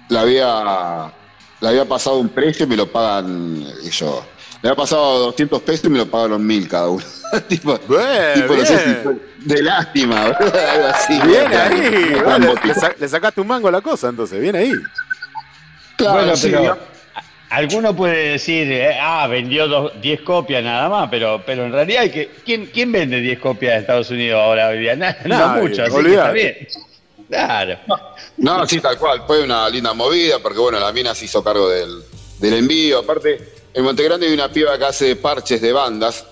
la 0.10 0.22
había, 0.22 0.46
la 1.60 1.70
había 1.70 1.86
pasado 1.86 2.18
un 2.20 2.30
precio 2.30 2.66
y 2.66 2.70
me 2.70 2.76
lo 2.78 2.92
pagan 2.92 3.64
yo. 3.90 4.26
Le 4.62 4.70
había 4.70 4.78
pasado 4.82 5.20
200 5.26 5.62
pesos 5.64 5.86
y 5.86 5.90
me 5.90 5.98
lo 5.98 6.06
pagaron 6.10 6.46
1000 6.46 6.68
cada 6.70 6.88
uno. 6.90 7.04
tipo, 7.50 7.78
Bien, 7.88 8.34
tipo, 8.36 8.56
no 8.56 8.66
sé 8.66 8.80
si 8.80 8.86
bien. 8.86 9.22
de 9.40 9.64
lástima, 9.64 10.24
algo 10.26 10.88
así. 10.94 11.20
Bien 11.22 11.52
ahí. 11.54 12.14
Por 12.16 12.26
Vale, 12.26 12.48
motivo. 12.48 12.74
le, 12.82 12.96
le 13.00 13.10
sacaste 13.10 13.42
un 13.42 13.48
mango 13.48 13.68
a 13.68 13.72
la 13.72 13.82
cosa, 13.82 14.10
entonces. 14.10 14.40
Bien 14.40 14.56
ahí. 14.56 14.72
Claro, 15.98 16.14
bueno, 16.20 16.36
sí, 16.38 16.50
pero 16.52 16.78
alguno 17.56 17.96
puede 17.96 18.32
decir, 18.32 18.72
eh, 18.72 18.98
ah, 19.00 19.28
vendió 19.28 19.68
dos- 19.68 19.92
10 20.02 20.22
copias 20.22 20.64
nada 20.64 20.90
más, 20.90 21.10
pero, 21.10 21.42
pero 21.46 21.66
en 21.66 21.72
realidad, 21.72 22.02
hay 22.04 22.10
que, 22.12 22.30
¿quién, 22.46 22.68
¿quién 22.74 22.92
vende 22.92 23.20
10 23.22 23.40
copias 23.40 23.74
de 23.76 23.80
Estados 23.82 24.10
Unidos 24.10 24.40
ahora 24.42 24.70
hoy 24.70 24.80
día? 24.80 24.96
Na- 24.96 25.18
No, 25.26 25.38
Nadie, 25.38 25.62
mucho, 25.62 25.84
así 25.84 25.92
que 25.92 25.98
olvidate. 25.98 26.18
está 26.18 26.32
bien. 26.32 26.68
Claro. 27.30 27.80
No, 28.38 28.68
sí, 28.68 28.80
tal 28.80 28.98
cual. 28.98 29.24
Fue 29.26 29.44
una 29.44 29.68
linda 29.70 29.94
movida 29.94 30.40
porque, 30.40 30.60
bueno, 30.60 30.80
la 30.80 30.92
mina 30.92 31.16
se 31.16 31.26
hizo 31.26 31.44
cargo 31.44 31.70
del, 31.70 32.04
del 32.40 32.54
envío. 32.56 33.00
Aparte, 33.00 33.54
en 33.74 33.84
Montegrande 33.84 34.28
hay 34.28 34.34
una 34.34 34.50
piba 34.50 34.78
que 34.78 34.86
hace 34.86 35.16
parches 35.16 35.62
de 35.62 35.72
bandas 35.72 36.26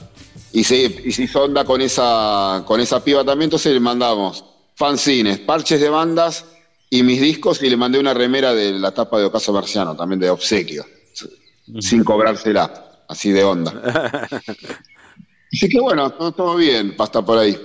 y 0.51 0.63
se, 0.63 0.75
y 0.77 1.11
se 1.11 1.23
hizo 1.23 1.43
onda 1.43 1.63
con 1.65 1.81
esa, 1.81 2.63
con 2.65 2.79
esa 2.81 3.03
piba 3.03 3.23
también. 3.23 3.47
Entonces 3.47 3.73
le 3.73 3.79
mandamos 3.79 4.43
fanzines, 4.75 5.39
parches 5.39 5.79
de 5.81 5.89
bandas 5.89 6.45
y 6.89 7.01
mis 7.03 7.19
discos 7.21 7.63
y 7.63 7.69
le 7.69 7.77
mandé 7.77 7.97
una 7.97 8.13
remera 8.13 8.53
de 8.53 8.73
la 8.73 8.91
tapa 8.91 9.17
de 9.17 9.25
Ocaso 9.25 9.53
Marciano, 9.53 9.95
también 9.95 10.19
de 10.19 10.29
obsequio, 10.29 10.85
sin 11.79 12.03
cobrársela, 12.03 13.03
así 13.07 13.31
de 13.31 13.43
onda. 13.43 14.27
Así 15.53 15.67
que 15.67 15.81
bueno, 15.81 16.09
todo, 16.11 16.31
todo 16.31 16.55
bien, 16.55 16.95
pasta 16.95 17.21
por 17.25 17.37
ahí. 17.37 17.57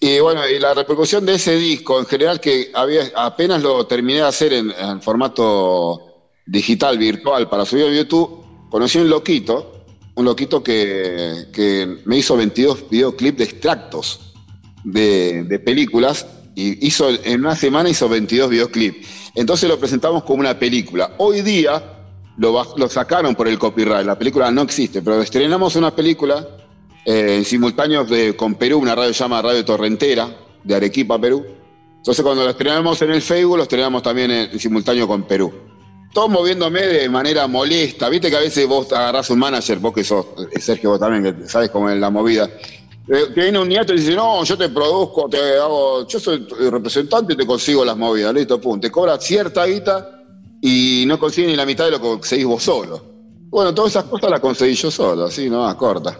Y 0.00 0.18
bueno, 0.18 0.40
y 0.48 0.58
la 0.58 0.74
repercusión 0.74 1.24
de 1.24 1.34
ese 1.34 1.54
disco, 1.54 2.00
en 2.00 2.06
general, 2.06 2.40
que 2.40 2.72
había 2.74 3.02
apenas 3.14 3.62
lo 3.62 3.86
terminé 3.86 4.18
de 4.18 4.24
hacer 4.26 4.52
en, 4.52 4.72
en 4.72 5.00
formato 5.00 6.28
digital, 6.44 6.98
virtual, 6.98 7.48
para 7.48 7.64
subir 7.64 7.84
a 7.84 7.94
YouTube, 7.94 8.44
conocí 8.68 8.98
a 8.98 9.02
un 9.02 9.10
loquito, 9.10 9.84
un 10.16 10.24
loquito 10.24 10.60
que, 10.60 11.46
que 11.52 12.00
me 12.04 12.18
hizo 12.18 12.36
22 12.36 12.90
videoclips 12.90 13.38
de 13.38 13.44
extractos 13.44 14.34
de, 14.82 15.44
de 15.44 15.58
películas 15.60 16.26
y 16.56 16.84
hizo 16.86 17.08
en 17.10 17.40
una 17.40 17.56
semana 17.56 17.88
hizo 17.88 18.08
22 18.08 18.50
videoclips. 18.50 19.06
Entonces 19.36 19.68
lo 19.68 19.78
presentamos 19.78 20.24
como 20.24 20.40
una 20.40 20.58
película. 20.58 21.14
Hoy 21.18 21.42
día 21.42 21.82
lo, 22.36 22.64
lo 22.76 22.88
sacaron 22.88 23.34
por 23.34 23.48
el 23.48 23.58
copyright, 23.58 24.04
la 24.06 24.18
película 24.18 24.50
no 24.50 24.62
existe, 24.62 25.02
pero 25.02 25.20
estrenamos 25.22 25.76
una 25.76 25.94
película 25.94 26.46
eh, 27.04 27.36
en 27.38 27.44
simultáneo 27.44 28.04
de- 28.04 28.34
con 28.34 28.54
Perú, 28.54 28.78
una 28.78 28.94
radio 28.94 29.12
llamada 29.12 29.42
Radio 29.42 29.64
Torrentera, 29.64 30.28
de 30.62 30.74
Arequipa, 30.74 31.18
Perú. 31.20 31.44
Entonces 31.98 32.22
cuando 32.24 32.44
lo 32.44 32.50
estrenamos 32.50 33.00
en 33.02 33.10
el 33.12 33.22
Facebook, 33.22 33.56
lo 33.58 33.62
estrenamos 33.62 34.02
también 34.02 34.30
en, 34.30 34.50
en 34.50 34.58
simultáneo 34.58 35.06
con 35.06 35.22
Perú. 35.24 35.52
Todo 36.12 36.28
moviéndome 36.28 36.80
de 36.80 37.08
manera 37.08 37.46
molesta. 37.46 38.08
Viste 38.08 38.30
que 38.30 38.36
a 38.36 38.40
veces 38.40 38.66
vos 38.68 38.92
agarrás 38.92 39.28
un 39.30 39.38
manager, 39.38 39.78
vos 39.78 39.92
que 39.92 40.04
sos, 40.04 40.26
eh, 40.52 40.60
Sergio, 40.60 40.90
vos 40.90 41.00
también, 41.00 41.34
que 41.42 41.48
sabes 41.48 41.70
cómo 41.70 41.90
es 41.90 41.98
la 41.98 42.08
movida. 42.10 42.48
Eh, 43.08 43.26
Te 43.34 43.42
viene 43.42 43.58
un 43.58 43.68
nieto 43.68 43.92
y 43.92 43.98
dice, 43.98 44.14
no, 44.14 44.42
yo 44.44 44.56
te 44.56 44.68
produzco, 44.68 45.28
te 45.28 45.38
hago, 45.58 46.06
yo 46.06 46.20
soy 46.20 46.46
representante 46.70 47.32
y 47.34 47.36
te 47.36 47.44
consigo 47.46 47.84
las 47.84 47.96
movidas, 47.96 48.32
listo, 48.32 48.60
pum. 48.60 48.80
Te 48.80 48.90
cobra 48.90 49.18
cierta 49.20 49.66
guita 49.66 50.23
y 50.66 51.04
no 51.06 51.18
consigues 51.18 51.50
ni 51.50 51.56
la 51.56 51.66
mitad 51.66 51.84
de 51.84 51.90
lo 51.90 51.98
que 51.98 52.04
conseguís 52.08 52.46
vos 52.46 52.62
solo. 52.62 53.04
Bueno, 53.50 53.74
todas 53.74 53.90
esas 53.92 54.04
cosas 54.04 54.30
las 54.30 54.40
conseguí 54.40 54.72
yo 54.72 54.90
solo, 54.90 55.26
así, 55.26 55.50
no, 55.50 55.62
más 55.62 55.74
corta. 55.74 56.18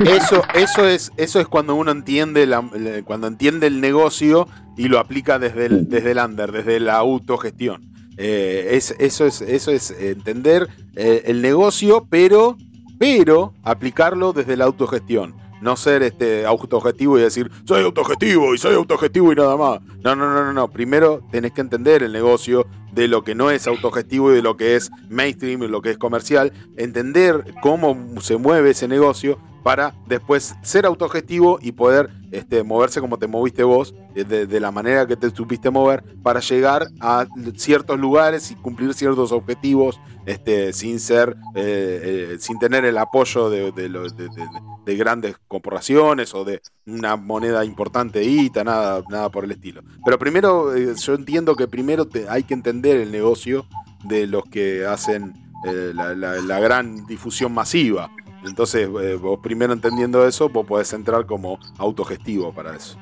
Eso, 0.00 0.42
eso 0.54 0.86
es, 0.86 1.10
eso 1.16 1.40
es 1.40 1.46
cuando 1.48 1.74
uno 1.76 1.92
entiende 1.92 2.46
la- 2.46 2.62
cuando 3.06 3.26
entiende 3.26 3.68
el 3.68 3.80
negocio 3.80 4.48
y 4.76 4.88
lo 4.88 4.98
aplica 4.98 5.38
desde 5.38 5.66
el, 5.66 5.88
desde 5.88 6.10
el 6.10 6.18
under, 6.18 6.52
desde 6.52 6.78
la 6.78 6.96
autogestión. 6.96 7.90
Eh, 8.18 8.68
es, 8.72 8.94
eso 8.98 9.24
es, 9.26 9.40
eso 9.40 9.70
es 9.70 9.90
entender 9.92 10.68
eh, 10.96 11.22
el 11.26 11.40
negocio, 11.40 12.06
pero, 12.10 12.58
pero 12.98 13.54
aplicarlo 13.62 14.34
desde 14.34 14.58
la 14.58 14.64
autogestión. 14.66 15.34
No 15.62 15.76
ser 15.76 16.02
este 16.02 16.44
autogestivo 16.44 17.18
y 17.18 17.22
decir 17.22 17.50
soy 17.64 17.84
autogestivo 17.84 18.54
y 18.54 18.58
soy 18.58 18.74
autogestivo 18.74 19.32
y 19.32 19.36
nada 19.36 19.56
más. 19.56 19.80
No, 20.02 20.14
no, 20.14 20.34
no, 20.34 20.44
no, 20.44 20.52
no. 20.52 20.68
Primero 20.68 21.22
tenés 21.30 21.52
que 21.52 21.60
entender 21.60 22.02
el 22.02 22.12
negocio 22.12 22.66
de 22.92 23.08
lo 23.08 23.24
que 23.24 23.34
no 23.34 23.50
es 23.50 23.66
autogestivo 23.66 24.32
y 24.32 24.34
de 24.34 24.42
lo 24.42 24.56
que 24.56 24.76
es 24.76 24.90
mainstream 25.08 25.62
y 25.62 25.68
lo 25.68 25.80
que 25.80 25.90
es 25.90 25.98
comercial. 25.98 26.52
Entender 26.76 27.54
cómo 27.62 27.96
se 28.20 28.36
mueve 28.36 28.70
ese 28.70 28.88
negocio 28.88 29.38
para 29.62 29.94
después 30.06 30.54
ser 30.62 30.86
autogestivo 30.86 31.58
y 31.60 31.72
poder 31.72 32.10
este, 32.32 32.62
moverse 32.62 33.00
como 33.00 33.18
te 33.18 33.26
moviste 33.26 33.62
vos, 33.62 33.94
de, 34.14 34.60
la 34.60 34.70
manera 34.70 35.06
que 35.06 35.16
te 35.16 35.30
supiste 35.30 35.70
mover, 35.70 36.02
para 36.22 36.40
llegar 36.40 36.88
a 37.00 37.26
ciertos 37.56 37.98
lugares 37.98 38.50
y 38.50 38.54
cumplir 38.54 38.94
ciertos 38.94 39.32
objetivos 39.32 40.00
este, 40.26 40.72
sin 40.72 41.00
ser, 41.00 41.36
eh, 41.54 42.32
eh, 42.34 42.36
sin 42.38 42.58
tener 42.58 42.84
el 42.84 42.98
apoyo 42.98 43.50
de, 43.50 44.96
grandes 44.96 45.36
corporaciones 45.48 46.34
o 46.34 46.44
de 46.44 46.60
una 46.86 47.16
moneda 47.16 47.64
importante 47.64 48.22
nada, 48.64 49.02
nada 49.08 49.30
por 49.30 49.44
el 49.44 49.52
estilo. 49.52 49.82
Pero 50.04 50.18
primero, 50.18 50.74
eh, 50.74 50.94
yo 50.96 51.14
entiendo 51.14 51.54
que 51.56 51.68
primero 51.68 52.06
te- 52.06 52.28
hay 52.28 52.44
que 52.44 52.54
entender 52.54 52.96
el 52.96 53.12
negocio 53.12 53.66
de 54.04 54.26
los 54.26 54.44
que 54.44 54.86
hacen 54.86 55.34
eh, 55.64 55.92
la 55.94 56.60
gran 56.60 57.06
difusión 57.06 57.52
masiva. 57.52 58.10
Entonces, 58.44 58.88
eh, 59.02 59.14
vos 59.14 59.38
primero 59.42 59.72
entendiendo 59.72 60.26
eso, 60.26 60.48
vos 60.48 60.66
podés 60.66 60.92
entrar 60.92 61.26
como 61.26 61.58
autogestivo 61.78 62.52
para 62.52 62.76
eso. 62.76 62.96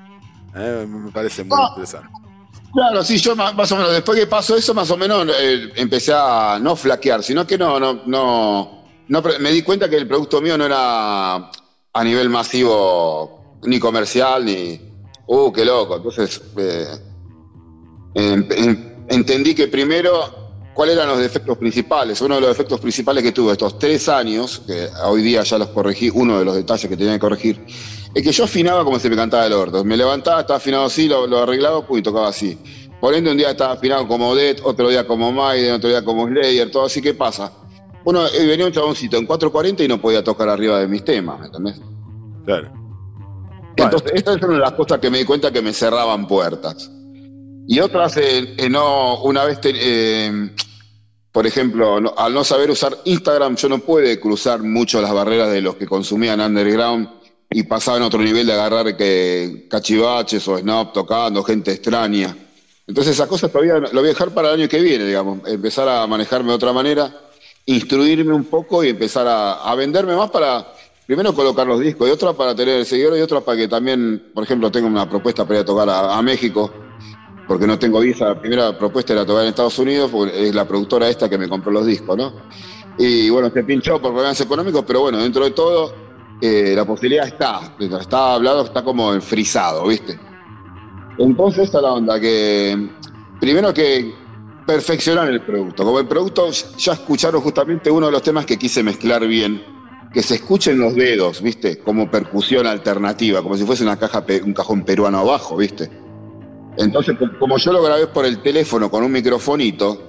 Eh, 0.54 0.86
me 0.88 1.10
parece 1.10 1.44
muy 1.44 1.56
Ah. 1.60 1.68
interesante. 1.70 2.08
Claro, 2.72 3.02
sí, 3.02 3.18
yo 3.18 3.34
más, 3.34 3.54
más 3.56 3.72
o 3.72 3.76
menos, 3.76 3.92
después 3.92 4.18
que 4.18 4.26
pasó 4.28 4.56
eso, 4.56 4.72
más 4.74 4.88
o 4.92 4.96
menos 4.96 5.26
eh, 5.40 5.72
empecé 5.74 6.12
a 6.14 6.58
no 6.62 6.76
flaquear, 6.76 7.20
sino 7.22 7.44
que 7.44 7.58
no, 7.58 7.80
no, 7.80 8.02
no, 8.06 8.84
me 9.40 9.50
di 9.50 9.62
cuenta 9.62 9.88
que 9.90 9.96
el 9.96 10.06
producto 10.06 10.40
mío 10.40 10.56
no 10.56 10.66
era 10.66 11.34
a 11.92 12.04
nivel 12.04 12.28
masivo, 12.30 13.58
ni 13.64 13.80
comercial, 13.80 14.44
ni, 14.44 14.80
uh, 15.26 15.50
qué 15.52 15.64
loco. 15.64 15.96
Entonces, 15.96 16.40
em- 18.14 18.46
em- 18.50 19.04
entendí 19.08 19.54
que 19.54 19.66
primero, 19.66 20.39
cuáles 20.81 20.97
eran 20.97 21.09
los 21.09 21.19
defectos 21.19 21.59
principales. 21.59 22.23
Uno 22.23 22.36
de 22.36 22.40
los 22.40 22.48
defectos 22.48 22.81
principales 22.81 23.23
que 23.23 23.32
tuve 23.32 23.52
estos 23.52 23.78
tres 23.78 24.09
años, 24.09 24.62
que 24.66 24.89
hoy 25.05 25.20
día 25.20 25.43
ya 25.43 25.59
los 25.59 25.69
corregí, 25.69 26.09
uno 26.09 26.39
de 26.39 26.44
los 26.47 26.55
detalles 26.55 26.89
que 26.89 26.97
tenía 26.97 27.12
que 27.12 27.19
corregir, 27.19 27.62
es 28.15 28.23
que 28.23 28.32
yo 28.32 28.44
afinaba 28.44 28.82
como 28.82 28.98
se 28.98 29.11
me 29.11 29.16
cantaba 29.16 29.44
el 29.44 29.52
orto. 29.52 29.85
Me 29.85 29.94
levantaba, 29.94 30.40
estaba 30.40 30.57
afinado 30.57 30.85
así, 30.86 31.07
lo, 31.07 31.27
lo 31.27 31.40
arreglaba 31.40 31.85
y 31.90 32.01
tocaba 32.01 32.28
así. 32.28 32.57
Por 32.98 33.12
ende, 33.12 33.31
un 33.31 33.36
día 33.36 33.51
estaba 33.51 33.74
afinado 33.74 34.09
como 34.09 34.35
Dead, 34.35 34.57
otro 34.65 34.89
día 34.89 35.07
como 35.07 35.31
Maiden, 35.31 35.74
otro 35.74 35.90
día 35.90 36.02
como 36.02 36.27
Slayer, 36.27 36.70
todo 36.70 36.86
así. 36.86 37.02
¿Qué 37.02 37.12
pasa? 37.12 37.52
Bueno, 38.02 38.27
eh, 38.28 38.47
venía 38.47 38.65
un 38.65 38.73
chaboncito 38.73 39.19
en 39.19 39.27
440 39.27 39.85
y 39.85 39.89
no 39.89 40.01
podía 40.01 40.24
tocar 40.24 40.48
arriba 40.48 40.78
de 40.81 40.89
mis 40.89 41.05
temas, 41.05 41.40
¿me 41.40 41.44
entendés? 41.47 41.78
Claro. 42.47 42.73
Entonces, 43.77 44.12
esta 44.15 44.32
es 44.35 44.43
una 44.43 44.55
de 44.55 44.61
las 44.61 44.73
cosas 44.73 44.98
que 44.98 45.11
me 45.11 45.19
di 45.19 45.24
cuenta 45.27 45.52
que 45.52 45.61
me 45.61 45.74
cerraban 45.74 46.27
puertas. 46.27 46.90
Y 47.69 47.81
otras, 47.81 48.16
eh, 48.16 48.55
eh, 48.57 48.69
no, 48.70 49.23
una 49.23 49.44
vez, 49.44 49.61
te- 49.61 49.73
eh, 49.74 50.51
por 51.32 51.47
ejemplo, 51.47 52.19
al 52.19 52.35
no 52.35 52.43
saber 52.43 52.70
usar 52.70 52.98
Instagram, 53.05 53.55
yo 53.55 53.69
no 53.69 53.78
pude 53.78 54.19
cruzar 54.19 54.62
mucho 54.62 55.01
las 55.01 55.12
barreras 55.12 55.52
de 55.52 55.61
los 55.61 55.77
que 55.77 55.86
consumían 55.86 56.40
underground 56.40 57.09
y 57.48 57.62
pasaban 57.62 58.02
a 58.02 58.07
otro 58.07 58.20
nivel 58.20 58.47
de 58.47 58.52
agarrar 58.52 58.97
que 58.97 59.66
cachivaches 59.70 60.47
o 60.48 60.59
snap 60.59 60.93
tocando, 60.93 61.44
gente 61.44 61.73
extraña. 61.73 62.36
Entonces, 62.86 63.15
esas 63.15 63.28
cosas 63.28 63.52
todavía 63.52 63.78
lo 63.78 64.01
voy 64.01 64.07
a 64.07 64.12
dejar 64.12 64.35
para 64.35 64.48
el 64.48 64.61
año 64.61 64.69
que 64.69 64.81
viene, 64.81 65.05
digamos, 65.05 65.47
empezar 65.47 65.89
a 65.89 66.05
manejarme 66.09 66.48
de 66.48 66.55
otra 66.57 66.73
manera, 66.73 67.15
instruirme 67.66 68.35
un 68.35 68.44
poco 68.44 68.82
y 68.82 68.89
empezar 68.89 69.27
a, 69.28 69.73
venderme 69.77 70.16
más 70.16 70.31
para, 70.31 70.74
primero 71.07 71.32
colocar 71.32 71.65
los 71.65 71.78
discos 71.78 72.09
y 72.09 72.11
otra 72.11 72.32
para 72.32 72.57
tener 72.57 72.85
seguidores 72.85 73.20
y 73.20 73.23
otra 73.23 73.40
para 73.40 73.57
que 73.57 73.69
también, 73.69 74.31
por 74.35 74.43
ejemplo, 74.43 74.73
tenga 74.73 74.89
una 74.89 75.09
propuesta 75.09 75.44
para 75.44 75.61
ir 75.61 75.62
a 75.62 75.66
tocar 75.66 75.89
a 75.89 76.20
México, 76.23 76.73
porque 77.51 77.66
no 77.66 77.81
tengo 77.81 77.98
visa. 77.98 78.27
La 78.27 78.40
primera 78.40 78.78
propuesta 78.78 79.12
era 79.12 79.27
tocar 79.27 79.43
en 79.43 79.48
Estados 79.48 79.77
Unidos, 79.81 80.09
es 80.32 80.55
la 80.55 80.68
productora 80.68 81.09
esta 81.09 81.28
que 81.28 81.36
me 81.36 81.48
compró 81.48 81.72
los 81.72 81.85
discos, 81.85 82.16
¿no? 82.16 82.32
Y 82.97 83.28
bueno, 83.28 83.51
se 83.51 83.64
pinchó 83.64 84.01
por 84.01 84.12
problemas 84.12 84.40
económicos, 84.40 84.85
pero 84.86 85.01
bueno, 85.01 85.18
dentro 85.18 85.43
de 85.43 85.51
todo, 85.51 85.93
eh, 86.40 86.74
la 86.77 86.85
posibilidad 86.85 87.27
está, 87.27 87.74
está 88.01 88.35
hablado, 88.35 88.62
está 88.62 88.85
como 88.85 89.12
enfrisado, 89.12 89.89
¿viste? 89.89 90.16
Entonces, 91.18 91.64
esta 91.64 91.78
es 91.78 91.82
la 91.82 91.93
onda, 91.93 92.20
que 92.20 92.89
primero 93.40 93.74
que 93.74 94.14
perfeccionar 94.64 95.28
el 95.28 95.43
producto. 95.43 95.82
Como 95.82 95.98
el 95.98 96.06
producto, 96.06 96.52
ya 96.52 96.93
escucharon 96.93 97.40
justamente 97.40 97.90
uno 97.90 98.06
de 98.06 98.12
los 98.12 98.22
temas 98.22 98.47
que 98.47 98.59
quise 98.59 98.85
mezclar 98.85 99.27
bien, 99.27 99.60
que 100.14 100.22
se 100.22 100.36
escuchen 100.36 100.78
los 100.78 100.94
dedos, 100.94 101.43
¿viste? 101.43 101.81
Como 101.81 102.09
percusión 102.09 102.68
alternativa, 102.68 103.43
como 103.43 103.56
si 103.56 103.64
fuese 103.64 103.82
una 103.82 103.98
caja, 103.98 104.24
un 104.44 104.52
cajón 104.55 104.85
peruano 104.85 105.18
abajo, 105.18 105.56
¿viste? 105.56 105.90
Entonces, 106.78 107.16
co- 107.18 107.30
como 107.38 107.59
yo 107.59 107.72
lo 107.72 107.82
grabé 107.82 108.06
por 108.06 108.24
el 108.24 108.40
teléfono 108.42 108.90
con 108.90 109.02
un 109.05 109.12
microfonito, 109.12 110.06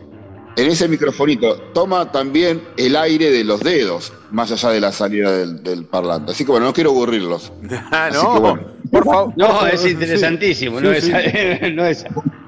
en 0.56 0.68
ese 0.68 0.88
microfonito 0.88 1.56
toma 1.74 2.12
también 2.12 2.62
el 2.78 2.96
aire 2.96 3.32
de 3.32 3.44
los 3.44 3.62
dedos, 3.62 4.12
más 4.32 4.52
allá 4.52 4.70
de 4.70 4.82
la 4.82 4.92
salida 4.92 5.32
del, 5.32 5.64
del 5.64 5.86
parlante. 5.86 6.32
Así 6.34 6.44
que 6.46 6.52
bueno, 6.52 6.68
no 6.68 6.74
quiero 6.74 6.92
aburrirlos. 6.92 7.52
Ah, 7.92 8.08
Así 8.08 8.18
no, 8.24 8.34
que 8.34 8.40
bueno. 8.40 8.62
por 8.92 9.06
favor. 9.06 9.34
No, 9.38 9.66
es 9.68 9.86
interesantísimo, 9.86 10.80
Sí, 10.80 10.86
no, 10.86 10.94
sí. 10.96 11.12
Es, 11.16 11.74
no 11.74 11.86
es- 11.86 12.06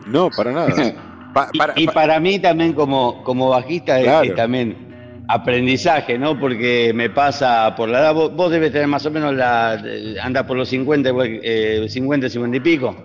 No, 0.08 0.30
para 0.36 0.52
nada. 0.52 0.70
Pa- 1.34 1.50
Y- 1.52 1.58
para- 1.58 1.74
y, 1.76 1.86
pa- 1.88 1.94
para 1.94 2.20
mí 2.20 2.38
también 2.40 2.74
como, 2.74 3.24
como 3.24 3.50
bajista 3.50 3.98
es- 4.00 4.04
Claro. 4.06 4.24
es 4.30 4.36
también 4.36 5.24
aprendizaje, 5.28 6.20
¿no? 6.20 6.40
Porque 6.40 6.92
me 6.94 7.10
pasa 7.10 7.74
por 7.76 7.90
la 7.90 8.00
edad, 8.02 8.14
vos, 8.14 8.36
vos 8.36 8.52
debes 8.52 8.72
tener 8.72 8.88
más 8.88 9.04
o 9.08 9.12
menos 9.12 9.34
la, 9.34 9.82
anda 10.22 10.46
por 10.46 10.58
los 10.58 10.70
50, 10.70 11.10
igual, 11.10 11.40
eh, 11.42 11.86
50, 11.90 12.30
50 12.30 12.58
y 12.58 12.60
pico. 12.60 12.96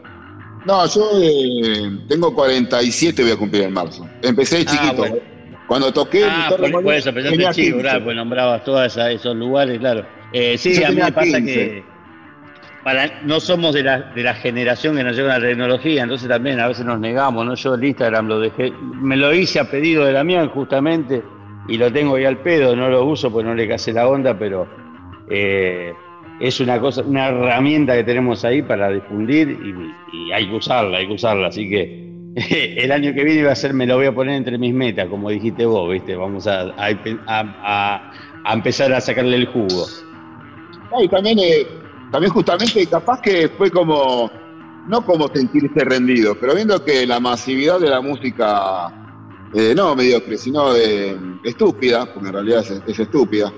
No, 0.66 0.86
yo 0.86 1.10
eh, 1.22 1.98
tengo 2.08 2.34
47, 2.34 3.22
voy 3.22 3.32
a 3.32 3.36
cumplir 3.36 3.62
en 3.64 3.72
marzo. 3.72 4.06
Empecé 4.22 4.58
de 4.58 4.64
Ah, 4.68 4.70
chiquito. 4.70 4.94
bueno. 4.96 5.16
Cuando 5.66 5.92
toqué 5.92 6.24
Ah, 6.24 6.46
por, 6.48 6.70
por 6.82 6.94
eso, 6.94 7.12
pensaste 7.12 7.38
chico, 7.38 7.52
15. 7.76 7.80
claro, 7.80 8.04
pues 8.04 8.16
nombrabas 8.16 8.64
todos 8.64 8.96
esos 8.96 9.36
lugares, 9.36 9.78
claro. 9.78 10.06
Eh, 10.32 10.56
sí, 10.56 10.74
Yo 10.74 10.86
a 10.86 10.90
mí 10.90 10.96
me 10.96 11.12
pasa 11.12 11.36
15. 11.38 11.44
que 11.44 11.84
para, 12.82 13.20
no 13.22 13.38
somos 13.38 13.74
de 13.74 13.82
la, 13.82 14.00
de 14.14 14.22
la 14.22 14.34
generación 14.34 14.96
que 14.96 15.04
nos 15.04 15.14
llega 15.14 15.38
la 15.38 15.46
tecnología, 15.46 16.02
entonces 16.04 16.26
también 16.28 16.58
a 16.60 16.68
veces 16.68 16.86
nos 16.86 16.98
negamos, 16.98 17.44
¿no? 17.44 17.54
Yo 17.54 17.74
el 17.74 17.84
Instagram 17.84 18.28
lo 18.28 18.40
dejé, 18.40 18.72
me 18.94 19.16
lo 19.16 19.34
hice 19.34 19.60
a 19.60 19.70
pedido 19.70 20.06
de 20.06 20.12
Damián 20.12 20.48
justamente, 20.48 21.22
y 21.68 21.76
lo 21.76 21.92
tengo 21.92 22.14
ahí 22.16 22.24
al 22.24 22.38
pedo, 22.38 22.74
no 22.74 22.88
lo 22.88 23.04
uso 23.04 23.30
pues 23.30 23.44
no 23.44 23.54
le 23.54 23.68
case 23.68 23.92
la 23.92 24.08
onda, 24.08 24.38
pero 24.38 24.66
eh, 25.28 25.92
es 26.38 26.60
una 26.60 26.80
cosa, 26.80 27.02
una 27.02 27.28
herramienta 27.28 27.94
que 27.96 28.04
tenemos 28.04 28.44
ahí 28.44 28.62
para 28.62 28.90
difundir 28.90 29.48
y, 29.50 30.30
hay 30.32 30.48
que 30.48 30.54
usarla, 30.56 30.98
hay 30.98 31.06
que 31.08 31.14
usarla, 31.14 31.48
así 31.48 31.68
que 31.68 32.08
el 32.84 32.92
año 32.92 33.12
que 33.14 33.24
viene 33.24 33.42
va 33.44 33.52
a 33.52 33.56
ser, 33.56 33.74
me 33.74 33.86
lo 33.86 33.96
voy 33.96 34.06
a 34.06 34.14
poner 34.14 34.36
entre 34.36 34.58
mis 34.58 34.74
metas, 34.74 35.08
como 35.08 35.30
dijiste 35.30 35.64
vos, 35.66 35.90
¿viste? 35.92 36.14
Vamos 36.16 36.46
a, 36.46 36.62
a- 36.76 38.12
a- 38.44 38.54
empezar 38.54 38.92
a 38.92 39.00
sacarle 39.00 39.36
el 39.36 39.46
jugo. 39.46 39.86
Y 41.02 41.08
también, 41.08 41.38
eh, 41.38 41.66
también 42.10 42.32
justamente 42.32 42.86
capaz 42.86 43.20
que 43.22 43.48
fue 43.48 43.70
como, 43.70 44.30
no 44.86 45.04
como 45.04 45.28
sentirse 45.28 45.84
rendido, 45.84 46.34
pero 46.40 46.54
viendo 46.54 46.82
que 46.84 47.06
la 47.06 47.20
masividad 47.20 47.78
de 47.80 47.90
la 47.90 48.00
música, 48.00 48.88
eh, 49.52 49.74
no 49.76 49.94
mediocre, 49.94 50.36
sino 50.38 50.74
estúpida, 51.42 52.06
porque 52.12 52.28
en 52.28 52.34
realidad 52.34 52.60
es, 52.60 52.82
es 52.86 52.98
estúpida, 52.98 53.52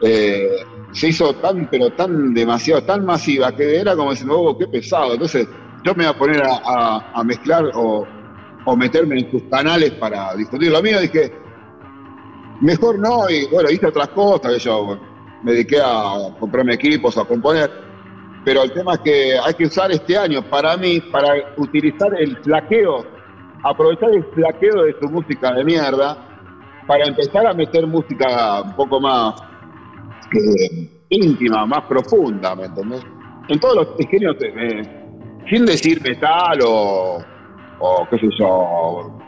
eh, 0.00 0.73
se 0.94 1.08
hizo 1.08 1.34
tan, 1.34 1.68
pero 1.68 1.90
tan 1.90 2.32
demasiado, 2.32 2.82
tan 2.84 3.04
masiva, 3.04 3.54
que 3.54 3.80
era 3.80 3.96
como 3.96 4.12
diciendo, 4.12 4.40
oh, 4.40 4.56
qué 4.56 4.66
pesado. 4.68 5.14
Entonces, 5.14 5.46
yo 5.82 5.94
me 5.94 6.04
iba 6.04 6.12
a 6.12 6.18
poner 6.18 6.42
a, 6.46 7.22
mezclar 7.24 7.64
o, 7.74 8.06
o 8.64 8.76
meterme 8.76 9.18
en 9.18 9.30
sus 9.30 9.42
canales 9.44 9.90
para 9.92 10.34
difundir 10.36 10.70
lo 10.70 10.80
mío, 10.80 11.00
dije, 11.00 11.32
mejor 12.60 12.98
no, 12.98 13.28
y 13.28 13.46
bueno, 13.46 13.70
hice 13.70 13.86
otras 13.86 14.08
cosas, 14.08 14.54
que 14.54 14.58
yo 14.60 14.98
me 15.42 15.52
dediqué 15.52 15.80
a 15.84 16.34
comprarme 16.38 16.74
equipos, 16.74 17.18
a 17.18 17.24
componer, 17.24 17.70
pero 18.44 18.62
el 18.62 18.72
tema 18.72 18.94
es 18.94 19.00
que 19.00 19.38
hay 19.38 19.54
que 19.54 19.64
usar 19.64 19.90
este 19.90 20.16
año, 20.16 20.42
para 20.48 20.76
mí, 20.76 21.00
para 21.00 21.34
utilizar 21.56 22.14
el 22.18 22.36
flaqueo, 22.38 23.04
aprovechar 23.64 24.10
el 24.10 24.24
flaqueo 24.32 24.84
de 24.84 24.94
su 25.00 25.08
música 25.08 25.52
de 25.54 25.64
mierda, 25.64 26.16
para 26.86 27.04
empezar 27.06 27.46
a 27.46 27.52
meter 27.52 27.84
música 27.86 28.62
un 28.62 28.76
poco 28.76 29.00
más 29.00 29.34
íntima, 31.08 31.66
más 31.66 31.84
profunda, 31.84 32.54
¿me 32.54 32.64
entendés? 32.64 33.02
En 33.48 33.60
todos 33.60 33.76
los 33.76 33.88
ingenios, 34.00 34.36
eh, 34.40 34.82
sin 35.50 35.66
decir 35.66 36.00
metal 36.02 36.58
o, 36.64 37.22
qué 38.10 38.18
sé 38.18 38.28
yo, 38.38 39.18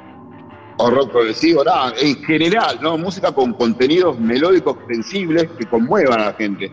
o 0.78 0.90
rock 0.90 1.10
progresivo, 1.10 1.64
nada, 1.64 1.92
en 2.00 2.16
general, 2.24 2.78
¿no? 2.82 2.98
Música 2.98 3.32
con 3.32 3.52
contenidos 3.54 4.18
melódicos 4.18 4.76
sensibles 4.88 5.48
que 5.58 5.66
conmuevan 5.66 6.20
a 6.20 6.26
la 6.26 6.32
gente. 6.34 6.70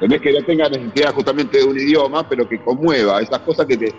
En 0.00 0.08
vez 0.08 0.20
que 0.20 0.32
no 0.32 0.44
tenga 0.44 0.68
necesidad 0.68 1.14
justamente 1.14 1.58
de 1.58 1.64
un 1.64 1.76
idioma, 1.76 2.28
pero 2.28 2.48
que 2.48 2.62
conmueva, 2.62 3.20
esas 3.20 3.38
cosas 3.40 3.66
que 3.66 3.76
te, 3.76 3.94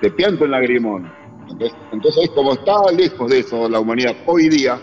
te 0.00 0.10
piantan 0.10 0.46
el 0.46 0.50
lagrimón. 0.52 1.12
Entonces, 1.48 1.76
entonces, 1.92 2.30
como 2.30 2.52
está 2.52 2.74
lejos 2.96 3.28
de 3.28 3.40
eso 3.40 3.68
la 3.68 3.80
humanidad 3.80 4.14
hoy 4.26 4.48
día, 4.48 4.78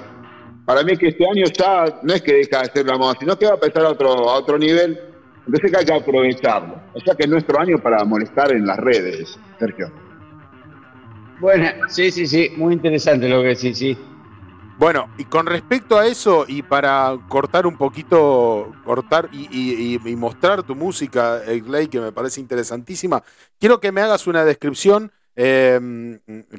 para 0.68 0.84
mí 0.84 0.98
que 0.98 1.08
este 1.08 1.24
año 1.26 1.46
ya 1.58 1.86
no 2.04 2.14
es 2.14 2.22
que 2.22 2.34
deja 2.34 2.62
de 2.62 2.70
ser 2.74 2.86
la 2.86 2.98
moda, 2.98 3.16
sino 3.18 3.40
que 3.40 3.46
va 3.46 3.54
a 3.54 3.58
pasar 3.58 3.86
a 3.86 3.90
otro, 3.92 4.30
a 4.30 4.34
otro 4.34 4.58
nivel, 4.60 5.00
entonces 5.46 5.72
que 5.72 5.78
hay 5.78 5.86
que 5.86 5.94
aprovecharlo. 5.94 6.76
O 6.94 7.00
sea 7.00 7.16
que 7.16 7.24
es 7.24 7.30
nuestro 7.30 7.58
año 7.58 7.78
para 7.82 8.04
molestar 8.04 8.52
en 8.52 8.68
las 8.68 8.76
redes, 8.76 9.40
Sergio. 9.58 9.88
Bueno, 11.40 11.70
sí, 11.88 12.12
sí, 12.12 12.28
sí, 12.28 12.52
muy 12.58 12.74
interesante 12.74 13.30
lo 13.30 13.42
que 13.44 13.48
decís, 13.50 13.78
sí. 13.78 13.98
Bueno, 14.78 15.08
y 15.18 15.24
con 15.24 15.46
respecto 15.46 15.98
a 15.98 16.06
eso, 16.06 16.44
y 16.50 16.62
para 16.64 17.18
cortar 17.30 17.66
un 17.66 17.78
poquito, 17.78 18.76
cortar 18.84 19.30
y, 19.32 19.44
y- 19.50 19.96
y- 20.04 20.10
y 20.12 20.16
mostrar 20.18 20.64
tu 20.64 20.76
música, 20.76 21.42
Clay, 21.66 21.88
que 21.88 22.02
me 22.02 22.12
parece 22.12 22.42
interesantísima, 22.42 23.24
quiero 23.58 23.80
que 23.80 23.94
me 23.94 24.02
hagas 24.02 24.28
una 24.28 24.44
descripción, 24.44 25.14
eh, 25.38 25.80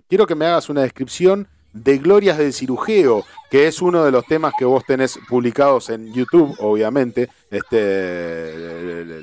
quiero 0.09 0.26
que 0.26 0.35
me 0.35 0.47
hagas 0.47 0.70
una 0.70 0.80
descripción 0.80 1.47
de 1.73 1.99
Glorias 1.99 2.39
del 2.39 2.53
Cirujeo, 2.53 3.24
que 3.51 3.66
es 3.66 3.81
uno 3.82 4.05
de 4.05 4.11
los 4.11 4.27
temas 4.27 4.53
que 4.59 4.65
vos 4.65 4.85
tenés 4.85 5.19
publicados 5.28 5.90
en 5.90 6.12
YouTube, 6.12 6.55
obviamente. 6.61 7.28
Este 7.51 9.19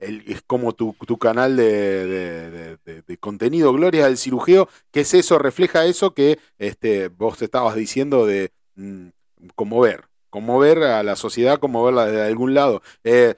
es 0.00 0.42
como 0.46 0.72
tu, 0.72 0.94
canal 1.18 1.56
de, 1.56 2.78
contenido, 3.20 3.72
Glorias 3.72 4.06
del 4.06 4.18
Cirujeo, 4.18 4.68
que 4.90 5.00
es 5.00 5.14
eso, 5.14 5.38
refleja 5.38 5.84
eso 5.86 6.14
que 6.14 6.38
este, 6.58 7.08
vos 7.08 7.38
te 7.38 7.46
estabas 7.46 7.74
diciendo 7.74 8.26
de 8.26 8.52
mm, 8.76 9.08
conmover, 9.54 10.04
conmover 10.30 10.82
a 10.84 11.02
la 11.02 11.16
sociedad, 11.16 11.58
conmoverla 11.60 12.06
desde 12.06 12.26
algún 12.26 12.54
lado. 12.54 12.82
Eh, 13.04 13.34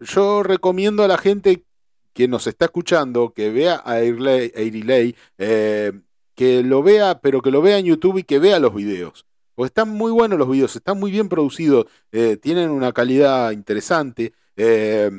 yo 0.00 0.42
recomiendo 0.42 1.04
a 1.04 1.08
la 1.08 1.18
gente 1.18 1.64
que 2.12 2.28
nos 2.28 2.46
está 2.46 2.66
escuchando 2.66 3.32
que 3.32 3.50
vea 3.50 3.82
a 3.84 3.94
Airilay, 3.94 5.16
eh, 5.38 5.92
que 6.34 6.62
lo 6.62 6.82
vea, 6.82 7.20
pero 7.20 7.42
que 7.42 7.50
lo 7.50 7.62
vea 7.62 7.78
en 7.78 7.86
YouTube 7.86 8.18
y 8.18 8.22
que 8.24 8.38
vea 8.38 8.58
los 8.58 8.74
videos. 8.74 9.26
Porque 9.54 9.68
están 9.68 9.90
muy 9.90 10.10
buenos 10.12 10.38
los 10.38 10.48
videos, 10.50 10.74
están 10.76 10.98
muy 10.98 11.10
bien 11.10 11.28
producidos, 11.28 11.86
eh, 12.10 12.36
tienen 12.36 12.70
una 12.70 12.92
calidad 12.92 13.50
interesante, 13.50 14.32
eh, 14.56 15.10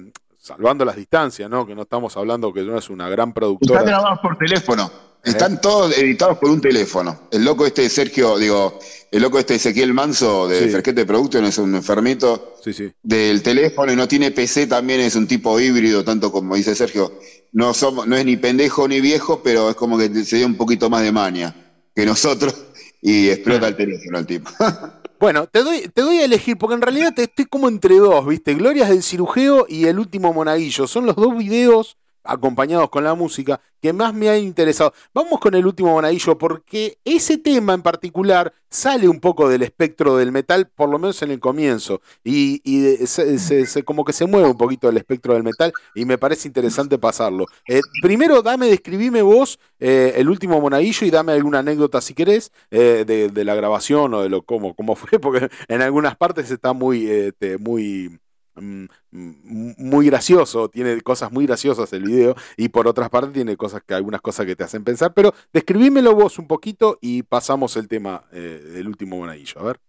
salvando 0.44 0.84
las 0.84 0.98
distancias, 0.98 1.49
¿no? 1.49 1.65
Que 1.65 1.74
no 1.74 1.84
estamos 1.84 2.18
hablando 2.18 2.52
que 2.52 2.64
no 2.64 2.78
es 2.78 2.90
una 2.90 3.07
gran 3.07 3.30
Están 3.30 3.34
productora. 3.34 3.82
grabados 3.84 4.20
por 4.22 4.38
teléfono. 4.38 4.91
Están 5.24 5.61
todos 5.61 5.98
editados 5.98 6.38
por 6.38 6.49
un 6.49 6.60
teléfono. 6.60 7.18
El 7.32 7.45
loco 7.45 7.65
este 7.65 7.84
de 7.84 7.90
Sergio, 7.90 8.38
digo, 8.38 8.78
el 9.10 9.22
loco 9.22 9.40
este 9.40 9.53
de 9.53 9.57
Ezequiel 9.57 9.94
Manso 9.94 10.49
de 10.49 10.65
Sí. 10.65 10.70
Ferquete 10.70 11.06
Production 11.06 11.45
es 11.45 11.57
un 11.60 11.74
enfermito 11.76 12.56
Sí, 12.61 12.74
sí. 12.74 12.91
del 13.02 13.41
teléfono 13.41 13.94
y 13.94 13.95
no 13.95 14.06
tiene 14.06 14.32
PC, 14.32 14.68
también 14.68 14.99
es 14.99 15.15
un 15.15 15.26
tipo 15.26 15.57
híbrido, 15.61 16.03
tanto 16.03 16.30
como 16.30 16.56
dice 16.57 16.76
Sergio. 16.76 17.14
No, 17.53 17.74
somos, 17.74 18.06
no 18.06 18.18
es 18.18 18.26
ni 18.26 18.36
pendejo 18.36 18.86
ni 18.90 18.99
viejo, 18.99 19.41
pero 19.41 19.70
es 19.70 19.78
como 19.78 19.98
que 19.98 20.14
se 20.26 20.36
dio 20.36 20.45
un 20.45 20.56
poquito 20.56 20.90
más 20.90 21.03
de 21.03 21.14
maña 21.14 21.56
que 21.95 22.06
nosotros 22.06 22.53
y 23.02 23.30
explota 23.30 23.70
el 23.70 23.78
teléfono 23.78 24.20
el 24.20 24.26
tipo. 24.26 24.52
Bueno, 25.24 25.48
te 25.48 25.64
doy, 25.64 25.88
te 25.88 26.02
doy 26.02 26.18
a 26.18 26.26
elegir, 26.26 26.58
porque 26.58 26.76
en 26.76 26.82
realidad 26.82 27.14
te 27.16 27.24
estoy 27.24 27.45
como 27.45 27.70
entre 27.70 27.95
dos, 27.95 28.28
¿viste? 28.28 28.56
Glorias 28.56 28.90
del 28.90 29.02
cirujeo 29.02 29.66
y 29.70 29.86
el 29.86 29.98
último 29.98 30.34
monaguillo. 30.34 30.86
Son 30.86 31.06
los 31.06 31.16
dos 31.16 31.38
videos 31.38 31.95
acompañados 32.24 32.90
con 32.90 33.04
la 33.04 33.14
música 33.16 33.60
que 33.82 33.91
más 33.94 34.14
me 34.14 34.30
han 34.30 34.38
interesado. 34.40 34.94
Vamos 35.14 35.40
con 35.40 35.54
el 35.56 35.66
último 35.66 35.91
monaguillo, 35.94 36.38
porque 36.38 36.98
ese 37.04 37.38
tema 37.38 37.74
en 37.74 37.82
particular 37.82 38.54
sale 38.70 39.08
un 39.10 39.20
poco 39.20 39.50
del 39.50 39.62
espectro 39.62 40.16
del 40.18 40.32
metal, 40.32 40.70
por 40.74 40.90
lo 40.90 40.98
menos 41.00 41.22
en 41.22 41.32
el 41.32 41.40
comienzo, 41.40 42.02
y, 42.24 42.62
y 42.64 43.06
se- 43.08 43.84
como 43.84 44.06
que 44.06 44.14
se 44.14 44.26
mueve 44.26 44.48
un 44.50 44.58
poquito 44.58 44.88
del 44.88 44.98
espectro 44.98 45.34
del 45.34 45.44
metal, 45.44 45.74
y 45.94 46.06
me 46.06 46.18
parece 46.18 46.48
interesante 46.48 46.98
pasarlo. 46.98 47.45
Eh, 47.68 47.82
primero, 48.02 48.41
dame, 48.41 48.68
describime 48.68 49.22
vos 49.22 49.60
eh, 49.80 50.14
el 50.18 50.30
último 50.30 50.60
monaguillo 50.62 51.06
y 51.06 51.12
dame 51.12 51.34
alguna 51.34 51.60
anécdota 51.60 52.02
si 52.02 52.14
querés 52.14 52.52
eh, 52.72 53.04
de, 53.06 53.44
la 53.45 53.56
grabación 53.56 54.14
o 54.14 54.22
de 54.22 54.30
lo 54.30 54.44
cómo, 54.44 54.76
cómo 54.76 54.95
fue, 54.95 55.20
porque 55.20 55.50
en 55.68 55.82
algunas 55.82 56.16
partes 56.16 56.50
está 56.52 56.74
muy, 56.74 57.10
este, 57.10 57.58
muy, 57.58 58.20
muy 58.56 60.06
gracioso, 60.08 60.70
tiene 60.70 61.02
cosas 61.02 61.32
muy 61.32 61.46
graciosas 61.46 61.92
el 61.94 62.04
video 62.04 62.36
y 62.58 62.70
por 62.70 62.88
otras 62.88 63.10
partes 63.10 63.34
tiene 63.34 63.58
cosas 63.58 63.82
que 63.86 63.94
algunas 63.94 64.22
cosas 64.22 64.46
que 64.46 64.56
te 64.56 64.64
hacen 64.64 64.84
pensar, 64.84 65.14
pero 65.14 65.34
describímelo 65.52 66.14
vos 66.16 66.40
un 66.40 66.48
poquito 66.48 66.98
y 67.02 67.24
pasamos 67.24 67.76
el 67.78 67.88
tema 67.88 68.24
eh, 68.32 68.62
del 68.74 68.88
último 68.88 69.18
monaguillo, 69.18 69.60
a 69.60 69.64
ver. 69.64 69.80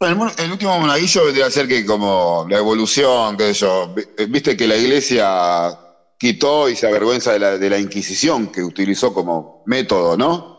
El, 0.00 0.50
último 0.50 0.78
monaguillo 0.80 1.24
vendría 1.26 1.46
a 1.46 1.50
ser 1.50 1.68
que 1.68 1.84
como 1.84 2.46
la 2.48 2.56
evolución, 2.56 3.36
qué 3.36 3.52
sé 3.52 3.60
yo, 3.60 3.94
vi- 3.94 4.26
viste 4.28 4.56
que 4.56 4.66
la 4.66 4.76
iglesia 4.76 5.78
quitó 6.18 6.70
y 6.70 6.76
se 6.76 6.86
avergüenza 6.86 7.32
de 7.34 7.38
la, 7.38 7.58
de 7.58 7.68
la 7.70 7.78
Inquisición 7.78 8.50
que 8.50 8.62
utilizó 8.62 9.12
como 9.12 9.62
método, 9.66 10.16
¿no? 10.16 10.56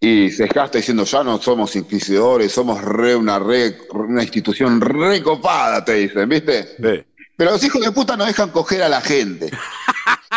Y 0.00 0.30
se 0.30 0.46
gasta 0.46 0.78
diciendo 0.78 1.04
ya 1.04 1.22
no 1.22 1.40
somos 1.40 1.76
inquisidores, 1.76 2.50
somos 2.52 2.80
re 2.82 3.14
una, 3.14 3.38
re, 3.38 3.78
una 3.92 4.22
institución 4.22 4.80
recopada, 4.80 5.84
te 5.84 5.92
dicen, 5.94 6.28
¿viste? 6.28 6.76
Sí. 6.76 7.04
Pero 7.36 7.50
los 7.52 7.62
hijos 7.62 7.82
de 7.82 7.92
puta 7.92 8.16
no 8.16 8.24
dejan 8.24 8.50
coger 8.50 8.82
a 8.82 8.88
la 8.88 9.00
gente. 9.00 9.50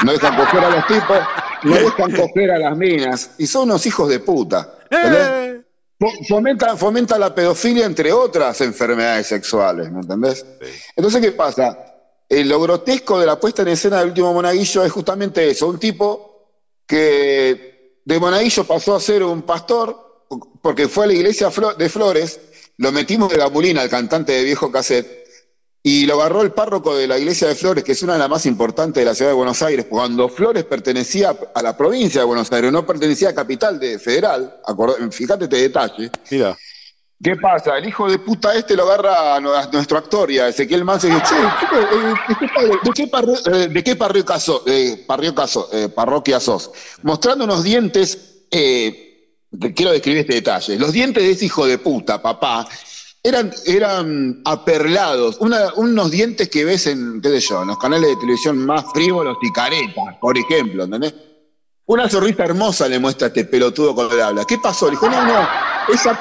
No 0.03 0.11
dejan 0.11 0.35
coger 0.35 0.63
a 0.63 0.69
los 0.69 0.87
tipos, 0.87 1.17
no 1.63 1.75
dejan 1.75 2.11
coger 2.11 2.51
a 2.51 2.59
las 2.59 2.77
minas. 2.77 3.31
Y 3.37 3.47
son 3.47 3.63
unos 3.63 3.85
hijos 3.85 4.09
de 4.09 4.19
puta. 4.19 4.79
¿entendés? 4.89 5.27
Eh, 5.27 5.61
Fo- 5.99 6.27
Fomenta, 6.27 6.75
fomenta 6.75 7.17
la 7.17 7.33
pedofilia 7.33 7.85
entre 7.85 8.11
otras 8.11 8.59
enfermedades 8.61 9.27
sexuales, 9.27 9.89
¿me 9.91 10.01
entendés? 10.01 10.45
Entonces, 10.95 11.21
¿qué 11.21 11.31
pasa? 11.31 11.77
Eh, 12.27 12.43
lo 12.43 12.59
grotesco 12.59 13.19
de 13.19 13.25
la 13.27 13.39
puesta 13.39 13.61
en 13.61 13.69
escena 13.69 13.99
del 13.99 14.07
último 14.09 14.33
monaguillo 14.33 14.83
es 14.83 14.91
justamente 14.91 15.49
eso, 15.49 15.67
un 15.67 15.79
tipo 15.79 16.49
que 16.87 17.72
de 18.05 18.19
monaguillo 18.19 18.63
pasó 18.65 18.95
a 18.95 18.99
ser 18.99 19.23
un 19.23 19.43
pastor 19.43 20.27
porque 20.61 20.87
fue 20.87 21.05
a 21.05 21.07
la 21.07 21.13
iglesia 21.13 21.49
de 21.77 21.89
Flores, 21.89 22.39
lo 22.77 22.91
metimos 22.91 23.29
de 23.31 23.37
Gabulina, 23.37 23.81
al 23.81 23.89
cantante 23.89 24.31
de 24.31 24.43
viejo 24.43 24.71
cassette, 24.71 25.23
y 25.83 26.05
lo 26.05 26.15
agarró 26.15 26.41
el 26.41 26.53
párroco 26.53 26.95
de 26.95 27.07
la 27.07 27.19
iglesia 27.19 27.49
de 27.49 27.55
Flores, 27.55 27.83
que 27.83 27.91
es 27.91 28.01
una 28.01 28.13
de 28.13 28.19
las 28.19 28.29
más 28.29 28.45
importantes 28.45 29.01
de 29.01 29.05
la 29.05 29.13
ciudad 29.13 29.31
de 29.31 29.35
Buenos 29.35 29.61
Aires, 29.61 29.85
cuando 29.89 30.29
Flores 30.29 30.63
pertenecía 30.63 31.37
a 31.53 31.61
la 31.61 31.75
provincia 31.75 32.21
de 32.21 32.25
Buenos 32.25 32.51
Aires, 32.51 32.71
no 32.71 32.85
pertenecía 32.85 33.29
a 33.29 33.35
capital 33.35 33.79
de 33.79 33.99
federal, 33.99 34.59
fíjate 35.11 35.43
este 35.43 35.57
detalle. 35.57 36.09
Mira. 36.31 36.57
¿Qué 37.23 37.35
pasa? 37.37 37.77
El 37.77 37.87
hijo 37.87 38.09
de 38.09 38.19
puta 38.19 38.53
este 38.53 38.75
lo 38.75 38.83
agarra 38.83 39.35
a 39.35 39.39
nu- 39.39 39.53
a 39.53 39.67
nuestro 39.71 39.97
actor 39.97 40.29
y 40.29 40.39
a 40.39 40.49
Ezequiel 40.49 40.83
Manso 40.83 41.07
y 41.07 41.11
dice, 41.11 41.23
che, 41.29 41.35
eh, 41.35 42.13
¿de 42.27 42.35
qué, 42.35 42.47
padre- 42.53 42.79
de 42.83 42.91
qué 42.93 43.07
parro- 43.07 43.53
eh, 43.55 43.67
de 43.69 43.83
qué 43.83 43.95
parroquia 43.95 44.35
eh, 44.35 44.39
sos- 45.47 45.67
eh, 45.73 45.89
parroquia 45.89 46.39
sos? 46.39 46.71
Mostrando 47.03 47.45
unos 47.45 47.63
dientes, 47.63 48.45
te 48.49 49.73
quiero 49.73 49.91
describir 49.91 50.19
este 50.21 50.33
detalle, 50.33 50.77
los 50.77 50.91
dientes 50.91 51.23
de 51.23 51.31
ese 51.31 51.45
hijo 51.45 51.65
de 51.65 51.77
puta, 51.77 52.21
papá, 52.21 52.67
eran, 53.23 53.53
eran 53.65 54.41
aperlados, 54.43 55.37
unos 55.39 56.11
dientes 56.11 56.49
que 56.49 56.65
ves 56.65 56.87
en, 56.87 57.21
qué 57.21 57.29
sé 57.29 57.39
yo, 57.39 57.61
en 57.61 57.69
los 57.69 57.77
canales 57.77 58.09
de 58.09 58.15
televisión 58.17 58.57
más 58.65 58.83
frívolos 58.93 59.37
y 59.41 59.51
caretas, 59.53 60.17
por 60.19 60.37
ejemplo, 60.37 60.83
¿entendés? 60.83 61.13
Una 61.85 62.09
sonrisa 62.09 62.43
hermosa 62.43 62.87
le 62.89 62.99
muestra 62.99 63.27
a 63.27 63.29
este 63.29 63.45
pelotudo 63.45 63.93
cuando 63.93 64.15
le 64.15 64.23
habla. 64.23 64.45
¿Qué 64.45 64.57
pasó? 64.57 64.85
Le 64.85 64.91
dijo, 64.91 65.09
no, 65.09 65.21
no, 65.25 65.41
es, 65.93 66.05
ac- 66.05 66.17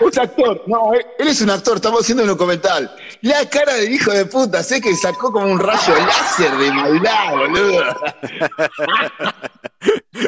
es 0.00 0.18
actor. 0.18 0.62
No, 0.66 0.92
él, 0.94 1.04
él 1.18 1.28
es 1.28 1.40
un 1.40 1.50
actor, 1.50 1.76
estamos 1.76 2.02
haciendo 2.02 2.22
un 2.24 2.28
documental. 2.28 2.90
La 3.22 3.48
cara 3.48 3.74
del 3.74 3.92
hijo 3.92 4.10
de 4.12 4.26
puta, 4.26 4.62
sé 4.62 4.80
que 4.80 4.94
sacó 4.94 5.32
como 5.32 5.46
un 5.46 5.58
rayo 5.58 5.94
láser 6.06 6.54
de 6.56 6.72
maldad, 6.72 7.30
boludo. 7.32 7.84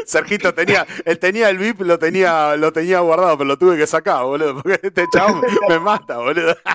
Sergito 0.06 0.52
tenía, 0.54 0.86
él 1.04 1.18
tenía 1.18 1.48
el 1.50 1.58
VIP, 1.58 1.80
lo 1.82 1.98
tenía, 1.98 2.56
lo 2.56 2.72
tenía 2.72 3.00
guardado, 3.00 3.36
pero 3.38 3.48
lo 3.48 3.58
tuve 3.58 3.76
que 3.76 3.86
sacar, 3.86 4.24
boludo, 4.24 4.62
porque 4.62 4.80
este 4.82 5.04
chabón 5.12 5.42
me 5.68 5.78
mata, 5.78 6.18
boludo. 6.18 6.56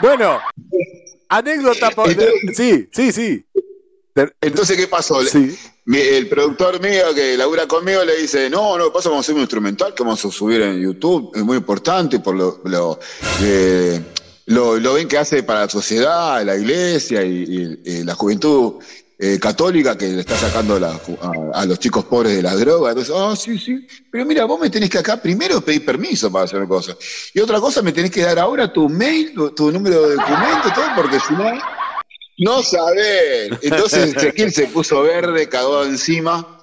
Bueno, 0.00 0.40
anécdota. 1.28 1.90
po- 1.90 2.04
Sí, 2.54 2.88
sí, 2.92 3.12
sí. 3.12 3.44
Entonces, 4.40 4.76
¿qué 4.76 4.86
pasó? 4.88 5.22
Sí. 5.24 5.56
mi- 5.86 5.98
el 5.98 6.28
productor 6.28 6.80
mío 6.80 7.14
que 7.14 7.36
labura 7.36 7.66
conmigo 7.66 8.04
le 8.04 8.16
dice, 8.20 8.50
no, 8.50 8.76
no, 8.76 8.92
pasa, 8.92 9.08
vamos 9.08 9.24
a 9.24 9.26
hacer 9.26 9.34
un 9.34 9.40
instrumental 9.40 9.94
que 9.94 10.02
vamos 10.02 10.24
a 10.24 10.30
subir 10.30 10.60
en 10.60 10.80
YouTube, 10.80 11.32
es 11.34 11.42
muy 11.42 11.56
importante 11.56 12.20
por 12.20 12.34
lo, 12.36 12.60
lo, 12.64 13.00
eh, 13.40 14.00
lo, 14.46 14.76
lo 14.78 14.94
bien 14.94 15.08
que 15.08 15.18
hace 15.18 15.42
para 15.42 15.60
la 15.62 15.68
sociedad, 15.68 16.42
la 16.44 16.56
iglesia 16.56 17.22
y, 17.24 17.44
y- 17.84 17.90
y 17.90 18.04
la 18.04 18.14
juventud 18.14 18.74
eh, 19.18 19.38
católica 19.38 19.96
que 19.96 20.08
le 20.08 20.20
está 20.20 20.36
sacando 20.36 20.78
la 20.80 20.90
a, 20.90 21.60
a 21.60 21.64
los 21.64 21.78
chicos 21.78 22.04
pobres 22.04 22.34
de 22.36 22.42
las 22.42 22.58
drogas. 22.58 22.90
Entonces, 22.96 23.14
ah, 23.16 23.34
sí, 23.36 23.56
sí, 23.58 23.86
pero 24.10 24.26
mira, 24.26 24.44
vos 24.44 24.60
me 24.60 24.68
tenés 24.68 24.90
que 24.90 24.98
acá 24.98 25.16
primero 25.22 25.60
pedir 25.60 25.84
permiso 25.86 26.30
para 26.30 26.44
hacer 26.44 26.66
cosas. 26.66 26.96
Y 27.32 27.40
otra 27.40 27.60
cosa, 27.60 27.82
me 27.82 27.92
tenés 27.92 28.10
que 28.10 28.22
dar 28.22 28.38
ahora 28.38 28.72
tu 28.72 28.88
mail, 28.88 29.32
tu, 29.32 29.50
tu 29.52 29.70
número 29.72 30.08
de 30.08 30.16
documento, 30.16 30.68
todo, 30.74 30.84
porque 30.96 31.18
si 31.20 31.32
no... 31.34 31.44
No 32.38 32.62
saber. 32.62 33.58
Entonces 33.62 34.16
Ezequiel 34.16 34.52
se 34.52 34.66
puso 34.66 35.02
verde, 35.02 35.48
cagó 35.48 35.84
encima 35.84 36.58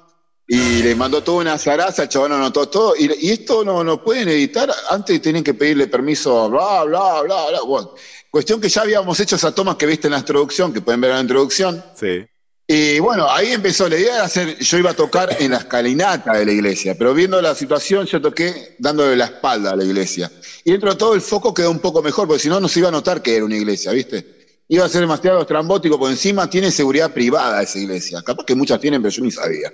y 0.48 0.82
le 0.82 0.96
mandó 0.96 1.22
toda 1.22 1.42
una 1.42 1.58
zaraza, 1.60 2.04
el 2.04 2.10
chabón 2.10 2.32
anotó 2.32 2.68
todo. 2.68 2.96
Y, 2.98 3.28
y 3.28 3.32
esto 3.32 3.64
no, 3.64 3.84
no 3.84 4.04
pueden 4.04 4.30
editar, 4.30 4.72
antes 4.90 5.22
tienen 5.22 5.44
que 5.44 5.54
pedirle 5.54 5.88
permiso, 5.88 6.50
bla, 6.50 6.84
bla, 6.86 7.22
bla, 7.22 7.50
bla. 7.50 7.62
Bueno, 7.62 7.94
cuestión 8.32 8.60
que 8.60 8.68
ya 8.68 8.82
habíamos 8.82 9.20
hecho 9.20 9.36
esa 9.36 9.54
toma 9.54 9.78
que 9.78 9.86
viste 9.86 10.08
en 10.08 10.14
la 10.14 10.20
introducción, 10.20 10.74
que 10.74 10.82
pueden 10.82 11.02
ver 11.02 11.12
en 11.12 11.18
la 11.18 11.22
introducción. 11.22 11.84
Sí. 11.96 12.26
Y 12.72 13.00
bueno, 13.00 13.28
ahí 13.30 13.52
empezó 13.52 13.90
la 13.90 13.98
idea 13.98 14.16
de 14.16 14.22
hacer, 14.22 14.58
yo 14.60 14.78
iba 14.78 14.92
a 14.92 14.96
tocar 14.96 15.38
en 15.40 15.52
la 15.52 15.58
escalinata 15.58 16.34
de 16.34 16.46
la 16.46 16.52
iglesia, 16.52 16.96
pero 16.98 17.14
viendo 17.16 17.42
la 17.42 17.56
situación 17.56 18.06
yo 18.06 18.22
toqué 18.22 18.76
dándole 18.78 19.16
la 19.16 19.26
espalda 19.26 19.72
a 19.72 19.76
la 19.76 19.84
iglesia. 19.84 20.32
Y 20.64 20.72
dentro 20.72 20.92
de 20.92 20.96
todo 20.96 21.16
el 21.16 21.22
foco 21.22 21.54
quedó 21.54 21.72
un 21.72 21.80
poco 21.80 22.04
mejor, 22.04 22.28
porque 22.28 22.42
si 22.42 22.50
no, 22.50 22.60
no 22.60 22.68
se 22.68 22.80
iba 22.80 22.90
a 22.90 22.92
notar 22.92 23.24
que 23.24 23.36
era 23.36 23.46
una 23.46 23.56
iglesia, 23.56 23.92
¿viste? 23.92 24.39
Iba 24.72 24.86
a 24.86 24.90
ser 24.90 25.02
demasiado 25.02 25.42
estrambótico, 25.42 25.98
porque 25.98 26.12
encima 26.12 26.48
tiene 26.48 26.70
seguridad 26.70 27.12
privada 27.12 27.64
esa 27.64 27.80
iglesia. 27.80 28.22
Capaz 28.22 28.46
que 28.46 28.54
muchas 28.54 28.80
tienen, 28.80 29.02
pero 29.02 29.12
yo 29.12 29.24
ni 29.24 29.32
sabía. 29.32 29.74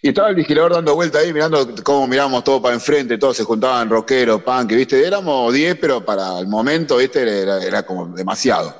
Y 0.00 0.10
estaba 0.10 0.28
el 0.28 0.36
vigilador 0.36 0.74
dando 0.74 0.94
vuelta 0.94 1.18
ahí, 1.18 1.32
mirando 1.32 1.74
cómo 1.82 2.06
miramos 2.06 2.44
todo 2.44 2.62
para 2.62 2.74
enfrente, 2.74 3.18
todos 3.18 3.36
se 3.36 3.42
juntaban 3.42 3.90
rockeros, 3.90 4.40
punk, 4.42 4.68
¿viste? 4.68 5.04
Éramos 5.04 5.52
10, 5.52 5.76
pero 5.80 6.04
para 6.04 6.38
el 6.38 6.46
momento, 6.46 6.98
¿viste? 6.98 7.42
Era, 7.42 7.82
como 7.82 8.06
demasiado. 8.06 8.72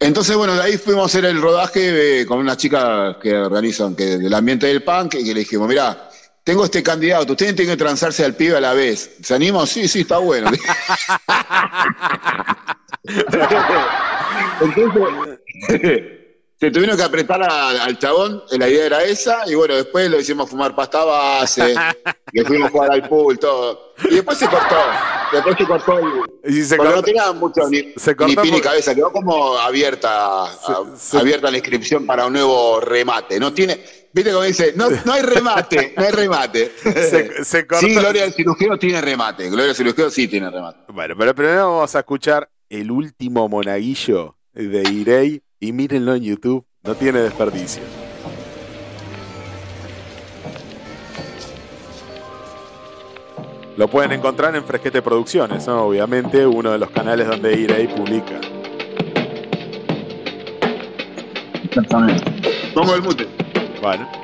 Entonces, 0.00 0.36
bueno, 0.36 0.56
de 0.56 0.62
ahí 0.62 0.76
fuimos 0.78 1.04
a 1.04 1.06
hacer 1.06 1.24
el 1.26 1.40
rodaje 1.40 2.22
eh, 2.22 2.26
con 2.26 2.40
unas 2.40 2.56
chicas 2.56 3.16
que 3.22 3.36
organizan 3.36 3.94
que 3.94 4.18
del 4.18 4.34
ambiente 4.34 4.66
del 4.66 4.82
punk 4.82 5.14
y 5.14 5.24
que 5.24 5.32
le 5.32 5.40
dijimos, 5.40 5.68
mirá, 5.68 6.10
tengo 6.42 6.64
este 6.64 6.82
candidato, 6.82 7.32
ustedes 7.32 7.54
tienen 7.54 7.76
que 7.76 7.82
transarse 7.82 8.24
al 8.24 8.34
pibe 8.34 8.56
a 8.56 8.60
la 8.60 8.74
vez. 8.74 9.12
¿Se 9.22 9.32
animan? 9.32 9.68
Sí, 9.68 9.86
sí, 9.86 10.00
está 10.00 10.18
bueno. 10.18 10.50
Entonces, 14.60 15.38
se 16.60 16.70
tuvieron 16.70 16.96
que 16.96 17.02
apretar 17.02 17.42
a- 17.42 17.84
al 17.84 17.98
chabón, 17.98 18.42
la 18.52 18.68
idea 18.68 18.86
era 18.86 19.02
esa, 19.04 19.42
y 19.46 19.54
bueno, 19.54 19.74
después 19.74 20.08
lo 20.10 20.18
hicimos 20.18 20.48
fumar 20.48 20.74
pasta 20.74 21.04
base, 21.04 21.74
le 22.32 22.44
fuimos 22.44 22.68
a 22.68 22.70
jugar 22.72 22.92
al 22.92 23.08
pool, 23.08 23.38
todo. 23.38 23.94
Y 24.10 24.14
después 24.16 24.38
se 24.38 24.46
cortó, 24.48 24.76
después 25.32 25.56
se 25.58 25.66
cortó 25.66 26.00
y, 26.44 26.58
Y 26.58 26.62
se 26.62 26.76
porque 26.76 26.90
no 26.90 26.96
cortó- 26.96 27.04
tenía 27.06 27.32
mucho 27.32 27.68
ni, 27.68 27.92
se 27.96 28.16
cortó 28.16 28.28
ni 28.28 28.48
pie 28.48 28.52
ni 28.52 28.60
cabeza, 28.60 28.94
quedó 28.94 29.12
como 29.12 29.56
abierta, 29.58 30.44
a- 30.44 30.96
se- 30.96 31.18
abierta 31.18 31.50
la 31.50 31.58
inscripción 31.58 32.06
para 32.06 32.26
un 32.26 32.32
nuevo 32.32 32.80
remate. 32.80 33.38
No 33.38 33.52
tiene, 33.52 33.80
viste 34.12 34.30
como 34.32 34.44
dice, 34.44 34.72
no, 34.76 34.88
no 35.04 35.12
hay 35.12 35.22
remate, 35.22 35.92
no 35.96 36.04
hay 36.04 36.10
remate. 36.12 36.72
Se- 37.44 37.66
cortó- 37.66 37.80
Sí, 37.86 37.94
Gloria 37.94 38.22
del 38.22 38.32
cirujano 38.32 38.78
tiene 38.78 39.00
remate, 39.00 39.48
Gloria 39.48 39.66
del 39.66 39.76
cirujano 39.76 40.08
sí 40.10 40.28
tiene 40.28 40.50
remate. 40.50 40.78
Bueno, 40.92 41.14
pero 41.18 41.34
primero 41.34 41.72
vamos 41.72 41.94
a 41.94 41.98
escuchar 41.98 42.48
el 42.68 42.90
último 42.90 43.48
monaguillo 43.48 44.36
de 44.52 44.82
Irei 44.90 45.42
y 45.60 45.72
mírenlo 45.72 46.14
en 46.14 46.22
YouTube, 46.22 46.64
no 46.82 46.94
tiene 46.94 47.20
desperdicio. 47.20 47.82
Lo 53.76 53.88
pueden 53.88 54.12
encontrar 54.12 54.54
en 54.54 54.64
Fresquete 54.64 55.02
Producciones, 55.02 55.66
¿no? 55.66 55.84
obviamente 55.86 56.46
uno 56.46 56.70
de 56.70 56.78
los 56.78 56.90
canales 56.90 57.26
donde 57.26 57.58
Irei 57.58 57.88
publica. 57.88 58.40
Exactamente. 61.64 62.24
Pongo 62.72 62.94
el 62.94 63.02
mute. 63.02 63.26
Bueno. 63.82 64.23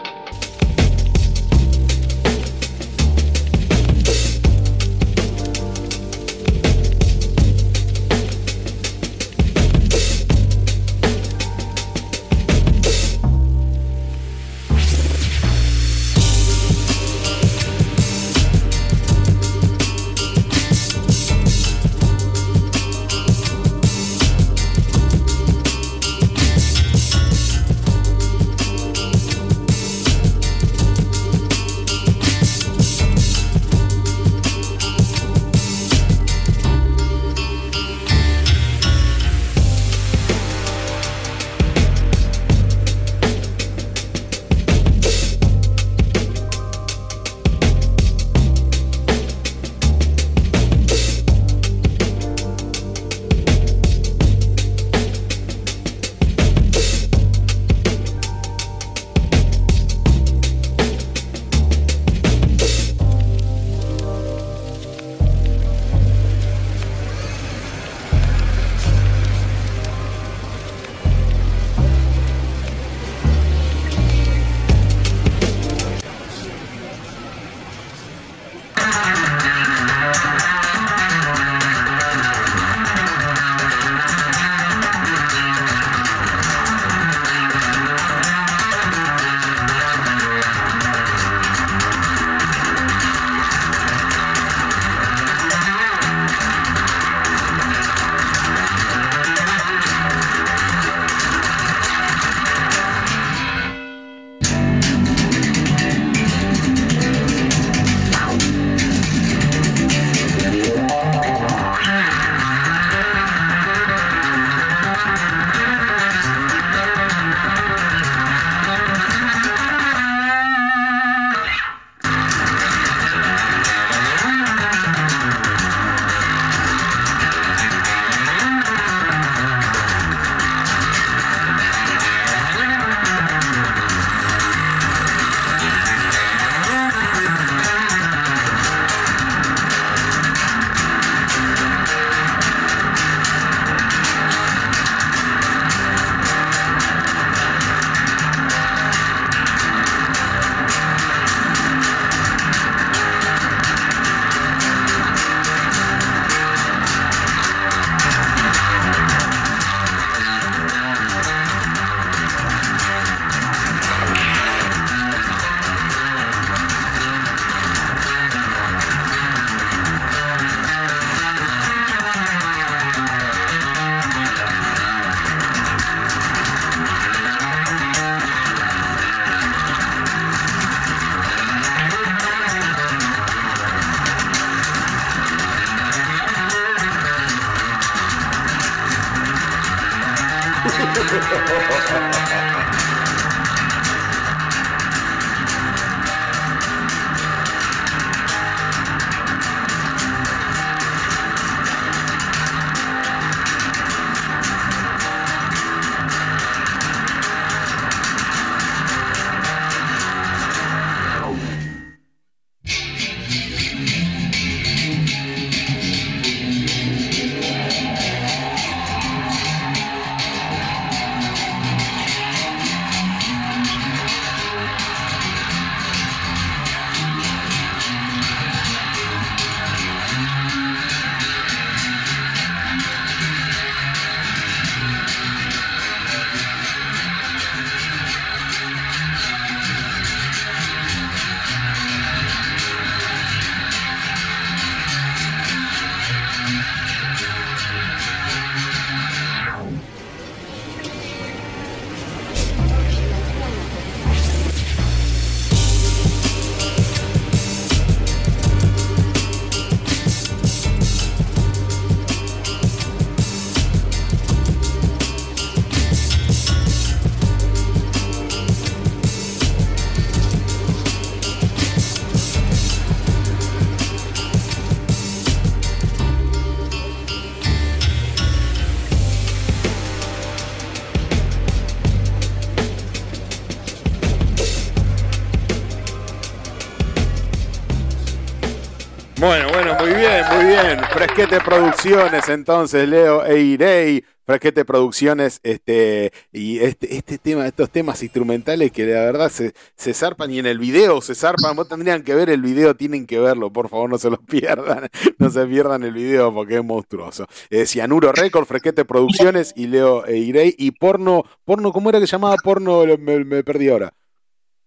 Bueno, 289.21 289.49
bueno, 289.53 289.77
muy 289.79 289.91
bien, 289.91 290.25
muy 290.35 290.45
bien. 290.47 290.81
Fresquete 290.95 291.41
Producciones, 291.43 292.27
entonces, 292.31 292.89
Leo 292.89 293.23
Eirey. 293.27 294.03
Fresquete 294.25 294.65
Producciones, 294.65 295.41
este, 295.43 296.11
y 296.33 296.61
este, 296.61 296.97
este 296.97 297.19
tema, 297.19 297.47
estos 297.47 297.69
temas 297.69 298.03
instrumentales 298.03 298.73
que 298.73 298.87
la 298.87 299.01
verdad 299.01 299.29
se, 299.29 299.53
se 299.77 299.93
zarpan 299.93 300.31
y 300.31 300.39
en 300.39 300.47
el 300.47 300.59
video 300.59 301.03
se 301.03 301.15
zarpan. 301.15 301.55
Vos 301.55 301.69
tendrían 301.69 302.03
que 302.03 302.15
ver 302.15 302.31
el 302.31 302.41
video, 302.41 302.75
tienen 302.75 303.07
que 303.07 303.19
verlo, 303.19 303.53
por 303.53 303.69
favor, 303.69 303.91
no 303.91 303.99
se 303.99 304.09
los 304.09 304.21
pierdan. 304.21 304.89
No 305.19 305.29
se 305.29 305.45
pierdan 305.47 305.83
el 305.83 305.93
video 305.93 306.33
porque 306.33 306.57
es 306.57 306.65
monstruoso. 306.65 307.27
Eh, 307.51 307.67
Cianuro 307.67 308.13
Record, 308.13 308.47
Fresquete 308.47 308.87
Producciones 308.87 309.53
y 309.55 309.67
Leo 309.67 310.07
Eirey. 310.07 310.55
Y 310.57 310.71
porno, 310.71 311.25
porno, 311.45 311.73
¿cómo 311.73 311.91
era 311.91 312.01
que 312.01 312.07
llamaba 312.07 312.37
porno? 312.43 312.85
Me, 312.99 313.23
me 313.23 313.45
perdí 313.45 313.69
ahora. 313.69 313.93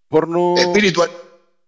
Porno. 0.09 0.53
Espiritual. 0.57 1.09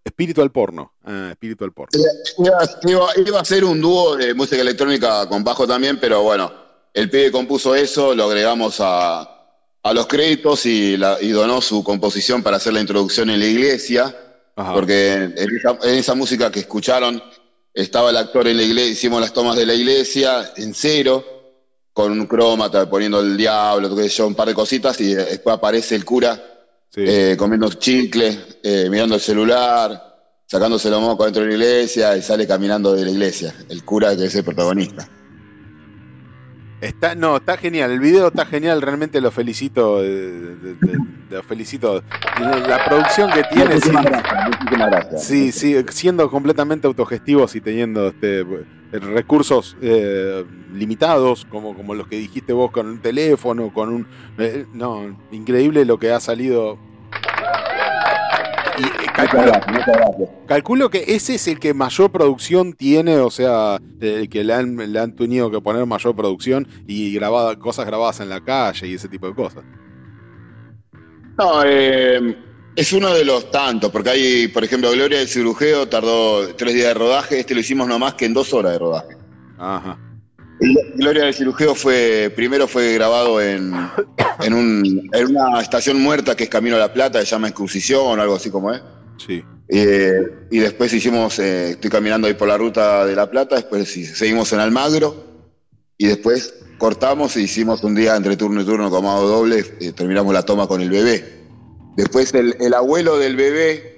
Espiritual 0.10 0.52
porno. 0.52 0.94
Ah, 1.04 1.30
espiritual 1.32 1.72
porno. 1.74 2.00
Iba, 2.38 2.58
iba- 2.84 3.10
iba 3.28 3.40
a 3.40 3.44
ser 3.46 3.66
un 3.66 3.82
dúo 3.82 4.16
de 4.16 4.36
música 4.36 4.62
electrónica 4.62 5.28
con 5.28 5.44
bajo 5.44 5.66
también, 5.68 6.00
pero 6.00 6.22
bueno, 6.22 6.54
el 6.94 7.10
pibe 7.10 7.32
compuso 7.32 7.74
eso, 7.74 8.14
lo 8.14 8.26
agregamos 8.26 8.78
a, 8.80 9.22
a 9.82 9.94
los 9.94 10.06
créditos 10.06 10.66
y, 10.68 10.96
la- 10.96 11.18
y 11.20 11.30
donó 11.30 11.60
su 11.60 11.84
composición 11.84 12.44
para 12.44 12.58
hacer 12.58 12.74
la 12.74 12.82
introducción 12.82 13.32
en 13.32 13.40
la 13.40 13.48
iglesia, 13.48 14.16
Ajá. 14.56 14.74
porque 14.74 15.14
en 15.16 15.34
esa, 15.58 15.78
en 15.82 15.96
esa 15.98 16.14
música 16.14 16.52
que 16.52 16.60
escucharon 16.60 17.22
estaba 17.74 18.12
el 18.12 18.18
actor 18.18 18.48
en 18.48 18.58
la 18.58 18.64
iglesia, 18.64 18.92
hicimos 18.92 19.20
las 19.20 19.34
tomas 19.34 19.56
de 19.58 19.66
la 19.66 19.74
iglesia 19.74 20.54
en 20.56 20.76
cero, 20.76 21.26
con 21.94 22.12
un 22.12 22.28
crómata, 22.28 22.88
poniendo 22.88 23.22
el 23.22 23.36
diablo, 23.36 23.90
un 23.90 24.36
par 24.36 24.48
de 24.50 24.54
cositas, 24.54 25.02
y 25.02 25.16
después 25.16 25.56
aparece 25.56 25.96
el 25.96 26.06
cura 26.06 26.55
Sí. 26.96 27.04
eh, 27.06 27.36
comiendo 27.38 27.70
chicles, 27.74 28.58
eh, 28.64 28.88
mirando 28.90 29.16
el 29.16 29.22
celular, 29.22 30.02
sacándose 30.46 30.90
los 30.90 31.02
mocos 31.02 31.26
dentro 31.26 31.42
de 31.44 31.50
la 31.50 31.54
iglesia 31.56 32.16
y 32.16 32.22
sale 32.22 32.48
caminando 32.48 32.94
de 32.96 33.04
la 33.04 33.12
iglesia. 33.12 33.54
El 33.68 33.84
cura 33.84 34.16
que 34.16 34.24
es 34.26 34.36
el 34.36 34.46
protagonista. 34.46 35.06
Está, 36.82 37.16
no, 37.16 37.38
está 37.38 37.58
genial, 37.58 37.92
el 37.92 38.00
video 38.00 38.28
está 38.28 38.46
genial, 38.46 38.82
realmente 38.82 39.20
lo 39.20 39.32
felicito, 39.32 40.04
eh, 40.04 40.08
de- 40.08 40.56
de- 40.56 40.76
de- 40.76 40.98
lo 41.32 41.44
felicito. 41.44 42.04
La, 42.40 42.86
producción 42.86 43.32
que 43.32 43.44
tiene, 43.52 43.80
sí, 43.80 43.90
Muchísimas 43.92 44.06
gracias, 44.06 44.48
muchísimas 44.60 44.92
gracias. 44.92 45.24
sí, 45.24 45.52
sí, 45.52 45.76
siendo 45.90 46.30
completamente 46.30 46.86
autogestivos 46.86 47.56
y 47.56 47.62
teniendo 47.62 48.08
este, 48.08 48.46
recursos 49.00 49.78
eh, 49.82 50.46
limitados, 50.74 51.46
como, 51.46 51.76
como 51.76 51.96
los 51.96 52.08
que 52.08 52.18
dijiste 52.18 52.54
vos 52.54 52.72
con 52.72 52.88
un 52.88 53.00
teléfono, 53.00 53.74
con 53.74 53.90
un... 53.90 54.08
eh, 54.38 54.66
no, 54.74 55.18
increíble 55.32 55.86
lo 55.86 56.00
que 56.00 56.12
ha 56.12 56.20
salido. 56.20 56.78
Y 58.78 58.84
eh, 58.84 58.90
Muchas 58.90 59.14
calculo, 59.14 59.44
gracias, 59.44 59.68
muchas 59.68 59.98
gracias. 59.98 60.30
Calculo 60.48 60.90
que 60.90 61.04
ese 61.08 61.36
es 61.36 61.48
el 61.48 61.60
que 61.60 61.74
mayor 61.74 62.12
producción 62.12 62.74
tiene, 62.74 63.18
o 63.18 63.30
sea, 63.30 63.80
el 64.02 64.30
que 64.30 64.44
le 64.44 64.54
han, 64.54 64.76
le 64.76 65.00
han 65.00 65.16
tenido 65.16 65.50
que 65.50 65.62
poner 65.62 65.86
mayor 65.86 66.16
producción 66.16 66.68
y 66.86 67.14
grabada, 67.14 67.58
cosas 67.58 67.86
grabadas 67.86 68.20
en 68.20 68.30
la 68.30 68.44
calle 68.44 68.88
y 68.88 68.96
ese 68.96 69.08
tipo 69.08 69.28
de 69.28 69.34
cosas. 69.34 69.64
No, 71.38 71.64
eh, 71.66 72.38
es 72.76 72.92
uno 72.94 73.14
de 73.14 73.24
los 73.26 73.52
tantos, 73.52 73.92
porque 73.92 74.10
hay, 74.10 74.48
por 74.50 74.64
ejemplo, 74.64 74.92
Gloria 74.92 75.20
del 75.20 75.28
Cirujeo 75.28 75.88
tardó 75.88 76.48
tres 76.56 76.74
días 76.74 76.88
de 76.90 76.94
rodaje, 76.94 77.40
este 77.40 77.54
lo 77.54 77.60
hicimos 77.62 77.88
no 77.88 77.98
más 78.00 78.16
que 78.16 78.26
en 78.26 78.34
dos 78.34 78.54
horas 78.54 78.74
de 78.74 78.80
rodaje. 78.80 79.16
Ajá. 79.58 79.98
Gloria 80.96 81.26
del 81.26 81.34
Cirujeo 81.34 81.76
fue, 81.76 82.32
primero 82.36 82.68
fue 82.68 82.94
grabado 82.94 83.42
en, 83.42 83.74
en, 84.42 84.54
un- 84.54 85.10
en 85.12 85.28
una 85.36 85.62
estación 85.62 86.02
muerta 86.02 86.36
que 86.36 86.46
es 86.46 86.50
Camino 86.50 86.76
a 86.78 86.80
la 86.80 86.94
Plata, 86.94 87.20
que 87.20 87.26
se 87.26 87.32
llama 87.32 87.48
Excursión 87.50 88.20
o 88.20 88.22
algo 88.22 88.36
así 88.36 88.50
como 88.50 88.74
es. 88.74 88.82
Sí. 89.18 89.44
Eh, 89.68 90.14
y 90.52 90.60
después 90.60 90.94
hicimos, 90.94 91.40
eh, 91.40 91.72
estoy 91.72 91.90
caminando 91.90 92.28
ahí 92.28 92.36
por 92.36 92.48
la 92.48 92.58
ruta 92.58 93.06
de 93.06 93.16
La 93.16 93.30
Plata, 93.30 93.56
después 93.56 93.90
seguimos 93.92 94.54
en 94.54 94.60
Almagro 94.60 95.26
y 95.98 96.08
después 96.08 96.54
cortamos 96.78 97.36
e 97.36 97.42
hicimos 97.42 97.84
un 97.84 97.96
día 97.96 98.16
entre 98.16 98.38
turno 98.38 98.62
y 98.62 98.66
turno 98.66 98.90
comado 98.90 99.28
doble, 99.28 99.66
eh, 99.82 99.92
terminamos 99.94 100.34
la 100.34 100.44
toma 100.44 100.68
con 100.68 100.82
el 100.82 100.90
bebé. 100.90 101.45
Después 101.96 102.34
el, 102.34 102.56
el 102.60 102.74
abuelo 102.74 103.18
del 103.18 103.36
bebé, 103.36 103.96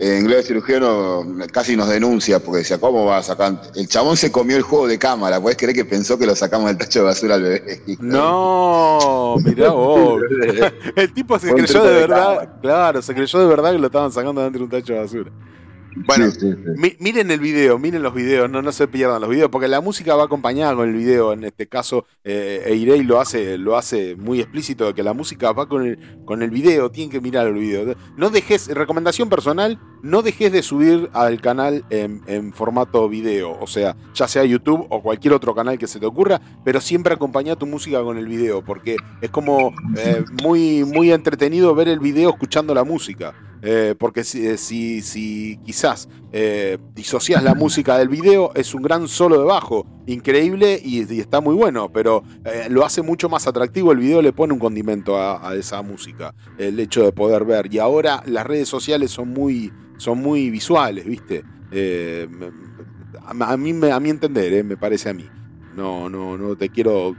en 0.00 0.24
Gloria 0.24 0.42
Cirujano, 0.44 1.24
casi 1.52 1.76
nos 1.76 1.88
denuncia 1.88 2.38
porque 2.38 2.58
decía, 2.58 2.78
¿cómo 2.78 3.04
va 3.04 3.18
a 3.18 3.22
sacar? 3.22 3.60
El 3.74 3.88
chabón 3.88 4.16
se 4.16 4.30
comió 4.30 4.56
el 4.56 4.62
juego 4.62 4.86
de 4.86 4.96
cámara, 4.98 5.40
¿puedes 5.40 5.58
creer 5.58 5.74
que 5.74 5.84
pensó 5.84 6.16
que 6.18 6.24
lo 6.26 6.36
sacamos 6.36 6.68
del 6.68 6.78
tacho 6.78 7.00
de 7.00 7.04
basura 7.06 7.34
al 7.34 7.42
bebé? 7.42 7.82
No, 8.00 9.36
mirá 9.44 9.70
vos. 9.72 10.22
El 10.94 11.12
tipo 11.12 11.38
se 11.38 11.52
creyó 11.52 11.82
de 11.82 11.88
de 11.92 12.00
verdad, 12.00 12.28
cámara. 12.38 12.58
claro, 12.60 13.02
se 13.02 13.14
creyó 13.14 13.38
de 13.40 13.46
verdad 13.46 13.72
que 13.72 13.78
lo 13.78 13.86
estaban 13.86 14.12
sacando 14.12 14.40
dentro 14.40 14.60
de 14.60 14.64
un 14.64 14.70
tacho 14.70 14.92
de 14.92 14.98
basura. 15.00 15.30
Bueno, 15.96 16.30
Sí, 16.30 16.40
sí, 16.40 16.52
sí. 16.52 16.70
Mi- 16.76 16.96
miren 17.00 17.30
el 17.30 17.40
video, 17.40 17.78
miren 17.78 18.02
los 18.02 18.14
videos, 18.14 18.48
no, 18.48 18.62
no 18.62 18.72
se 18.72 18.86
pierdan 18.88 19.20
los 19.20 19.30
videos, 19.30 19.50
porque 19.50 19.68
la 19.68 19.80
música 19.80 20.14
va 20.14 20.24
acompañada 20.24 20.74
con 20.74 20.88
el 20.88 20.94
video. 20.94 21.32
En 21.32 21.44
este 21.44 21.66
caso, 21.66 22.04
eh, 22.24 22.62
Eirey 22.66 23.02
lo 23.02 23.20
hace, 23.20 23.58
lo 23.58 23.76
hace 23.76 24.14
muy 24.16 24.40
explícito 24.40 24.86
de 24.86 24.94
que 24.94 25.02
la 25.02 25.12
música 25.12 25.52
va 25.52 25.68
con 25.68 25.84
el, 25.86 25.98
con 26.24 26.42
el 26.42 26.50
video, 26.50 26.90
tienen 26.90 27.10
que 27.10 27.20
mirar 27.20 27.46
el 27.48 27.54
video. 27.54 27.94
No 28.16 28.30
dejes, 28.30 28.68
recomendación 28.68 29.28
personal, 29.28 29.78
no 30.02 30.22
dejes 30.22 30.52
de 30.52 30.62
subir 30.62 31.10
al 31.12 31.40
canal 31.40 31.84
en, 31.90 32.20
en 32.26 32.52
formato 32.52 33.08
video, 33.08 33.58
o 33.60 33.66
sea, 33.66 33.96
ya 34.14 34.28
sea 34.28 34.44
YouTube 34.44 34.86
o 34.90 35.02
cualquier 35.02 35.34
otro 35.34 35.54
canal 35.54 35.78
que 35.78 35.86
se 35.86 35.98
te 35.98 36.06
ocurra, 36.06 36.40
pero 36.64 36.80
siempre 36.80 37.14
acompaña 37.14 37.56
tu 37.56 37.66
música 37.66 38.02
con 38.02 38.18
el 38.18 38.26
video, 38.28 38.62
porque 38.62 38.96
es 39.20 39.30
como 39.30 39.72
eh, 39.96 40.24
muy, 40.42 40.84
muy 40.84 41.10
entretenido 41.12 41.74
ver 41.74 41.88
el 41.88 41.98
video 41.98 42.30
escuchando 42.30 42.74
la 42.74 42.84
música. 42.84 43.34
Eh, 43.62 43.94
porque 43.98 44.24
si, 44.24 44.46
eh, 44.46 44.56
si, 44.56 45.02
si 45.02 45.58
quizás 45.64 46.08
eh, 46.32 46.78
disocias 46.94 47.42
la 47.42 47.54
música 47.54 47.98
del 47.98 48.08
video, 48.08 48.52
es 48.54 48.74
un 48.74 48.82
gran 48.82 49.08
solo 49.08 49.38
de 49.38 49.44
bajo, 49.44 49.84
increíble 50.06 50.80
y, 50.82 51.12
y 51.12 51.20
está 51.20 51.40
muy 51.40 51.54
bueno, 51.54 51.90
pero 51.92 52.22
eh, 52.44 52.66
lo 52.70 52.84
hace 52.84 53.02
mucho 53.02 53.28
más 53.28 53.46
atractivo. 53.46 53.92
El 53.92 53.98
video 53.98 54.22
le 54.22 54.32
pone 54.32 54.52
un 54.52 54.58
condimento 54.58 55.16
a, 55.16 55.48
a 55.48 55.54
esa 55.56 55.82
música, 55.82 56.32
el 56.58 56.78
hecho 56.78 57.02
de 57.02 57.12
poder 57.12 57.44
ver. 57.44 57.72
Y 57.72 57.78
ahora 57.78 58.22
las 58.26 58.46
redes 58.46 58.68
sociales 58.68 59.10
son 59.10 59.28
muy, 59.30 59.72
son 59.96 60.18
muy 60.18 60.50
visuales, 60.50 61.04
¿viste? 61.04 61.42
A, 63.22 63.52
a 63.52 63.56
mí, 63.56 63.74
a 63.90 64.00
mi 64.00 64.10
entender, 64.10 64.64
me 64.64 64.76
parece 64.76 65.10
a 65.10 65.14
mí. 65.14 65.28
No, 65.76 66.08
no, 66.08 66.36
no 66.38 66.56
te 66.56 66.68
quiero 66.68 67.14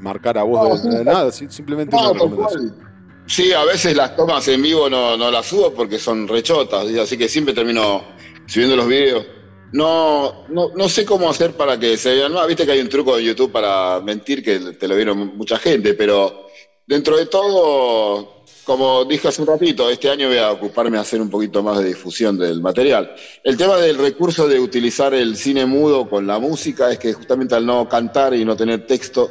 marcar 0.00 0.38
a 0.38 0.42
vos 0.42 0.82
No, 0.84 0.90
de, 0.90 1.04
nada, 1.04 1.30
si- 1.32 1.48
simplemente 1.48 1.96
No, 1.96 2.10
una 2.10 2.12
recomendación. 2.12 2.91
Sí, 3.26 3.52
a 3.52 3.64
veces 3.64 3.96
las 3.96 4.16
tomas 4.16 4.46
en 4.48 4.62
vivo 4.62 4.90
no, 4.90 5.30
las 5.30 5.46
subo 5.46 5.72
porque 5.72 5.98
son 5.98 6.26
rechotas, 6.28 6.86
así 6.96 7.16
que 7.16 7.28
siempre 7.28 7.54
termino 7.54 8.04
subiendo 8.46 8.76
los 8.76 8.88
videos. 8.88 9.24
No, 9.72 10.44
no, 10.48 10.70
no 10.74 10.88
sé 10.88 11.06
cómo 11.06 11.30
hacer 11.30 11.52
para 11.56 11.78
que 11.78 11.96
se 11.96 12.14
vean 12.14 12.32
más. 12.32 12.46
Viste 12.46 12.66
que 12.66 12.72
hay 12.72 12.80
un 12.80 12.90
truco 12.90 13.16
de 13.16 13.24
YouTube 13.24 13.50
para 13.50 14.00
mentir 14.00 14.42
que 14.42 14.58
te 14.58 14.86
lo 14.86 14.96
vieron 14.96 15.36
mucha 15.36 15.58
gente, 15.58 15.94
pero 15.94 16.46
dentro 16.86 17.16
de 17.16 17.24
todo, 17.26 18.44
como 18.64 19.04
dije 19.06 19.28
hace 19.28 19.40
un 19.40 19.48
ratito, 19.48 19.88
este 19.88 20.10
año 20.10 20.28
voy 20.28 20.36
a 20.36 20.52
ocuparme 20.52 20.98
de 20.98 21.02
hacer 21.02 21.22
un 21.22 21.30
poquito 21.30 21.62
más 21.62 21.78
de 21.78 21.84
difusión 21.84 22.36
del 22.36 22.60
material. 22.60 23.14
El 23.42 23.56
tema 23.56 23.78
del 23.78 23.96
recurso 23.96 24.46
de 24.46 24.60
utilizar 24.60 25.14
el 25.14 25.36
cine 25.36 25.64
mudo 25.64 26.06
con 26.08 26.26
la 26.26 26.38
música 26.38 26.90
es 26.90 26.98
que 26.98 27.14
justamente 27.14 27.54
al 27.54 27.64
no 27.64 27.88
cantar 27.88 28.34
y 28.34 28.44
no 28.44 28.56
tener 28.56 28.86
texto, 28.86 29.30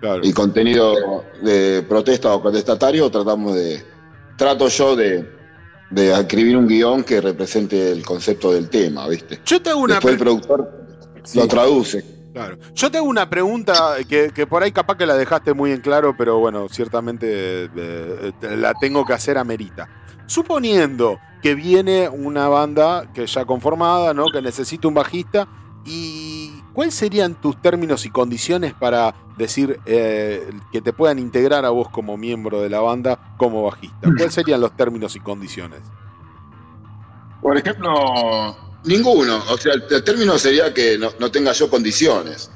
Claro. 0.00 0.20
y 0.22 0.32
contenido 0.32 1.24
de 1.42 1.82
protesta 1.88 2.32
o 2.34 2.40
contestatario, 2.40 3.10
tratamos 3.10 3.54
de, 3.56 3.82
trato 4.36 4.68
yo 4.68 4.94
de, 4.94 5.28
de 5.90 6.12
escribir 6.12 6.56
un 6.56 6.68
guion 6.68 7.02
que 7.02 7.20
represente 7.20 7.90
el 7.90 8.04
concepto 8.04 8.52
del 8.52 8.68
tema, 8.68 9.08
¿viste? 9.08 9.40
Yo 9.44 9.60
te 9.60 9.70
hago 9.70 9.80
una 9.80 9.94
Después 9.94 10.12
el 10.14 10.18
productor 10.20 10.70
Sí. 11.24 11.38
lo 11.40 11.48
traduce. 11.48 12.04
Claro. 12.32 12.58
Yo 12.74 12.90
te 12.90 12.98
hago 12.98 13.08
una 13.08 13.28
pregunta 13.28 13.96
que, 14.08 14.30
que 14.32 14.46
por 14.46 14.62
ahí 14.62 14.70
capaz 14.70 14.96
que 14.96 15.04
la 15.06 15.16
dejaste 15.16 15.52
muy 15.52 15.72
en 15.72 15.80
claro, 15.80 16.14
pero 16.16 16.38
bueno, 16.38 16.68
ciertamente 16.70 17.64
eh, 17.74 18.32
la 18.56 18.74
tengo 18.74 19.04
que 19.04 19.14
hacer 19.14 19.36
a 19.36 19.42
merita. 19.44 19.88
Suponiendo 20.26 21.18
que 21.42 21.54
viene 21.56 22.08
una 22.08 22.48
banda 22.48 23.10
que 23.12 23.26
ya 23.26 23.44
conformada, 23.44 24.14
¿no? 24.14 24.26
Que 24.32 24.40
necesita 24.40 24.86
un 24.86 24.94
bajista, 24.94 25.48
¿y 25.84 26.57
cuáles 26.78 26.94
serían 26.94 27.34
tus 27.34 27.60
términos 27.60 28.06
y 28.06 28.10
condiciones 28.10 28.72
para 28.72 29.12
decir 29.36 29.80
eh, 29.84 30.48
que 30.70 30.80
te 30.80 30.92
puedan 30.92 31.18
integrar 31.18 31.64
a 31.64 31.70
vos 31.70 31.88
como 31.88 32.16
miembro 32.16 32.60
de 32.60 32.70
la 32.70 32.78
banda 32.78 33.34
como 33.36 33.64
bajista? 33.64 34.08
¿Cuáles 34.16 34.32
serían 34.32 34.60
los 34.60 34.76
términos 34.76 35.16
y 35.16 35.18
condiciones? 35.18 35.80
Por 37.42 37.58
ejemplo, 37.58 38.56
ninguno. 38.84 39.42
O 39.50 39.56
sea, 39.56 39.72
el, 39.72 40.04
término 40.04 40.38
sería 40.38 40.72
que 40.72 40.96
no, 40.96 41.10
no 41.18 41.32
tenga 41.32 41.50
yo 41.50 41.68
condiciones. 41.68 42.48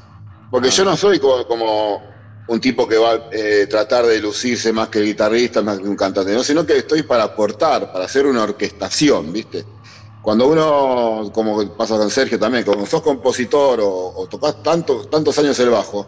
Porque 0.53 0.71
yo 0.71 0.85
no 0.85 0.97
soy 0.97 1.19
como, 1.19 1.45
como 1.49 2.01
un 2.47 2.61
tipo 2.61 2.87
que 2.87 2.99
va 2.99 3.15
a 3.15 3.21
eh, 3.33 3.67
tratar 3.67 4.07
de 4.07 4.21
lucirse 4.21 4.73
más 4.73 4.87
que 4.87 5.01
el 5.01 5.07
guitarrista, 5.07 5.63
más 5.63 5.81
que 5.81 5.89
un 5.89 5.97
cantante, 5.97 6.33
¿no? 6.33 6.45
sino 6.45 6.65
que 6.65 6.77
estoy 6.77 7.03
para 7.03 7.25
aportar, 7.25 7.91
para 7.93 8.05
hacer 8.05 8.27
una 8.27 8.45
orquestación, 8.45 9.33
¿viste? 9.33 9.65
Cuando 10.23 10.47
uno, 10.47 11.33
como 11.33 11.77
pasa 11.77 11.97
con 11.97 12.09
Sergio 12.09 12.39
también, 12.39 12.65
como 12.65 12.87
sos 12.87 13.03
compositor 13.03 13.81
o, 13.83 14.29
tocas 14.31 14.63
tanto, 14.63 15.05
tantos 15.09 15.37
años 15.39 15.59
el 15.59 15.71
bajo, 15.71 16.07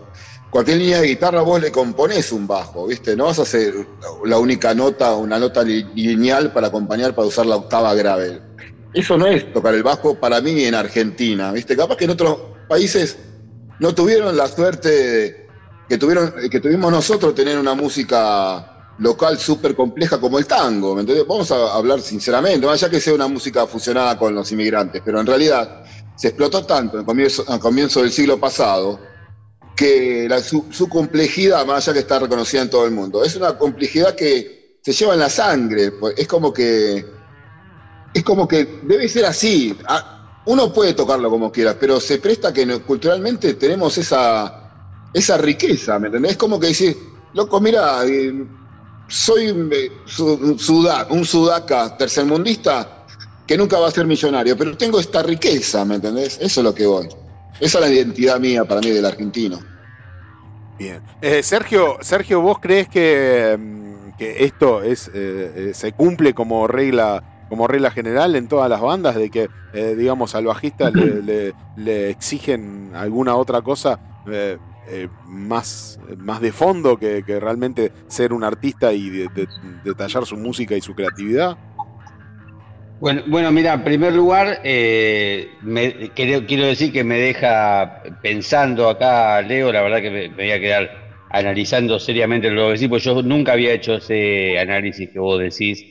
cualquier 0.51 0.79
línea 0.79 1.01
de 1.01 1.09
guitarra 1.09 1.43
vos 1.43 1.61
le 1.61 1.73
componés 1.73 2.31
un 2.31 2.47
bajo, 2.47 2.87
¿viste? 2.87 3.17
No 3.17 3.25
vas 3.25 3.41
a 3.41 3.43
hacer 3.43 3.75
la 4.25 4.39
única 4.39 4.73
nota, 4.73 5.17
una 5.17 5.41
nota 5.41 5.65
li- 5.65 5.83
lineal 5.95 6.53
para 6.53 6.69
acompañar, 6.69 7.13
para 7.13 7.27
usar 7.27 7.47
la 7.47 7.57
octava 7.57 7.93
grave. 7.95 8.41
Eso 8.93 9.19
no 9.19 9.27
es 9.27 9.53
tocar 9.53 9.75
el 9.75 9.83
bajo 9.83 10.15
para 10.15 10.41
mí 10.41 10.63
en 10.63 10.77
Argentina, 10.77 11.51
¿viste? 11.51 11.77
Capaz 11.77 11.97
que 11.97 12.05
en 12.05 12.11
otros 12.11 12.39
países 12.69 13.19
no 13.81 13.93
tuvieron 13.97 14.37
la 14.37 14.47
suerte 14.47 15.49
que, 15.89 15.99
tuvieron, 15.99 16.33
que 16.49 16.61
tuvimos 16.61 16.93
nosotros 16.93 17.35
tener 17.35 17.59
una 17.59 17.75
música 17.75 18.74
local 18.99 19.39
súper 19.39 19.75
compleja 19.75 20.21
como 20.21 20.39
el 20.39 20.47
tango, 20.47 20.95
¿me 20.95 21.01
entendés? 21.01 21.27
Vamos 21.27 21.51
a 21.51 21.75
hablar 21.75 22.01
sinceramente, 22.01 22.67
más 22.67 22.83
allá 22.83 22.91
que 22.91 23.01
sea 23.01 23.15
una 23.15 23.29
música 23.29 23.67
fusionada 23.67 24.19
con 24.19 24.35
los 24.35 24.51
inmigrantes, 24.53 25.03
pero 25.05 25.21
en 25.21 25.27
realidad 25.27 25.85
se 26.17 26.29
explotó 26.29 26.65
tanto 26.65 26.99
en 26.99 27.05
comienzo, 27.05 28.03
del 28.03 28.13
siglo 28.13 28.39
pasado 28.39 29.01
que 29.77 30.29
su, 30.43 30.89
complejidad, 30.89 31.67
más 31.67 31.89
allá 31.89 31.95
que 31.95 31.99
está 32.01 32.21
reconocida 32.21 32.63
en 32.63 32.71
todo 32.71 32.87
el 32.87 32.93
mundo, 32.93 33.25
es 33.25 33.35
una 33.35 33.59
complejidad 33.59 34.15
que 34.15 34.79
se 34.81 34.93
lleva 34.93 35.15
en 35.15 35.21
la 35.21 35.31
sangre, 35.31 35.91
pues, 35.93 36.15
es 36.17 36.29
como 36.29 36.53
que 36.53 37.05
es 38.15 38.23
como 38.23 38.47
que 38.47 38.81
debe 38.85 39.09
ser 39.09 39.25
así. 39.25 39.77
Ah, 39.89 40.43
Uno 40.47 40.73
puede 40.73 40.95
tocarlo 40.95 41.29
como 41.31 41.51
quiera, 41.51 41.77
pero 41.77 41.99
se 41.99 42.19
presta 42.19 42.53
que 42.53 42.65
culturalmente 42.83 43.55
tenemos 43.55 43.99
esa, 43.99 44.71
esa 45.13 45.37
riqueza, 45.39 45.99
¿me 45.99 46.07
entendés? 46.07 46.33
Es 46.33 46.37
como 46.39 46.61
que 46.61 46.69
decir, 46.69 46.97
loco, 47.33 47.61
mira, 47.61 48.05
eh, 48.07 48.47
soy 49.09 49.69
eh, 49.73 50.03
su- 50.07 50.35
un, 50.35 50.59
suda- 50.59 51.07
un 51.11 51.25
sudaca 51.25 51.97
tercermundista 51.97 53.07
que 53.47 53.57
nunca 53.59 53.79
va 53.79 53.89
a 53.89 53.91
ser 53.91 54.07
millonario, 54.07 54.57
pero 54.57 54.77
tengo 54.77 54.99
esta 54.99 55.23
riqueza, 55.23 55.85
¿me 55.85 55.97
entendés? 55.97 56.39
Eso 56.41 56.61
es 56.61 56.65
lo 56.65 56.75
que 56.75 56.87
voy. 56.87 57.09
Esa 57.61 57.79
es 57.79 57.85
la 57.85 57.93
identidad 57.93 58.41
mía 58.41 58.65
para 58.65 58.81
mí 58.81 58.91
del 58.91 59.05
argentino. 59.05 59.61
Bien. 60.79 61.01
Eh, 61.21 61.43
Sergio, 61.43 61.99
Sergio, 62.01 62.41
¿vos 62.41 62.59
crees 62.61 62.89
que, 62.89 63.57
mm, 63.59 64.11
esto 64.19 64.83
es 64.83 65.11
eh, 65.13 65.73
se 65.75 65.93
cumple 65.93 66.33
como 66.35 66.67
regla 66.67 67.23
como 67.49 67.69
regla 67.69 67.91
general 67.91 68.35
en 68.37 68.49
todas 68.49 68.71
las 68.71 68.81
bandas 68.81 69.15
de 69.17 69.31
que 69.31 69.49
digamos 69.97 70.35
al 70.35 70.47
bajista 70.47 70.91
le 70.91 72.11
exigen 72.11 72.93
alguna 72.95 73.37
otra 73.37 73.61
cosa 73.61 74.01
eh, 74.87 75.09
más, 75.23 75.99
más 76.19 76.41
de 76.41 76.53
fondo 76.53 76.99
que, 76.99 77.25
que 77.25 77.41
realmente 77.41 77.93
ser 78.09 78.33
un 78.33 78.45
artista 78.45 78.93
y 78.93 79.11
de- 79.11 79.29
de- 79.29 79.49
detallar 79.61 80.27
su 80.27 80.37
música 80.37 80.77
y 80.77 80.81
su 80.81 80.95
creatividad? 80.95 81.59
Bueno, 82.99 83.23
bueno, 83.27 83.51
mira, 83.53 83.75
en 83.75 83.85
primer 83.85 84.13
lugar, 84.15 84.61
eh, 84.65 85.59
me- 85.63 86.13
quiero, 86.15 86.47
quiero 86.47 86.65
decir 86.67 86.93
que 86.93 87.05
me 87.05 87.19
deja 87.19 88.03
pensando 88.23 88.89
acá, 88.89 89.43
Leo, 89.43 89.73
la 89.73 89.83
verdad 89.83 90.01
que 90.01 90.11
me, 90.11 90.29
me 90.31 90.37
voy 90.45 90.51
a 90.53 90.61
quedar 90.61 90.91
analizando 91.29 91.99
seriamente 91.99 92.51
lo 92.51 92.67
que 92.69 92.73
decís, 92.75 92.89
porque 92.89 93.05
yo 93.05 93.23
nunca 93.23 93.53
había 93.53 93.73
hecho 93.75 93.95
ese 93.97 94.59
análisis 94.59 95.11
que 95.11 95.19
vos 95.19 95.39
decís 95.41 95.85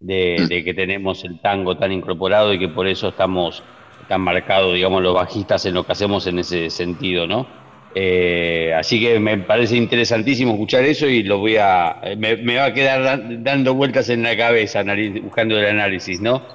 de, 0.00 0.46
de 0.48 0.64
que 0.64 0.74
tenemos 0.74 1.22
el 1.24 1.40
tango 1.40 1.76
tan 1.78 1.92
incorporado 1.92 2.52
y 2.52 2.58
que 2.58 2.68
por 2.68 2.86
eso 2.86 3.08
estamos 3.10 3.62
tan 4.08 4.22
marcados, 4.22 4.74
digamos, 4.74 5.02
los 5.02 5.14
bajistas 5.14 5.64
en 5.66 5.74
lo 5.74 5.84
que 5.84 5.92
hacemos 5.92 6.26
en 6.26 6.38
ese 6.38 6.70
sentido, 6.70 7.26
¿no? 7.26 7.65
Eh, 7.98 8.72
así 8.76 9.00
que 9.00 9.18
me 9.18 9.38
parece 9.38 9.76
interesantísimo 9.76 10.52
escuchar 10.52 10.84
eso 10.84 11.06
y 11.08 11.22
lo 11.22 11.38
voy 11.38 11.56
a, 11.58 11.96
me, 12.18 12.56
va 12.56 12.66
a 12.66 12.74
quedar 12.74 13.02
dan- 13.02 13.42
dando 13.42 13.74
vueltas 13.74 14.10
en 14.10 14.22
la 14.22 14.36
cabeza 14.36 14.84
buscando 15.22 15.58
el 15.58 15.64
análisis, 15.66 16.20
¿no? 16.20 16.46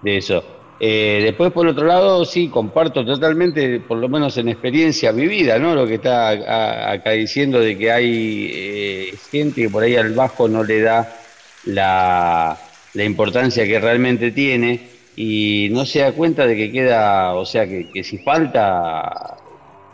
De 0.00 0.16
eso. 0.18 0.44
Eh, 0.80 1.20
después, 1.24 1.52
por 1.52 1.66
otro 1.68 1.86
lado, 1.86 2.24
sí, 2.24 2.50
comparto 2.50 3.04
totalmente, 3.04 3.80
por 3.80 3.98
lo 3.98 4.08
menos 4.08 4.36
en 4.38 4.48
experiencia 4.48 5.12
vivida, 5.12 5.58
¿no? 5.58 5.74
Lo 5.74 5.86
que 5.86 5.94
está 5.94 6.90
acá 6.92 7.10
diciendo 7.12 7.60
de 7.60 7.76
que 7.78 7.90
hay 7.92 8.48
eh, 8.52 9.18
gente 9.30 9.62
que 9.62 9.70
por 9.70 9.82
ahí 9.84 9.94
al 9.96 10.14
bajo 10.14 10.48
no 10.48 10.64
le 10.64 10.80
da 10.80 11.16
la, 11.62 12.88
la 12.92 13.04
importancia 13.04 13.66
que 13.66 13.78
realmente 13.80 14.30
tiene 14.32 15.10
y 15.16 15.68
no 15.72 15.84
se 15.84 16.00
da 16.00 16.12
cuenta 16.12 16.46
de 16.46 16.56
que 16.56 16.70
queda, 16.72 17.34
o 17.34 17.44
sea, 17.44 17.66
que, 17.68 17.90
que 17.92 18.04
si 18.04 18.18
falta, 18.18 19.02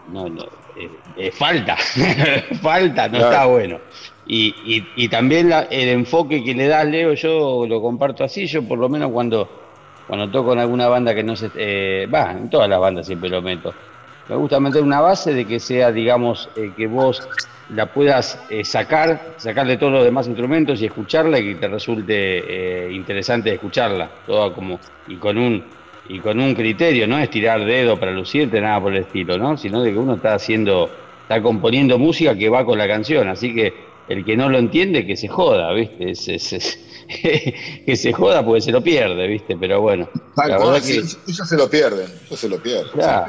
no, 0.04 0.28
no, 0.28 0.44
eh, 1.16 1.30
falta, 1.30 1.76
falta, 2.62 3.08
no 3.08 3.18
Claro. 3.18 3.32
está 3.32 3.46
bueno. 3.46 3.80
Y, 4.24 4.94
y, 4.96 5.04
y 5.04 5.08
también 5.08 5.48
la- 5.50 5.62
el 5.70 5.88
enfoque 5.90 6.42
que 6.42 6.54
le 6.54 6.66
das, 6.66 6.86
Leo, 6.86 7.14
yo 7.14 7.66
lo 7.66 7.80
comparto 7.80 8.24
así, 8.24 8.46
yo 8.46 8.66
por 8.66 8.78
lo 8.78 8.88
menos 8.88 9.10
cuando, 9.12 9.74
cuando 10.06 10.30
toco 10.30 10.52
en 10.54 10.60
alguna 10.60 10.88
banda 10.88 11.14
que 11.14 11.22
no 11.22 11.36
se... 11.36 11.50
eh, 11.54 12.06
Va, 12.12 12.32
en 12.32 12.48
todas 12.50 12.68
las 12.68 12.80
bandas 12.80 13.06
siempre 13.06 13.28
lo 13.30 13.42
meto. 13.42 13.76
Me 14.26 14.36
gusta 14.36 14.58
meter 14.60 14.82
una 14.82 15.00
base 15.00 15.34
de 15.34 15.46
que 15.46 15.60
sea, 15.60 15.92
digamos, 15.92 16.50
eh, 16.56 16.72
que 16.74 16.86
vos 16.86 17.28
la 17.68 17.92
puedas 17.92 18.46
eh, 18.48 18.64
sacar, 18.64 19.34
sacarle 19.38 19.76
todos 19.76 19.92
los 19.92 20.04
demás 20.04 20.26
instrumentos 20.26 20.80
y 20.80 20.86
escucharla 20.86 21.38
y 21.38 21.54
que 21.54 21.60
te 21.60 21.68
resulte 21.68 22.88
interesante 22.92 23.52
escucharla, 23.52 24.22
toda 24.26 24.52
como, 24.54 24.80
y 25.06 25.18
con 25.18 25.38
un 25.38 25.74
y 26.06 26.20
con 26.20 26.38
un 26.38 26.54
criterio, 26.54 27.06
no 27.06 27.18
es 27.18 27.30
tirar 27.30 27.64
dedo 27.64 27.98
para 27.98 28.12
lucirte, 28.12 28.60
nada 28.60 28.78
por 28.78 28.94
el 28.94 29.04
estilo, 29.04 29.38
¿no? 29.38 29.56
Sino 29.56 29.80
de 29.82 29.90
que 29.92 29.96
uno 29.98 30.16
está 30.16 30.34
haciendo, 30.34 31.03
está 31.28 31.42
componiendo 31.42 31.98
música 31.98 32.36
que 32.36 32.48
va 32.48 32.64
con 32.64 32.78
la 32.78 32.86
canción, 32.86 33.28
así 33.28 33.54
que 33.54 34.04
el 34.06 34.24
que 34.24 34.36
no 34.36 34.48
lo 34.50 34.58
entiende, 34.58 35.06
que 35.06 35.16
se 35.16 35.28
joda, 35.28 35.72
¿viste? 35.72 36.10
Es- 36.10 36.28
es- 36.28 36.52
es- 36.52 36.78
que 37.86 37.96
se 37.96 38.12
joda 38.12 38.44
porque 38.44 38.60
se 38.60 38.72
lo 38.72 38.82
pierde, 38.82 39.26
¿viste? 39.26 39.56
Pero 39.56 39.80
bueno, 39.80 40.08
Tal 40.36 40.50
la 40.50 40.56
cual, 40.56 40.68
verdad 40.72 40.82
sí, 40.82 40.92
que 40.92 40.98
ellos 41.30 41.48
se 41.48 41.56
lo 41.56 41.68
pierden, 41.70 42.06
ellos 42.26 42.40
se 42.40 42.48
lo 42.48 42.62
pierden. 42.62 42.92
Ya. 42.98 43.26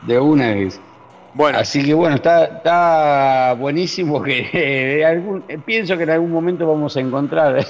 de 0.00 0.18
una 0.18 0.54
vez. 0.54 0.80
Bueno, 1.34 1.58
Así 1.58 1.82
que 1.84 1.94
bueno, 1.94 2.14
está, 2.16 2.44
está 2.44 3.54
buenísimo 3.58 4.22
que 4.22 4.48
eh, 4.52 5.04
algún- 5.04 5.44
eh, 5.48 5.58
pienso 5.58 5.96
que 5.96 6.04
en 6.04 6.10
algún 6.10 6.30
momento 6.30 6.66
vamos 6.66 6.96
a 6.96 7.00
encontrar, 7.00 7.64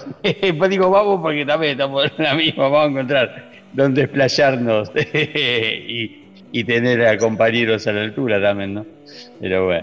pues 0.59 0.70
digo 0.70 0.90
vamos 0.90 1.20
porque 1.23 1.47
también 1.47 1.73
estamos 1.73 2.05
en 2.19 2.24
la 2.24 2.35
misma, 2.35 2.65
vamos 2.69 2.89
a 2.89 2.90
encontrar 2.90 3.51
donde 3.73 4.02
explayarnos 4.02 4.90
y, 4.94 6.48
y 6.52 6.65
tener 6.65 7.06
a 7.06 7.16
compañeros 7.19 7.86
a 7.86 7.93
la 7.93 8.02
altura 8.02 8.40
también, 8.40 8.74
¿no? 8.74 8.86
Pero 9.39 9.66
bueno, 9.66 9.82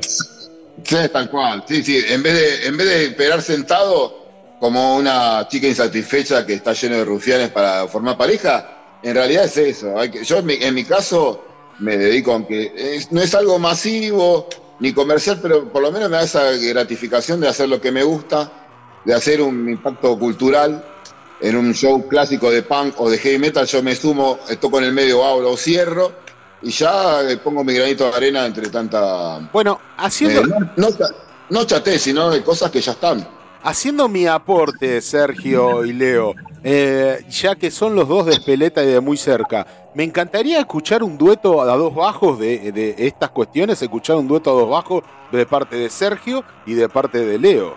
Sí, 0.84 0.96
tal 1.12 1.30
cual. 1.30 1.64
Sí, 1.68 1.84
sí. 1.84 2.02
En 2.08 2.24
vez 2.24 2.34
de, 2.34 2.68
en 2.68 2.78
vez 2.78 2.88
de 2.88 3.06
esperar 3.06 3.42
sentado 3.42 4.20
como 4.58 4.96
una 4.98 5.48
chica 5.50 5.68
insatisfecha 5.68 6.46
que 6.46 6.54
está 6.54 6.74
lleno 6.74 6.98
de 6.98 7.06
rufianes 7.06 7.52
para 7.52 7.88
formar 7.88 8.18
pareja, 8.18 8.98
en 9.02 9.16
realidad 9.16 9.46
es 9.46 9.58
eso. 9.58 10.04
Yo 10.06 10.38
en 10.40 10.46
mi, 10.46 10.54
en 10.56 10.84
caso 10.86 11.74
me 11.80 11.98
dedico, 11.98 12.32
aunque 12.34 12.72
es- 12.76 13.12
no 13.12 13.22
es 13.22 13.34
algo 13.36 13.60
masivo, 13.60 14.48
ni 14.80 14.94
comercial, 14.94 15.40
pero 15.42 15.72
por 15.72 15.82
lo 15.82 15.92
menos 15.92 16.10
me 16.10 16.18
da 16.18 16.24
esa 16.24 16.52
gratificación 16.52 17.40
de 17.40 17.48
hacer 17.48 17.70
lo 17.70 17.80
que 17.82 17.92
me 17.92 18.04
gusta, 18.04 18.52
de 19.04 19.14
hacer 19.14 19.42
un 19.42 19.70
impacto 19.70 20.18
cultural 20.18 20.84
en 21.40 21.56
un 21.56 21.74
show 21.74 22.08
clásico 22.08 22.52
de 22.52 22.64
punk 22.64 23.00
o 23.00 23.10
de 23.10 23.18
heavy 23.18 23.40
metal. 23.40 23.66
Yo 23.68 23.82
me 23.84 23.96
sumo, 23.96 24.40
toco 24.60 24.80
en 24.80 24.86
el 24.86 24.94
medio, 24.94 25.24
abro 25.24 25.52
o 25.52 25.58
cierro 25.58 26.31
y 26.62 26.70
ya 26.72 27.22
eh, 27.30 27.38
pongo 27.38 27.64
mi 27.64 27.74
granito 27.74 28.10
de 28.10 28.16
arena 28.16 28.46
entre 28.46 28.70
tanta. 28.70 29.40
Bueno, 29.52 29.80
haciendo, 29.98 30.42
eh, 30.42 30.70
no, 30.78 30.90
no, 30.90 30.96
no 31.50 31.64
chaté, 31.66 31.98
sino 31.98 32.30
de 32.30 32.44
cosas 32.44 32.72
que 32.72 32.82
ya 32.82 32.92
están. 32.92 33.28
haciendo 33.64 34.08
mi 34.08 34.28
aporte, 34.28 35.02
Sergio 35.02 35.86
y 35.86 35.94
Leo, 35.94 36.34
eh, 36.64 37.26
ya 37.30 37.56
que 37.56 37.72
son 37.72 37.96
los 37.96 38.08
dos 38.08 38.26
de 38.26 38.34
Espeleta 38.34 38.84
y 38.84 38.88
de 38.88 39.00
muy 39.00 39.18
cerca, 39.18 39.66
me 39.94 40.04
encantaría 40.04 40.60
escuchar 40.60 41.04
un 41.04 41.18
dueto 41.18 41.62
a 41.62 41.76
dos 41.76 41.94
bajos 41.94 42.40
de, 42.40 42.72
de 42.72 42.96
estas 42.98 43.30
cuestiones, 43.32 43.82
escuchar 43.82 44.16
un 44.16 44.28
dueto 44.28 44.52
a 44.52 44.62
dos 44.62 44.70
bajos 44.70 45.04
de 45.32 45.46
parte 45.46 45.76
de 45.76 45.90
Sergio 45.90 46.44
y 46.66 46.74
de 46.74 46.88
parte 46.88 47.26
de 47.26 47.38
Leo. 47.38 47.76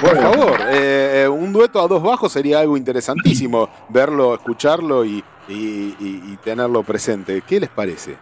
Por 0.00 0.20
favor, 0.20 0.60
eh, 0.68 1.26
un 1.30 1.50
dueto 1.50 1.80
a 1.80 1.88
dos 1.88 2.02
bajos 2.02 2.30
sería 2.30 2.60
algo 2.60 2.76
interesantísimo, 2.76 3.70
verlo, 3.88 4.34
escucharlo 4.34 5.04
y, 5.04 5.24
y- 5.48 5.96
y- 5.98 6.32
y 6.32 6.36
tenerlo 6.38 6.82
presente. 6.82 7.42
¿Qué 7.46 7.60
les 7.60 7.70
parece? 7.70 8.16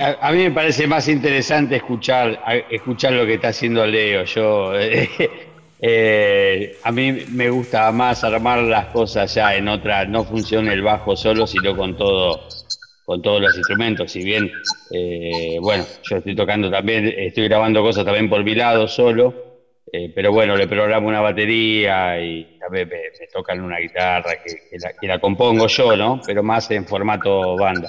A, 0.00 0.28
a 0.28 0.32
mí 0.32 0.38
me 0.44 0.50
parece 0.50 0.86
más 0.86 1.08
interesante 1.08 1.76
escuchar, 1.76 2.40
escuchar 2.70 3.12
lo 3.12 3.24
que 3.24 3.34
está 3.34 3.48
haciendo 3.48 3.86
Leo. 3.86 4.24
Yo, 4.24 4.72
eh, 5.80 6.80
a 6.82 6.90
mí 6.92 7.12
me 7.30 7.50
gusta 7.50 7.90
más 7.92 8.24
armar 8.24 8.62
las 8.62 8.86
cosas 8.86 9.32
ya 9.34 9.54
en 9.54 9.68
otra, 9.68 10.04
no 10.06 10.24
funciona 10.24 10.72
el 10.72 10.82
bajo 10.82 11.14
solo, 11.16 11.46
sino 11.46 11.76
con 11.76 11.96
todo, 11.96 12.48
con 13.04 13.22
todos 13.22 13.40
los 13.40 13.56
instrumentos. 13.56 14.10
Si 14.10 14.24
bien, 14.24 14.50
eh, 14.90 15.58
bueno, 15.60 15.86
yo 16.02 16.16
estoy 16.16 16.34
tocando 16.34 16.68
también, 16.70 17.06
estoy 17.06 17.44
grabando 17.48 17.80
cosas 17.82 18.04
también 18.04 18.28
por 18.28 18.42
mi 18.42 18.56
lado 18.56 18.88
solo, 18.88 19.49
eh, 19.92 20.12
pero 20.14 20.32
bueno, 20.32 20.56
le 20.56 20.66
programo 20.68 21.08
una 21.08 21.20
batería 21.20 22.20
y 22.20 22.58
también 22.58 22.88
me, 22.88 22.96
me 22.96 23.26
tocan 23.32 23.60
una 23.60 23.78
guitarra 23.78 24.32
que, 24.44 24.52
que 24.70 24.78
la, 24.78 24.92
que 24.92 25.06
la 25.06 25.18
compongo 25.18 25.66
yo, 25.66 25.96
¿no? 25.96 26.20
Pero 26.24 26.42
más 26.42 26.70
en 26.70 26.86
formato 26.86 27.56
banda. 27.56 27.88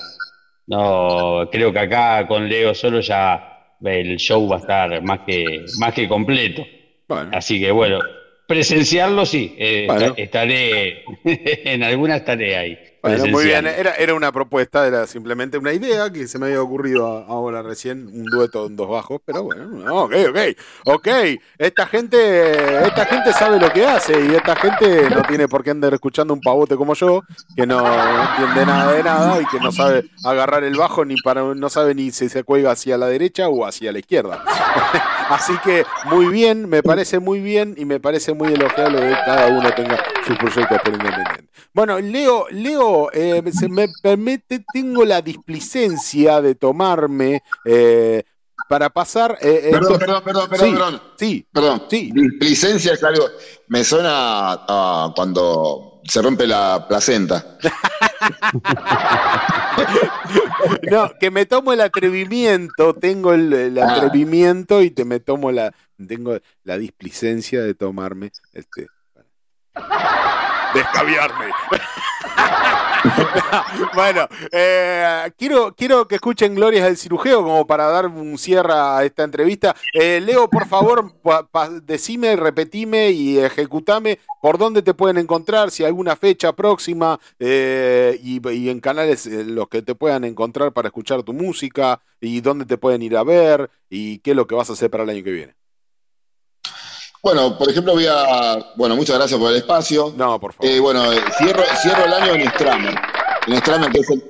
No, 0.67 1.47
creo 1.51 1.71
que 1.73 1.79
acá 1.79 2.25
con 2.27 2.47
Leo 2.47 2.73
solo 2.73 3.01
ya 3.01 3.75
el 3.83 4.17
show 4.17 4.47
va 4.47 4.57
a 4.57 4.59
estar 4.59 5.01
más 5.03 5.19
que, 5.25 5.65
más 5.79 5.93
que 5.93 6.07
completo. 6.07 6.65
Bueno, 7.07 7.29
Así 7.33 7.59
que 7.59 7.71
bueno, 7.71 7.99
presenciarlo 8.47 9.25
sí, 9.25 9.55
eh, 9.57 9.85
Bueno. 9.87 10.13
estaré, 10.17 11.03
en 11.23 11.83
alguna 11.83 12.17
estaré 12.17 12.55
ahí. 12.55 12.77
Bueno, 13.01 13.25
muy 13.27 13.45
bien, 13.45 13.65
era, 13.65 13.95
era 13.95 14.13
una 14.13 14.31
propuesta, 14.31 14.85
era 14.85 15.07
simplemente 15.07 15.57
una 15.57 15.73
idea 15.73 16.11
que 16.11 16.27
se 16.27 16.37
me 16.37 16.47
había 16.47 16.61
ocurrido 16.61 17.07
ahora 17.27 17.63
recién, 17.63 18.07
un 18.07 18.25
dueto 18.25 18.67
en 18.67 18.75
dos 18.75 18.89
bajos, 18.89 19.21
pero 19.25 19.43
bueno, 19.43 19.65
no, 19.65 20.03
ok, 20.03 20.13
ok, 20.29 20.37
ok, 20.85 21.07
esta 21.57 21.87
gente, 21.87 22.85
esta 22.85 23.05
gente 23.07 23.33
sabe 23.33 23.59
lo 23.59 23.71
que 23.71 23.87
hace 23.87 24.13
y 24.23 24.35
esta 24.35 24.55
gente 24.55 25.09
no 25.09 25.23
tiene 25.23 25.47
por 25.47 25.63
qué 25.63 25.71
andar 25.71 25.95
escuchando 25.95 26.33
un 26.33 26.41
pavote 26.41 26.75
como 26.75 26.93
yo, 26.93 27.23
que 27.55 27.65
no 27.65 27.79
entiende 27.79 28.65
nada 28.67 28.91
de 28.93 29.03
nada 29.03 29.41
y 29.41 29.45
que 29.45 29.59
no 29.59 29.71
sabe 29.71 30.05
agarrar 30.23 30.63
el 30.63 30.75
bajo 30.75 31.03
ni 31.03 31.15
para, 31.23 31.41
no 31.55 31.69
sabe 31.69 31.95
ni 31.95 32.11
si 32.11 32.29
se 32.29 32.43
cuelga 32.43 32.71
hacia 32.71 32.99
la 32.99 33.07
derecha 33.07 33.49
o 33.49 33.65
hacia 33.65 33.91
la 33.91 33.97
izquierda. 33.97 34.43
Así 35.29 35.53
que 35.63 35.85
muy 36.05 36.27
bien, 36.27 36.69
me 36.69 36.83
parece 36.83 37.19
muy 37.19 37.39
bien 37.39 37.73
y 37.77 37.85
me 37.85 37.99
parece 37.99 38.33
muy 38.33 38.53
elogiable 38.53 38.99
que 38.99 39.15
cada 39.25 39.47
uno 39.47 39.71
tenga 39.73 39.97
sus 40.27 40.37
proyectos 40.37 40.77
por 40.83 40.93
independiente. 40.93 41.45
Bueno, 41.73 41.99
Leo, 41.99 42.47
Leo, 42.49 42.90
eh, 43.13 43.41
se 43.57 43.69
me 43.69 43.87
permite, 44.01 44.63
tengo 44.73 45.05
la 45.05 45.21
displicencia 45.21 46.41
de 46.41 46.55
tomarme 46.55 47.41
eh, 47.65 48.23
para 48.69 48.89
pasar. 48.89 49.37
eh, 49.41 49.69
Perdón, 49.71 49.93
esto- 49.93 49.99
perdón, 49.99 50.23
perdón, 50.23 50.49
perdón, 50.49 50.67
Sí, 50.67 50.73
perdón. 50.73 51.01
sí, 51.17 51.47
Perdón. 51.51 51.83
Sí. 51.89 52.11
Licencia 52.39 52.93
es 52.93 53.03
algo. 53.03 53.25
Me 53.67 53.83
suena 53.83 54.11
a, 54.13 55.05
a 55.07 55.13
cuando 55.15 56.01
se 56.05 56.21
rompe 56.21 56.47
la 56.47 56.85
placenta. 56.87 57.57
no, 60.91 61.11
que 61.19 61.31
me 61.31 61.45
tomo 61.45 61.73
el 61.73 61.81
atrevimiento, 61.81 62.93
tengo 62.93 63.33
el, 63.33 63.51
el 63.53 63.77
Ah. 63.79 63.95
atrevimiento 63.95 64.81
y 64.81 64.91
te 64.91 65.05
me 65.05 65.19
tomo 65.19 65.51
la, 65.51 65.73
tengo 66.07 66.37
la 66.63 66.77
displicencia 66.77 67.61
de 67.61 67.73
tomarme 67.73 68.31
este. 68.53 68.87
Descaviarme. 70.73 71.45
bueno, 73.95 74.27
eh, 74.51 75.31
quiero, 75.37 75.73
quiero 75.75 76.07
que 76.07 76.15
escuchen 76.15 76.55
Glorias 76.55 76.85
del 76.85 76.97
Cirujeo 76.97 77.43
como 77.43 77.65
para 77.65 77.85
dar 77.87 78.07
un 78.07 78.37
cierre 78.37 78.73
a 78.73 79.03
esta 79.03 79.23
entrevista. 79.23 79.75
Eh, 79.93 80.21
Leo, 80.21 80.49
por 80.49 80.67
favor, 80.67 81.13
pa- 81.51 81.69
decime, 81.69 82.35
repetime 82.35 83.11
y 83.11 83.39
ejecutame 83.39 84.19
por 84.41 84.57
dónde 84.57 84.81
te 84.81 84.93
pueden 84.93 85.17
encontrar, 85.17 85.71
si 85.71 85.83
hay 85.83 85.87
alguna 85.87 86.15
fecha 86.15 86.53
próxima 86.55 87.19
eh, 87.39 88.19
y, 88.23 88.47
y 88.51 88.69
en 88.69 88.79
canales 88.79 89.25
en 89.27 89.55
los 89.55 89.67
que 89.69 89.81
te 89.81 89.95
puedan 89.95 90.23
encontrar 90.23 90.71
para 90.73 90.87
escuchar 90.89 91.23
tu 91.23 91.33
música 91.33 92.01
y 92.19 92.41
dónde 92.41 92.65
te 92.65 92.77
pueden 92.77 93.01
ir 93.01 93.17
a 93.17 93.23
ver 93.23 93.69
y 93.89 94.19
qué 94.19 94.31
es 94.31 94.35
lo 94.37 94.47
que 94.47 94.55
vas 94.55 94.69
a 94.69 94.73
hacer 94.73 94.89
para 94.89 95.03
el 95.03 95.09
año 95.11 95.23
que 95.23 95.31
viene. 95.31 95.60
Bueno, 97.23 97.57
por 97.57 97.69
ejemplo, 97.69 97.93
voy 97.93 98.07
a. 98.07 98.73
Bueno, 98.75 98.95
muchas 98.95 99.17
gracias 99.17 99.39
por 99.39 99.51
el 99.51 99.57
espacio. 99.57 100.13
No, 100.17 100.39
por 100.39 100.53
favor. 100.53 100.71
Eh, 100.71 100.79
bueno, 100.79 101.11
eh, 101.11 101.21
cierro, 101.37 101.63
cierro 101.81 102.05
el 102.05 102.13
año 102.13 102.33
en 102.33 102.49
Stramer. 102.49 102.95
En 103.47 103.57
Stramer, 103.57 103.91
que 103.91 103.99
es 103.99 104.09
el 104.09 104.23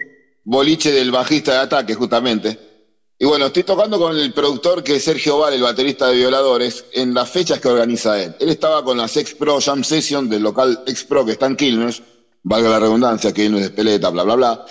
boliche 0.43 0.91
del 0.91 1.11
bajista 1.11 1.53
de 1.53 1.59
ataque, 1.59 1.95
justamente. 1.95 2.71
Y 3.17 3.25
bueno, 3.25 3.45
estoy 3.45 3.61
tocando 3.61 3.99
con 3.99 4.17
el 4.17 4.33
productor 4.33 4.83
que 4.83 4.95
es 4.95 5.03
Sergio 5.03 5.37
Val, 5.37 5.53
el 5.53 5.61
baterista 5.61 6.07
de 6.07 6.15
Violadores, 6.15 6.85
en 6.91 7.13
las 7.13 7.29
fechas 7.29 7.59
que 7.59 7.67
organiza 7.67 8.19
él. 8.19 8.35
Él 8.39 8.49
estaba 8.49 8.83
con 8.83 8.97
las 8.97 9.15
Ex 9.15 9.35
Pro 9.35 9.61
Jam 9.61 9.83
Session 9.83 10.27
del 10.27 10.41
local 10.41 10.83
Ex 10.87 11.03
Pro 11.03 11.23
que 11.23 11.33
está 11.33 11.45
en 11.45 11.55
Quilmes, 11.55 12.01
valga 12.41 12.69
la 12.69 12.79
redundancia, 12.79 13.31
Quilmes 13.31 13.61
de 13.61 13.69
Peleta, 13.69 14.09
bla, 14.09 14.23
bla, 14.23 14.35
bla. 14.35 14.65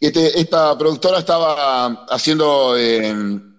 Este, 0.00 0.40
esta 0.40 0.76
productora 0.78 1.18
estaba 1.18 2.06
haciendo, 2.08 2.78
eh, 2.78 3.14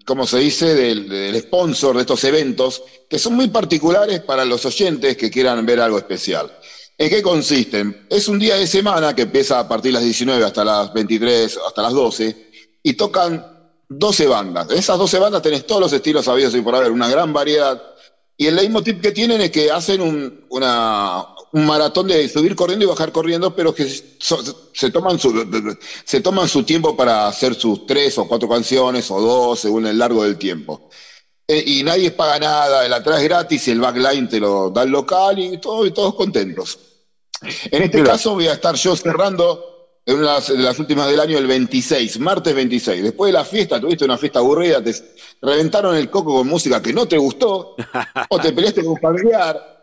¿cómo 0.06 0.28
se 0.28 0.40
dice?, 0.40 0.74
del, 0.76 1.40
sponsor 1.42 1.96
de 1.96 2.02
estos 2.02 2.24
eventos, 2.24 2.84
que 3.10 3.20
son 3.20 3.36
muy 3.36 3.48
particulares 3.50 4.22
para 4.22 4.46
los 4.46 4.66
oyentes 4.66 5.18
que 5.18 5.30
quieran 5.30 5.66
ver 5.66 5.80
algo 5.80 5.98
especial. 5.98 6.52
¿En 6.98 7.10
qué 7.10 7.22
consisten? 7.22 8.06
Es 8.10 8.28
un 8.28 8.40
día 8.40 8.56
de 8.56 8.68
semana 8.68 9.16
que 9.16 9.24
empieza 9.24 9.60
a 9.60 9.68
partir 9.68 9.92
de 9.92 9.94
las 9.94 10.04
19 10.04 10.46
hasta 10.46 10.64
las 10.64 10.94
23, 10.94 11.60
hasta 11.68 11.82
las 11.82 11.94
12, 11.94 12.52
y 12.84 12.94
tocan 12.94 13.46
12 13.90 14.28
bandas. 14.28 14.70
En 14.70 14.78
esas 14.78 14.98
12 14.98 15.20
bandas 15.20 15.42
tenés 15.42 15.66
todos 15.66 15.82
los 15.82 15.94
estilos 15.94 16.28
habidos 16.28 16.56
y 16.56 16.62
por 16.62 16.76
haber, 16.76 16.92
una 16.92 17.10
gran 17.10 17.34
variedad. 17.34 17.82
Y 18.38 18.48
el 18.48 18.56
leitmotiv 18.56 19.00
que 19.00 19.12
tienen 19.12 19.42
es 19.42 19.52
que 19.52 19.70
hacen 19.72 20.02
un, 20.02 20.34
una- 20.50 21.24
un 21.52 21.66
maratón 21.66 22.08
de 22.08 22.28
subir 22.28 22.56
corriendo 22.56 22.86
y 22.86 22.88
bajar 22.88 23.12
corriendo, 23.12 23.54
pero 23.54 23.74
que 23.74 23.88
so- 24.20 24.42
se, 24.74 24.90
toman 24.92 25.20
su, 25.20 25.32
se 26.06 26.22
toman 26.22 26.48
su 26.50 26.64
tiempo 26.64 26.96
para 26.96 27.28
hacer 27.28 27.54
sus 27.56 27.86
tres 27.86 28.18
o 28.18 28.26
cuatro 28.28 28.50
canciones 28.50 29.10
o 29.12 29.22
dos, 29.22 29.60
según 29.60 29.86
el 29.86 29.98
largo 30.00 30.24
del 30.24 30.38
tiempo. 30.38 30.82
Eh, 31.48 31.64
y 31.66 31.84
nadie 31.84 32.12
paga 32.12 32.40
nada, 32.40 32.86
el 32.86 32.94
atrás 32.94 33.22
gratis 33.24 33.68
y 33.68 33.72
el 33.72 33.82
backline 33.82 34.28
te 34.30 34.40
lo 34.40 34.70
da 34.72 34.84
el 34.84 34.90
local 34.92 35.40
y, 35.40 35.58
todo, 35.60 35.86
y 35.86 35.92
todos 35.92 36.16
contentos. 36.16 36.80
En 37.72 37.84
este 37.84 38.00
Mira. 38.00 38.12
caso 38.14 38.34
voy 38.34 38.48
a 38.48 38.54
estar 38.54 38.76
yo 38.76 38.96
cerrando 38.96 39.60
en 40.06 40.20
una 40.20 40.40
de 40.40 40.58
las 40.58 40.80
últimas 40.80 41.10
del 41.10 41.20
año, 41.20 41.38
el 41.38 41.48
26, 41.48 42.20
martes 42.20 42.54
26. 42.54 43.04
Después 43.04 43.30
de 43.30 43.38
la 43.38 43.46
fiesta, 43.46 43.80
tuviste 43.80 44.06
una 44.06 44.18
fiesta 44.18 44.40
aburrida, 44.40 44.84
te 44.84 44.94
reventaron 45.42 45.96
el 45.96 46.10
coco 46.10 46.36
con 46.36 46.48
música 46.48 46.82
que 46.82 46.94
no 46.94 47.08
te 47.08 47.18
gustó, 47.18 47.76
o 48.30 48.40
te 48.40 48.52
peleaste 48.52 48.84
con 48.84 48.94
un 48.94 49.00
familiar, 49.00 49.74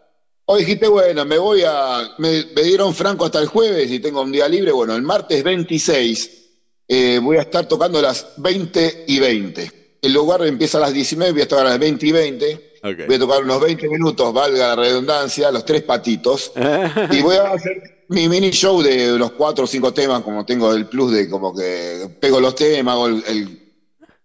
o 0.45 0.57
dijiste, 0.57 0.89
bueno, 0.89 1.25
me 1.25 1.39
voy 1.39 1.63
a. 1.67 2.17
Me, 2.19 2.45
me 2.55 2.63
dieron 2.63 2.95
franco 2.95 3.25
hasta 3.25 3.39
el 3.39 3.47
jueves 3.47 3.91
y 3.91 4.01
tengo 4.01 4.23
un 4.23 4.33
día 4.33 4.49
libre. 4.49 4.73
Bueno, 4.73 4.95
el 4.97 5.03
martes 5.03 5.43
26 5.45 6.41
eh, 6.89 7.21
voy 7.23 7.37
a 7.37 7.43
estar 7.43 7.69
tocando 7.69 8.01
a 8.01 8.03
las 8.03 8.35
20 8.37 9.05
y 9.07 9.21
20. 9.21 9.73
El 10.03 10.13
lugar 10.13 10.45
empieza 10.45 10.79
a 10.79 10.81
las 10.81 10.93
19, 10.93 11.33
voy 11.33 11.43
a 11.43 11.49
tocar 11.49 11.67
a 11.67 11.71
las 11.71 11.79
20 11.79 12.05
y 12.05 12.13
20. 12.13 12.71
Ok. 12.83 13.07
Voy 13.07 13.15
a 13.15 13.19
tocar 13.21 13.45
unos 13.45 13.61
20 13.61 13.89
minutos, 13.89 14.33
valga 14.33 14.75
la 14.75 14.77
redundancia, 14.77 15.53
los 15.53 15.65
tres 15.65 15.83
patitos. 15.83 16.53
Y 17.13 17.23
voy 17.23 17.37
a 17.37 17.53
hacer 17.53 18.00
mi 18.11 18.29
mini 18.29 18.51
show 18.51 18.83
de 18.83 19.17
los 19.19 19.33
cuatro 19.33 19.65
o 19.65 19.67
cinco 19.67 19.93
temas, 19.95 20.23
como 20.23 20.45
tengo 20.45 20.73
el 20.75 20.87
plus 20.87 21.13
de 21.13 21.29
como 21.31 21.55
que 21.55 22.09
pego 22.21 22.41
los 22.41 22.55
temas, 22.55 22.93
hago 22.95 23.07
el, 23.09 23.25
el- 23.27 23.73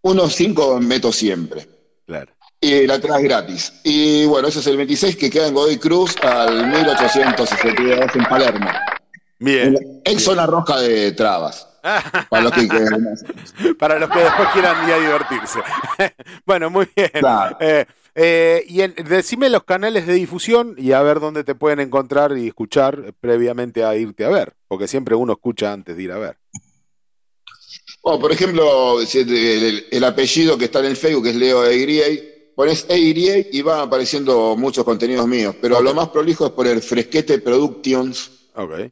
unos 0.02 0.34
cinco 0.36 0.80
meto 0.80 1.12
siempre. 1.12 1.68
Claro. 2.06 2.32
Y 2.62 2.74
el 2.74 2.92
atrás 2.92 3.22
gratis. 3.22 3.74
Y 3.84 4.26
bueno, 4.26 4.48
ese 4.48 4.60
es 4.60 4.68
el 4.68 4.78
26 4.78 5.16
que 5.18 5.30
queda 5.30 5.48
en 5.48 5.54
Godoy 5.54 5.78
Cruz 5.78 6.16
al 6.24 6.68
1862 6.68 8.16
en 8.16 8.24
Palermo. 8.26 8.70
Bien. 9.40 9.78
En 10.04 10.20
zona 10.20 10.46
roja 10.46 10.80
de 10.80 11.12
trabas. 11.12 11.68
Para 12.30 12.44
los 12.44 12.52
que 12.54 12.68
quieran. 12.68 13.08
Para 13.78 14.00
los 14.00 14.10
que 14.10 14.20
después 14.20 14.48
quieran 14.54 14.88
ir 14.88 14.94
a 14.94 15.00
divertirse. 15.00 15.60
bueno, 16.46 16.70
muy 16.72 16.88
bien. 16.96 17.12
Claro. 17.20 17.58
Eh, 17.60 17.86
eh, 18.16 18.64
y 18.68 18.82
en- 18.82 18.96
decime 19.08 19.50
los 19.50 19.64
canales 19.64 20.08
de 20.08 20.14
difusión 20.14 20.76
y 20.78 20.94
a 20.94 21.02
ver 21.04 21.20
dónde 21.20 21.44
te 21.44 21.54
pueden 21.56 21.80
encontrar 21.82 22.38
y 22.38 22.48
escuchar 22.48 23.14
previamente 23.20 23.84
a 23.84 23.96
irte 23.96 24.26
a 24.26 24.30
ver. 24.30 24.54
Porque 24.68 24.88
siempre 24.88 25.16
uno 25.16 25.34
escucha 25.34 25.72
antes 25.74 25.96
de 25.98 26.04
ir 26.04 26.12
a 26.12 26.18
ver. 26.18 26.38
Bueno, 28.04 28.20
por 28.20 28.32
ejemplo, 28.32 29.00
el, 29.02 29.34
el- 29.34 29.86
el 29.92 30.04
apellido 30.04 30.58
que 30.58 30.66
está 30.66 30.80
en 30.80 30.86
el 30.86 30.96
Facebook 30.96 31.28
es 31.28 31.36
Leo 31.36 31.66
Eigriey, 31.66 32.52
pones 32.56 32.86
Eigriey 32.88 33.50
y 33.52 33.62
van 33.62 33.80
apareciendo 33.82 34.56
muchos 34.56 34.84
contenidos 34.86 35.28
míos, 35.28 35.56
pero 35.62 35.82
lo 35.82 35.94
más 35.94 36.10
prolijo 36.10 36.46
es 36.46 36.52
poner 36.52 36.82
Fresquete 36.82 37.40
Productions. 37.40 38.32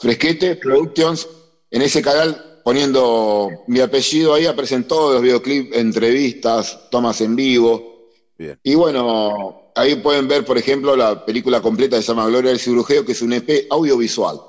Fresquete 0.02 0.56
Productions, 0.58 1.28
en 1.72 1.82
ese 1.84 2.02
canal 2.02 2.60
poniendo 2.66 3.50
mi 3.68 3.80
apellido 3.82 4.34
ahí 4.34 4.46
aparecen 4.46 4.86
todos 4.88 5.14
los 5.14 5.22
videoclips, 5.22 5.76
entrevistas, 5.78 6.90
tomas 6.90 7.22
en 7.22 7.36
vivo. 7.36 7.93
Bien. 8.38 8.60
Y 8.64 8.76
bueno, 8.76 9.72
ahí 9.76 9.96
pueden 9.96 10.28
ver, 10.28 10.46
por 10.46 10.58
ejemplo, 10.58 10.96
la 10.96 11.26
película 11.26 11.62
completa 11.62 11.98
que 11.98 12.02
se 12.04 12.10
llama 12.10 12.28
Gloria 12.28 12.52
del 12.52 12.60
Cirujeo, 12.60 13.06
que 13.06 13.12
es 13.12 13.22
un 13.22 13.34
EP 13.34 13.68
audiovisual, 13.70 14.40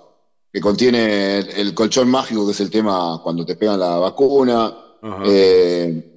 que 0.53 0.61
contiene 0.61 1.39
el, 1.39 1.51
el 1.51 1.75
colchón 1.75 2.11
mágico, 2.11 2.47
que 2.47 2.53
es 2.53 2.61
el 2.61 2.71
tema 2.71 3.21
cuando 3.23 3.45
te 3.45 3.57
pegan 3.57 3.81
la 3.81 3.97
vacuna. 3.97 4.79
Eh, 5.27 6.11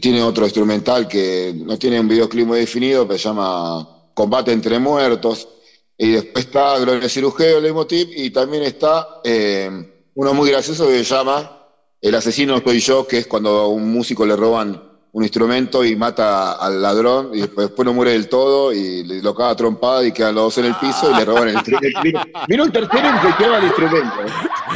tiene 0.00 0.22
otro 0.22 0.44
instrumental 0.44 1.08
que 1.08 1.52
no 1.56 1.78
tiene 1.78 1.98
un 1.98 2.08
videoclip 2.08 2.46
muy 2.46 2.60
definido, 2.60 3.06
pero 3.06 3.18
se 3.18 3.28
llama 3.28 3.88
Combate 4.14 4.52
entre 4.52 4.78
Muertos. 4.78 5.48
Y 5.96 6.12
después 6.12 6.46
está 6.46 6.78
Gloria 6.78 7.00
del 7.00 7.10
Cirujeo, 7.10 7.56
el 7.56 7.64
Leitmotiv, 7.64 8.08
y 8.14 8.30
también 8.30 8.62
está 8.62 9.20
eh, 9.24 10.10
uno 10.14 10.34
muy 10.34 10.50
gracioso 10.50 10.86
que 10.86 11.02
se 11.02 11.14
llama 11.14 11.66
El 12.00 12.14
asesino 12.14 12.60
soy 12.60 12.78
yo, 12.78 13.06
que 13.06 13.18
es 13.18 13.26
cuando 13.26 13.50
a 13.50 13.68
un 13.68 13.90
músico 13.90 14.24
le 14.24 14.36
roban 14.36 14.87
un 15.18 15.24
instrumento 15.24 15.84
y 15.84 15.96
mata 15.96 16.52
al 16.52 16.80
ladrón 16.80 17.30
y 17.34 17.40
después, 17.40 17.66
después 17.66 17.84
no 17.84 17.92
muere 17.92 18.12
del 18.12 18.28
todo 18.28 18.72
y 18.72 19.02
lo 19.20 19.34
caga 19.34 19.56
trompada 19.56 20.06
y 20.06 20.12
quedan 20.12 20.36
los 20.36 20.44
dos 20.44 20.58
en 20.58 20.66
el 20.66 20.76
piso 20.76 21.10
y 21.10 21.16
le 21.16 21.24
roban 21.24 21.48
el 21.48 21.54
instrumento. 21.54 22.00
Vino, 22.04 22.22
vino 22.46 22.62
un 22.62 22.70
tercero 22.70 23.08
y 23.08 23.26
se 23.32 23.42
lleva 23.42 23.58
el 23.58 23.64
instrumento. 23.64 24.14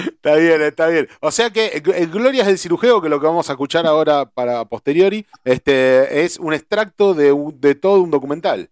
Está 0.04 0.34
bien, 0.34 0.62
está 0.62 0.88
bien. 0.88 1.08
O 1.20 1.30
sea 1.30 1.50
que 1.50 1.66
eh, 1.66 1.82
eh, 1.94 2.06
Glorias 2.06 2.48
del 2.48 2.58
Cirujeo, 2.58 3.00
que 3.00 3.08
lo 3.08 3.20
que 3.20 3.26
vamos 3.28 3.48
a 3.50 3.52
escuchar 3.52 3.86
ahora 3.86 4.24
para 4.24 4.64
posteriori, 4.64 5.24
este, 5.44 6.24
es 6.24 6.38
un 6.40 6.52
extracto 6.54 7.14
de, 7.14 7.32
de 7.60 7.76
todo 7.76 8.00
un 8.00 8.10
documental. 8.10 8.68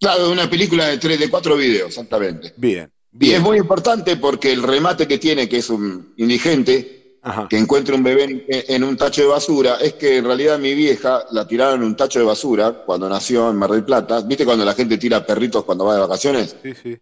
Claro, 0.00 0.32
una 0.32 0.50
película 0.50 0.86
de 0.86 0.98
tres, 0.98 1.20
de 1.20 1.30
cuatro 1.30 1.56
videos, 1.56 1.90
exactamente. 1.90 2.52
Bien, 2.56 2.90
Y 3.12 3.26
es 3.26 3.30
bien. 3.34 3.42
muy 3.42 3.58
importante 3.58 4.16
porque 4.16 4.52
el 4.52 4.64
remate 4.64 5.06
que 5.06 5.18
tiene, 5.18 5.48
que 5.48 5.58
es 5.58 5.70
un 5.70 6.12
indigente, 6.16 7.03
Ajá. 7.24 7.48
que 7.48 7.58
encuentra 7.58 7.94
un 7.94 8.02
bebé 8.02 8.24
en, 8.24 8.44
en 8.48 8.84
un 8.84 8.96
tacho 8.96 9.22
de 9.22 9.28
basura, 9.28 9.76
es 9.80 9.94
que 9.94 10.18
en 10.18 10.24
realidad 10.26 10.58
mi 10.58 10.74
vieja 10.74 11.24
la 11.32 11.46
tiraron 11.46 11.80
en 11.80 11.86
un 11.86 11.96
tacho 11.96 12.18
de 12.18 12.24
basura 12.26 12.84
cuando 12.84 13.08
nació 13.08 13.50
en 13.50 13.56
Mar 13.56 13.70
del 13.70 13.84
Plata. 13.84 14.20
¿Viste 14.20 14.44
cuando 14.44 14.64
la 14.64 14.74
gente 14.74 14.98
tira 14.98 15.24
perritos 15.24 15.64
cuando 15.64 15.86
va 15.86 15.94
de 15.94 16.00
vacaciones? 16.00 16.54
Sí, 16.62 16.72
sí. 16.80 16.96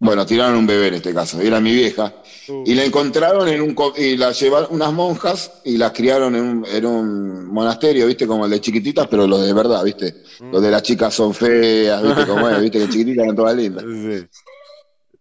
Bueno, 0.00 0.24
tiraron 0.24 0.56
un 0.56 0.66
bebé 0.66 0.86
en 0.88 0.94
este 0.94 1.12
caso, 1.12 1.42
y 1.42 1.48
era 1.48 1.58
mi 1.58 1.72
vieja. 1.74 2.14
Uh, 2.48 2.62
Y 2.64 2.74
la 2.76 2.84
encontraron 2.84 3.48
en 3.48 3.60
un 3.60 3.74
y 3.96 4.16
la 4.16 4.30
llevaron 4.30 4.68
unas 4.70 4.92
monjas 4.92 5.50
y 5.64 5.76
la 5.76 5.92
criaron 5.92 6.36
en 6.36 6.42
un, 6.42 6.66
en 6.66 6.86
un 6.86 7.46
monasterio, 7.46 8.06
viste, 8.06 8.24
como 8.24 8.44
el 8.44 8.52
de 8.52 8.60
chiquititas, 8.60 9.08
pero 9.08 9.26
los 9.26 9.44
de 9.44 9.52
verdad, 9.52 9.82
viste. 9.82 10.22
Los 10.52 10.62
de 10.62 10.70
las 10.70 10.82
chicas 10.84 11.12
son 11.12 11.34
feas, 11.34 12.00
viste, 12.00 12.26
como 12.26 12.48
es, 12.48 12.60
viste, 12.60 12.78
que 12.78 12.88
chiquititas 12.88 13.24
eran 13.24 13.36
todas 13.36 13.56
lindas. 13.56 13.84
Sí. 13.98 14.24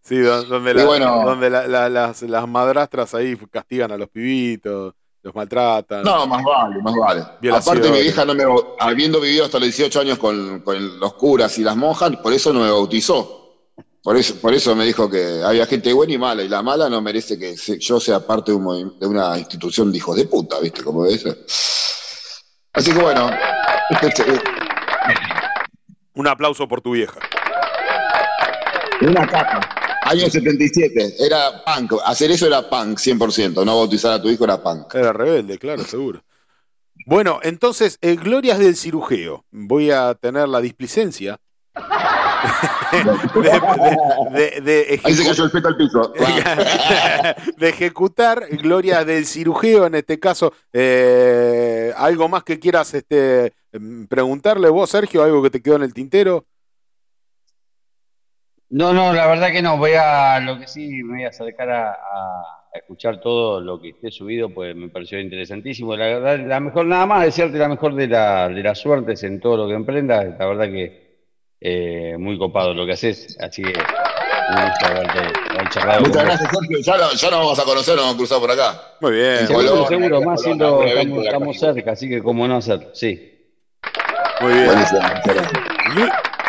Sí, 0.07 0.17
do- 0.19 0.43
donde, 0.43 0.73
la- 0.73 0.85
bueno. 0.85 1.23
donde 1.25 1.49
la- 1.49 1.67
la- 1.67 1.89
las, 1.89 2.21
las 2.21 2.47
madrastras 2.47 3.13
ahí 3.13 3.35
castigan 3.51 3.91
a 3.91 3.97
los 3.97 4.07
pibitos, 4.09 4.93
los 5.21 5.35
maltratan. 5.35 6.03
No, 6.03 6.25
más 6.25 6.41
vale, 6.43 6.81
más 6.81 6.93
vale. 6.95 7.21
Aparte 7.53 7.89
mi 7.91 8.01
vieja 8.01 8.23
no 8.23 8.33
me, 8.33 8.43
habiendo 8.79 9.19
vivido 9.19 9.43
hasta 9.45 9.59
los 9.59 9.65
18 9.67 9.99
años 9.99 10.17
con, 10.17 10.61
con 10.61 10.99
los 10.99 11.13
curas 11.15 11.57
y 11.57 11.63
las 11.63 11.75
monjas, 11.75 12.15
por 12.17 12.31
eso 12.31 12.53
no 12.53 12.61
me 12.61 12.71
bautizó. 12.71 13.33
Por 14.01 14.15
eso, 14.15 14.35
por 14.35 14.53
eso 14.53 14.73
me 14.73 14.85
dijo 14.85 15.09
que 15.09 15.41
había 15.43 15.65
gente 15.65 15.91
buena 15.91 16.13
y 16.13 16.17
mala, 16.17 16.41
y 16.41 16.47
la 16.47 16.61
mala 16.61 16.87
no 16.89 17.01
merece 17.01 17.37
que 17.37 17.55
yo 17.57 17.99
sea 17.99 18.21
parte 18.25 18.51
de, 18.51 18.57
un 18.57 18.97
de 18.97 19.05
una 19.05 19.37
institución 19.37 19.91
de 19.91 19.97
hijos 19.97 20.15
de 20.15 20.23
puta, 20.25 20.57
¿viste? 20.61 20.81
Como 20.81 21.05
eso. 21.05 21.35
Así 22.71 22.93
que 22.93 22.99
bueno, 22.99 23.29
Un 26.13 26.27
aplauso 26.27 26.65
por 26.67 26.79
tu 26.79 26.91
vieja. 26.91 27.19
una 29.01 29.27
caja. 29.27 29.59
Año 30.09 30.29
77, 30.29 31.15
era 31.19 31.63
punk. 31.65 31.93
Hacer 32.05 32.31
eso 32.31 32.47
era 32.47 32.69
punk, 32.69 32.97
100%. 32.97 33.65
No 33.65 33.77
bautizar 33.77 34.11
a 34.13 34.21
tu 34.21 34.29
hijo 34.29 34.43
era 34.45 34.61
punk. 34.61 34.93
Era 34.95 35.11
rebelde, 35.13 35.57
claro, 35.57 35.83
seguro. 35.83 36.23
Bueno, 37.05 37.39
entonces, 37.43 37.97
eh, 38.01 38.15
Glorias 38.15 38.59
del 38.59 38.75
Cirujeo. 38.75 39.45
Voy 39.51 39.91
a 39.91 40.13
tener 40.15 40.47
la 40.49 40.59
displicencia 40.61 41.39
de, 42.91 43.51
de- 44.31 44.61
de- 44.61 44.61
de 44.61 45.01
Ahí 45.03 45.13
se 45.13 45.25
cayó 45.25 45.43
el 45.45 45.51
peto 45.51 45.67
al 45.67 45.77
piso. 45.77 46.13
de 47.57 47.69
ejecutar 47.69 48.47
Glorias 48.57 49.05
del 49.05 49.25
Cirujeo, 49.25 49.85
en 49.85 49.95
este 49.95 50.19
caso. 50.19 50.53
eh, 50.73 51.93
¿Algo 51.97 52.27
más 52.29 52.43
que 52.43 52.59
quieras 52.59 52.93
este, 52.93 53.53
em, 53.71 54.07
preguntarle 54.07 54.69
vos, 54.69 54.89
Sergio? 54.89 55.23
¿Algo 55.23 55.41
que 55.43 55.49
te 55.49 55.61
quedó 55.61 55.75
en 55.75 55.83
el 55.83 55.93
tintero? 55.93 56.45
No, 58.69 58.93
no, 58.93 59.13
la 59.13 59.27
verdad 59.27 59.51
que 59.51 59.61
no. 59.61 59.77
Voy 59.77 59.91
a, 59.97 60.39
lo 60.39 60.59
que 60.59 60.67
sí, 60.67 61.01
me 61.03 61.15
voy 61.17 61.23
a 61.25 61.29
acercar 61.29 61.69
a, 61.69 61.91
a 61.91 62.77
escuchar 62.77 63.19
todo 63.21 63.61
lo 63.61 63.79
que 63.81 63.89
esté 63.89 64.11
subido, 64.11 64.49
pues 64.49 64.75
me 64.75 64.89
pareció 64.89 65.19
interesantísimo. 65.19 65.95
La 65.95 66.05
verdad, 66.07 66.39
la 66.45 66.59
mejor, 66.59 66.85
nada 66.85 67.05
más 67.05 67.23
desearte 67.23 67.57
la 67.57 67.69
mejor 67.69 67.95
de, 67.95 68.07
la, 68.07 68.49
de 68.49 68.61
las 68.63 68.77
suertes 68.79 69.23
en 69.23 69.39
todo 69.39 69.57
lo 69.57 69.67
que 69.69 69.73
emprendas. 69.75 70.25
La 70.37 70.45
verdad 70.45 70.65
que 70.65 71.07
eh, 71.61 72.15
muy 72.19 72.37
copado 72.37 72.73
lo 72.73 72.85
que 72.85 72.91
haces, 72.93 73.37
así 73.39 73.61
que 73.63 73.69
un 73.69 74.61
gusto 74.69 74.85
haberte, 74.85 75.19
haber 75.49 75.69
charlado 75.69 76.01
Muchas 76.01 76.23
gracias, 76.25 76.49
Sergio. 76.51 76.77
Ya, 76.81 76.97
lo- 76.97 77.11
ya 77.13 77.29
nos 77.31 77.39
vamos 77.39 77.59
a 77.59 77.63
conocer, 77.63 77.95
nos 77.95 78.03
vamos 78.03 78.15
a 78.15 78.17
cruzar 78.17 78.39
por 78.39 78.51
acá. 78.51 78.81
Muy 79.01 79.11
bien, 79.13 79.47
Seguro, 79.47 79.69
Colón, 79.71 79.87
seguro, 79.87 80.21
más 80.21 80.41
Colón, 80.43 80.43
siendo, 80.43 80.83
estamos, 80.83 81.25
estamos 81.25 81.59
cerca, 81.59 81.91
así 81.93 82.09
que 82.09 82.21
cómo 82.21 82.47
no 82.47 82.57
hacer, 82.57 82.89
sí. 82.93 83.33
muy 84.41 84.53
bien. 84.53 84.65
Buenísimo, 84.67 84.99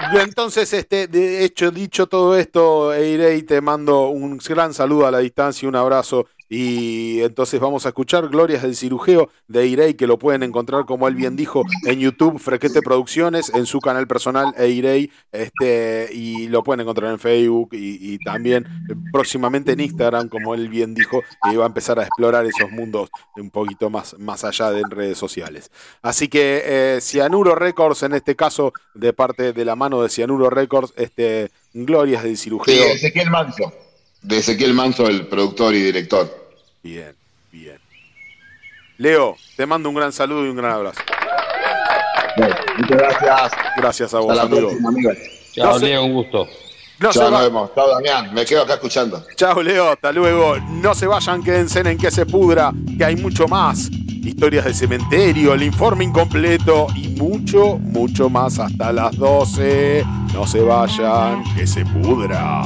muchas 0.15 0.15
gracias. 0.15 0.15
Y- 0.15 0.15
y 0.15 0.19
entonces, 0.19 0.73
este, 0.73 1.07
de 1.09 1.45
hecho, 1.45 1.71
dicho 1.71 2.07
todo 2.07 2.37
esto, 2.39 2.93
Eirei, 2.95 3.43
te 3.43 3.61
mando 3.61 4.09
un 4.09 4.39
gran 4.39 4.75
saludo 4.75 5.07
a 5.07 5.11
la 5.11 5.19
distancia, 5.19 5.69
un 5.69 5.77
abrazo. 5.77 6.27
Y 6.49 7.21
entonces 7.21 7.61
vamos 7.61 7.85
a 7.85 7.91
escuchar 7.91 8.29
Glorias 8.29 8.63
del 8.63 8.75
Cirujeo 8.75 9.31
de 9.49 9.63
Eirei, 9.63 9.95
que 9.95 10.07
lo 10.07 10.19
pueden 10.19 10.43
encontrar, 10.43 10.87
como 10.87 11.07
él 11.07 11.15
bien 11.15 11.37
dijo, 11.37 11.63
en 11.85 11.99
YouTube, 11.99 12.39
Frequete 12.39 12.81
Producciones, 12.81 13.51
en 13.55 13.67
su 13.67 13.81
canal 13.81 14.07
personal, 14.07 14.55
Eirei, 14.57 15.11
este, 15.31 16.09
y 16.13 16.49
lo 16.49 16.63
pueden 16.63 16.81
encontrar 16.81 17.11
en 17.13 17.19
Facebook 17.19 17.71
y, 17.73 18.19
también 18.25 18.67
próximamente 19.13 19.73
en 19.73 19.81
Instagram, 19.81 20.29
como 20.29 20.55
él 20.55 20.69
bien 20.69 20.95
dijo, 20.95 21.23
y 21.51 21.57
va 21.57 21.65
a 21.65 21.69
empezar 21.69 21.99
a 21.99 22.03
explorar 22.03 22.47
esos 22.47 22.71
mundos 22.71 23.11
un 23.37 23.51
poquito 23.51 23.91
más, 23.91 24.19
más 24.19 24.45
allá 24.45 24.71
de 24.71 24.83
redes 24.89 25.19
sociales. 25.19 25.71
Así 26.03 26.29
que 26.29 26.63
eh, 26.65 26.99
Cianuro 27.01 27.55
Records, 27.55 28.03
en 28.03 28.15
este 28.15 28.37
caso, 28.37 28.73
de 28.95 29.13
parte 29.13 29.53
de 29.53 29.65
la 29.65 29.77
mano 29.77 30.03
de 30.03 30.09
Cianuro 30.09 30.51
Records, 30.51 30.93
este, 30.97 31.51
Glorias 31.73 32.23
del 32.23 32.37
Cirujeo. 32.37 32.85
Ezequiel 32.87 33.31
Manso. 33.31 33.73
De 34.23 34.39
Ezequiel 34.39 34.75
Manso, 34.75 35.07
el 35.09 35.27
productor 35.27 35.75
y 35.75 35.83
director. 35.83 36.29
Bien, 36.83 37.15
bien. 37.53 37.79
Leo, 38.99 39.37
te 39.57 39.65
mando 39.67 39.89
un 39.89 39.95
gran 39.95 40.13
saludo 40.13 40.45
y 40.45 40.49
un 40.49 40.57
gran 40.57 40.73
abrazo. 40.73 41.01
Muchas 42.79 42.99
gracias. 42.99 43.53
Gracias 43.77 44.15
a 44.15 44.19
Hasta 44.19 44.27
vos, 44.27 44.37
la 44.37 44.43
amigo. 44.43 44.69
próxima, 44.69 44.89
amigos. 44.89 45.17
Chao, 45.53 45.73
No 45.73 45.79
Leo, 45.79 46.05
un 46.05 46.13
gusto. 46.15 46.47
No 47.01 47.13
se 47.13 47.19
Chao, 47.21 47.31
nos 47.31 47.43
vemos. 47.43 47.71
Chao, 47.75 47.89
Damián. 47.91 48.35
Me 48.35 48.45
quedo 48.45 48.63
acá 48.63 48.75
escuchando. 48.75 49.25
Chao, 49.37 49.63
Leo, 49.63 49.91
hasta 49.93 50.13
luego. 50.13 50.57
No 50.59 50.95
se 50.95 51.07
vayan, 51.07 51.43
quédense 51.43 51.81
en 51.81 51.97
que 51.99 52.11
se 52.11 52.27
pudra, 52.27 52.73
que 52.97 53.05
hay 53.05 53.17
mucho 53.17 53.47
más. 53.47 53.89
Historias 53.91 54.65
de 54.67 54.75
cementerio, 54.75 55.55
el 55.55 55.63
informe 55.63 56.05
incompleto 56.05 56.89
y 56.95 57.09
mucho, 57.11 57.79
mucho 57.79 58.29
más 58.29 58.59
hasta 58.59 58.93
las 58.93 59.17
12. 59.17 60.05
No 60.35 60.47
se 60.47 60.61
vayan, 60.61 61.43
que 61.55 61.67
se 61.67 61.85
pudra. 61.87 62.63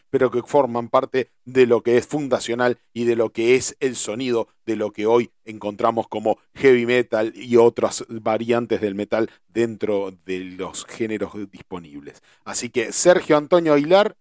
pero 0.10 0.32
que 0.32 0.42
forman 0.44 0.90
parte 0.90 1.30
de 1.46 1.66
lo 1.66 1.82
que 1.82 1.98
es 1.98 2.08
fundacional 2.08 2.78
y 2.94 3.06
de 3.06 3.16
lo 3.16 3.32
que 3.32 3.56
es 3.56 3.76
el 3.80 3.96
sonido 3.96 4.48
de 4.66 4.76
lo 4.76 4.92
que 4.92 5.06
hoy 5.06 5.32
encontramos 5.46 6.08
como 6.08 6.40
heavy 6.56 6.86
metal 6.86 7.34
y 7.36 7.58
otras 7.58 8.06
variantes 8.10 8.82
del 8.82 8.96
metal 8.96 9.30
dentro 9.48 10.12
de 10.26 10.40
los 10.40 10.86
géneros 10.86 11.32
disponibles. 11.52 12.22
Así 12.44 12.70
que 12.70 12.92
Sergio 12.92 13.38
Antonio 13.38 13.74
Aguilar. 13.74 14.16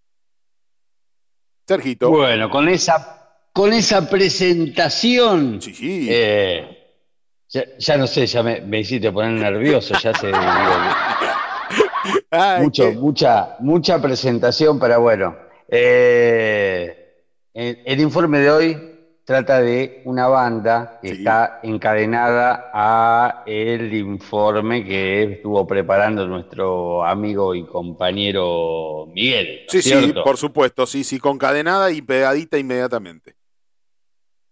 Sergito. 1.66 2.10
Bueno, 2.10 2.48
con 2.48 2.68
esa, 2.68 3.40
con 3.52 3.72
esa 3.72 4.08
presentación. 4.08 5.60
Sí, 5.60 5.74
sí. 5.74 6.06
eh, 6.10 6.78
ya, 7.48 7.64
ya 7.78 7.96
no 7.96 8.06
sé, 8.06 8.26
ya 8.26 8.42
me, 8.42 8.60
me 8.60 8.80
hiciste 8.80 9.10
poner 9.12 9.32
nervioso, 9.32 9.94
ya 9.98 10.14
se 10.14 10.30
Ay, 12.30 12.64
mucho, 12.64 12.90
qué- 12.90 12.96
mucha, 12.96 13.56
mucha 13.60 14.00
presentación, 14.00 14.78
pero 14.78 15.00
bueno. 15.00 15.36
Eh, 15.68 17.24
el, 17.54 17.82
el 17.84 18.00
informe 18.00 18.38
de 18.38 18.50
hoy 18.50 18.78
trata 19.24 19.60
de 19.60 20.00
una 20.06 20.26
banda 20.28 20.98
que 21.02 21.08
Sí. 21.08 21.14
está 21.16 21.60
encadenada 21.62 22.70
a 22.72 23.42
el 23.46 23.92
informe 23.92 24.84
que 24.86 25.22
estuvo 25.24 25.66
preparando 25.66 26.26
nuestro 26.26 27.04
amigo 27.04 27.54
y 27.54 27.66
compañero 27.66 29.06
Miguel. 29.12 29.64
¿no 29.66 29.72
Sí, 29.72 29.82
sí, 29.82 30.14
por 30.24 30.38
supuesto, 30.38 30.86
sí, 30.86 31.04
sí, 31.04 31.18
concadenada 31.18 31.90
y 31.90 32.00
pegadita 32.00 32.56
inmediatamente. 32.58 33.34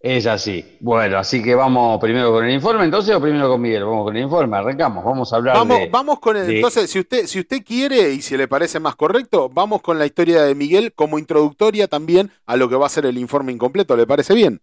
Es 0.01 0.27
así. 0.27 0.64
Bueno, 0.81 1.18
así 1.18 1.43
que 1.43 1.55
vamos 1.55 1.98
primero 2.01 2.31
con 2.32 2.44
el 2.44 2.52
informe, 2.55 2.85
entonces, 2.85 3.14
o 3.14 3.20
primero 3.20 3.48
con 3.48 3.60
Miguel. 3.60 3.85
Vamos 3.85 4.05
con 4.05 4.16
el 4.16 4.23
informe, 4.23 4.56
arrancamos, 4.56 5.05
vamos 5.05 5.32
a 5.32 5.36
hablar 5.36 5.56
Vamos, 5.56 5.78
de... 5.81 5.89
vamos 5.90 6.20
con 6.20 6.36
el, 6.36 6.47
de- 6.47 6.56
entonces, 6.56 6.90
si 6.90 6.98
usted, 7.01 7.27
si 7.27 7.40
usted 7.40 7.64
quiere 7.64 8.12
y 8.12 8.23
si 8.23 8.36
le 8.36 8.47
parece 8.47 8.78
más 8.78 8.94
correcto, 8.94 9.48
vamos 9.48 9.81
con 9.82 9.98
la 9.98 10.06
historia 10.06 10.43
de 10.43 10.55
Miguel 10.55 10.93
como 10.94 11.18
introductoria 11.18 11.89
también 11.89 12.31
a 12.47 12.56
lo 12.56 12.68
que 12.68 12.77
va 12.77 12.86
a 12.86 12.90
ser 12.90 13.06
el 13.06 13.18
informe 13.18 13.52
incompleto, 13.52 13.97
¿le 13.97 14.06
parece 14.06 14.35
bien? 14.35 14.60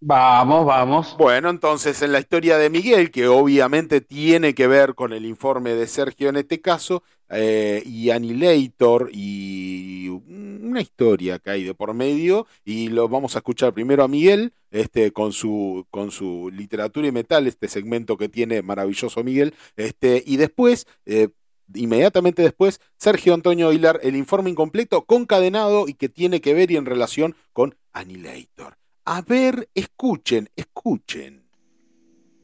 Vamos, 0.00 0.64
vamos. 0.64 1.16
Bueno, 1.18 1.50
entonces 1.50 2.00
en 2.02 2.12
la 2.12 2.20
historia 2.20 2.56
de 2.56 2.70
Miguel, 2.70 3.10
que 3.10 3.26
obviamente 3.26 4.00
tiene 4.00 4.54
que 4.54 4.68
ver 4.68 4.94
con 4.94 5.12
el 5.12 5.26
informe 5.26 5.70
de 5.74 5.88
Sergio 5.88 6.28
en 6.28 6.36
este 6.36 6.60
caso, 6.60 7.02
eh, 7.30 7.82
y 7.84 8.10
Annihilator 8.10 9.10
y 9.12 10.08
una 10.08 10.80
historia 10.80 11.40
que 11.40 11.50
hay 11.50 11.64
de 11.64 11.74
por 11.74 11.94
medio, 11.94 12.46
y 12.64 12.88
lo 12.88 13.08
vamos 13.08 13.34
a 13.34 13.38
escuchar 13.40 13.72
primero 13.74 14.04
a 14.04 14.08
Miguel, 14.08 14.52
este, 14.70 15.12
con 15.12 15.32
su, 15.32 15.86
con 15.90 16.10
su 16.10 16.50
literatura 16.52 17.08
y 17.08 17.12
metal, 17.12 17.46
este 17.46 17.68
segmento 17.68 18.16
que 18.16 18.28
tiene 18.28 18.62
maravilloso 18.62 19.22
Miguel, 19.24 19.54
este, 19.76 20.22
y 20.26 20.36
después, 20.36 20.86
eh, 21.06 21.28
inmediatamente 21.74 22.42
después, 22.42 22.80
Sergio 22.96 23.34
Antonio 23.34 23.68
Aguilar, 23.68 24.00
el 24.02 24.16
informe 24.16 24.50
incompleto, 24.50 25.04
concadenado 25.04 25.88
y 25.88 25.94
que 25.94 26.08
tiene 26.08 26.40
que 26.40 26.54
ver 26.54 26.70
y 26.70 26.76
en 26.76 26.86
relación 26.86 27.36
con 27.52 27.76
Annihilator. 27.92 28.76
A 29.04 29.22
ver, 29.22 29.68
escuchen, 29.74 30.50
escuchen. 30.54 31.44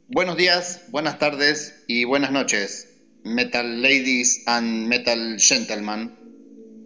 Buenos 0.08 0.36
días, 0.36 0.84
buenas 0.90 1.18
tardes 1.18 1.84
y 1.88 2.04
buenas 2.04 2.30
noches, 2.30 2.88
Metal 3.24 3.82
Ladies 3.82 4.42
and 4.46 4.86
Metal 4.86 5.36
Gentlemen. 5.38 6.14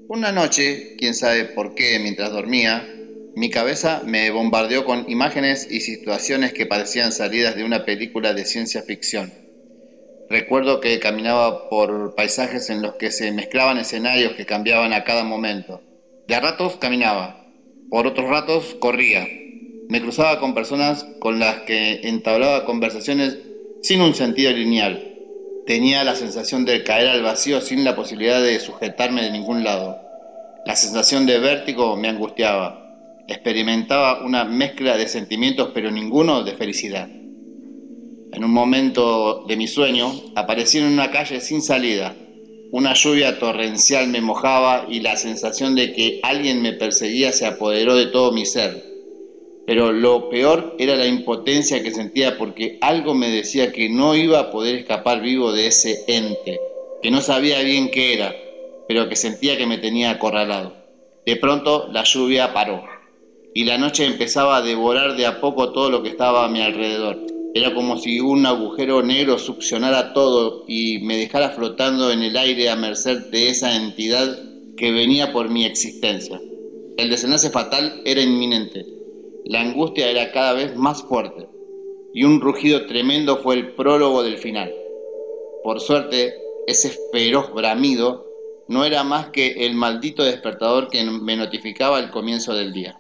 Una 0.09 0.33
noche, 0.33 0.97
quién 0.97 1.15
sabe 1.15 1.45
por 1.45 1.75
qué, 1.75 1.99
mientras 1.99 2.31
dormía, 2.31 2.87
mi 3.39 3.51
cabeza 3.51 4.03
me 4.05 4.31
bombardeó 4.31 4.85
con 4.85 5.05
imágenes 5.09 5.69
y 5.71 5.79
situaciones 5.79 6.53
que 6.53 6.67
parecían 6.67 7.13
salidas 7.13 7.55
de 7.55 7.63
una 7.63 7.85
película 7.85 8.33
de 8.35 8.45
ciencia 8.45 8.83
ficción. 8.83 9.33
Recuerdo 10.29 10.81
que 10.81 10.99
caminaba 10.99 11.69
por 11.71 12.17
paisajes 12.17 12.69
en 12.69 12.83
los 12.83 12.97
que 12.97 13.13
se 13.13 13.31
mezclaban 13.31 13.79
escenarios 13.79 14.35
que 14.35 14.45
cambiaban 14.45 14.93
a 14.93 15.05
cada 15.05 15.23
momento. 15.23 15.81
De 16.27 16.35
a 16.35 16.41
ratos 16.41 16.79
caminaba, 16.79 17.37
por 17.89 18.09
otros 18.09 18.29
ratos 18.29 18.75
corría. 18.81 19.25
Me 19.89 20.01
cruzaba 20.01 20.41
con 20.41 20.53
personas 20.53 21.07
con 21.21 21.39
las 21.39 21.61
que 21.61 22.01
entablaba 22.03 22.65
conversaciones 22.65 23.39
sin 23.83 24.01
un 24.01 24.15
sentido 24.15 24.51
lineal. 24.51 25.01
Tenía 25.65 26.03
la 26.03 26.17
sensación 26.17 26.65
de 26.65 26.83
caer 26.83 27.07
al 27.07 27.23
vacío 27.23 27.61
sin 27.61 27.85
la 27.85 27.95
posibilidad 27.95 28.43
de 28.43 28.59
sujetarme 28.59 29.23
de 29.23 29.31
ningún 29.31 29.63
lado. 29.63 29.97
La 30.67 30.75
sensación 30.75 31.25
de 31.25 31.39
vértigo 31.39 31.97
me 31.97 32.09
angustiaba. 32.09 32.88
Experimentaba 33.29 34.25
una 34.25 34.47
mezcla 34.47 34.97
de 34.97 35.07
sentimientos 35.07 35.73
pero 35.75 35.91
ninguno 35.91 36.45
de 36.45 36.55
felicidad. 36.55 37.11
En 38.33 38.43
un 38.43 38.51
momento 38.51 39.45
de 39.47 39.55
mi 39.55 39.69
sueño, 39.69 40.11
aparecí 40.35 40.79
en 40.79 40.87
una 40.87 41.11
calle 41.11 41.43
sin 41.43 41.61
salida. 41.61 42.17
Una 42.73 42.95
lluvia 42.95 43.39
torrencial 43.39 44.09
me 44.09 44.23
mojaba 44.23 44.87
y 44.89 45.01
la 45.01 45.17
sensación 45.17 45.75
de 45.75 45.93
que 45.93 46.21
alguien 46.23 46.63
me 46.63 46.73
perseguía 46.73 47.33
se 47.33 47.47
apoderó 47.47 47.97
de 47.97 48.07
todo 48.07 48.33
mi 48.33 48.47
ser. 48.47 48.83
Pero 49.67 49.93
lo 49.93 50.31
peor 50.31 50.75
era 50.79 50.97
la 50.97 51.07
impotencia 51.07 51.83
que 51.83 51.91
sentía 51.91 52.39
porque 52.39 52.79
algo 52.81 53.15
me 53.15 53.29
decía 53.29 53.73
que 53.73 53.91
no 53.91 54.15
iba 54.15 54.39
a 54.39 54.51
poder 54.51 54.77
escapar 54.77 55.21
vivo 55.21 55.53
de 55.53 55.67
ese 55.67 56.03
ente, 56.09 56.59
que 57.03 57.11
no 57.11 57.21
sabía 57.21 57.61
bien 57.61 57.91
qué 57.91 58.15
era, 58.15 58.35
pero 58.89 59.11
que 59.11 59.17
sentía 59.17 59.59
que 59.59 59.67
me 59.67 59.77
tenía 59.77 60.13
acorralado. 60.13 60.77
De 61.27 61.37
pronto 61.37 61.89
la 61.93 62.05
lluvia 62.05 62.55
paró 62.55 62.98
y 63.59 63.65
la 63.65 63.77
noche 63.77 64.07
empezaba 64.07 64.59
a 64.59 64.63
devorar 64.63 65.17
de 65.17 65.27
a 65.27 65.41
poco 65.41 65.73
todo 65.73 65.91
lo 65.91 66.01
que 66.01 66.11
estaba 66.11 66.45
a 66.45 66.49
mi 66.49 66.61
alrededor. 66.61 67.19
Era 67.55 67.75
como 67.75 67.97
si 67.97 68.21
un 68.21 68.47
agujero 68.47 69.03
negro 69.03 69.37
succionara 69.37 70.13
todo 70.13 70.63
y 70.69 71.01
me 71.01 71.17
dejara 71.17 71.51
flotando 71.51 72.13
en 72.13 72.23
el 72.23 72.37
aire 72.37 72.71
a 72.71 72.77
merced 72.77 73.19
de 73.33 73.49
esa 73.49 73.75
entidad 73.75 74.39
que 74.77 74.93
venía 74.93 75.33
por 75.33 75.49
mi 75.49 75.65
existencia. 75.65 76.41
El 76.99 77.11
desenlace 77.11 77.51
fatal 77.51 78.01
era 78.05 78.23
inminente. 78.23 78.87
La 79.47 79.63
angustia 79.63 80.09
era 80.09 80.31
cada 80.31 80.53
vez 80.53 80.77
más 80.77 81.03
fuerte 81.03 81.49
y 82.15 82.23
un 82.23 82.41
rugido 82.41 82.87
tremendo 82.87 83.39
fue 83.39 83.57
el 83.57 83.73
prólogo 83.73 84.23
del 84.23 84.39
final. 84.39 84.73
Por 85.65 85.81
suerte, 85.81 86.33
ese 86.69 86.97
feroz 87.11 87.53
bramido 87.53 88.25
no 88.69 88.85
era 88.85 89.03
más 89.03 89.31
que 89.31 89.67
el 89.67 89.75
maldito 89.75 90.23
despertador 90.23 90.91
que 90.91 91.03
me 91.03 91.35
notificaba 91.35 91.99
el 91.99 92.11
comienzo 92.11 92.55
del 92.55 92.73
día. 92.73 92.97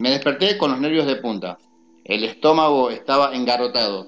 Me 0.00 0.08
desperté 0.08 0.56
con 0.56 0.70
los 0.70 0.80
nervios 0.80 1.06
de 1.06 1.16
punta. 1.16 1.58
El 2.04 2.24
estómago 2.24 2.88
estaba 2.88 3.34
engarrotado 3.34 4.06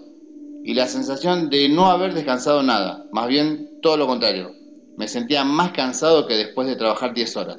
y 0.64 0.72
la 0.72 0.86
sensación 0.86 1.50
de 1.50 1.68
no 1.68 1.90
haber 1.90 2.14
descansado 2.14 2.62
nada, 2.62 3.04
más 3.12 3.28
bien 3.28 3.78
todo 3.82 3.98
lo 3.98 4.06
contrario. 4.06 4.54
Me 4.96 5.06
sentía 5.06 5.44
más 5.44 5.72
cansado 5.72 6.26
que 6.26 6.38
después 6.38 6.66
de 6.66 6.76
trabajar 6.76 7.12
10 7.12 7.36
horas. 7.36 7.58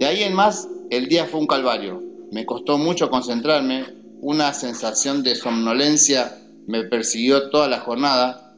De 0.00 0.06
ahí 0.06 0.24
en 0.24 0.34
más, 0.34 0.68
el 0.90 1.06
día 1.06 1.26
fue 1.26 1.38
un 1.38 1.46
calvario. 1.46 2.02
Me 2.32 2.44
costó 2.44 2.78
mucho 2.78 3.10
concentrarme, 3.10 3.94
una 4.20 4.52
sensación 4.52 5.22
de 5.22 5.36
somnolencia 5.36 6.36
me 6.66 6.82
persiguió 6.82 7.48
toda 7.50 7.68
la 7.68 7.78
jornada 7.78 8.56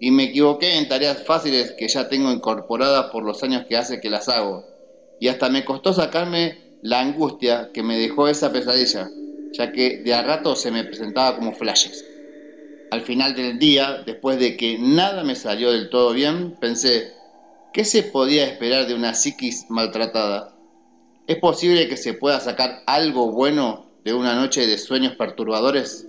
y 0.00 0.12
me 0.12 0.24
equivoqué 0.24 0.78
en 0.78 0.88
tareas 0.88 1.26
fáciles 1.26 1.74
que 1.78 1.88
ya 1.88 2.08
tengo 2.08 2.32
incorporadas 2.32 3.10
por 3.10 3.22
los 3.22 3.42
años 3.42 3.66
que 3.68 3.76
hace 3.76 4.00
que 4.00 4.08
las 4.08 4.30
hago. 4.30 4.64
Y 5.20 5.28
hasta 5.28 5.50
me 5.50 5.66
costó 5.66 5.92
sacarme 5.92 6.69
la 6.82 7.00
angustia 7.00 7.70
que 7.72 7.82
me 7.82 7.98
dejó 7.98 8.28
esa 8.28 8.52
pesadilla, 8.52 9.10
ya 9.52 9.72
que 9.72 9.98
de 9.98 10.14
a 10.14 10.22
rato 10.22 10.56
se 10.56 10.70
me 10.70 10.84
presentaba 10.84 11.36
como 11.36 11.52
flashes. 11.52 12.04
Al 12.90 13.02
final 13.02 13.34
del 13.34 13.58
día, 13.58 14.02
después 14.04 14.38
de 14.38 14.56
que 14.56 14.78
nada 14.78 15.22
me 15.22 15.34
salió 15.34 15.70
del 15.70 15.90
todo 15.90 16.12
bien, 16.12 16.56
pensé, 16.60 17.12
¿qué 17.72 17.84
se 17.84 18.02
podía 18.02 18.46
esperar 18.46 18.86
de 18.86 18.94
una 18.94 19.14
psiquis 19.14 19.66
maltratada? 19.68 20.56
¿Es 21.26 21.36
posible 21.36 21.88
que 21.88 21.96
se 21.96 22.14
pueda 22.14 22.40
sacar 22.40 22.82
algo 22.86 23.30
bueno 23.30 23.86
de 24.04 24.14
una 24.14 24.34
noche 24.34 24.66
de 24.66 24.78
sueños 24.78 25.14
perturbadores? 25.14 26.08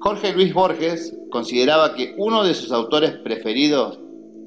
Jorge 0.00 0.32
Luis 0.32 0.52
Borges 0.52 1.14
consideraba 1.30 1.94
que 1.94 2.14
uno 2.18 2.44
de 2.44 2.54
sus 2.54 2.72
autores 2.72 3.12
preferidos 3.12 3.98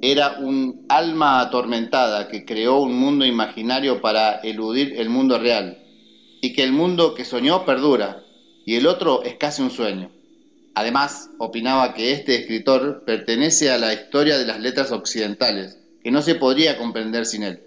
era 0.06 0.38
un 0.38 0.86
alma 0.90 1.40
atormentada 1.40 2.28
que 2.28 2.44
creó 2.44 2.82
un 2.82 2.94
mundo 2.94 3.26
imaginario 3.26 4.02
para 4.02 4.42
eludir 4.42 4.96
el 5.00 5.08
mundo 5.08 5.40
real, 5.40 5.82
y 6.42 6.52
que 6.52 6.62
el 6.64 6.74
mundo 6.74 7.14
que 7.14 7.24
soñó 7.24 7.64
perdura, 7.64 8.22
y 8.66 8.76
el 8.76 8.86
otro 8.86 9.24
es 9.24 9.36
casi 9.36 9.62
un 9.62 9.72
sueño. 9.72 10.12
Además, 10.76 11.30
opinaba 11.38 11.94
que 11.94 12.12
este 12.12 12.36
escritor 12.36 13.06
pertenece 13.06 13.72
a 13.72 13.78
la 13.78 13.94
historia 13.94 14.38
de 14.38 14.46
las 14.46 14.60
letras 14.60 14.92
occidentales, 14.92 15.80
que 16.04 16.12
no 16.12 16.22
se 16.22 16.36
podría 16.36 16.78
comprender 16.78 17.26
sin 17.26 17.44
él. 17.44 17.64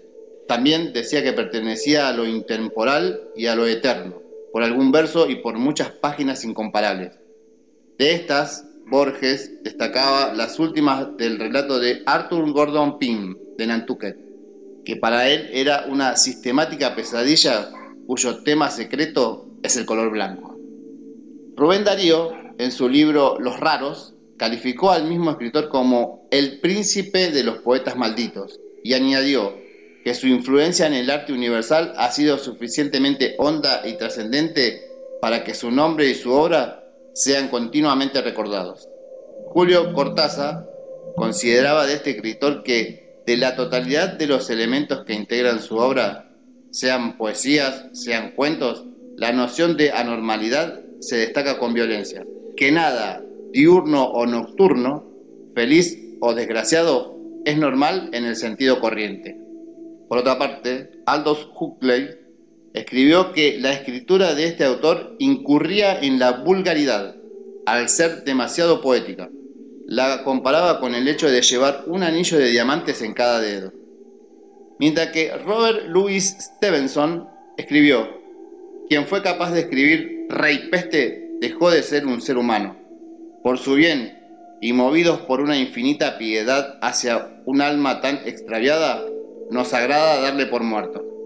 También 0.47 0.93
decía 0.93 1.23
que 1.23 1.33
pertenecía 1.33 2.07
a 2.07 2.13
lo 2.13 2.27
intemporal 2.27 3.19
y 3.35 3.47
a 3.47 3.55
lo 3.55 3.65
eterno, 3.65 4.21
por 4.53 4.61
algún 4.61 4.91
verso 4.91 5.27
y 5.27 5.37
por 5.37 5.57
muchas 5.57 5.89
páginas 5.89 6.45
incomparables. 6.45 7.13
De 7.97 8.11
estas, 8.11 8.66
Borges 8.89 9.51
destacaba 9.63 10.33
las 10.33 10.59
últimas 10.59 11.17
del 11.17 11.37
relato 11.39 11.77
de 11.77 12.03
Arthur 12.05 12.51
Gordon 12.53 12.97
Pym, 12.97 13.35
de 13.57 13.67
Nantucket, 13.67 14.15
que 14.85 14.95
para 14.95 15.27
él 15.27 15.49
era 15.51 15.85
una 15.89 16.15
sistemática 16.15 16.95
pesadilla 16.95 17.69
cuyo 18.05 18.43
tema 18.43 18.69
secreto 18.69 19.45
es 19.61 19.75
el 19.75 19.85
color 19.85 20.11
blanco. 20.11 20.55
Rubén 21.57 21.83
Darío, 21.83 22.31
en 22.57 22.71
su 22.71 22.87
libro 22.87 23.37
Los 23.39 23.59
Raros, 23.59 24.13
calificó 24.37 24.91
al 24.91 25.09
mismo 25.09 25.31
escritor 25.31 25.67
como 25.67 26.25
el 26.31 26.61
príncipe 26.61 27.31
de 27.31 27.43
los 27.43 27.57
poetas 27.57 27.97
malditos 27.97 28.57
y 28.83 28.93
añadió 28.93 29.53
que 30.05 30.13
su 30.13 30.27
influencia 30.27 30.87
en 30.87 30.93
el 30.93 31.09
arte 31.09 31.33
universal 31.33 31.93
ha 31.97 32.09
sido 32.11 32.37
suficientemente 32.37 33.35
honda 33.39 33.81
y 33.85 33.97
trascendente 33.97 34.81
para 35.19 35.43
que 35.43 35.53
su 35.53 35.71
nombre 35.71 36.09
y 36.09 36.15
su 36.15 36.31
obra 36.31 36.86
sean 37.17 37.47
continuamente 37.47 38.21
recordados. 38.21 38.87
Julio 39.47 39.91
Cortázar 39.93 40.69
consideraba 41.15 41.87
de 41.87 41.95
este 41.95 42.11
escritor 42.11 42.61
que 42.61 43.23
de 43.25 43.37
la 43.37 43.55
totalidad 43.55 44.13
de 44.13 44.27
los 44.27 44.51
elementos 44.51 45.03
que 45.03 45.15
integran 45.15 45.59
su 45.59 45.77
obra, 45.77 46.31
sean 46.69 47.17
poesías, 47.17 47.85
sean 47.93 48.33
cuentos, 48.35 48.85
la 49.15 49.31
noción 49.31 49.77
de 49.77 49.91
anormalidad 49.91 50.79
se 50.99 51.17
destaca 51.17 51.57
con 51.57 51.73
violencia. 51.73 52.23
Que 52.55 52.71
nada, 52.71 53.23
diurno 53.51 54.05
o 54.05 54.27
nocturno, 54.27 55.11
feliz 55.55 55.97
o 56.21 56.35
desgraciado, 56.35 57.17
es 57.45 57.57
normal 57.57 58.11
en 58.13 58.25
el 58.25 58.35
sentido 58.35 58.79
corriente. 58.79 59.35
Por 60.07 60.19
otra 60.19 60.37
parte, 60.37 60.91
Aldous 61.07 61.49
Huxley 61.59 62.09
escribió 62.77 63.33
que 63.33 63.57
la 63.59 63.73
escritura 63.73 64.33
de 64.33 64.45
este 64.45 64.63
autor 64.63 65.15
incurría 65.19 65.99
en 65.99 66.19
la 66.19 66.43
vulgaridad 66.43 67.15
al 67.65 67.89
ser 67.89 68.23
demasiado 68.23 68.81
poética. 68.81 69.29
La 69.85 70.23
comparaba 70.23 70.79
con 70.79 70.95
el 70.95 71.07
hecho 71.07 71.29
de 71.29 71.41
llevar 71.41 71.83
un 71.87 72.03
anillo 72.03 72.37
de 72.37 72.49
diamantes 72.49 73.01
en 73.01 73.13
cada 73.13 73.39
dedo. 73.39 73.73
Mientras 74.79 75.07
que 75.11 75.35
Robert 75.37 75.87
Louis 75.87 76.35
Stevenson 76.39 77.27
escribió, 77.57 78.07
quien 78.89 79.05
fue 79.05 79.21
capaz 79.21 79.51
de 79.51 79.61
escribir 79.61 80.27
Rey 80.29 80.69
Peste 80.69 81.31
dejó 81.41 81.71
de 81.71 81.83
ser 81.83 82.05
un 82.05 82.21
ser 82.21 82.37
humano. 82.37 82.77
Por 83.43 83.57
su 83.57 83.75
bien 83.75 84.17
y 84.61 84.73
movidos 84.73 85.21
por 85.21 85.41
una 85.41 85.57
infinita 85.57 86.17
piedad 86.17 86.77
hacia 86.81 87.41
un 87.45 87.61
alma 87.61 88.01
tan 88.01 88.17
extraviada, 88.25 89.03
nos 89.51 89.73
agrada 89.73 90.21
darle 90.21 90.45
por 90.45 90.63
muerto. 90.63 91.16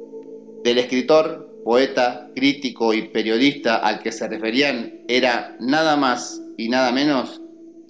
Del 0.64 0.78
escritor, 0.78 1.62
poeta, 1.64 2.30
crítico 2.36 2.94
y 2.94 3.10
periodista 3.10 3.78
al 3.78 4.02
que 4.02 4.12
se 4.12 4.28
referían 4.28 5.02
era 5.08 5.56
nada 5.60 5.96
más 5.96 6.42
y 6.58 6.70
nada 6.70 6.92
menos 6.92 7.42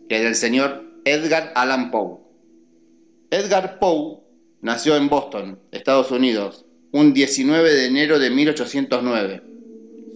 que 0.07 0.21
del 0.21 0.35
señor 0.35 0.83
Edgar 1.05 1.51
Allan 1.55 1.91
Poe. 1.91 2.19
Edgar 3.29 3.79
Poe 3.79 4.19
nació 4.61 4.95
en 4.95 5.09
Boston, 5.09 5.59
Estados 5.71 6.11
Unidos, 6.11 6.65
un 6.91 7.13
19 7.13 7.73
de 7.73 7.85
enero 7.87 8.19
de 8.19 8.29
1809. 8.29 9.41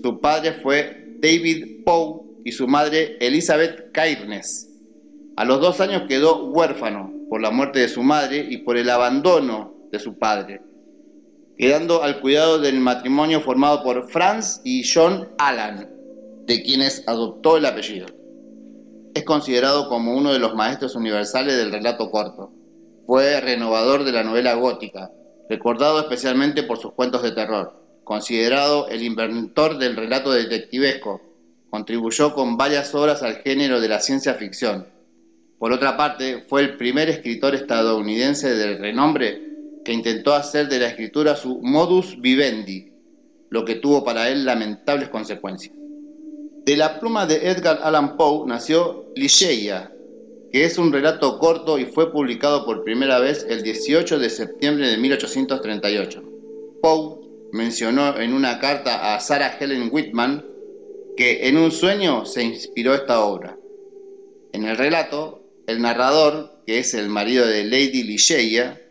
Su 0.01 0.19
padre 0.19 0.53
fue 0.61 1.17
David 1.21 1.83
Poe 1.85 2.21
y 2.45 2.51
su 2.51 2.67
madre 2.67 3.17
Elizabeth 3.19 3.91
Cairnes. 3.91 4.69
A 5.35 5.43
los 5.43 5.59
dos 5.59 5.81
años 5.81 6.03
quedó 6.07 6.45
huérfano 6.51 7.11
por 7.29 7.41
la 7.41 7.51
muerte 7.51 7.79
de 7.79 7.89
su 7.89 8.03
madre 8.03 8.45
y 8.49 8.57
por 8.57 8.77
el 8.77 8.89
abandono 8.89 9.73
de 9.91 9.99
su 9.99 10.17
padre, 10.17 10.61
quedando 11.57 12.03
al 12.03 12.19
cuidado 12.19 12.59
del 12.59 12.79
matrimonio 12.79 13.41
formado 13.41 13.83
por 13.83 14.09
Franz 14.09 14.61
y 14.63 14.83
John 14.83 15.29
Allan, 15.37 15.89
de 16.45 16.63
quienes 16.63 17.07
adoptó 17.07 17.57
el 17.57 17.65
apellido. 17.65 18.07
Es 19.13 19.23
considerado 19.23 19.87
como 19.87 20.13
uno 20.13 20.33
de 20.33 20.39
los 20.39 20.55
maestros 20.55 20.95
universales 20.95 21.55
del 21.55 21.71
relato 21.71 22.11
corto. 22.11 22.51
Fue 23.07 23.39
renovador 23.39 24.03
de 24.03 24.11
la 24.11 24.23
novela 24.23 24.55
gótica, 24.55 25.11
recordado 25.49 25.99
especialmente 25.99 26.63
por 26.63 26.77
sus 26.77 26.91
cuentos 26.93 27.23
de 27.23 27.31
terror. 27.31 27.81
Considerado 28.03 28.89
el 28.89 29.03
inventor 29.03 29.77
del 29.77 29.95
relato 29.95 30.31
detectivesco, 30.31 31.21
contribuyó 31.69 32.33
con 32.33 32.57
varias 32.57 32.93
obras 32.93 33.23
al 33.23 33.37
género 33.37 33.79
de 33.79 33.87
la 33.87 33.99
ciencia 33.99 34.33
ficción. 34.33 34.87
Por 35.57 35.71
otra 35.71 35.95
parte, 35.95 36.43
fue 36.47 36.61
el 36.61 36.77
primer 36.77 37.09
escritor 37.09 37.55
estadounidense 37.55 38.53
de 38.53 38.77
renombre 38.77 39.44
que 39.85 39.93
intentó 39.93 40.33
hacer 40.33 40.67
de 40.67 40.79
la 40.79 40.87
escritura 40.87 41.37
su 41.37 41.61
modus 41.61 42.19
vivendi, 42.19 42.91
lo 43.49 43.63
que 43.63 43.75
tuvo 43.75 44.03
para 44.03 44.29
él 44.29 44.43
lamentables 44.43 45.07
consecuencias. 45.09 45.73
De 46.65 46.75
la 46.75 46.99
pluma 46.99 47.27
de 47.27 47.47
Edgar 47.47 47.79
Allan 47.83 48.17
Poe 48.17 48.47
nació 48.47 49.05
Ligeia, 49.15 49.91
que 50.51 50.65
es 50.65 50.79
un 50.79 50.91
relato 50.91 51.37
corto 51.37 51.77
y 51.77 51.85
fue 51.85 52.11
publicado 52.11 52.65
por 52.65 52.83
primera 52.83 53.19
vez 53.19 53.45
el 53.47 53.61
18 53.61 54.17
de 54.17 54.29
septiembre 54.29 54.89
de 54.89 54.97
1838. 54.97 56.23
Poe 56.81 57.19
mencionó 57.51 58.19
en 58.19 58.33
una 58.33 58.59
carta 58.59 59.13
a 59.13 59.19
Sarah 59.19 59.57
Helen 59.59 59.89
Whitman 59.91 60.43
que 61.15 61.47
en 61.47 61.57
un 61.57 61.71
sueño 61.71 62.25
se 62.25 62.43
inspiró 62.43 62.95
esta 62.95 63.23
obra. 63.23 63.57
En 64.51 64.65
el 64.65 64.75
relato, 64.75 65.43
el 65.67 65.81
narrador, 65.81 66.63
que 66.65 66.79
es 66.79 66.95
el 66.95 67.07
marido 67.07 67.45
de 67.45 67.63
Lady 67.63 68.03
Ligeia, 68.03 68.81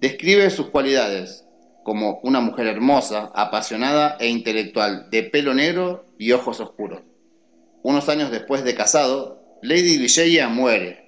Describe 0.00 0.48
sus 0.48 0.70
cualidades 0.70 1.44
como 1.84 2.20
una 2.22 2.40
mujer 2.40 2.66
hermosa, 2.66 3.30
apasionada 3.34 4.16
e 4.18 4.28
intelectual, 4.28 5.10
de 5.10 5.24
pelo 5.24 5.52
negro 5.52 6.06
y 6.18 6.32
ojos 6.32 6.58
oscuros. 6.60 7.02
Unos 7.82 8.08
años 8.08 8.30
después 8.30 8.64
de 8.64 8.74
casado, 8.74 9.42
Lady 9.60 9.98
Ligeia 9.98 10.48
muere. 10.48 11.04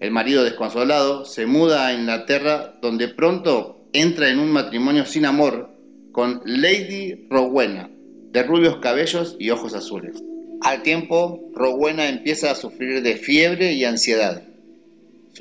El 0.00 0.12
marido 0.12 0.44
desconsolado 0.44 1.26
se 1.26 1.44
muda 1.44 1.86
a 1.86 1.92
Inglaterra 1.92 2.72
donde 2.80 3.08
pronto 3.08 3.86
entra 3.92 4.30
en 4.30 4.38
un 4.38 4.50
matrimonio 4.50 5.04
sin 5.04 5.26
amor 5.26 5.68
con 6.12 6.40
Lady 6.46 7.26
Rowena, 7.28 7.90
de 8.30 8.42
rubios 8.44 8.78
cabellos 8.78 9.36
y 9.38 9.50
ojos 9.50 9.74
azules. 9.74 10.22
Al 10.62 10.82
tiempo, 10.82 11.50
Rowena 11.54 12.08
empieza 12.08 12.50
a 12.50 12.54
sufrir 12.54 13.02
de 13.02 13.16
fiebre 13.16 13.74
y 13.74 13.84
ansiedad 13.84 14.42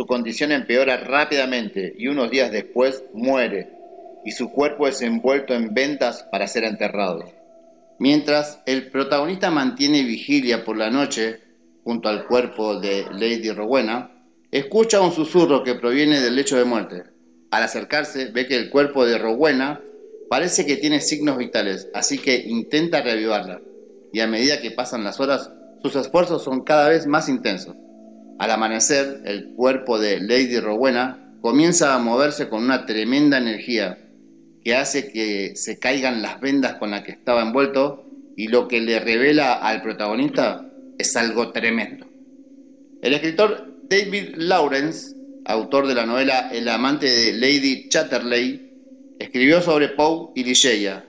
su 0.01 0.07
condición 0.07 0.51
empeora 0.51 0.97
rápidamente 0.97 1.93
y 1.95 2.07
unos 2.07 2.31
días 2.31 2.51
después 2.51 3.03
muere 3.13 3.69
y 4.25 4.31
su 4.31 4.51
cuerpo 4.51 4.87
es 4.87 4.99
envuelto 5.03 5.53
en 5.53 5.75
ventas 5.75 6.25
para 6.31 6.47
ser 6.47 6.63
enterrado. 6.63 7.23
Mientras 7.99 8.63
el 8.65 8.89
protagonista 8.89 9.51
mantiene 9.51 10.01
vigilia 10.01 10.65
por 10.65 10.75
la 10.75 10.89
noche 10.89 11.39
junto 11.83 12.09
al 12.09 12.25
cuerpo 12.25 12.79
de 12.79 13.05
Lady 13.11 13.51
Rowena, 13.51 14.09
escucha 14.49 15.01
un 15.01 15.11
susurro 15.11 15.63
que 15.63 15.75
proviene 15.75 16.19
del 16.19 16.35
lecho 16.35 16.57
de 16.57 16.65
muerte. 16.65 17.03
Al 17.51 17.61
acercarse 17.61 18.31
ve 18.31 18.47
que 18.47 18.55
el 18.55 18.71
cuerpo 18.71 19.05
de 19.05 19.19
Rowena 19.19 19.81
parece 20.31 20.65
que 20.65 20.77
tiene 20.77 20.99
signos 20.99 21.37
vitales, 21.37 21.89
así 21.93 22.17
que 22.17 22.37
intenta 22.37 23.03
reavivarla. 23.03 23.61
Y 24.11 24.21
a 24.21 24.25
medida 24.25 24.61
que 24.61 24.71
pasan 24.71 25.03
las 25.03 25.19
horas, 25.19 25.51
sus 25.83 25.95
esfuerzos 25.95 26.43
son 26.43 26.61
cada 26.61 26.89
vez 26.89 27.05
más 27.05 27.29
intensos. 27.29 27.75
Al 28.41 28.49
amanecer, 28.49 29.21
el 29.25 29.53
cuerpo 29.53 29.99
de 29.99 30.19
Lady 30.19 30.59
Rowena 30.59 31.37
comienza 31.41 31.93
a 31.93 31.99
moverse 31.99 32.49
con 32.49 32.63
una 32.63 32.87
tremenda 32.87 33.37
energía 33.37 33.99
que 34.63 34.75
hace 34.75 35.11
que 35.11 35.55
se 35.55 35.77
caigan 35.77 36.23
las 36.23 36.41
vendas 36.41 36.77
con 36.79 36.89
las 36.89 37.03
que 37.03 37.11
estaba 37.11 37.43
envuelto 37.43 38.03
y 38.35 38.47
lo 38.47 38.67
que 38.67 38.81
le 38.81 38.99
revela 38.99 39.53
al 39.53 39.83
protagonista 39.83 40.67
es 40.97 41.15
algo 41.15 41.51
tremendo. 41.51 42.07
El 43.03 43.13
escritor 43.13 43.75
David 43.87 44.33
Lawrence, 44.37 45.15
autor 45.45 45.85
de 45.85 45.93
la 45.93 46.07
novela 46.07 46.49
El 46.51 46.67
amante 46.67 47.05
de 47.05 47.33
Lady 47.33 47.89
Chatterley, 47.89 48.73
escribió 49.19 49.61
sobre 49.61 49.89
Poe 49.89 50.31
y 50.33 50.45
Ligeia. 50.45 51.05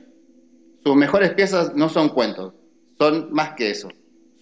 Sus 0.84 0.94
mejores 0.96 1.32
piezas 1.32 1.74
no 1.74 1.88
son 1.88 2.10
cuentos, 2.10 2.52
son 2.98 3.32
más 3.32 3.54
que 3.54 3.70
eso 3.70 3.88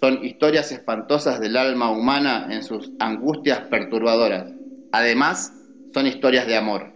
son 0.01 0.25
historias 0.25 0.73
espantosas 0.73 1.41
del 1.41 1.57
alma 1.57 1.91
humana 1.91 2.49
en 2.51 2.63
sus 2.63 2.91
angustias 2.99 3.61
perturbadoras. 3.69 4.53
Además, 4.93 5.53
son 5.93 6.07
historias 6.07 6.47
de 6.47 6.57
amor, 6.57 6.93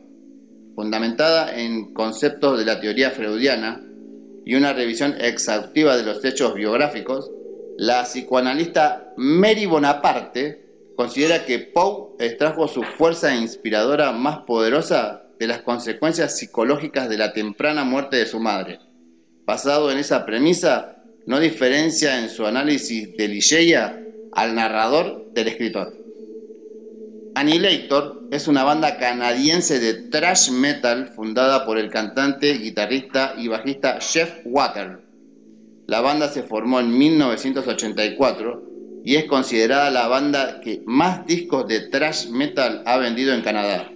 fundamentada 0.75 1.55
en 1.55 1.93
conceptos 1.93 2.59
de 2.59 2.65
la 2.65 2.81
teoría 2.81 3.11
freudiana 3.11 3.83
y 4.47 4.55
una 4.55 4.73
revisión 4.73 5.15
exhaustiva 5.21 5.97
de 5.97 6.05
los 6.05 6.25
hechos 6.25 6.55
biográficos, 6.55 7.31
la 7.77 8.05
psicoanalista 8.05 9.13
Mary 9.17 9.67
Bonaparte 9.67 10.65
considera 10.97 11.45
que 11.45 11.59
Poe 11.59 12.15
extrajo 12.19 12.69
su 12.69 12.83
fuerza 12.83 13.35
inspiradora 13.35 14.13
más 14.13 14.39
poderosa 14.41 15.25
de 15.39 15.49
las 15.49 15.63
consecuencias 15.63 16.39
psicológicas 16.39 17.09
de 17.09 17.19
la 17.19 17.33
temprana 17.33 17.85
muerte 17.85 18.17
de 18.17 18.27
su 18.27 18.39
madre. 18.39 18.79
Basado 19.45 19.91
en 19.91 19.99
esa 19.99 20.25
premisa, 20.25 20.94
no 21.27 21.41
diferencia 21.41 22.21
en 22.21 22.29
su 22.29 22.47
análisis 22.47 23.17
de 23.17 23.29
Ligeia 23.29 23.99
al 24.33 24.55
narrador 24.55 25.33
del 25.33 25.49
escritor. 25.49 25.95
Annihilator 27.35 28.29
es 28.31 28.47
una 28.47 28.63
banda 28.63 28.99
canadiense 28.99 29.81
de 29.81 29.95
thrash 30.11 30.51
metal 30.51 31.09
fundada 31.17 31.65
por 31.65 31.79
el 31.79 31.91
cantante, 31.91 32.59
guitarrista 32.59 33.35
y 33.39 33.49
bajista 33.49 33.99
Jeff 34.01 34.31
Water. 34.45 35.01
La 35.87 36.01
banda 36.01 36.29
se 36.29 36.43
formó 36.43 36.81
en 36.81 36.97
1984 36.97 38.63
y 39.05 39.17
es 39.17 39.25
considerada 39.25 39.91
la 39.91 40.07
banda 40.09 40.61
que 40.61 40.83
más 40.87 41.27
discos 41.27 41.67
de 41.67 41.89
thrash 41.89 42.29
metal 42.29 42.83
ha 42.87 42.99
vendido 42.99 43.35
en 43.35 43.43
Canadá. 43.43 43.91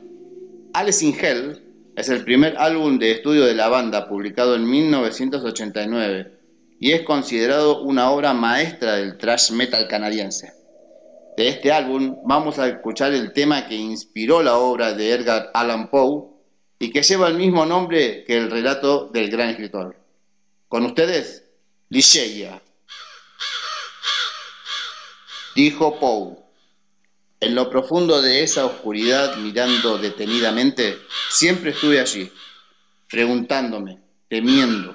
Alice 0.73 1.05
in 1.05 1.15
Hell 1.15 1.63
es 1.97 2.09
el 2.09 2.25
primer 2.25 2.57
álbum 2.59 2.99
de 2.99 3.13
estudio 3.13 3.45
de 3.45 3.55
la 3.55 3.69
banda 3.69 4.09
publicado 4.09 4.57
en 4.57 4.69
1989 4.69 6.38
y 6.81 6.93
es 6.93 7.03
considerado 7.03 7.83
una 7.83 8.11
obra 8.11 8.33
maestra 8.35 8.97
del 8.97 9.19
thrash 9.19 9.51
metal 9.51 9.89
canadiense. 9.89 10.53
De 11.37 11.49
este 11.49 11.73
álbum 11.73 12.17
vamos 12.25 12.59
a 12.59 12.69
escuchar 12.69 13.13
el 13.13 13.33
tema 13.33 13.67
que 13.69 13.75
inspiró 13.75 14.43
la 14.43 14.59
obra 14.59 14.93
de 14.93 15.13
Edgar 15.13 15.51
Allan 15.55 15.91
Poe 15.91 16.29
y 16.79 16.91
que 16.91 17.03
lleva 17.03 17.29
el 17.29 17.35
mismo 17.35 17.67
nombre 17.67 18.25
que 18.25 18.37
el 18.37 18.51
relato 18.51 19.09
del 19.09 19.31
gran 19.31 19.51
escritor. 19.51 19.97
Con 20.69 20.85
ustedes, 20.85 21.45
Ligeia. 21.89 22.61
Dijo 25.55 25.99
Poe. 25.99 26.37
En 27.41 27.55
lo 27.55 27.71
profundo 27.71 28.21
de 28.21 28.43
esa 28.43 28.67
oscuridad, 28.67 29.37
mirando 29.37 29.99
detenidamente, 29.99 30.99
siempre 31.31 31.71
estuve 31.71 32.01
allí, 32.01 32.33
preguntándome, 33.09 34.01
temiendo, 34.29 34.95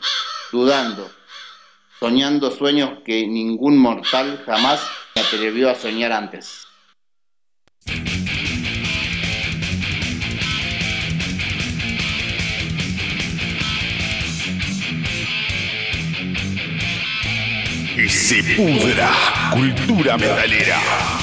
dudando, 0.52 1.10
soñando 2.04 2.52
sueños 2.52 3.00
que 3.06 3.26
ningún 3.26 3.78
mortal 3.78 4.44
jamás 4.46 4.82
me 5.16 5.22
atrevió 5.22 5.70
a 5.70 5.76
soñar 5.76 6.12
antes. 6.12 6.68
Y 17.96 18.10
se 18.10 18.44
pudra 18.58 19.10
cultura 19.54 20.18
metalera. 20.18 21.23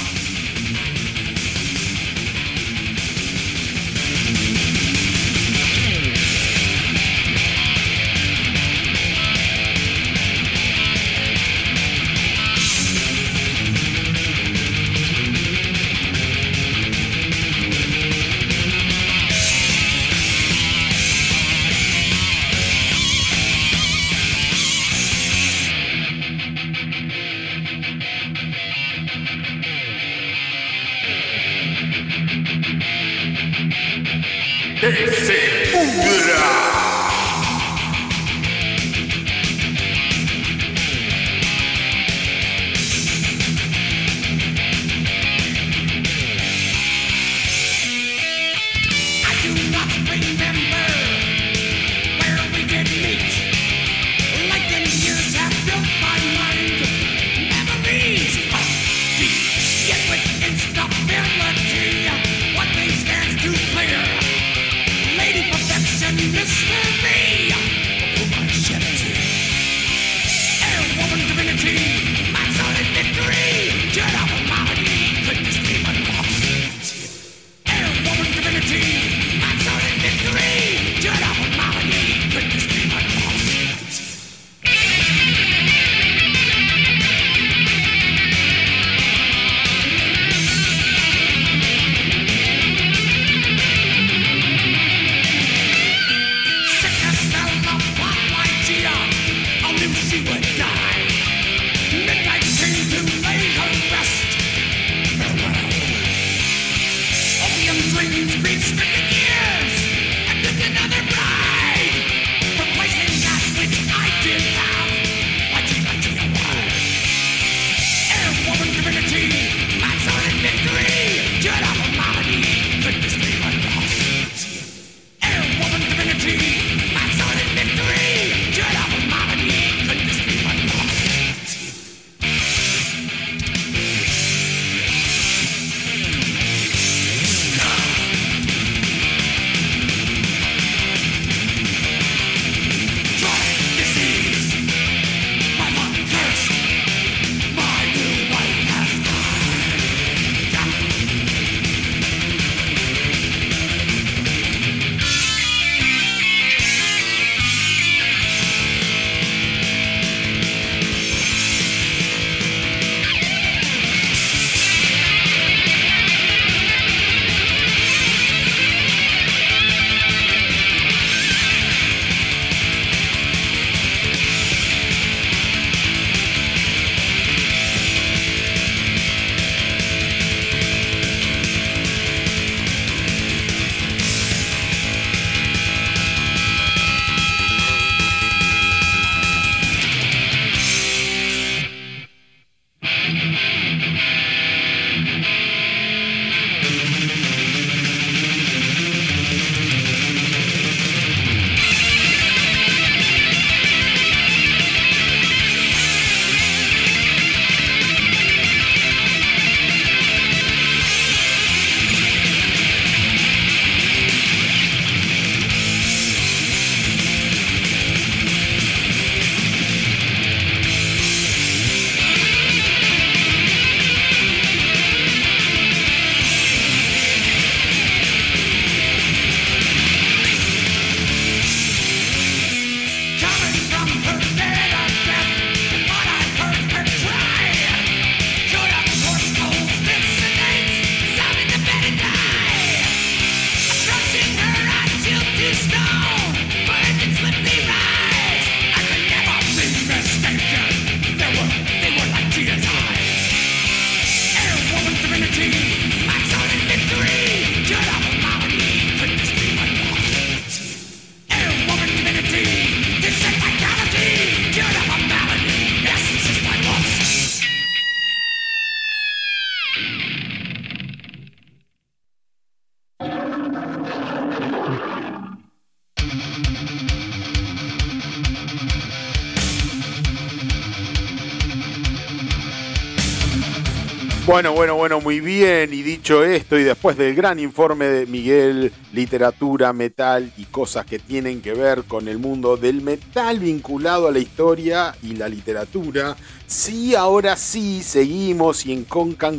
Bien. 285.20 285.72
Y 285.72 285.82
dicho 285.82 286.24
esto, 286.24 286.58
y 286.58 286.64
después 286.64 286.96
del 286.96 287.14
gran 287.14 287.38
informe 287.38 287.86
de 287.86 288.06
Miguel, 288.06 288.72
literatura, 288.92 289.72
metal 289.72 290.32
y 290.36 290.44
cosas 290.44 290.86
que 290.86 290.98
tienen 290.98 291.40
que 291.40 291.54
ver 291.54 291.84
con 291.84 292.08
el 292.08 292.18
mundo 292.18 292.56
del 292.56 292.82
metal 292.82 293.38
vinculado 293.38 294.08
a 294.08 294.12
la 294.12 294.18
historia 294.18 294.94
y 295.02 295.14
la 295.14 295.28
literatura, 295.28 296.16
sí, 296.46 296.94
ahora 296.94 297.36
sí, 297.36 297.82
seguimos 297.82 298.66
y 298.66 298.72
en 298.72 298.86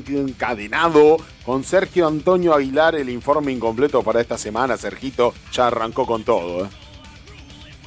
encadenado 0.07 1.17
con 1.45 1.63
Sergio 1.63 2.07
Antonio 2.07 2.53
Aguilar, 2.53 2.95
el 2.95 3.09
informe 3.09 3.51
incompleto 3.51 4.03
para 4.03 4.21
esta 4.21 4.37
semana. 4.37 4.77
Sergito 4.77 5.33
ya 5.51 5.67
arrancó 5.67 6.05
con 6.05 6.23
todo. 6.23 6.65
¿eh? 6.65 6.69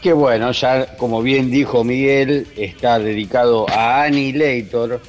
Que 0.03 0.13
bueno, 0.13 0.53
ya 0.53 0.97
como 0.97 1.23
bien 1.23 1.51
dijo 1.51 1.83
Miguel, 1.83 2.47
está 2.57 2.99
dedicado 2.99 3.67
a 3.71 4.03
Annihilator, 4.03 5.01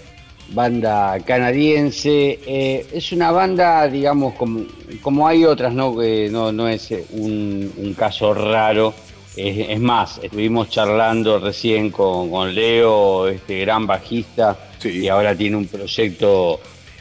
banda 0.49 1.17
canadiense. 1.25 2.39
Eh, 2.45 2.85
es 2.93 3.11
una 3.11 3.31
banda, 3.31 3.87
digamos, 3.87 4.33
como, 4.35 4.65
como 5.01 5.27
hay 5.27 5.45
otras, 5.45 5.73
¿no? 5.73 5.97
Que 5.97 6.29
no, 6.31 6.51
no 6.51 6.67
es 6.67 6.91
eh, 6.91 7.05
un, 7.11 7.71
un 7.77 7.93
caso 7.93 8.33
raro. 8.33 8.93
Es, 9.35 9.69
es 9.69 9.79
más, 9.79 10.19
estuvimos 10.23 10.69
charlando 10.69 11.39
recién 11.39 11.89
con, 11.91 12.29
con 12.29 12.55
Leo, 12.55 13.27
este 13.27 13.59
gran 13.61 13.85
bajista, 13.85 14.57
y 14.83 15.07
ahora 15.09 15.35
tiene 15.35 15.57
un 15.57 15.67
proyecto 15.67 16.59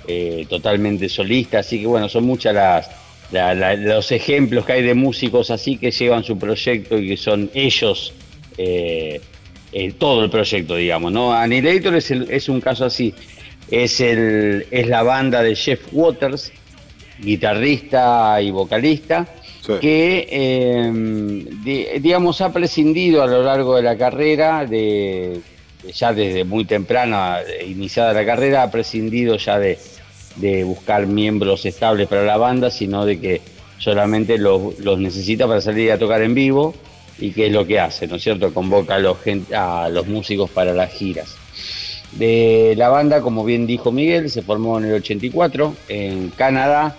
eh, 0.09 0.45
totalmente 0.49 1.09
solista. 1.09 1.61
Así 1.61 1.81
que 1.81 1.87
bueno, 1.87 2.09
son 2.09 2.25
muchas 2.25 2.55
las, 2.55 2.91
la- 3.31 3.55
la- 3.55 3.77
los 3.77 4.11
ejemplos 4.11 4.65
que 4.66 4.73
hay 4.73 4.83
de 4.83 4.95
músicos 4.95 5.51
así 5.51 5.77
que 5.79 5.91
llevan 5.93 6.25
su 6.25 6.37
proyecto 6.37 6.99
y 6.99 7.09
que 7.09 7.16
son 7.16 7.51
ellos 7.55 8.12
eh, 8.59 9.21
eh, 9.73 9.93
todo 9.99 10.25
el 10.25 10.31
proyecto, 10.31 10.75
digamos, 10.77 11.12
¿no? 11.12 11.33
Annihilator 11.33 11.95
es, 11.97 12.11
el- 12.11 12.31
es 12.31 12.49
un 12.49 12.61
caso 12.61 12.85
así. 12.85 13.15
Es, 13.70 14.01
el, 14.01 14.66
es 14.70 14.86
la 14.89 15.03
banda 15.03 15.43
de 15.43 15.55
Jeff 15.57 15.81
Waters, 15.93 16.53
guitarrista 17.19 18.41
y 18.41 18.51
vocalista, 18.51 19.27
que, 19.81 20.28
eh, 20.31 20.91
di- 21.65 21.86
digamos, 22.01 22.41
ha 22.41 22.53
prescindido 22.53 23.23
a 23.23 23.27
lo 23.27 23.43
largo 23.43 23.77
de 23.77 23.82
la 23.82 23.97
carrera, 23.97 24.66
de, 24.66 25.41
ya 25.95 26.12
desde 26.12 26.45
muy 26.45 26.65
temprana, 26.66 27.39
eh, 27.41 27.65
iniciada 27.66 28.12
la 28.12 28.27
carrera, 28.27 28.62
ha 28.65 28.70
prescindido 28.70 29.36
ya 29.36 29.59
de, 29.59 29.78
de 30.36 30.65
buscar 30.65 31.07
miembros 31.07 31.65
estables 31.65 32.09
para 32.09 32.24
la 32.24 32.36
banda, 32.36 32.70
sino 32.70 33.07
de 33.07 33.19
que 33.19 33.41
solamente 33.78 34.36
los, 34.39 34.78
los 34.81 34.99
necesita 34.99 35.47
para 35.47 35.61
salir 35.61 35.91
a 35.93 35.99
tocar 35.99 36.20
en 36.23 36.35
vivo 36.35 36.74
y 37.19 37.31
que 37.31 37.47
es 37.47 37.53
lo 37.53 37.66
que 37.66 37.81
hace, 37.81 38.07
¿no 38.07 38.16
es 38.16 38.23
cierto? 38.23 38.53
Convoca 38.53 38.97
a 38.97 38.99
los, 38.99 39.16
a 39.57 39.89
los 39.89 40.07
músicos 40.07 40.51
para 40.51 40.74
las 40.74 40.93
giras. 40.93 41.36
De 42.19 42.74
la 42.77 42.89
banda, 42.91 43.20
como 43.20 43.45
bien 43.45 43.66
dijo 43.66 43.91
Miguel, 43.91 44.31
se 44.31 44.43
formó 44.43 44.78
en 44.78 44.85
el 44.85 44.95
84 44.95 45.74
en 45.89 46.28
Canadá 46.31 46.97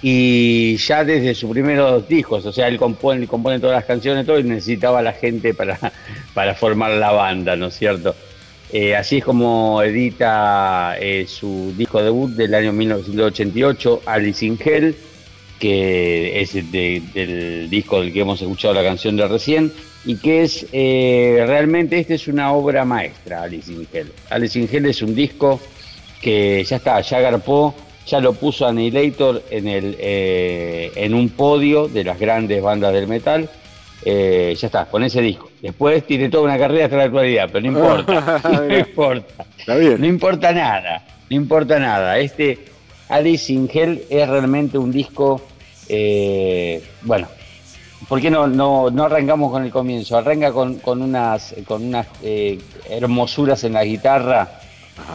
y 0.00 0.76
ya 0.76 1.04
desde 1.04 1.34
sus 1.34 1.50
primeros 1.50 2.06
discos, 2.08 2.46
o 2.46 2.52
sea, 2.52 2.68
él 2.68 2.78
compone, 2.78 3.26
compone 3.26 3.58
todas 3.58 3.74
las 3.76 3.84
canciones 3.84 4.24
todo 4.24 4.38
y 4.38 4.44
necesitaba 4.44 5.02
la 5.02 5.12
gente 5.12 5.54
para, 5.54 5.78
para 6.34 6.54
formar 6.54 6.92
la 6.92 7.10
banda, 7.10 7.56
¿no 7.56 7.66
es 7.66 7.74
cierto? 7.76 8.14
Eh, 8.72 8.94
así 8.94 9.18
es 9.18 9.24
como 9.24 9.82
edita 9.82 10.94
eh, 11.00 11.26
su 11.26 11.74
disco 11.76 12.02
debut 12.02 12.30
del 12.32 12.54
año 12.54 12.72
1988, 12.72 14.02
Alice 14.06 14.44
in 14.46 14.58
Hell, 14.62 14.94
que 15.58 16.40
es 16.40 16.52
de- 16.54 17.02
del 17.12 17.68
disco 17.68 18.00
del 18.00 18.12
que 18.12 18.20
hemos 18.20 18.40
escuchado 18.40 18.74
la 18.74 18.84
canción 18.84 19.16
de 19.16 19.26
recién, 19.26 19.72
y 20.04 20.16
que 20.16 20.42
es 20.42 20.66
eh, 20.72 21.44
realmente 21.46 21.98
esta 21.98 22.14
es 22.14 22.28
una 22.28 22.52
obra 22.52 22.84
maestra, 22.84 23.42
Alice 23.42 23.70
in 23.72 23.86
Hell. 23.92 24.12
Alice 24.30 24.58
in 24.58 24.68
Hell 24.70 24.86
es 24.86 25.02
un 25.02 25.14
disco 25.14 25.60
que 26.20 26.64
ya 26.64 26.76
está, 26.76 27.00
ya 27.00 27.20
garpó, 27.20 27.74
ya 28.06 28.20
lo 28.20 28.32
puso 28.32 28.66
Annihilator 28.66 29.42
en, 29.50 29.68
el, 29.68 29.96
eh, 29.98 30.92
en 30.94 31.14
un 31.14 31.28
podio 31.30 31.88
de 31.88 32.04
las 32.04 32.18
grandes 32.18 32.62
bandas 32.62 32.92
del 32.92 33.06
metal. 33.06 33.48
Eh, 34.04 34.56
ya 34.58 34.66
está, 34.68 34.86
con 34.86 35.02
ese 35.02 35.20
disco. 35.20 35.50
Después 35.60 36.06
tiene 36.06 36.28
toda 36.28 36.44
una 36.44 36.56
carrera 36.56 36.84
hasta 36.84 36.96
la 36.96 37.04
actualidad, 37.04 37.50
pero 37.52 37.70
no 37.70 37.78
importa. 37.78 38.40
no 38.68 38.78
importa. 38.78 39.44
No 39.66 40.06
importa 40.06 40.52
nada. 40.52 41.04
No 41.28 41.36
importa 41.36 41.78
nada. 41.78 42.18
Este 42.18 42.58
Alice 43.08 43.52
in 43.52 43.68
Hell 43.72 44.02
es 44.08 44.28
realmente 44.28 44.78
un 44.78 44.92
disco. 44.92 45.42
eh, 45.88 46.82
bueno, 47.02 47.28
¿por 48.06 48.20
qué 48.20 48.30
no, 48.30 48.46
no, 48.46 48.90
no 48.90 49.04
arrancamos 49.04 49.50
con 49.50 49.64
el 49.64 49.70
comienzo? 49.70 50.16
Arranca 50.16 50.52
con, 50.52 50.78
con 50.78 51.02
unas, 51.02 51.54
con 51.66 51.84
unas 51.84 52.06
eh, 52.22 52.60
hermosuras 52.88 53.64
en 53.64 53.72
la 53.72 53.84
guitarra. 53.84 54.60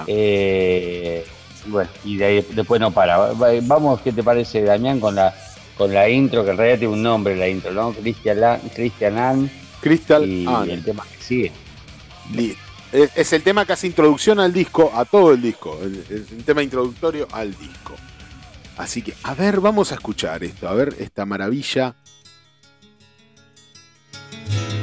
eh, 0.08 1.26
bueno, 1.68 1.90
y 2.04 2.18
de 2.18 2.26
ahí 2.26 2.46
después 2.52 2.82
no 2.82 2.92
para. 2.92 3.18
Va- 3.18 3.50
Vamos, 3.64 4.02
¿qué 4.02 4.12
te 4.12 4.24
parece, 4.24 4.62
Damián, 4.64 5.00
con 5.00 5.16
la 5.16 5.34
con 5.78 5.92
la 5.94 6.08
intro, 6.08 6.44
que 6.46 6.52
en 6.52 6.58
realidad 6.58 6.80
tiene 6.80 6.94
un 6.94 7.02
nombre 7.02 7.36
la 7.36 7.48
intro, 7.48 7.72
¿no? 7.72 7.92
Christian, 7.94 8.40
La- 8.40 8.60
Christian 8.76 9.18
Ann. 9.18 9.50
Crystal 9.82 10.24
y 10.30 10.46
Ann. 10.48 10.70
el 10.70 10.84
tema 10.84 11.04
que 11.04 11.24
sigue. 11.24 11.52
Es, 12.92 13.10
es 13.16 13.34
el 13.34 13.42
tema 13.44 13.66
que 13.66 13.74
hace 13.74 13.88
introducción 13.88 14.40
al 14.40 14.54
disco, 14.54 14.92
a 14.96 15.04
todo 15.06 15.32
el 15.34 15.42
disco. 15.42 15.78
el- 15.82 16.06
Es 16.10 16.32
un 16.32 16.44
tema 16.44 16.62
introductorio 16.64 17.28
al 17.32 17.52
disco. 17.58 17.94
Así 18.78 19.02
que, 19.02 19.14
a 19.24 19.34
ver, 19.34 19.60
vamos 19.60 19.92
a 19.92 19.96
escuchar 19.96 20.44
esto, 20.44 20.68
a 20.70 20.74
ver 20.74 20.96
esta 21.00 21.26
maravilla. 21.26 21.96
thank 24.54 24.74
you 24.74 24.83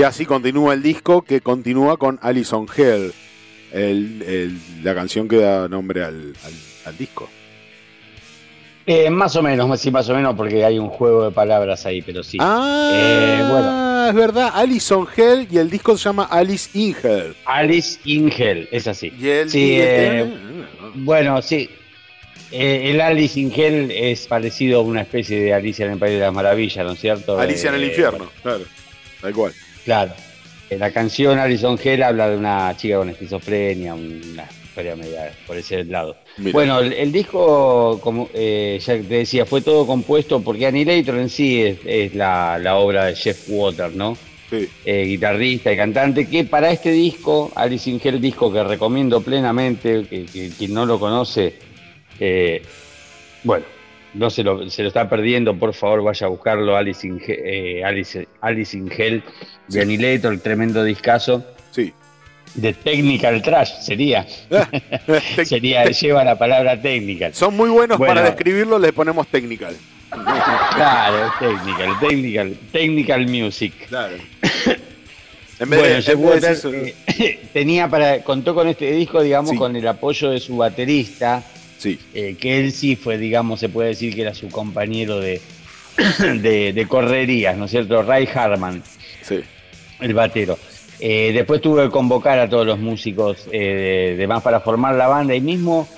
Y 0.00 0.02
así 0.02 0.24
continúa 0.24 0.72
el 0.72 0.82
disco 0.82 1.20
que 1.20 1.42
continúa 1.42 1.98
con 1.98 2.18
Alison 2.22 2.66
Hell, 2.74 3.12
el- 3.70 4.22
el- 4.22 4.58
la 4.82 4.94
canción 4.94 5.28
que 5.28 5.36
da 5.36 5.68
nombre 5.68 6.02
al, 6.02 6.32
al- 6.42 6.86
al 6.86 6.96
disco. 6.96 7.28
Eh, 8.86 9.10
más 9.10 9.36
o 9.36 9.42
menos, 9.42 9.78
sí, 9.78 9.90
más 9.90 10.08
o 10.08 10.14
menos, 10.14 10.34
porque 10.36 10.64
hay 10.64 10.78
un 10.78 10.88
juego 10.88 11.26
de 11.26 11.32
palabras 11.32 11.84
ahí, 11.84 12.00
pero 12.00 12.22
sí. 12.24 12.38
Ah, 12.40 12.88
Eh, 12.94 13.44
bueno. 13.46 14.08
es 14.08 14.14
verdad. 14.14 14.52
Alice 14.54 14.94
on 14.94 15.06
Hell 15.14 15.46
y 15.50 15.58
el 15.58 15.68
disco 15.68 15.98
se 15.98 16.04
llama 16.04 16.24
Alice 16.30 16.70
in 16.78 16.96
Hell. 17.02 17.36
Alice 17.44 18.00
in 18.06 18.32
Hell, 18.34 18.70
es 18.72 18.86
así. 18.88 19.12
Y 19.20 19.28
el, 19.28 19.50
Sí, 19.50 19.76
eh, 19.82 20.32
Bueno, 20.94 21.42
sí. 21.42 21.68
Eh, 22.50 22.90
el 22.90 23.02
Alice 23.02 23.38
in 23.38 23.52
Hell 23.54 23.90
es 23.90 24.26
parecido 24.26 24.80
a 24.80 24.82
una 24.82 25.02
especie 25.02 25.38
de 25.40 25.52
Alicia 25.52 25.84
en 25.84 25.92
el 25.92 25.98
País 25.98 26.14
de 26.14 26.20
las 26.20 26.32
Maravillas, 26.32 26.86
¿no 26.86 26.92
es 26.92 27.00
cierto? 27.00 27.38
Alicia 27.38 27.68
en 27.68 27.74
el 27.76 27.84
infierno, 27.84 28.30
claro. 28.42 28.64
Tal 29.20 29.34
cual. 29.34 29.52
Claro. 29.84 30.12
La 30.70 30.92
canción 30.92 31.38
Alice 31.38 31.66
in 31.66 31.78
Hell 31.82 32.02
habla 32.02 32.30
de 32.30 32.36
una 32.36 32.76
chica 32.76 32.98
con 32.98 33.10
esquizofrenia, 33.10 33.94
una 33.94 34.48
historia 34.62 34.94
media 34.94 35.32
por 35.46 35.56
ese 35.56 35.84
lado. 35.84 36.16
Mira. 36.38 36.52
Bueno, 36.52 36.78
el, 36.78 36.92
el 36.92 37.10
disco, 37.10 37.98
como 38.00 38.28
eh, 38.32 38.78
ya 38.80 38.94
te 38.94 39.02
decía, 39.02 39.44
fue 39.44 39.62
todo 39.62 39.84
compuesto 39.84 40.40
porque 40.40 40.66
Annihilator 40.66 41.16
en 41.18 41.28
sí 41.28 41.60
es, 41.60 41.78
es 41.84 42.14
la, 42.14 42.56
la 42.58 42.76
obra 42.76 43.06
de 43.06 43.16
Jeff 43.16 43.48
Waters, 43.48 43.96
¿no? 43.96 44.16
Sí. 44.48 44.68
Eh, 44.84 45.04
guitarrista 45.06 45.72
y 45.72 45.76
cantante, 45.76 46.28
que 46.28 46.44
para 46.44 46.70
este 46.70 46.92
disco, 46.92 47.50
Alice 47.56 47.90
in 47.90 48.00
Hell, 48.02 48.20
disco 48.20 48.52
que 48.52 48.62
recomiendo 48.62 49.20
plenamente, 49.20 50.04
que, 50.08 50.26
que 50.26 50.50
quien 50.50 50.72
no 50.72 50.86
lo 50.86 51.00
conoce, 51.00 51.54
eh, 52.20 52.62
bueno, 53.42 53.64
no 54.14 54.30
se 54.30 54.42
lo, 54.42 54.68
se 54.70 54.82
lo 54.82 54.88
está 54.88 55.08
perdiendo, 55.08 55.54
por 55.56 55.72
favor 55.74 56.02
vaya 56.02 56.26
a 56.26 56.30
buscarlo, 56.30 56.76
Alice 56.76 57.06
in, 57.06 57.20
He- 57.24 57.78
eh, 57.80 57.84
Alice, 57.84 58.26
Alice 58.40 58.76
in 58.76 58.90
Hell, 58.96 59.22
de 59.68 59.82
Annihilator, 59.82 60.32
el 60.32 60.40
tremendo 60.40 60.82
discazo. 60.84 61.44
Sí. 61.70 61.92
De 62.54 62.72
Technical 62.72 63.40
Trash 63.42 63.80
sería. 63.80 64.26
Sería, 65.44 65.84
lleva 65.84 66.24
la 66.24 66.36
palabra 66.36 66.80
technical. 66.80 67.32
Son 67.34 67.56
muy 67.56 67.70
buenos 67.70 67.96
Bueno. 67.98 68.14
para 68.14 68.26
describirlo, 68.26 68.78
le 68.78 68.92
ponemos 68.92 69.26
technical. 69.28 69.76
Claro, 70.10 71.32
technical, 71.38 72.00
technical, 72.00 72.56
technical 72.72 73.26
music. 73.28 73.72
Claro. 73.88 74.14
En 75.60 75.68
vez 75.70 75.78
Bueno, 75.78 75.82
de- 75.82 75.88
en 75.90 75.96
vez 75.98 76.06
de 76.06 76.14
Waters, 76.16 76.64
decir- 76.64 76.94
eh, 77.18 77.40
tenía 77.52 77.86
para, 77.88 78.22
contó 78.24 78.54
con 78.54 78.66
este 78.66 78.90
disco, 78.92 79.22
digamos, 79.22 79.50
Sí. 79.50 79.56
con 79.56 79.76
el 79.76 79.86
apoyo 79.86 80.30
de 80.30 80.40
su 80.40 80.56
baterista, 80.56 81.42
Sí. 81.80 81.98
eh, 82.12 82.36
que 82.38 82.60
él 82.60 82.72
sí 82.72 82.94
fue, 82.94 83.16
digamos, 83.16 83.58
se 83.58 83.70
puede 83.70 83.88
decir 83.88 84.14
que 84.14 84.20
era 84.20 84.34
su 84.34 84.48
compañero 84.48 85.18
de, 85.18 85.40
de, 86.42 86.72
de 86.74 86.86
correrías, 86.86 87.56
¿no 87.56 87.64
es 87.64 87.70
cierto? 87.70 88.02
Ray 88.02 88.28
Harman, 88.34 88.82
Sí. 89.22 89.40
el 90.00 90.12
batero. 90.14 90.58
Eh, 91.00 91.30
después 91.32 91.62
tuvo 91.62 91.76
que 91.82 91.88
convocar 91.88 92.38
a 92.38 92.50
todos 92.50 92.66
los 92.66 92.78
músicos 92.78 93.46
eh, 93.50 94.10
de, 94.10 94.16
de 94.16 94.26
más 94.26 94.42
para 94.42 94.60
formar 94.60 94.94
la 94.94 95.06
banda 95.08 95.34
y 95.34 95.40
mismo 95.40 95.88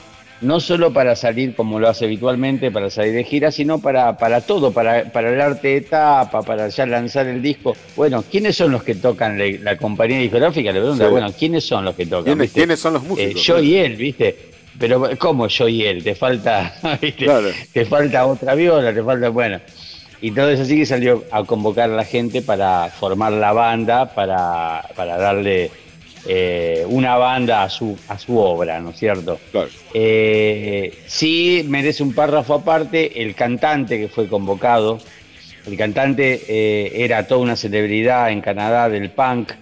no 0.40 0.58
solo 0.60 0.92
para 0.92 1.14
salir 1.16 1.54
como 1.56 1.78
lo 1.80 1.88
hace 1.88 2.04
habitualmente, 2.04 2.70
para 2.72 2.88
salir 2.90 3.12
de 3.14 3.22
gira, 3.24 3.50
sino 3.52 3.80
para, 3.80 4.16
para 4.18 4.40
todo, 4.40 4.72
para, 4.72 5.04
para 5.12 5.32
el 5.32 5.40
arte 5.40 5.68
de 5.68 5.76
etapa, 5.78 6.42
para 6.42 6.68
ya 6.68 6.84
lanzar 6.86 7.26
el 7.28 7.40
disco. 7.42 7.76
Bueno, 7.96 8.24
¿quiénes 8.28 8.56
son 8.56 8.70
los 8.72 8.82
que 8.84 8.94
tocan 8.96 9.38
la, 9.38 9.44
la 9.60 9.76
compañía 9.76 10.18
discográfica? 10.18 10.72
Le 10.72 10.80
pregunta, 10.80 11.04
Sí. 11.06 11.10
bueno, 11.12 11.32
¿quiénes 11.36 11.64
son 11.64 11.84
los 11.84 11.94
que 11.94 12.06
tocan? 12.06 12.38
¿Quiénes, 12.48 12.78
son 12.80 12.94
los 12.94 13.02
Eh, 13.04 13.08
músicos? 13.08 13.42
yo 13.44 13.60
y 13.60 13.76
él, 13.76 13.94
¿viste? 13.96 14.36
Pero 14.82 15.16
¿cómo 15.16 15.46
yo 15.46 15.68
y 15.68 15.86
él? 15.86 16.02
Te 16.02 16.16
falta, 16.16 16.74
¿viste? 17.00 17.26
Claro. 17.26 17.50
Te 17.72 17.84
falta 17.84 18.26
otra 18.26 18.56
viola, 18.56 18.92
te 18.92 19.00
falta, 19.00 19.28
bueno. 19.28 19.60
Y 20.20 20.32
todo 20.32 20.50
eso 20.50 20.64
así 20.64 20.76
que 20.76 20.86
salió 20.86 21.22
a 21.30 21.44
convocar 21.44 21.88
a 21.88 21.94
la 21.94 22.04
gente 22.04 22.42
para 22.42 22.88
formar 22.88 23.32
la 23.32 23.52
banda, 23.52 24.12
para, 24.12 24.84
para 24.96 25.18
darle 25.18 25.70
eh, 26.26 26.84
una 26.88 27.16
banda 27.16 27.62
a 27.62 27.70
su, 27.70 27.96
a 28.08 28.18
su 28.18 28.36
obra, 28.36 28.80
¿no 28.80 28.90
es 28.90 28.98
cierto? 28.98 29.38
Claro. 29.52 29.68
Eh, 29.94 30.98
sí 31.06 31.64
merece 31.68 32.02
un 32.02 32.12
párrafo 32.12 32.54
aparte 32.54 33.22
el 33.22 33.36
cantante 33.36 34.00
que 34.00 34.08
fue 34.08 34.26
convocado. 34.26 34.98
El 35.64 35.76
cantante 35.76 36.42
eh, 36.48 37.04
era 37.04 37.28
toda 37.28 37.40
una 37.40 37.54
celebridad 37.54 38.32
en 38.32 38.40
Canadá 38.40 38.88
del 38.88 39.10
punk. 39.10 39.52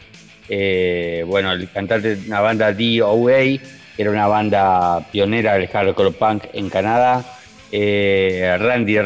Bueno, 0.48 1.52
el 1.52 1.70
cantante 1.70 2.16
de 2.16 2.26
una 2.26 2.40
banda 2.40 2.72
DOA, 2.72 3.60
era 4.00 4.10
una 4.10 4.26
banda 4.26 5.00
pionera 5.10 5.54
del 5.54 5.68
hardcore 5.68 6.12
punk 6.12 6.44
en 6.52 6.68
Canadá. 6.70 7.24
Eh, 7.72 8.56
Randy, 8.58 8.98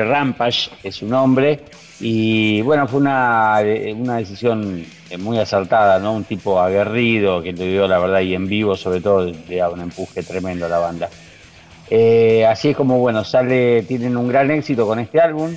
Rampage, 0.00 0.70
es 0.82 0.94
su 0.96 1.06
nombre. 1.06 1.60
Y 2.00 2.60
bueno, 2.62 2.86
fue 2.86 3.00
una, 3.00 3.60
eh, 3.62 3.92
una 3.92 4.18
decisión 4.18 4.84
eh, 5.10 5.16
muy 5.18 5.38
acertada, 5.38 5.98
¿no? 5.98 6.12
Un 6.12 6.22
tipo 6.24 6.60
aguerrido 6.60 7.42
que 7.42 7.52
le 7.52 7.66
dio 7.66 7.88
la 7.88 7.98
verdad 7.98 8.20
y 8.20 8.34
en 8.34 8.46
vivo 8.46 8.76
sobre 8.76 9.00
todo 9.00 9.32
le 9.48 9.56
da 9.56 9.68
un 9.70 9.80
empuje 9.80 10.22
tremendo 10.22 10.66
a 10.66 10.68
la 10.68 10.78
banda. 10.78 11.08
Así 12.48 12.68
es 12.68 12.76
como, 12.76 12.98
bueno, 12.98 13.24
sale, 13.24 13.82
tienen 13.82 14.16
un 14.16 14.28
gran 14.28 14.50
éxito 14.50 14.86
con 14.86 14.98
este 15.00 15.20
álbum, 15.20 15.56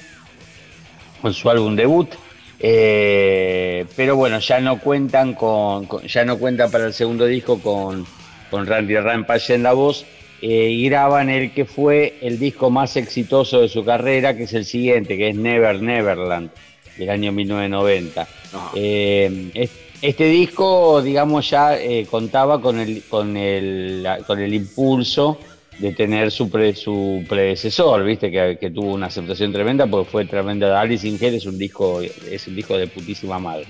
con 1.21 1.33
su 1.33 1.49
álbum 1.49 1.75
debut. 1.75 2.09
Pero 2.57 4.15
bueno, 4.15 4.39
ya 4.39 4.59
no 4.59 4.79
cuentan 4.79 5.33
con, 5.33 5.85
con- 5.85 6.01
ya 6.03 6.23
no 6.25 6.37
cuentan 6.37 6.71
para 6.71 6.85
el 6.85 6.93
segundo 6.93 7.25
disco 7.25 7.59
con, 7.59 8.05
con 8.51 8.67
Randy 8.67 8.95
Rampage 8.97 9.55
en 9.55 9.63
la 9.63 9.73
voz 9.73 10.05
eh, 10.43 10.69
y 10.69 10.87
graban 10.89 11.29
el 11.29 11.51
que 11.53 11.65
fue 11.65 12.15
el 12.21 12.37
disco 12.37 12.69
más 12.69 12.95
exitoso 12.97 13.61
de 13.61 13.69
su 13.69 13.83
carrera, 13.83 14.35
que 14.35 14.43
es 14.43 14.53
el 14.53 14.65
siguiente, 14.65 15.17
que 15.17 15.29
es 15.29 15.35
Never 15.35 15.81
Neverland, 15.81 16.51
del 16.97 17.09
año 17.09 17.31
1990. 17.31 18.21
Ajá. 18.21 18.71
Eh, 18.75 19.49
es- 19.55 19.71
este 20.01 20.25
disco, 20.25 20.99
digamos, 21.03 21.47
ya 21.51 21.77
eh, 21.79 22.07
contaba 22.09 22.59
con 22.59 22.79
el, 22.79 23.03
con, 23.07 23.37
el, 23.37 24.03
con 24.25 24.39
el 24.39 24.51
impulso 24.51 25.37
de 25.77 25.93
tener 25.93 26.31
su, 26.31 26.49
pre- 26.49 26.73
su 26.73 27.23
predecesor, 27.29 28.03
viste, 28.03 28.31
que, 28.31 28.57
que 28.59 28.71
tuvo 28.71 28.93
una 28.93 29.05
aceptación 29.07 29.53
tremenda 29.53 29.85
porque 29.85 30.09
fue 30.09 30.25
tremenda. 30.25 30.81
Alice 30.81 31.07
in 31.07 31.19
Hell 31.21 31.35
es 31.35 31.45
un 31.45 31.57
disco, 31.59 32.01
es 32.01 32.47
un 32.47 32.55
disco 32.55 32.75
de 32.79 32.87
putísima 32.87 33.37
madre. 33.37 33.67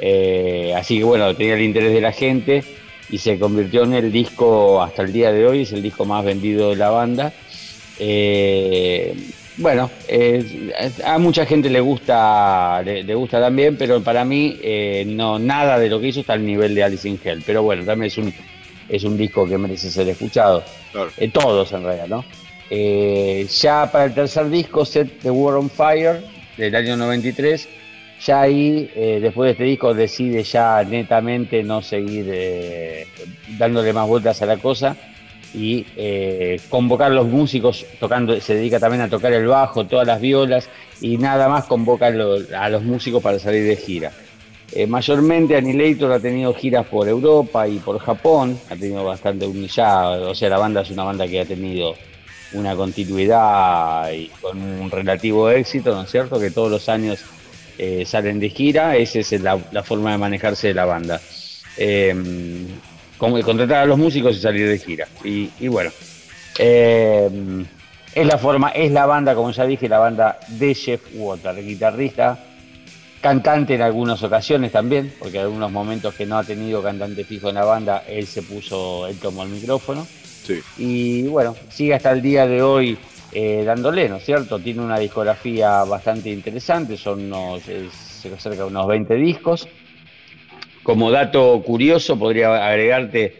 Eh, 0.00 0.72
así 0.76 0.98
que 0.98 1.04
bueno, 1.04 1.34
tenía 1.36 1.54
el 1.54 1.62
interés 1.62 1.92
de 1.92 2.00
la 2.00 2.10
gente 2.12 2.64
y 3.10 3.18
se 3.18 3.38
convirtió 3.38 3.84
en 3.84 3.94
el 3.94 4.12
disco 4.12 4.82
hasta 4.82 5.02
el 5.02 5.12
día 5.12 5.32
de 5.32 5.46
hoy, 5.46 5.62
es 5.62 5.72
el 5.72 5.82
disco 5.82 6.04
más 6.04 6.24
vendido 6.24 6.70
de 6.70 6.76
la 6.76 6.90
banda. 6.90 7.32
Eh, 7.98 9.14
bueno, 9.56 9.90
eh, 10.08 10.72
a 11.04 11.18
mucha 11.18 11.44
gente 11.44 11.68
le 11.68 11.80
gusta, 11.80 12.80
le, 12.82 13.02
le 13.02 13.14
gusta 13.14 13.40
también, 13.40 13.76
pero 13.76 14.02
para 14.02 14.24
mí 14.24 14.58
eh, 14.62 15.04
no 15.06 15.38
nada 15.38 15.78
de 15.78 15.90
lo 15.90 16.00
que 16.00 16.08
hizo 16.08 16.20
está 16.20 16.32
al 16.32 16.46
nivel 16.46 16.74
de 16.74 16.84
Alice 16.84 17.06
in 17.06 17.20
Hell. 17.22 17.42
Pero 17.44 17.62
bueno, 17.62 17.84
también 17.84 18.06
es 18.06 18.16
un, 18.16 18.32
es 18.88 19.04
un 19.04 19.18
disco 19.18 19.46
que 19.46 19.58
merece 19.58 19.90
ser 19.90 20.08
escuchado. 20.08 20.64
Claro. 20.92 21.10
Eh, 21.18 21.28
todos 21.28 21.72
en 21.72 21.82
realidad, 21.82 22.06
¿no? 22.08 22.24
Ya 22.70 23.90
para 23.90 24.04
el 24.04 24.14
tercer 24.14 24.48
disco, 24.48 24.84
Set 24.84 25.20
the 25.20 25.30
War 25.30 25.56
on 25.56 25.68
Fire, 25.68 26.22
del 26.56 26.74
año 26.74 26.96
93, 26.96 27.68
ya 28.24 28.42
ahí, 28.42 28.90
eh, 28.94 29.18
después 29.20 29.46
de 29.48 29.52
este 29.52 29.64
disco, 29.64 29.94
decide 29.94 30.42
ya 30.42 30.82
netamente 30.84 31.62
no 31.62 31.82
seguir 31.82 32.26
eh, 32.28 33.06
dándole 33.58 33.92
más 33.92 34.06
vueltas 34.06 34.40
a 34.42 34.46
la 34.46 34.56
cosa 34.58 34.96
y 35.54 35.84
eh, 35.96 36.60
convocar 36.68 37.10
a 37.10 37.14
los 37.14 37.26
músicos 37.26 37.84
tocando, 37.98 38.40
se 38.40 38.54
dedica 38.54 38.78
también 38.78 39.02
a 39.02 39.08
tocar 39.08 39.32
el 39.32 39.46
bajo, 39.46 39.84
todas 39.86 40.06
las 40.06 40.20
violas 40.20 40.68
y 41.00 41.16
nada 41.16 41.48
más 41.48 41.64
convoca 41.64 42.06
a, 42.06 42.10
lo- 42.10 42.38
a 42.56 42.68
los 42.68 42.82
músicos 42.82 43.22
para 43.22 43.38
salir 43.38 43.64
de 43.66 43.76
gira. 43.76 44.12
Mayormente 44.86 45.56
Annihilator 45.56 46.12
ha 46.12 46.20
tenido 46.20 46.54
giras 46.54 46.86
por 46.86 47.08
Europa 47.08 47.66
y 47.66 47.78
por 47.80 47.98
Japón, 47.98 48.56
ha 48.70 48.76
tenido 48.76 49.02
bastante 49.04 49.50
ya, 49.66 50.10
o 50.10 50.32
sea, 50.32 50.48
la 50.48 50.58
banda 50.58 50.82
es 50.82 50.90
una 50.90 51.02
banda 51.02 51.26
que 51.26 51.40
ha 51.40 51.44
tenido 51.44 51.96
una 52.52 52.76
continuidad 52.76 54.12
y 54.12 54.28
con 54.40 54.62
un 54.62 54.88
relativo 54.88 55.50
éxito, 55.50 55.92
¿no 55.92 56.02
es 56.02 56.10
cierto? 56.10 56.38
Que 56.38 56.52
todos 56.52 56.70
los 56.70 56.88
años 56.88 57.18
eh, 57.78 58.04
salen 58.06 58.40
de 58.40 58.50
gira, 58.50 58.96
esa 58.96 59.18
es 59.18 59.32
la, 59.40 59.58
la 59.72 59.82
forma 59.82 60.12
de 60.12 60.18
manejarse 60.18 60.68
de 60.68 60.74
la 60.74 60.84
banda. 60.84 61.20
Eh, 61.76 62.14
contratar 63.18 63.82
a 63.82 63.86
los 63.86 63.98
músicos 63.98 64.36
y 64.36 64.40
salir 64.40 64.68
de 64.68 64.78
gira. 64.78 65.06
Y, 65.24 65.50
y 65.60 65.68
bueno, 65.68 65.90
eh, 66.58 67.28
es 68.14 68.26
la 68.26 68.38
forma, 68.38 68.70
es 68.70 68.90
la 68.92 69.06
banda, 69.06 69.34
como 69.34 69.50
ya 69.50 69.64
dije, 69.66 69.88
la 69.88 69.98
banda 69.98 70.38
de 70.48 70.74
Jeff 70.74 71.00
Water, 71.14 71.64
guitarrista, 71.64 72.38
cantante 73.20 73.74
en 73.74 73.82
algunas 73.82 74.22
ocasiones 74.22 74.72
también, 74.72 75.12
porque 75.18 75.38
en 75.38 75.44
algunos 75.44 75.70
momentos 75.70 76.14
que 76.14 76.26
no 76.26 76.38
ha 76.38 76.44
tenido 76.44 76.82
cantante 76.82 77.24
fijo 77.24 77.50
en 77.50 77.56
la 77.56 77.64
banda, 77.64 78.04
él 78.08 78.26
se 78.26 78.42
puso, 78.42 79.06
él 79.06 79.18
tomó 79.18 79.42
el 79.42 79.50
micrófono. 79.50 80.06
Sí. 80.42 80.60
Y 80.78 81.22
bueno, 81.24 81.54
sigue 81.68 81.94
hasta 81.94 82.12
el 82.12 82.22
día 82.22 82.46
de 82.46 82.62
hoy 82.62 82.98
eh, 83.32 83.62
dándole, 83.64 84.08
¿no 84.08 84.16
es 84.16 84.24
cierto? 84.24 84.58
Tiene 84.58 84.80
una 84.82 84.98
discografía 84.98 85.84
bastante 85.84 86.30
interesante, 86.30 86.96
son 86.96 87.24
unos, 87.26 87.66
es 87.68 87.92
cerca 88.38 88.62
de 88.62 88.64
unos 88.64 88.86
20 88.86 89.14
discos. 89.14 89.68
Como 90.82 91.10
dato 91.10 91.62
curioso, 91.64 92.18
podría 92.18 92.66
agregarte 92.66 93.34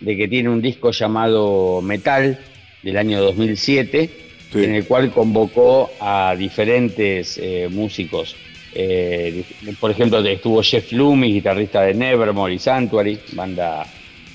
de 0.00 0.16
que 0.16 0.28
tiene 0.28 0.48
un 0.48 0.60
disco 0.62 0.90
llamado 0.90 1.80
Metal 1.82 2.38
del 2.82 2.96
año 2.96 3.22
2007, 3.22 4.10
Sí. 4.52 4.62
en 4.62 4.76
el 4.76 4.86
cual 4.86 5.10
convocó 5.10 5.90
a 6.00 6.34
diferentes 6.38 7.36
eh, 7.42 7.68
músicos. 7.68 8.36
Eh, 8.72 9.42
por 9.80 9.90
ejemplo, 9.90 10.20
estuvo 10.24 10.62
Jeff 10.62 10.92
Loomis, 10.92 11.34
guitarrista 11.34 11.82
de 11.82 11.94
Nevermore 11.94 12.54
y 12.54 12.58
Sanctuary, 12.58 13.18
banda 13.32 13.84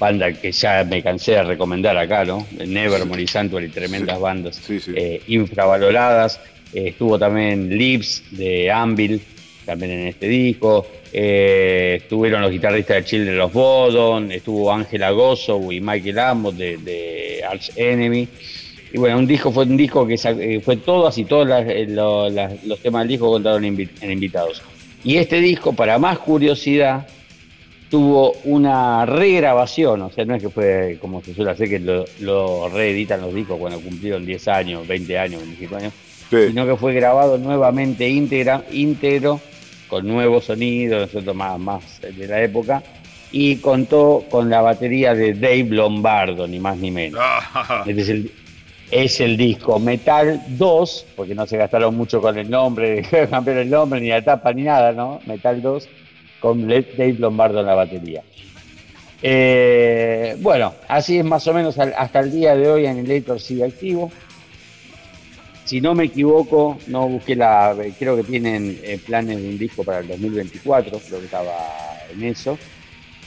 banda 0.02 0.34
que 0.34 0.52
ya 0.52 0.84
me 0.84 1.04
cansé 1.04 1.34
de 1.34 1.44
recomendar 1.44 1.96
acá, 1.96 2.26
¿no? 2.26 2.46
Nevermore 2.66 3.22
y 3.22 3.28
Sanctuary, 3.28 3.70
tremendas 3.70 4.20
bandas 4.20 4.56
Sí, 4.56 4.80
sí. 4.80 4.92
eh, 4.96 5.22
infravaloradas. 5.28 6.40
Eh, 6.74 6.88
estuvo 6.90 7.20
también 7.20 7.70
Lips 7.78 8.24
de 8.32 8.72
Anvil, 8.72 9.22
también 9.66 9.92
en 9.92 10.08
este 10.08 10.28
disco. 10.28 10.88
Eh, 11.14 12.00
estuvieron 12.02 12.42
los 12.42 12.50
guitarristas 12.52 12.96
de 12.98 13.04
Children 13.06 13.42
of 13.42 13.54
Bodom, 13.54 14.32
estuvo 14.32 14.74
Ángela 14.74 15.12
Gozo 15.12 15.72
y 15.72 15.80
Michael 15.80 16.18
Amos 16.20 16.58
de, 16.58 16.78
de 16.78 17.44
Arch 17.48 17.72
Enemy. 17.76 18.28
Y 18.94 18.98
bueno, 18.98 19.20
un 19.20 19.28
disco 19.28 19.52
fue 19.52 19.66
un 19.66 19.78
disco 19.78 20.08
que 20.08 20.18
fue 20.66 20.78
todas 20.78 21.16
y 21.20 21.26
todos 21.26 21.48
las- 21.48 21.66
lo- 21.90 22.28
las- 22.30 22.64
los 22.66 22.80
temas 22.80 23.04
del 23.04 23.10
disco 23.10 23.30
contaron 23.32 23.64
en 23.66 24.12
invitados. 24.12 24.62
Y 25.04 25.18
este 25.18 25.40
disco, 25.42 25.74
para 25.74 25.98
más 26.00 26.18
curiosidad, 26.18 27.08
tuvo 27.92 28.32
una 28.46 29.06
regrabación, 29.06 30.02
o 30.02 30.10
sea, 30.10 30.26
no 30.26 30.34
es 30.34 30.42
que 30.42 30.50
fue 30.50 30.98
como 31.00 31.22
se 31.22 31.36
suele 31.36 31.52
hacer 31.52 31.70
que 31.70 31.78
lo, 31.80 32.06
lo 32.22 32.70
reeditan 32.70 33.22
los 33.22 33.34
discos 33.36 33.60
cuando 33.60 33.80
cumplieron 33.82 34.26
10 34.26 34.48
años, 34.48 34.88
20 34.88 35.20
años, 35.20 35.42
25 35.42 35.76
años, 35.76 35.94
Sí. 36.30 36.48
sino 36.48 36.66
que 36.66 36.78
fue 36.78 36.94
grabado 36.94 37.38
nuevamente 37.38 38.08
íntegra, 38.08 38.64
íntegro, 38.72 39.42
con 39.90 40.08
nuevos 40.08 40.46
sonidos, 40.46 41.02
nosotros 41.14 41.36
más, 41.36 41.60
más 41.60 42.00
de 42.02 42.26
la 42.28 42.42
época, 42.42 42.82
y 43.34 43.58
contó 43.58 44.24
con 44.30 44.50
la 44.50 44.62
batería 44.62 45.14
de 45.14 45.34
Dave 45.34 45.66
Lombardo, 45.70 46.48
ni 46.48 46.60
más 46.62 46.78
ni 46.78 46.90
menos. 46.92 47.20
Ah, 47.22 47.84
Este 47.86 48.02
es 48.02 48.08
el, 48.10 48.32
es 48.90 49.20
el 49.20 49.36
disco 49.36 49.78
Metal 49.80 50.42
2, 50.48 51.08
porque 51.18 51.36
no 51.36 51.46
se 51.46 51.58
gastaron 51.58 51.96
mucho 51.98 52.22
con 52.22 52.38
el 52.38 52.50
nombre, 52.50 53.02
cambiaron 53.30 53.64
el 53.64 53.70
nombre, 53.70 54.00
ni 54.00 54.08
la 54.08 54.22
tapa, 54.24 54.54
ni 54.54 54.62
nada, 54.64 54.94
¿no? 54.94 55.20
Metal 55.26 55.62
2, 55.62 55.90
con 56.42 56.68
Dave 56.68 57.16
Lombardo 57.18 57.62
en 57.62 57.68
la 57.68 57.76
batería. 57.76 58.24
Eh, 59.24 60.36
bueno, 60.40 60.74
así 60.88 61.20
es 61.20 61.24
más 61.24 61.48
o 61.48 61.54
menos 61.54 61.78
hasta 61.78 62.20
el 62.20 62.32
día 62.32 62.56
de 62.56 62.68
hoy 62.68 62.88
Annihilator 62.88 63.40
sigue 63.40 63.64
activo. 63.64 64.12
Si 65.64 65.80
no 65.80 65.94
me 65.94 66.06
equivoco, 66.06 66.78
no 66.88 67.08
busqué 67.08 67.36
la. 67.36 67.76
Creo 67.98 68.18
que 68.18 68.24
tienen 68.24 68.80
eh, 68.84 69.00
planes 69.06 69.42
de 69.42 69.48
un 69.48 69.58
disco 69.58 69.84
para 69.84 70.00
el 70.00 70.08
2024, 70.08 71.00
creo 71.00 71.20
que 71.20 71.26
estaba 71.26 71.54
en 72.12 72.24
eso. 72.24 72.58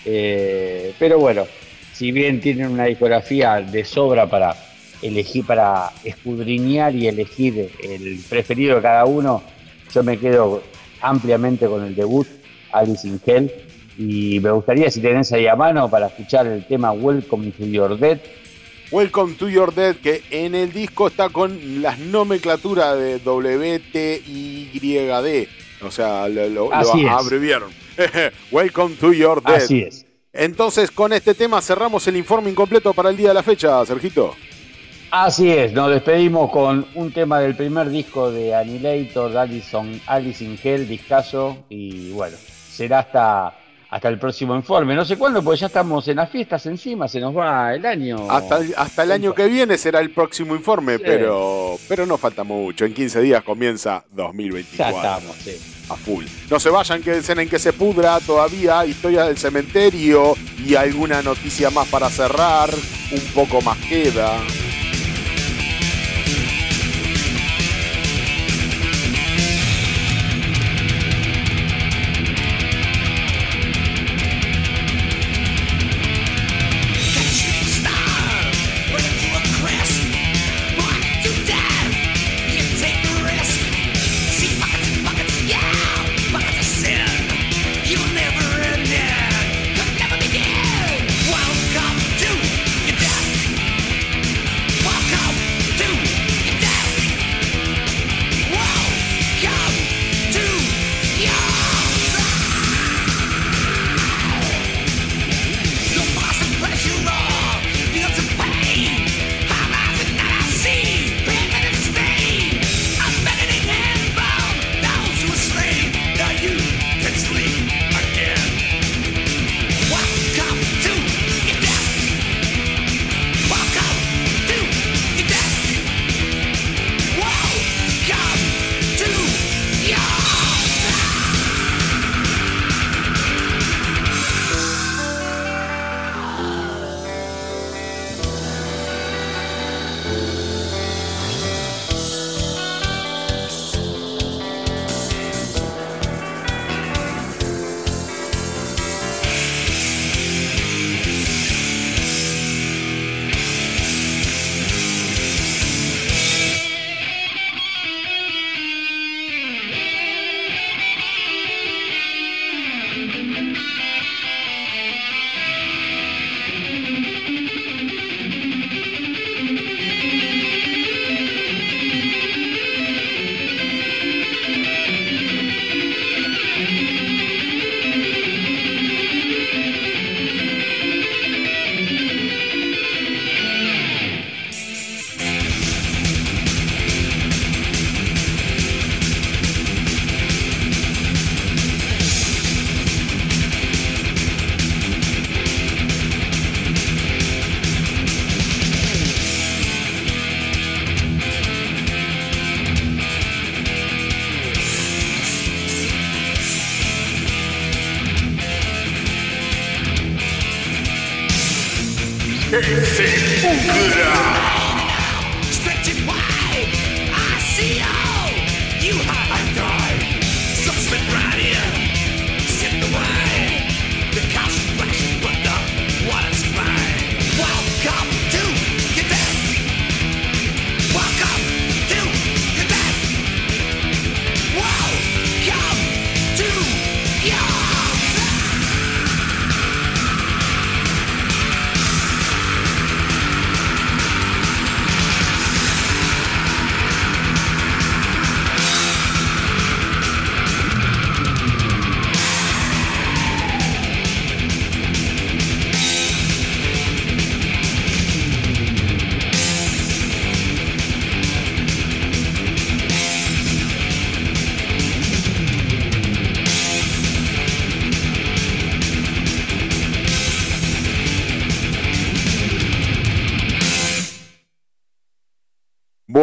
Eh, 0.05 0.93
pero 0.99 1.19
bueno, 1.19 1.47
si 1.93 2.13
bien 2.13 2.41
tienen 2.41 2.67
una 2.67 2.85
discografía 2.85 3.61
de 3.63 3.85
sobra 3.85 4.29
para 4.29 4.55
elegir, 5.01 5.47
para 5.47 5.91
escudriñar 6.03 6.95
y 6.95 7.07
elegir 7.07 7.71
el 7.83 8.19
preferido 8.29 8.77
de 8.77 8.83
cada 8.83 9.05
uno, 9.05 9.43
yo 9.95 10.03
me 10.03 10.19
quedo 10.19 10.63
ampliamente 11.01 11.67
con 11.67 11.85
el 11.85 11.95
debut, 11.95 12.27
Alice 12.75 13.07
in 13.07 13.21
Hell. 13.25 13.51
Y 13.97 14.41
me 14.41 14.51
gustaría, 14.51 14.91
si 14.91 15.01
tenés 15.01 15.33
ahí 15.33 15.47
a 15.47 15.55
mano, 15.57 15.89
para 15.89 16.09
escuchar 16.09 16.47
el 16.47 16.67
tema 16.67 16.91
Welcome 16.93 17.53
to 17.53 17.65
Your 17.65 17.97
Dead, 17.99 18.19
Welcome 18.91 19.35
to 19.35 19.49
Your 19.49 19.73
Dead, 19.75 19.97
que 19.97 20.23
en 20.31 20.55
el 20.55 20.73
disco 20.73 21.07
está 21.09 21.29
con 21.29 21.81
las 21.83 21.99
nomenclaturas 21.99 22.99
de 22.99 23.19
WTYD. 24.23 25.49
O 25.85 25.91
sea, 25.91 26.29
lo, 26.29 26.49
lo- 26.49 26.71
abreviaron. 26.75 27.71
Welcome 28.53 28.97
to 28.97 29.13
Your 29.13 29.43
Dead. 29.43 29.57
así 29.57 29.83
es. 29.83 30.05
Entonces, 30.33 30.91
con 30.91 31.13
este 31.13 31.35
tema 31.35 31.61
cerramos 31.63 32.07
el 32.09 32.17
informe 32.17 32.51
incompleto 32.51 32.93
para 32.93 33.11
el 33.11 33.17
día 33.17 33.29
de 33.29 33.35
la 33.35 33.43
fecha, 33.45 33.85
Sergito. 33.87 34.35
Así 35.11 35.49
es, 35.53 35.73
nos 35.73 35.91
despedimos 35.93 36.51
con 36.51 36.87
un 36.97 37.13
tema 37.13 37.39
del 37.39 37.55
primer 37.55 37.89
disco 37.89 38.33
de 38.33 38.53
Annihilator, 38.53 39.31
de 39.31 39.39
Alison, 39.39 40.01
Alice 40.07 40.45
in 40.45 40.59
Hell, 40.61 40.89
discaso, 40.89 41.59
y 41.69 42.11
bueno, 42.11 42.37
será 42.75 43.01
hasta, 43.01 43.55
hasta 43.91 44.09
el 44.09 44.19
próximo 44.19 44.55
informe. 44.57 44.95
No 44.95 45.05
sé 45.05 45.17
cuándo, 45.17 45.43
porque 45.43 45.61
ya 45.61 45.67
estamos 45.69 46.07
en 46.09 46.17
las 46.17 46.31
fiestas 46.31 46.67
encima, 46.67 47.07
se 47.09 47.21
nos 47.21 47.37
va 47.37 47.75
el 47.75 47.87
año. 47.87 48.31
Hasta, 48.31 48.59
el- 48.59 48.75
hasta 48.77 49.03
el 49.05 49.13
año 49.13 49.35
que 49.35 49.47
viene 49.47 49.79
será 49.79 50.01
el 50.01 50.11
próximo 50.11 50.55
informe, 50.57 50.97
Sí. 50.97 51.03
pero, 51.07 51.79
pero 51.89 52.05
no 52.07 52.19
falta 52.19 52.43
mucho. 52.45 52.85
En 52.85 52.93
15 52.95 53.21
días 53.21 53.43
comienza 53.45 54.05
Ya 54.11 54.25
2024. 54.25 54.97
estamos, 54.97 55.37
sí. 55.37 55.57
a 55.89 55.95
full. 55.97 56.25
No 56.51 56.59
se 56.59 56.71
vayan, 56.71 57.03
quédense 57.03 57.33
en 57.33 57.49
que 57.49 57.59
se 57.59 57.73
pudra 57.73 58.19
todavía, 58.21 58.85
historias 58.87 59.27
del 59.29 59.37
cementerio 59.39 60.35
y 60.67 60.75
alguna 60.75 61.23
noticia 61.23 61.71
más 61.71 61.87
para 61.89 62.09
cerrar. 62.11 62.71
Un 63.13 63.21
poco 63.35 63.61
más 63.61 63.77
queda. 63.87 64.33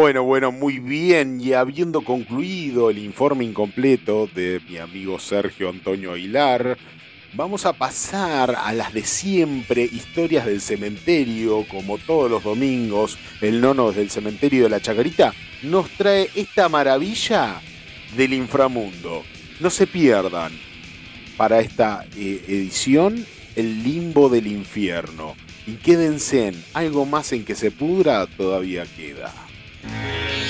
Bueno, 0.02 0.24
bueno, 0.24 0.50
muy 0.50 0.80
bien. 0.80 1.40
Y 1.40 1.52
habiendo 1.52 2.00
concluido 2.00 2.90
el 2.90 2.98
informe 2.98 3.44
incompleto 3.44 4.28
de 4.34 4.60
mi 4.68 4.78
amigo 4.78 5.20
Sergio 5.20 5.68
Antonio 5.68 6.14
Aguilar, 6.14 6.76
vamos 7.34 7.66
a 7.66 7.72
pasar 7.72 8.56
a 8.58 8.72
las 8.72 8.92
de 8.92 9.04
siempre, 9.04 9.84
historias 9.84 10.44
del 10.44 10.60
cementerio, 10.60 11.64
como 11.68 11.98
todos 11.98 12.28
los 12.28 12.42
domingos, 12.42 13.16
el 13.40 13.60
nono 13.60 13.92
del 13.92 14.10
cementerio 14.10 14.64
de 14.64 14.70
la 14.70 14.80
Chacarita 14.80 15.34
nos 15.62 15.88
trae 15.90 16.28
esta 16.34 16.68
maravilla 16.68 17.60
del 18.16 18.32
inframundo. 18.32 19.22
No 19.60 19.70
se 19.70 19.86
pierdan 19.86 20.50
para 21.36 21.60
esta 21.60 22.04
eh, 22.16 22.44
edición 22.48 23.24
el 23.54 23.84
limbo 23.84 24.28
del 24.28 24.48
infierno. 24.48 25.36
Y 25.64 25.74
quédense 25.74 26.48
en 26.48 26.64
algo 26.74 27.06
más 27.06 27.32
en 27.32 27.44
que 27.44 27.54
se 27.54 27.70
pudra 27.70 28.26
todavía 28.26 28.84
queda. 28.96 29.32
Yeah. 29.84 30.41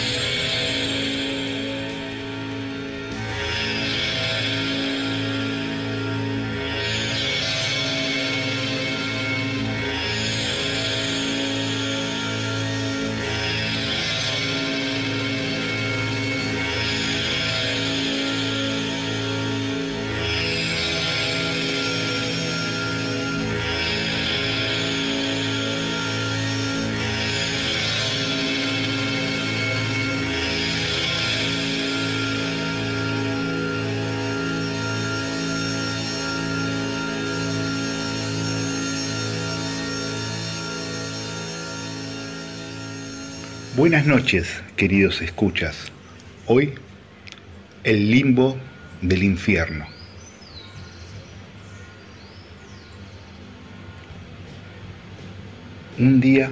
Buenas 43.83 44.07
noches, 44.07 44.62
queridos 44.77 45.23
escuchas. 45.23 45.91
Hoy, 46.47 46.75
el 47.83 48.12
limbo 48.12 48.57
del 49.01 49.25
infierno. 49.25 49.89
Un 55.99 56.20
día, 56.20 56.49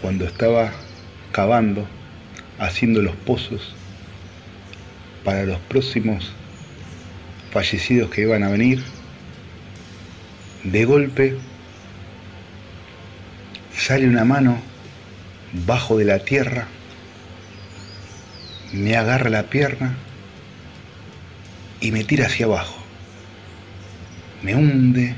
cuando 0.00 0.24
estaba 0.24 0.72
cavando, 1.30 1.86
haciendo 2.58 3.02
los 3.02 3.16
pozos 3.16 3.74
para 5.24 5.44
los 5.44 5.58
próximos 5.68 6.32
fallecidos 7.50 8.08
que 8.08 8.22
iban 8.22 8.44
a 8.44 8.48
venir, 8.48 8.82
de 10.64 10.86
golpe 10.86 11.36
sale 13.76 14.08
una 14.08 14.24
mano 14.24 14.65
bajo 15.64 15.96
de 15.96 16.04
la 16.04 16.18
tierra, 16.18 16.66
me 18.72 18.96
agarra 18.96 19.30
la 19.30 19.44
pierna 19.44 19.94
y 21.80 21.92
me 21.92 22.04
tira 22.04 22.26
hacia 22.26 22.46
abajo. 22.46 22.76
Me 24.42 24.54
hunde, 24.54 25.14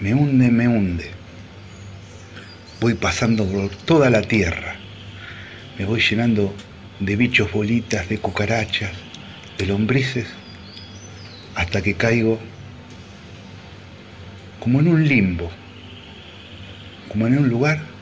me 0.00 0.14
hunde, 0.14 0.50
me 0.50 0.68
hunde. 0.68 1.10
Voy 2.80 2.94
pasando 2.94 3.46
por 3.46 3.70
toda 3.70 4.10
la 4.10 4.22
tierra. 4.22 4.76
Me 5.78 5.84
voy 5.84 6.00
llenando 6.00 6.54
de 7.00 7.16
bichos 7.16 7.50
bolitas, 7.52 8.08
de 8.08 8.18
cucarachas, 8.18 8.92
de 9.58 9.66
lombrices, 9.66 10.26
hasta 11.54 11.82
que 11.82 11.94
caigo 11.94 12.38
como 14.60 14.80
en 14.80 14.88
un 14.88 15.06
limbo, 15.06 15.50
como 17.08 17.26
en 17.26 17.38
un 17.38 17.48
lugar 17.48 17.95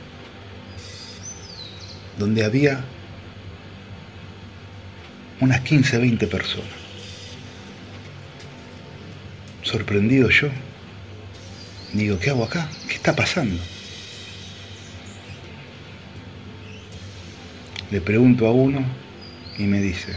donde 2.18 2.44
había 2.44 2.84
unas 5.40 5.60
15, 5.60 5.98
20 5.98 6.26
personas. 6.26 6.68
Sorprendido 9.62 10.28
yo, 10.30 10.48
digo, 11.92 12.18
¿qué 12.18 12.30
hago 12.30 12.44
acá? 12.44 12.68
¿Qué 12.88 12.94
está 12.94 13.16
pasando? 13.16 13.60
Le 17.90 18.00
pregunto 18.00 18.46
a 18.46 18.52
uno 18.52 18.84
y 19.58 19.64
me 19.64 19.80
dice, 19.80 20.14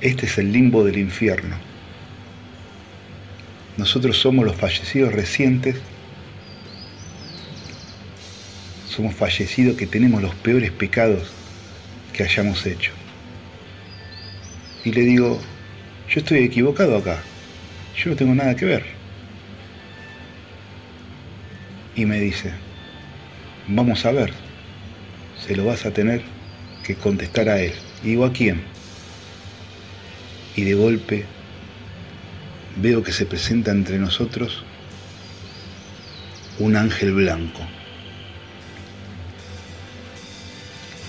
este 0.00 0.26
es 0.26 0.38
el 0.38 0.52
limbo 0.52 0.84
del 0.84 0.98
infierno. 0.98 1.56
Nosotros 3.76 4.18
somos 4.18 4.44
los 4.44 4.56
fallecidos 4.56 5.12
recientes 5.12 5.76
somos 8.96 9.14
fallecidos 9.14 9.76
que 9.76 9.86
tenemos 9.86 10.22
los 10.22 10.34
peores 10.36 10.70
pecados 10.70 11.30
que 12.14 12.22
hayamos 12.22 12.64
hecho. 12.64 12.92
Y 14.84 14.92
le 14.92 15.02
digo, 15.02 15.38
yo 16.08 16.20
estoy 16.20 16.38
equivocado 16.38 16.96
acá, 16.96 17.18
yo 17.94 18.10
no 18.10 18.16
tengo 18.16 18.34
nada 18.34 18.56
que 18.56 18.64
ver. 18.64 18.84
Y 21.94 22.06
me 22.06 22.18
dice, 22.18 22.52
vamos 23.68 24.06
a 24.06 24.12
ver, 24.12 24.32
se 25.46 25.54
lo 25.56 25.66
vas 25.66 25.84
a 25.84 25.90
tener 25.90 26.22
que 26.82 26.94
contestar 26.94 27.50
a 27.50 27.60
él. 27.60 27.74
Y 28.02 28.08
digo, 28.08 28.24
¿a 28.24 28.32
quién? 28.32 28.62
Y 30.56 30.62
de 30.62 30.72
golpe 30.72 31.26
veo 32.76 33.02
que 33.02 33.12
se 33.12 33.26
presenta 33.26 33.72
entre 33.72 33.98
nosotros 33.98 34.64
un 36.58 36.76
ángel 36.76 37.12
blanco. 37.12 37.60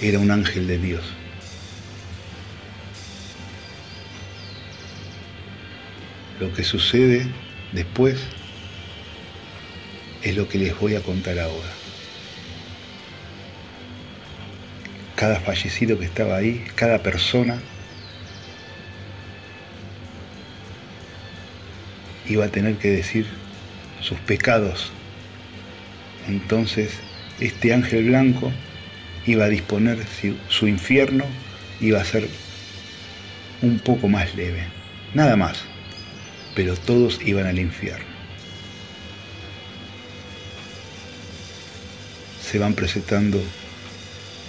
Era 0.02 0.20
un 0.20 0.32
ángel 0.32 0.68
de 0.68 0.78
Dios. 0.78 1.04
Lo 6.40 6.54
que 6.54 6.64
sucede 6.64 7.26
después 7.72 8.20
es 10.22 10.36
lo 10.36 10.48
que 10.48 10.60
les 10.60 10.80
voy 10.80 10.96
a 10.96 11.02
contar 11.02 11.40
ahora. 11.40 11.70
Cada 15.16 15.40
fallecido 15.40 15.98
que 15.98 16.06
estaba 16.06 16.36
ahí, 16.36 16.64
cada 16.76 17.02
persona, 17.02 17.60
iba 22.28 22.46
a 22.46 22.50
tener 22.50 22.76
que 22.76 22.90
decir 22.90 23.26
sus 24.02 24.20
pecados. 24.20 24.92
Entonces, 26.28 26.92
este 27.40 27.74
ángel 27.74 28.10
blanco 28.10 28.52
iba 29.28 29.46
a 29.46 29.50
disponer 29.50 30.00
su 30.48 30.68
infierno 30.68 31.26
iba 31.82 32.02
a 32.02 32.06
ser 32.06 32.28
un 33.62 33.80
poco 33.80 34.08
más 34.08 34.34
leve, 34.36 34.64
nada 35.14 35.36
más, 35.36 35.60
pero 36.56 36.76
todos 36.76 37.20
iban 37.26 37.46
al 37.46 37.60
infierno. 37.60 38.06
Se 42.42 42.58
van 42.58 42.74
presentando 42.74 43.44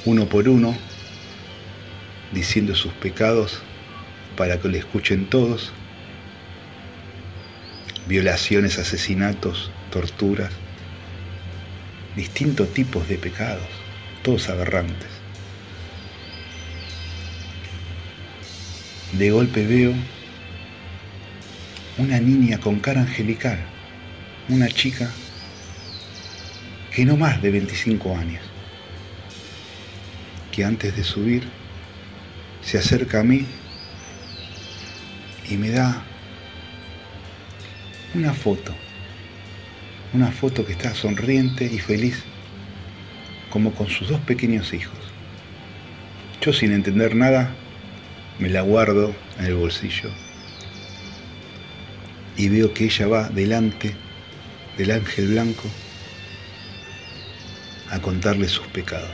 uno 0.05 0.27
por 0.29 0.49
uno, 0.49 0.77
diciendo 2.33 2.75
sus 2.75 2.93
pecados 2.93 3.61
para 4.37 4.61
que 4.61 4.69
le 4.69 4.79
escuchen 4.79 5.27
todos, 5.27 5.73
violaciones, 8.07 8.79
asesinatos, 8.79 9.71
torturas, 9.91 10.53
distintos 12.15 12.73
tipos 12.73 13.09
de 13.09 13.19
pecados 13.19 13.78
todos 14.29 14.51
aberrantes. 14.51 15.09
De 19.13 19.31
golpe 19.31 19.67
veo 19.67 19.95
una 21.97 22.21
niña 22.21 22.59
con 22.59 22.79
cara 22.79 23.01
angelical, 23.01 23.59
una 24.51 24.69
chica 24.69 25.11
que 26.95 27.07
no 27.07 27.17
más 27.17 27.41
de 27.41 27.53
25 27.53 28.19
años, 28.19 28.43
que 30.53 30.63
antes 30.63 30.95
de 30.95 31.05
subir 31.05 31.49
se 32.61 32.77
acerca 32.77 33.21
a 33.21 33.25
mí 33.25 33.47
y 35.49 35.57
me 35.57 35.71
da 35.71 36.05
una 38.13 38.35
foto, 38.35 38.75
una 40.13 40.31
foto 40.31 40.67
que 40.67 40.73
está 40.73 40.93
sonriente 40.93 41.65
y 41.65 41.79
feliz 41.79 42.28
como 43.51 43.73
con 43.75 43.89
sus 43.89 44.09
dos 44.09 44.21
pequeños 44.21 44.73
hijos. 44.73 44.99
Yo 46.41 46.53
sin 46.53 46.73
entender 46.73 47.15
nada, 47.15 47.55
me 48.39 48.49
la 48.49 48.63
guardo 48.63 49.15
en 49.39 49.47
el 49.47 49.55
bolsillo 49.55 50.11
y 52.37 52.49
veo 52.49 52.73
que 52.73 52.85
ella 52.85 53.09
va 53.09 53.29
delante 53.29 53.97
del 54.77 54.93
ángel 54.93 55.29
blanco 55.29 55.69
a 57.91 57.99
contarle 58.01 58.49
sus 58.49 58.67
pecados. 58.69 59.11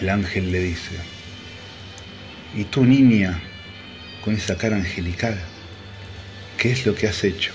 El 0.00 0.08
ángel 0.08 0.50
le 0.50 0.58
dice, 0.58 0.96
¿y 2.54 2.64
tú 2.64 2.84
niña 2.84 3.40
con 4.24 4.34
esa 4.34 4.56
cara 4.56 4.76
angelical? 4.76 5.38
¿Qué 6.58 6.72
es 6.72 6.86
lo 6.86 6.94
que 6.94 7.06
has 7.06 7.22
hecho? 7.22 7.52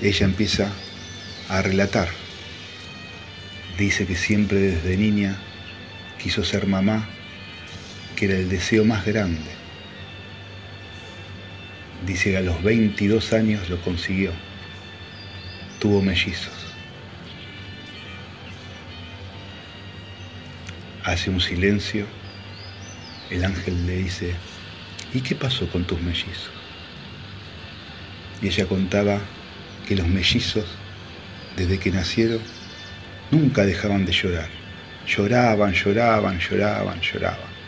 Ella 0.00 0.24
empieza 0.24 0.72
a 1.48 1.62
relatar. 1.62 2.08
Dice 3.78 4.06
que 4.06 4.16
siempre 4.16 4.58
desde 4.58 4.96
niña 4.96 5.38
quiso 6.20 6.44
ser 6.44 6.66
mamá, 6.66 7.08
que 8.16 8.26
era 8.26 8.34
el 8.34 8.48
deseo 8.48 8.84
más 8.84 9.06
grande. 9.06 9.50
Dice 12.06 12.30
que 12.30 12.36
a 12.36 12.40
los 12.40 12.62
22 12.62 13.32
años 13.32 13.68
lo 13.68 13.80
consiguió. 13.82 14.32
Tuvo 15.78 16.02
mellizos. 16.02 16.52
Hace 21.04 21.30
un 21.30 21.40
silencio. 21.40 22.06
El 23.30 23.44
ángel 23.44 23.86
le 23.86 23.96
dice, 23.96 24.34
¿y 25.12 25.20
qué 25.20 25.34
pasó 25.34 25.70
con 25.70 25.84
tus 25.84 26.00
mellizos? 26.00 26.50
Y 28.40 28.48
ella 28.48 28.66
contaba 28.66 29.20
que 29.86 29.96
los 29.96 30.08
mellizos, 30.08 30.66
desde 31.58 31.78
que 31.78 31.90
nacieron, 31.90 32.40
nunca 33.30 33.66
dejaban 33.66 34.06
de 34.06 34.12
llorar. 34.12 34.48
Lloraban, 35.06 35.72
lloraban, 35.72 36.38
lloraban, 36.38 37.00
lloraban. 37.00 37.58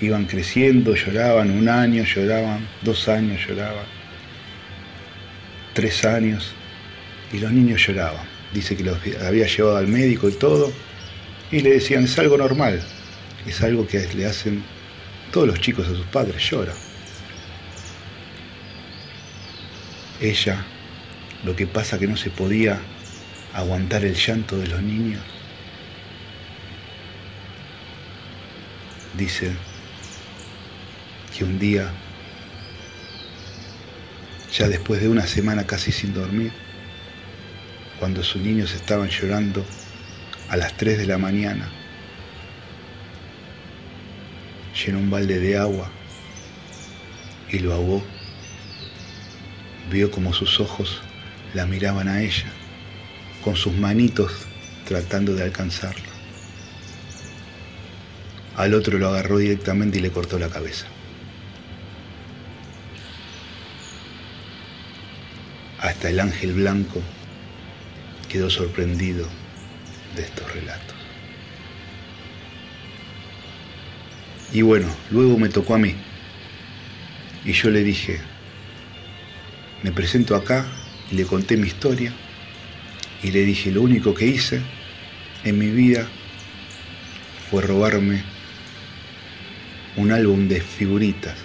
Iban 0.00 0.26
creciendo, 0.26 0.94
lloraban 0.94 1.50
un 1.50 1.68
año, 1.68 2.04
lloraban 2.04 2.68
dos 2.82 3.08
años, 3.08 3.40
lloraban 3.46 3.86
tres 5.72 6.04
años 6.04 6.52
y 7.32 7.38
los 7.38 7.50
niños 7.50 7.86
lloraban. 7.86 8.26
Dice 8.52 8.76
que 8.76 8.84
los 8.84 8.98
había 9.26 9.46
llevado 9.46 9.76
al 9.76 9.88
médico 9.88 10.28
y 10.28 10.32
todo 10.32 10.72
y 11.50 11.60
le 11.60 11.70
decían 11.70 12.04
es 12.04 12.18
algo 12.18 12.36
normal, 12.36 12.80
es 13.46 13.62
algo 13.62 13.86
que 13.86 14.06
le 14.14 14.26
hacen 14.26 14.62
todos 15.32 15.48
los 15.48 15.60
chicos 15.60 15.86
a 15.88 15.90
sus 15.90 16.06
padres, 16.06 16.48
lloran. 16.50 16.76
Ella, 20.20 20.64
lo 21.44 21.54
que 21.54 21.66
pasa 21.66 21.98
que 21.98 22.06
no 22.06 22.16
se 22.16 22.30
podía 22.30 22.80
aguantar 23.52 24.04
el 24.04 24.14
llanto 24.14 24.56
de 24.56 24.66
los 24.66 24.82
niños, 24.82 25.22
dice 29.16 29.52
que 31.36 31.44
un 31.44 31.58
día, 31.58 31.90
ya 34.52 34.68
después 34.68 35.00
de 35.00 35.08
una 35.08 35.26
semana 35.26 35.66
casi 35.66 35.92
sin 35.92 36.14
dormir, 36.14 36.52
cuando 38.00 38.22
sus 38.22 38.40
niños 38.42 38.74
estaban 38.74 39.08
llorando 39.08 39.64
a 40.48 40.56
las 40.56 40.76
3 40.76 40.98
de 40.98 41.06
la 41.06 41.18
mañana, 41.18 41.70
llenó 44.84 44.98
un 44.98 45.10
balde 45.10 45.38
de 45.38 45.56
agua 45.56 45.90
y 47.50 47.58
lo 47.60 47.72
ahogó. 47.72 48.02
Vio 49.90 50.10
como 50.10 50.32
sus 50.32 50.58
ojos 50.60 51.02
la 51.54 51.66
miraban 51.66 52.08
a 52.08 52.20
ella, 52.20 52.46
con 53.42 53.56
sus 53.56 53.72
manitos 53.72 54.32
tratando 54.86 55.34
de 55.34 55.44
alcanzarla. 55.44 56.04
Al 58.56 58.74
otro 58.74 58.98
lo 58.98 59.08
agarró 59.08 59.38
directamente 59.38 59.98
y 59.98 60.02
le 60.02 60.10
cortó 60.10 60.38
la 60.38 60.48
cabeza. 60.48 60.86
Hasta 65.80 66.08
el 66.08 66.20
ángel 66.20 66.54
blanco 66.54 67.02
quedó 68.28 68.50
sorprendido 68.50 69.28
de 70.16 70.22
estos 70.22 70.52
relatos. 70.52 70.94
Y 74.52 74.62
bueno, 74.62 74.88
luego 75.10 75.36
me 75.36 75.48
tocó 75.48 75.74
a 75.74 75.78
mí. 75.78 75.94
Y 77.44 77.52
yo 77.52 77.70
le 77.70 77.82
dije, 77.82 78.20
me 79.82 79.92
presento 79.92 80.36
acá 80.36 80.64
le 81.10 81.24
conté 81.24 81.56
mi 81.56 81.66
historia. 81.66 82.12
Y 83.22 83.30
le 83.30 83.44
dije, 83.44 83.70
lo 83.70 83.82
único 83.82 84.14
que 84.14 84.26
hice 84.26 84.60
en 85.44 85.58
mi 85.58 85.70
vida 85.70 86.06
fue 87.50 87.62
robarme 87.62 88.22
un 89.96 90.12
álbum 90.12 90.48
de 90.48 90.60
figuritas 90.60 91.36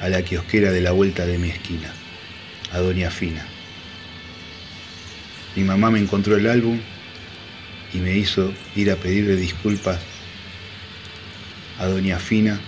a 0.00 0.08
la 0.08 0.22
kiosquera 0.22 0.70
de 0.70 0.80
la 0.80 0.92
vuelta 0.92 1.26
de 1.26 1.38
mi 1.38 1.48
esquina, 1.48 1.92
a 2.72 2.78
Doña 2.78 3.10
Fina. 3.10 3.46
Mi 5.56 5.64
mamá 5.64 5.90
me 5.90 5.98
encontró 5.98 6.36
el 6.36 6.46
álbum 6.46 6.78
y 7.92 7.98
me 7.98 8.16
hizo 8.16 8.52
ir 8.74 8.90
a 8.90 8.96
pedirle 8.96 9.36
disculpas 9.36 10.00
a 11.78 11.86
Doña 11.86 12.18
Fina 12.18 12.60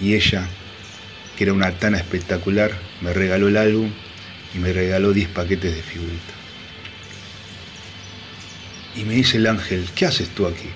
y 0.00 0.14
ella, 0.14 0.46
que 1.36 1.44
era 1.44 1.52
una 1.52 1.72
tana 1.72 1.98
espectacular, 1.98 2.72
me 3.00 3.12
regaló 3.12 3.48
el 3.48 3.56
álbum 3.56 3.90
y 4.56 4.58
me 4.58 4.72
regaló 4.72 5.12
10 5.12 5.28
paquetes 5.28 5.74
de 5.74 5.82
figuritas. 5.82 6.34
Y 8.96 9.04
me 9.04 9.14
dice 9.14 9.36
el 9.36 9.46
ángel, 9.46 9.86
¿qué 9.94 10.06
haces 10.06 10.30
tú 10.30 10.46
aquí? 10.46 10.70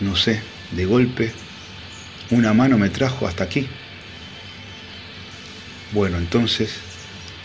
No 0.00 0.16
sé, 0.16 0.42
de 0.70 0.86
golpe, 0.86 1.32
una 2.30 2.54
mano 2.54 2.78
me 2.78 2.88
trajo 2.88 3.28
hasta 3.28 3.44
aquí. 3.44 3.68
Bueno, 5.92 6.16
entonces, 6.16 6.76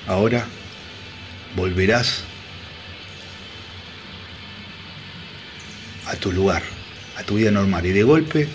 ahora 0.07 0.45
volverás 1.57 2.23
a 6.05 6.15
tu 6.15 6.31
lugar, 6.31 6.63
a 7.17 7.23
tu 7.23 7.35
vida 7.35 7.51
normal. 7.51 7.85
Y 7.85 7.91
de 7.91 8.03
golpe 8.03 8.47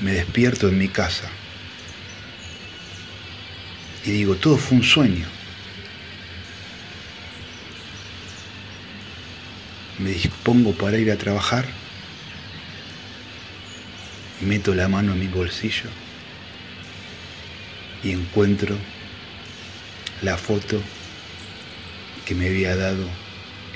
me 0.00 0.12
despierto 0.12 0.68
en 0.68 0.78
mi 0.78 0.88
casa. 0.88 1.28
Y 4.08 4.12
digo, 4.12 4.36
todo 4.36 4.56
fue 4.56 4.78
un 4.78 4.82
sueño. 4.82 5.26
Me 9.98 10.08
dispongo 10.12 10.72
para 10.72 10.96
ir 10.96 11.10
a 11.10 11.18
trabajar. 11.18 11.66
Meto 14.40 14.74
la 14.74 14.88
mano 14.88 15.12
en 15.12 15.20
mi 15.20 15.26
bolsillo 15.26 15.90
y 18.02 18.12
encuentro 18.12 18.78
la 20.22 20.38
foto 20.38 20.80
que 22.24 22.34
me 22.34 22.46
había 22.46 22.76
dado 22.76 23.06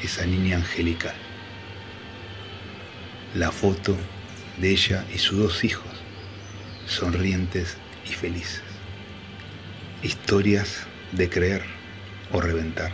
esa 0.02 0.24
niña 0.24 0.56
angelical. 0.56 1.14
La 3.34 3.52
foto 3.52 3.98
de 4.56 4.70
ella 4.70 5.04
y 5.14 5.18
sus 5.18 5.38
dos 5.38 5.62
hijos, 5.62 5.92
sonrientes 6.86 7.76
y 8.06 8.14
felices. 8.14 8.71
Historias 10.02 10.84
de 11.12 11.30
creer 11.30 11.62
o 12.32 12.40
reventar. 12.40 12.92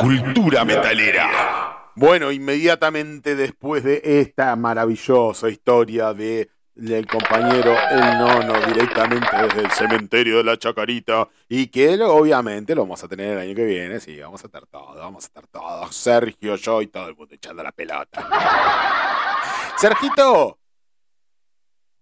Cultura 0.00 0.64
metalera. 0.64 1.92
Bueno, 1.94 2.32
inmediatamente 2.32 3.34
después 3.34 3.84
de 3.84 4.00
esta 4.04 4.56
maravillosa 4.56 5.48
historia 5.48 6.14
de 6.14 6.50
del 6.80 7.06
compañero 7.06 7.74
El 7.90 8.18
Nono 8.18 8.54
directamente 8.66 9.28
desde 9.36 9.60
el 9.60 9.70
cementerio 9.70 10.38
de 10.38 10.44
la 10.44 10.56
Chacarita 10.56 11.28
y 11.46 11.66
que 11.66 12.00
obviamente 12.02 12.74
lo 12.74 12.82
vamos 12.82 13.04
a 13.04 13.08
tener 13.08 13.32
el 13.32 13.38
año 13.38 13.54
que 13.54 13.64
viene, 13.64 14.00
sí, 14.00 14.18
vamos 14.18 14.42
a 14.42 14.46
estar 14.46 14.66
todos, 14.66 14.96
vamos 14.96 15.24
a 15.24 15.26
estar 15.26 15.46
todos, 15.48 15.94
Sergio, 15.94 16.56
yo 16.56 16.80
y 16.80 16.86
todo 16.86 17.08
el 17.08 17.16
mundo 17.16 17.34
echando 17.34 17.62
la 17.62 17.72
pelota. 17.72 18.26
Sergito, 19.76 20.59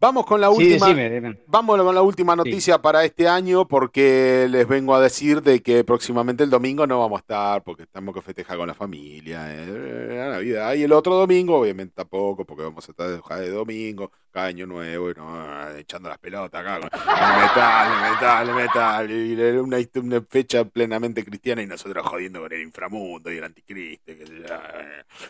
Vamos 0.01 0.27
con 0.27 0.41
la 0.41 0.49
Sí, 0.49 0.55
última. 0.57 0.86
decime, 0.86 1.10
decime. 1.10 1.39
Vamos 1.47 1.77
con 1.81 1.94
la 1.94 2.02
última 2.02 2.36
noticia 2.36 2.81
para 2.81 3.05
este 3.05 3.27
año 3.27 3.67
porque 3.67 4.47
les 4.49 4.67
vengo 4.68 4.94
a 4.94 5.01
decir 5.01 5.43
de 5.43 5.60
que 5.60 5.83
próximamente 5.83 6.44
el 6.44 6.51
domingo 6.51 6.86
no 6.86 7.01
vamos 7.01 7.18
a 7.18 7.20
estar 7.20 7.65
porque 7.65 7.83
estamos 7.83 8.15
que 8.15 8.23
festejar 8.23 8.57
con 8.59 8.68
la 8.68 8.75
familia, 8.75 9.52
eh, 9.52 10.07
la 10.17 10.28
Navidad. 10.31 10.75
Y 10.75 10.85
el 10.85 10.93
otro 10.93 11.17
domingo, 11.17 11.59
obviamente 11.59 11.94
tampoco, 11.97 12.44
porque 12.44 12.62
vamos 12.62 12.89
a 12.89 12.93
estar 12.93 13.09
de 13.41 13.51
domingo, 13.51 14.12
año 14.44 14.67
nuevo, 14.67 15.12
no, 15.15 15.68
echando 15.76 16.08
las 16.08 16.18
pelotas 16.18 16.60
acá 16.60 16.76
el 16.76 16.83
metal, 16.84 17.92
el 17.92 18.10
metal, 18.10 18.49
el 18.49 18.55
metal. 18.55 19.10
Y 19.10 19.99
una, 19.99 20.20
fecha 20.28 20.65
plenamente 20.65 21.25
cristiana 21.25 21.62
y 21.62 21.67
nosotros 21.67 22.07
jodiendo 22.07 22.41
con 22.41 22.52
el 22.52 22.62
inframundo 22.62 23.33
y 23.33 23.39
el 23.39 23.44
anticristo. 23.44 24.12
yo. 24.12 24.55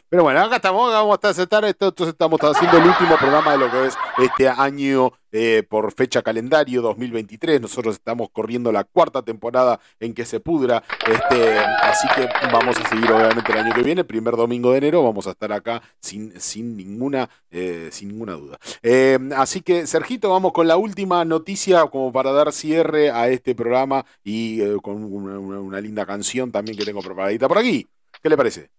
Pero 0.08 0.22
bueno, 0.22 0.40
acá 0.40 0.56
estamos, 0.56 0.92
vamos 0.92 1.18
a 1.22 1.30
estar, 1.30 1.64
esto, 1.64 1.88
entonces 1.88 2.12
estamos 2.12 2.40
haciendo 2.40 2.78
el 2.78 2.86
último 2.86 3.16
programa 3.16 3.52
de 3.52 3.58
lo 3.58 3.70
que 3.70 3.86
es 3.86 3.96
este 4.18 4.48
año 4.48 5.12
eh, 5.32 5.62
por 5.68 5.92
fecha 5.92 6.22
calendario 6.22 6.82
2023. 6.82 7.60
Nosotros 7.60 7.96
estamos 7.96 8.28
corriendo 8.30 8.72
la 8.72 8.84
cuarta 8.84 9.22
temporada 9.22 9.80
en 10.00 10.14
que 10.14 10.24
se 10.24 10.40
pudra. 10.40 10.82
Este, 11.06 11.58
así 11.58 12.06
que 12.14 12.28
vamos 12.52 12.76
a 12.78 12.88
seguir 12.88 13.10
obviamente 13.12 13.52
el 13.52 13.58
año 13.58 13.74
que 13.74 13.82
viene, 13.82 14.04
primer 14.04 14.36
domingo 14.36 14.72
de 14.72 14.78
enero, 14.78 15.02
vamos 15.02 15.26
a 15.26 15.30
estar 15.30 15.52
acá 15.52 15.82
sin, 16.00 16.38
sin 16.40 16.76
ninguna, 16.76 17.28
eh, 17.50 17.88
sin 17.92 18.08
ninguna 18.08 18.32
duda. 18.34 18.58
Eh, 18.82 19.18
así 19.36 19.60
que, 19.60 19.86
Sergito, 19.86 20.30
vamos 20.30 20.52
con 20.52 20.66
la 20.68 20.76
última 20.76 21.24
noticia 21.24 21.86
como 21.86 22.12
para 22.12 22.32
dar 22.32 22.52
cierre 22.52 23.10
a 23.10 23.28
este 23.28 23.54
programa 23.54 24.04
y 24.24 24.60
eh, 24.62 24.76
con 24.82 25.02
una- 25.04 25.38
una 25.38 25.80
linda 25.80 26.06
canción 26.06 26.50
también 26.52 26.76
que 26.76 26.84
tengo 26.84 27.02
preparadita 27.02 27.48
por 27.48 27.58
aquí. 27.58 27.86
¿Qué 28.22 28.28
le 28.28 28.36
parece? 28.36 28.70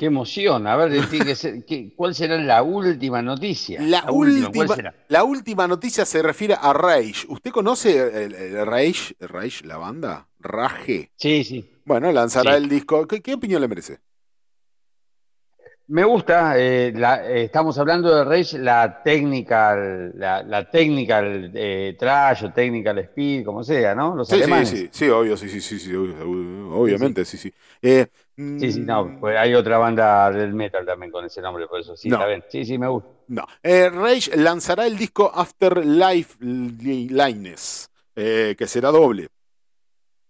Qué 0.00 0.06
emoción. 0.06 0.66
A 0.66 0.76
ver, 0.76 1.06
tiene 1.10 1.26
que 1.26 1.34
ser- 1.34 1.62
¿qué- 1.66 1.92
¿cuál 1.94 2.14
será 2.14 2.38
la 2.38 2.62
última 2.62 3.20
noticia? 3.20 3.82
La 3.82 4.10
última, 4.10 4.46
¿cuál 4.46 4.68
última, 4.68 4.74
será? 4.74 4.94
la 5.08 5.24
última 5.24 5.68
noticia 5.68 6.06
se 6.06 6.22
refiere 6.22 6.56
a 6.58 6.72
Rage. 6.72 7.26
¿Usted 7.28 7.50
conoce 7.50 8.24
el, 8.24 8.34
el 8.34 8.64
Rage, 8.66 9.14
Rage, 9.20 9.66
la 9.66 9.76
banda? 9.76 10.26
Rage. 10.38 11.10
Sí, 11.16 11.44
sí. 11.44 11.70
Bueno, 11.84 12.10
lanzará 12.12 12.56
Sí. 12.56 12.62
el 12.62 12.68
disco. 12.70 13.06
¿Qué, 13.06 13.20
qué 13.20 13.34
opinión 13.34 13.60
le 13.60 13.68
merece? 13.68 13.98
Me 15.88 16.04
gusta, 16.04 16.56
eh, 16.56 16.92
la- 16.94 17.28
eh, 17.28 17.44
estamos 17.44 17.76
hablando 17.76 18.14
de 18.14 18.24
Rage, 18.24 18.58
la 18.58 19.02
technical, 19.02 20.12
la, 20.14 20.40
la 20.44 20.70
technical 20.70 21.50
eh, 21.52 21.96
trash 21.98 22.44
o 22.44 22.52
technical 22.52 22.96
speed, 22.98 23.44
como 23.44 23.64
sea, 23.64 23.92
¿no? 23.94 24.14
Los 24.14 24.30
Sí, 24.30 24.36
sí, 24.36 24.42
alemanes. 24.44 24.68
sí, 24.68 24.88
sí, 24.92 25.08
obvio, 25.08 25.36
sí, 25.36 25.48
sí, 25.48 25.60
sí, 25.60 25.78
sí, 25.80 25.92
obvio, 25.92 26.70
obviamente, 26.76 27.24
sí, 27.24 27.36
sí. 27.36 27.52
Eh, 27.82 28.06
Sí, 28.58 28.72
sí, 28.72 28.80
no, 28.80 29.16
pues 29.20 29.36
hay 29.36 29.54
otra 29.54 29.78
banda 29.78 30.30
del 30.30 30.54
metal 30.54 30.86
también 30.86 31.12
con 31.12 31.24
ese 31.24 31.40
nombre, 31.42 31.66
por 31.66 31.80
eso 31.80 31.96
sí, 31.96 32.08
No. 32.08 32.16
está 32.16 32.26
bien. 32.28 32.44
Sí, 32.48 32.64
sí, 32.64 32.78
me 32.78 32.88
gusta. 32.88 33.08
No. 33.28 33.44
Eh, 33.62 33.90
Rage 33.90 34.36
lanzará 34.36 34.86
el 34.86 34.96
disco 34.96 35.30
Afterlife 35.34 36.36
Lines, 36.40 37.90
eh, 38.16 38.54
que 38.58 38.66
será 38.66 38.90
doble. 38.90 39.28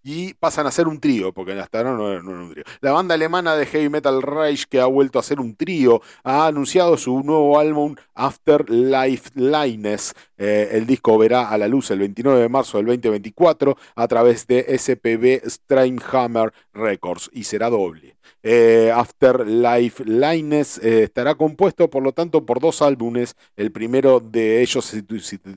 Y 0.02 0.32
pasan 0.34 0.66
a 0.66 0.70
ser 0.70 0.88
un 0.88 0.98
trío, 0.98 1.32
porque 1.32 1.52
hasta 1.52 1.78
ahora 1.78 1.90
no, 1.92 2.22
no 2.22 2.30
era 2.32 2.40
un 2.44 2.50
trío. 2.52 2.64
La 2.80 2.92
banda 2.92 3.14
alemana 3.14 3.54
de 3.54 3.66
heavy 3.66 3.90
metal 3.90 4.22
Rage, 4.22 4.64
que 4.68 4.80
ha 4.80 4.86
vuelto 4.86 5.18
a 5.18 5.22
ser 5.22 5.40
un 5.40 5.54
trío, 5.54 6.00
ha 6.24 6.46
anunciado 6.46 6.96
su 6.96 7.22
nuevo 7.22 7.58
álbum 7.58 7.94
Afterlife 8.14 9.30
Lines. 9.34 10.14
Eh, 10.38 10.70
el 10.72 10.86
disco 10.86 11.18
verá 11.18 11.48
a 11.50 11.58
la 11.58 11.68
luz 11.68 11.90
el 11.90 11.98
29 11.98 12.40
de 12.40 12.48
marzo 12.48 12.78
del 12.78 12.86
2024 12.86 13.76
a 13.94 14.08
través 14.08 14.46
de 14.46 14.64
SPB 14.78 15.46
Streamhammer 15.48 16.52
Records 16.72 17.28
y 17.32 17.44
será 17.44 17.68
doble. 17.68 18.16
Eh, 18.42 18.90
Afterlife 18.94 20.02
Lines 20.04 20.78
eh, 20.82 21.02
estará 21.04 21.34
compuesto, 21.34 21.90
por 21.90 22.02
lo 22.02 22.12
tanto, 22.12 22.46
por 22.46 22.60
dos 22.60 22.80
álbumes. 22.82 23.34
El 23.56 23.70
primero 23.70 24.20
de 24.20 24.62
ellos 24.62 24.84
se- 24.86 25.04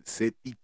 se 0.03 0.31
titula 0.31 0.62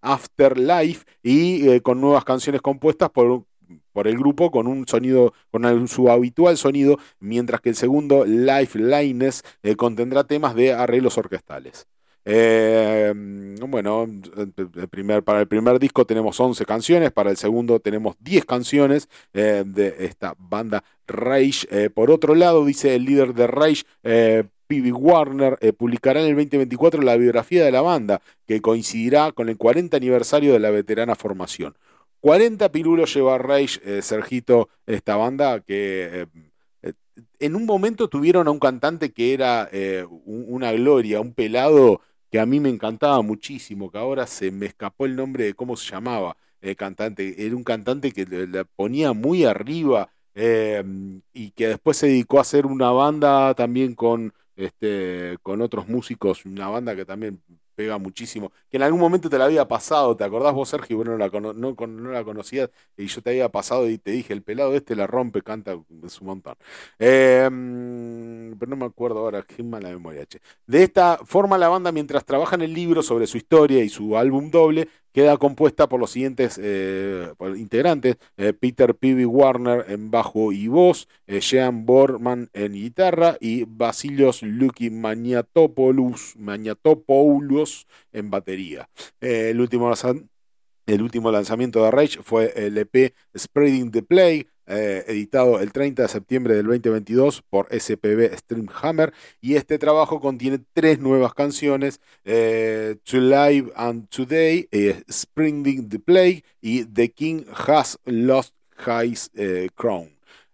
Afterlife 0.00 1.04
y 1.22 1.68
eh, 1.68 1.80
con 1.80 2.00
nuevas 2.00 2.24
canciones 2.24 2.60
compuestas 2.60 3.10
por, 3.10 3.44
por 3.92 4.08
el 4.08 4.16
grupo 4.18 4.50
con 4.50 4.66
un 4.66 4.86
sonido, 4.86 5.32
con 5.50 5.88
su 5.88 6.10
habitual 6.10 6.56
sonido, 6.56 6.98
mientras 7.20 7.60
que 7.60 7.70
el 7.70 7.76
segundo, 7.76 8.24
Life 8.24 8.78
Lines, 8.78 9.44
eh, 9.62 9.76
contendrá 9.76 10.24
temas 10.24 10.54
de 10.54 10.72
arreglos 10.72 11.18
orquestales. 11.18 11.86
Eh, 12.30 13.14
bueno, 13.66 14.04
el 14.04 14.88
primer, 14.90 15.22
para 15.22 15.40
el 15.40 15.48
primer 15.48 15.78
disco 15.78 16.04
tenemos 16.04 16.38
11 16.38 16.66
canciones, 16.66 17.10
para 17.10 17.30
el 17.30 17.38
segundo 17.38 17.80
tenemos 17.80 18.16
10 18.20 18.44
canciones 18.44 19.08
de 19.32 19.96
esta 20.00 20.34
banda 20.36 20.84
Rage. 21.06 21.88
Por 21.88 22.10
otro 22.10 22.34
lado, 22.34 22.66
dice 22.66 22.94
el 22.94 23.06
líder 23.06 23.32
de 23.32 23.46
Rage, 23.46 23.84
P.B. 24.68 24.92
Warner, 24.92 25.58
eh, 25.60 25.72
publicará 25.72 26.20
en 26.20 26.26
el 26.28 26.36
2024 26.36 27.02
la 27.02 27.16
biografía 27.16 27.64
de 27.64 27.72
la 27.72 27.80
banda, 27.82 28.20
que 28.46 28.60
coincidirá 28.60 29.32
con 29.32 29.48
el 29.48 29.56
40 29.56 29.96
aniversario 29.96 30.52
de 30.52 30.60
la 30.60 30.70
veterana 30.70 31.16
formación. 31.16 31.76
40 32.20 32.70
pirulos 32.70 33.14
lleva 33.14 33.38
Rage, 33.38 33.80
eh, 33.84 34.02
Sergito, 34.02 34.68
esta 34.86 35.16
banda 35.16 35.60
que... 35.60 36.26
eh, 36.82 36.92
en 37.40 37.56
un 37.56 37.66
momento 37.66 38.08
tuvieron 38.08 38.48
a 38.48 38.50
un 38.50 38.58
cantante 38.58 39.12
que 39.12 39.32
era 39.34 39.68
un- 40.24 40.44
una 40.48 40.72
gloria, 40.72 41.20
un 41.20 41.32
pelado 41.34 42.00
que 42.30 42.38
a 42.40 42.46
mí 42.46 42.60
me 42.60 42.68
encantaba 42.68 43.22
muchísimo, 43.22 43.90
que 43.90 43.98
ahora 43.98 44.26
se 44.26 44.50
me 44.50 44.66
escapó 44.66 45.06
el 45.06 45.16
nombre 45.16 45.44
de 45.44 45.54
cómo 45.54 45.76
se 45.76 45.90
llamaba 45.90 46.36
el 46.60 46.76
cantante. 46.76 47.44
Era 47.46 47.56
un 47.56 47.64
cantante 47.64 48.12
que 48.12 48.24
le 48.26 48.64
ponía 48.64 49.12
muy 49.12 49.44
arriba 49.44 50.10
y 51.32 51.50
que 51.52 51.68
después 51.68 51.96
se 51.96 52.06
dedicó 52.08 52.38
a 52.38 52.42
hacer 52.42 52.66
una 52.66 52.90
banda 52.90 53.54
también 53.54 53.94
con, 53.94 54.32
este, 54.58 55.38
con 55.42 55.62
otros 55.62 55.88
músicos, 55.88 56.44
una 56.46 56.68
banda 56.68 56.94
que 56.96 57.04
también 57.06 57.42
pega 57.74 57.96
muchísimo, 57.98 58.52
que 58.70 58.76
en 58.76 58.82
algún 58.82 59.00
momento 59.00 59.30
te 59.30 59.38
la 59.38 59.44
había 59.46 59.68
pasado, 59.68 60.16
¿te 60.16 60.24
acordás 60.24 60.52
vos, 60.52 60.68
Sergio? 60.68 60.96
Bueno, 60.98 61.12
no 61.12 61.18
la, 61.18 61.30
cono- 61.30 61.52
no, 61.54 61.76
con- 61.76 62.02
no 62.02 62.10
la 62.12 62.24
conocías 62.24 62.70
y 62.96 63.06
yo 63.06 63.22
te 63.22 63.30
había 63.30 63.48
pasado 63.50 63.88
y 63.88 63.98
te 63.98 64.10
dije, 64.10 64.32
el 64.34 64.42
pelado 64.42 64.74
este 64.74 64.96
la 64.96 65.06
rompe, 65.06 65.42
canta 65.42 65.78
es 66.04 66.20
un 66.20 66.26
montón. 66.28 66.56
Mm, 66.98 68.54
pero 68.58 68.70
no 68.70 68.76
me 68.76 68.84
acuerdo 68.86 69.20
ahora, 69.20 69.42
qué 69.42 69.62
mala 69.62 69.88
memoria, 69.90 70.26
che. 70.26 70.40
De 70.66 70.82
esta 70.82 71.18
forma, 71.24 71.58
la 71.58 71.68
banda, 71.68 71.92
mientras 71.92 72.24
trabaja 72.24 72.56
en 72.56 72.62
el 72.62 72.74
libro 72.74 73.02
sobre 73.02 73.26
su 73.26 73.36
historia 73.36 73.82
y 73.84 73.88
su 73.88 74.16
álbum 74.16 74.50
doble, 74.50 74.88
queda 75.18 75.36
compuesta 75.36 75.88
por 75.88 75.98
los 75.98 76.12
siguientes 76.12 76.60
eh, 76.62 77.32
integrantes: 77.56 78.18
eh, 78.36 78.52
Peter 78.52 78.94
P.B. 78.94 79.26
Warner 79.26 79.86
en 79.88 80.12
bajo 80.12 80.52
y 80.52 80.68
voz, 80.68 81.08
eh, 81.26 81.40
Jean 81.40 81.84
Borman 81.84 82.50
en 82.52 82.74
guitarra 82.74 83.36
y 83.40 83.64
Basilios 83.64 84.42
Luki 84.42 84.90
Maniatopoulos, 84.90 86.36
Maniatopoulos 86.36 87.88
en 88.12 88.30
batería. 88.30 88.88
Eh, 89.20 89.50
el 89.50 89.60
último 89.60 89.92
el 90.86 91.02
último 91.02 91.32
lanzamiento 91.32 91.82
de 91.82 91.90
Rage 91.90 92.22
fue 92.22 92.52
el 92.54 92.78
EP 92.78 93.12
Spreading 93.36 93.90
the 93.90 94.02
Plague, 94.02 94.46
eh, 94.70 95.04
editado 95.08 95.60
el 95.60 95.72
30 95.72 96.02
de 96.02 96.08
septiembre 96.08 96.54
del 96.54 96.66
2022 96.66 97.42
por 97.48 97.68
SPB 97.70 98.36
Streamhammer. 98.36 99.14
Y 99.40 99.54
este 99.54 99.78
trabajo 99.78 100.20
contiene 100.20 100.60
tres 100.74 100.98
nuevas 100.98 101.32
canciones: 101.32 102.00
eh, 102.24 102.96
To 103.04 103.16
Live 103.16 103.72
and 103.76 104.08
Today, 104.10 104.68
eh, 104.70 105.02
Spreading 105.10 105.88
the 105.88 105.98
Plague 105.98 106.44
y 106.60 106.84
The 106.84 107.10
King 107.10 107.44
Has 107.66 107.98
Lost 108.04 108.54
His 108.78 109.30
Crown. 109.74 110.10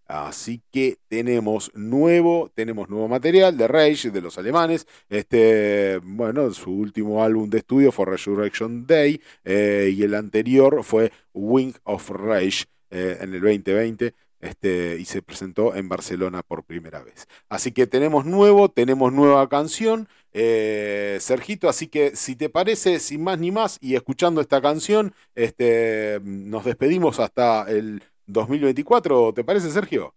Así 0.07 0.63
que 0.71 0.99
tenemos 1.09 1.73
nuevo, 1.75 2.53
tenemos 2.55 2.89
nuevo 2.89 3.09
material 3.09 3.57
de 3.57 3.67
Rage, 3.67 4.11
de 4.11 4.21
los 4.21 4.39
alemanes. 4.39 4.87
Este, 5.09 5.99
bueno, 6.05 6.53
su 6.53 6.71
último 6.71 7.25
álbum 7.25 7.51
de 7.51 7.59
estudio 7.59 7.91
fue 7.91 8.07
Resurrection 8.07 8.87
Day 8.87 9.21
y 9.45 10.03
el 10.03 10.15
anterior 10.15 10.85
fue 10.85 11.11
Wing 11.33 11.73
of 11.85 12.11
Rage 12.11 12.67
eh, 12.91 13.19
en 13.21 13.35
el 13.35 13.41
2020. 13.41 14.15
Este, 14.41 14.99
y 15.01 15.07
se 15.07 15.23
presentó 15.23 15.75
en 15.75 15.89
Barcelona 15.89 16.43
por 16.43 16.65
primera 16.65 17.03
vez. 17.03 17.27
Así 17.49 17.73
que 17.73 17.87
tenemos 17.87 18.27
nuevo, 18.27 18.69
tenemos 18.69 19.11
nueva 19.11 19.49
canción, 19.49 20.07
eh, 20.35 21.17
Sergito, 21.19 21.67
así 21.67 21.89
que 21.89 22.15
si 22.15 22.37
te 22.37 22.51
parece, 22.51 22.99
sin 22.99 23.25
más 23.25 23.39
ni 23.39 23.51
más, 23.51 23.79
y 23.81 23.95
escuchando 23.95 24.43
esta 24.43 24.61
canción, 24.61 25.15
este, 25.35 26.21
nos 26.23 26.67
despedimos 26.67 27.21
hasta 27.21 27.65
el 27.71 28.03
2024, 28.27 29.33
¿te 29.33 29.45
parece, 29.45 29.71
Sergio? 29.71 30.13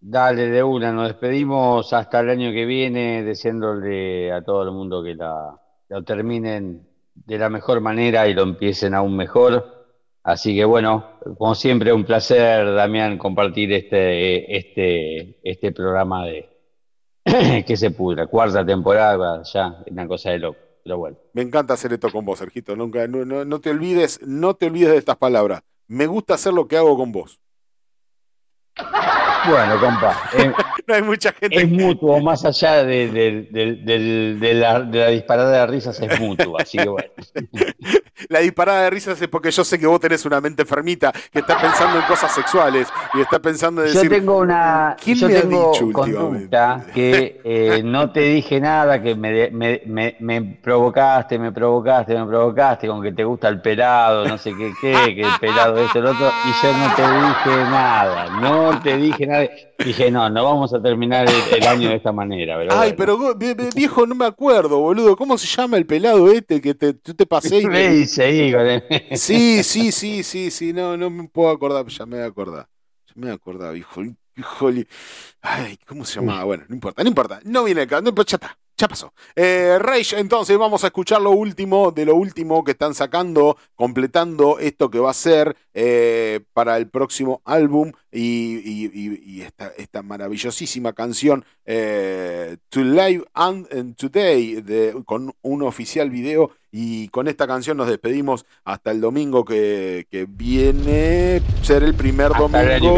Dale, 0.00 0.48
de 0.48 0.62
una, 0.62 0.90
nos 0.90 1.08
despedimos 1.08 1.92
hasta 1.92 2.20
el 2.20 2.30
año 2.30 2.50
que 2.50 2.64
viene, 2.64 3.22
deseándole 3.22 4.32
a 4.32 4.42
todo 4.42 4.62
el 4.62 4.72
mundo 4.72 5.02
que 5.02 5.14
la, 5.14 5.60
lo 5.90 6.02
terminen 6.02 6.88
de 7.14 7.38
la 7.38 7.48
mejor 7.48 7.80
manera 7.80 8.26
y 8.26 8.34
lo 8.34 8.42
empiecen 8.42 8.94
aún 8.94 9.16
mejor. 9.16 9.81
Así 10.24 10.54
que 10.54 10.64
bueno, 10.64 11.18
como 11.36 11.54
siempre, 11.54 11.92
un 11.92 12.04
placer, 12.04 12.72
Damián, 12.74 13.18
compartir 13.18 13.72
este, 13.72 14.56
este, 14.56 15.40
este 15.42 15.72
programa 15.72 16.26
de 16.26 16.48
que 17.66 17.76
se 17.76 17.90
pudra, 17.90 18.26
cuarta 18.28 18.64
temporada 18.64 19.42
ya, 19.42 19.82
una 19.90 20.06
cosa 20.06 20.30
de 20.30 20.38
loco, 20.38 20.58
pero 20.84 20.98
bueno. 20.98 21.16
Me 21.32 21.42
encanta 21.42 21.74
hacer 21.74 21.92
esto 21.92 22.08
con 22.10 22.24
vos, 22.24 22.38
Sergito. 22.38 22.76
Nunca, 22.76 23.06
no, 23.08 23.24
no- 23.24 23.44
no 23.44 23.60
te 23.60 23.70
olvides, 23.70 24.20
no 24.24 24.54
te 24.54 24.66
olvides 24.66 24.90
de 24.90 24.96
estas 24.98 25.16
palabras. 25.16 25.62
Me 25.88 26.06
gusta 26.06 26.34
hacer 26.34 26.52
lo 26.52 26.68
que 26.68 26.76
hago 26.76 26.96
con 26.96 27.10
vos. 27.12 27.40
Bueno, 29.44 29.80
compa, 29.80 30.30
eh, 30.38 30.52
hay 30.94 31.02
mucha 31.02 31.32
gente. 31.32 31.56
Es 31.62 31.68
mutuo, 31.68 32.20
más 32.20 32.44
allá 32.44 32.84
de, 32.84 33.08
de- 33.10 33.48
de- 33.50 34.36
de 34.36 34.54
la, 34.54 34.80
de 34.82 34.98
la 35.00 35.08
disparada 35.08 35.50
de 35.62 35.66
risas, 35.66 35.98
es 36.00 36.20
mutuo. 36.20 36.56
Así 36.60 36.78
que 36.78 36.88
bueno. 36.88 37.10
La 38.28 38.40
disparada 38.40 38.82
de 38.82 38.90
risas 38.90 39.20
es 39.20 39.28
porque 39.28 39.50
yo 39.50 39.64
sé 39.64 39.78
que 39.78 39.86
vos 39.86 40.00
tenés 40.00 40.24
una 40.24 40.40
mente 40.40 40.62
enfermita 40.62 41.12
que 41.32 41.40
está 41.40 41.60
pensando 41.60 41.98
en 41.98 42.04
cosas 42.04 42.34
sexuales 42.34 42.88
y 43.14 43.20
está 43.20 43.38
pensando 43.38 43.82
en 43.82 43.88
Yo 43.88 43.94
decir. 43.94 44.10
tengo 44.10 44.38
una. 44.38 44.96
¿Quién 45.02 45.16
yo 45.16 45.28
me 45.28 45.36
ha 45.36 45.40
tengo 45.42 45.72
dicho 45.72 45.92
conducta 45.92 46.84
que 46.94 47.40
eh, 47.44 47.82
no 47.84 48.10
te 48.12 48.20
dije 48.20 48.60
nada, 48.60 49.02
que 49.02 49.14
me, 49.14 49.50
me, 49.50 49.82
me, 49.86 50.16
me 50.20 50.42
provocaste, 50.62 51.38
me 51.38 51.52
provocaste, 51.52 52.14
me 52.18 52.26
provocaste, 52.26 52.86
con 52.86 53.02
que 53.02 53.12
te 53.12 53.24
gusta 53.24 53.48
el 53.48 53.60
pelado, 53.60 54.26
no 54.26 54.38
sé 54.38 54.52
qué, 54.56 54.72
qué, 54.80 54.92
que 55.14 55.22
el 55.22 55.38
pelado 55.40 55.78
esto, 55.78 55.98
el 55.98 56.06
otro, 56.06 56.26
y 56.26 56.66
yo 56.66 56.72
no 56.76 56.94
te 56.94 57.02
dije 57.02 57.64
nada, 57.70 58.26
no 58.40 58.80
te 58.82 58.96
dije 58.96 59.26
nada. 59.26 59.48
Dije, 59.84 60.12
no, 60.12 60.30
no 60.30 60.44
vamos 60.44 60.72
a 60.74 60.80
terminar 60.80 61.26
el, 61.28 61.56
el 61.58 61.66
año 61.66 61.88
de 61.88 61.96
esta 61.96 62.12
manera. 62.12 62.56
Pero 62.56 62.72
Ay, 62.72 62.92
bueno. 62.96 63.36
pero 63.36 63.70
viejo, 63.74 64.06
no 64.06 64.14
me 64.14 64.26
acuerdo, 64.26 64.78
boludo. 64.78 65.16
¿Cómo 65.16 65.36
se 65.36 65.48
llama 65.48 65.76
el 65.76 65.86
pelado 65.86 66.30
este 66.30 66.60
que 66.60 66.72
te, 66.74 66.94
tú 66.94 67.14
te 67.14 67.26
pasé 67.26 67.62
y 67.62 67.66
dice 68.12 68.22
ahí 68.24 68.52
con 68.52 68.60
el- 68.66 68.82
Sí, 69.12 69.62
sí, 69.64 69.92
sí, 69.92 70.22
sí, 70.22 70.50
sí, 70.50 70.72
no, 70.72 70.96
no 70.96 71.10
me 71.10 71.28
puedo 71.28 71.50
acordar, 71.50 71.86
ya 71.88 72.06
me 72.06 72.16
voy 72.16 72.24
a 72.24 72.28
acordar. 72.28 72.68
Ya 73.08 73.12
me 73.16 73.22
voy 73.22 73.30
a 73.32 73.34
acordar, 73.34 73.76
hijo, 73.76 74.02
híjole. 74.36 74.86
Ay, 75.42 75.78
¿cómo 75.86 76.04
se 76.04 76.16
llamaba? 76.16 76.44
Bueno, 76.44 76.64
no 76.68 76.74
importa, 76.76 77.02
no 77.04 77.08
importa. 77.10 77.40
No 77.44 77.64
viene 77.64 77.82
acá, 77.82 78.00
no, 78.02 78.14
pues 78.14 78.28
ya 78.28 78.36
está, 78.36 78.58
ya 78.76 78.88
pasó. 78.88 79.12
Eh, 79.36 79.76
Rage, 79.80 80.18
entonces 80.18 80.58
vamos 80.58 80.82
a 80.82 80.88
escuchar 80.88 81.22
lo 81.22 81.30
último 81.30 81.92
de 81.92 82.04
lo 82.04 82.16
último 82.16 82.64
que 82.64 82.72
están 82.72 82.94
sacando, 82.94 83.56
completando 83.76 84.58
esto 84.58 84.90
que 84.90 84.98
va 84.98 85.10
a 85.10 85.14
ser 85.14 85.56
eh, 85.74 86.40
para 86.52 86.76
el 86.78 86.88
próximo 86.88 87.40
álbum 87.44 87.92
y, 88.10 88.56
y- 88.64 88.90
y- 88.92 89.22
y 89.24 89.42
esta, 89.42 89.68
esta 89.78 90.02
maravillosísima 90.02 90.92
canción 90.94 91.44
eh, 91.64 92.56
To 92.70 92.80
Live 92.80 93.24
and, 93.34 93.68
and 93.72 93.94
Today 93.96 94.60
de- 94.62 95.02
con 95.06 95.32
un 95.42 95.62
oficial 95.62 96.10
video 96.10 96.50
y 96.72 97.08
con 97.08 97.28
esta 97.28 97.46
canción 97.46 97.76
nos 97.76 97.86
despedimos 97.88 98.46
hasta 98.64 98.90
el 98.90 99.00
domingo 99.00 99.44
que, 99.44 100.06
que 100.10 100.26
viene, 100.28 101.40
ser 101.62 101.82
el 101.84 101.94
primer 101.94 102.32
Hasta 102.32 102.38
domingo. 102.40 102.94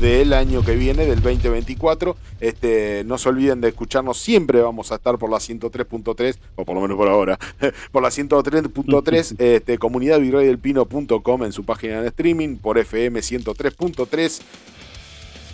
Del 0.00 0.32
año 0.32 0.64
que 0.64 0.74
viene, 0.74 1.06
del 1.06 1.20
2024. 1.20 2.16
Este, 2.40 3.02
no 3.04 3.18
se 3.18 3.28
olviden 3.28 3.60
de 3.60 3.68
escucharnos, 3.68 4.18
siempre 4.18 4.60
vamos 4.60 4.92
a 4.92 4.96
estar 4.96 5.18
por 5.18 5.30
la 5.30 5.38
103.3, 5.38 6.36
o 6.56 6.64
por 6.64 6.74
lo 6.74 6.80
menos 6.80 6.96
por 6.96 7.08
ahora, 7.08 7.38
por 7.92 8.02
la 8.02 8.08
103.3, 8.08 9.34
este, 9.38 9.78
comunidadvirreydelpino.com 9.78 11.44
en 11.44 11.52
su 11.52 11.64
página 11.64 12.00
de 12.02 12.08
streaming, 12.08 12.56
por 12.56 12.78
FM 12.78 13.20
103.3. 13.20 14.40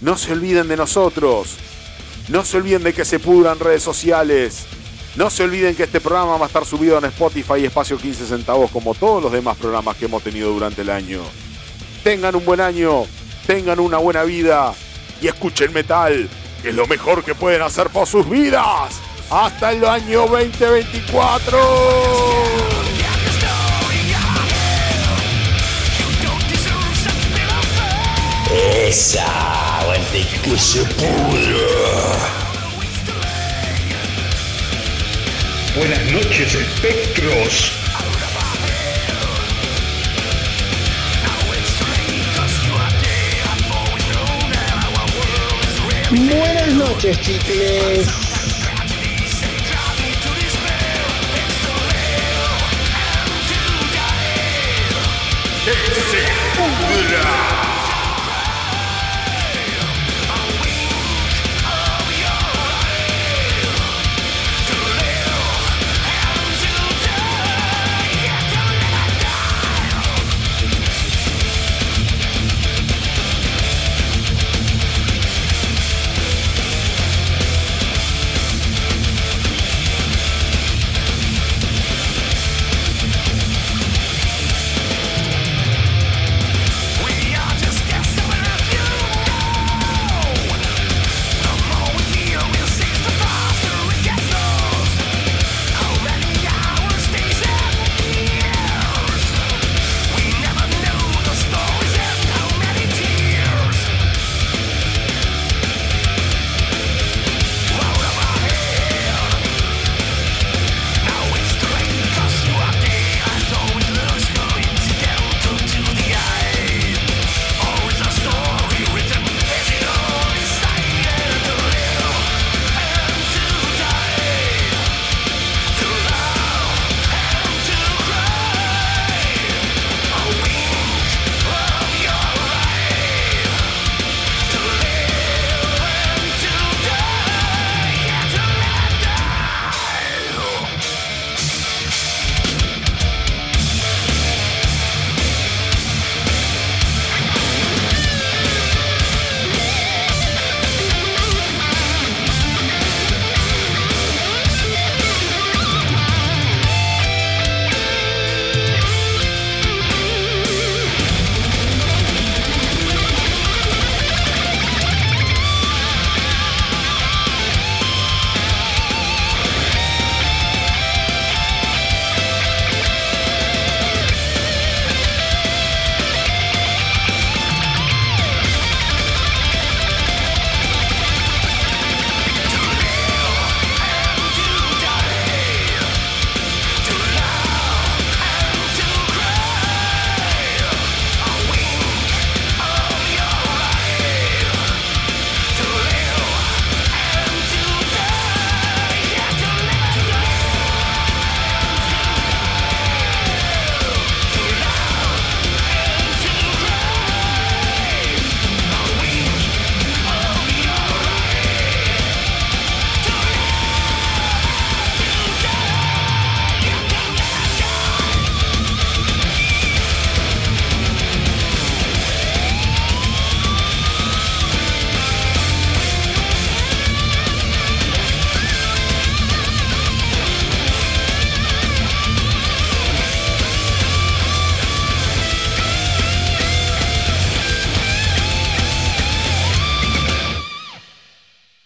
No 0.01 0.17
se 0.17 0.33
olviden 0.33 0.69
de 0.69 0.77
nosotros, 0.77 1.57
no 2.29 2.45
se 2.45 2.57
olviden 2.57 2.83
de 2.83 2.93
que 2.93 3.05
se 3.05 3.19
pudran 3.19 3.59
redes 3.59 3.83
sociales. 3.83 4.67
No 5.17 5.31
se 5.31 5.45
olviden 5.45 5.77
que 5.77 5.85
este 5.85 6.01
programa 6.01 6.37
va 6.37 6.47
a 6.47 6.49
estar 6.49 6.65
subido 6.65 6.99
en 6.99 7.05
Spotify 7.05 7.61
y 7.61 7.67
Espacio 7.67 7.97
15 7.97 8.27
centavos 8.27 8.69
como 8.73 8.95
todos 8.95 9.23
los 9.23 9.31
demás 9.31 9.57
programas 9.57 9.97
que 9.97 10.07
hemos 10.07 10.25
tenido 10.25 10.53
durante 10.53 10.83
el 10.83 10.91
año. 10.91 11.21
Tengan 12.03 12.35
un 12.35 12.45
buen 12.45 12.61
año, 12.61 13.05
tengan 13.47 13.81
una 13.81 13.99
buena 13.99 14.25
vida 14.25 14.75
y 15.21 15.29
escuchen 15.29 15.73
metal, 15.73 16.29
que 16.63 16.71
es 16.71 16.75
lo 16.75 16.87
mejor 16.87 17.23
que 17.25 17.35
pueden 17.35 17.63
hacer 17.63 17.89
por 17.91 18.07
sus 18.07 18.29
vidas. 18.29 19.01
Hasta 19.31 19.73
el 19.73 19.85
año 19.85 20.27
2024. 20.27 21.59
Esa, 28.87 29.81
aguante 29.81 30.27
que 30.43 30.57
se 30.57 30.85
pudra. 30.85 32.35
Buenas 35.77 36.13
noches, 36.13 36.55
espectros. 36.55 37.84
Buenas 46.17 46.75
noches, 46.75 47.19
chicles. 47.21 48.07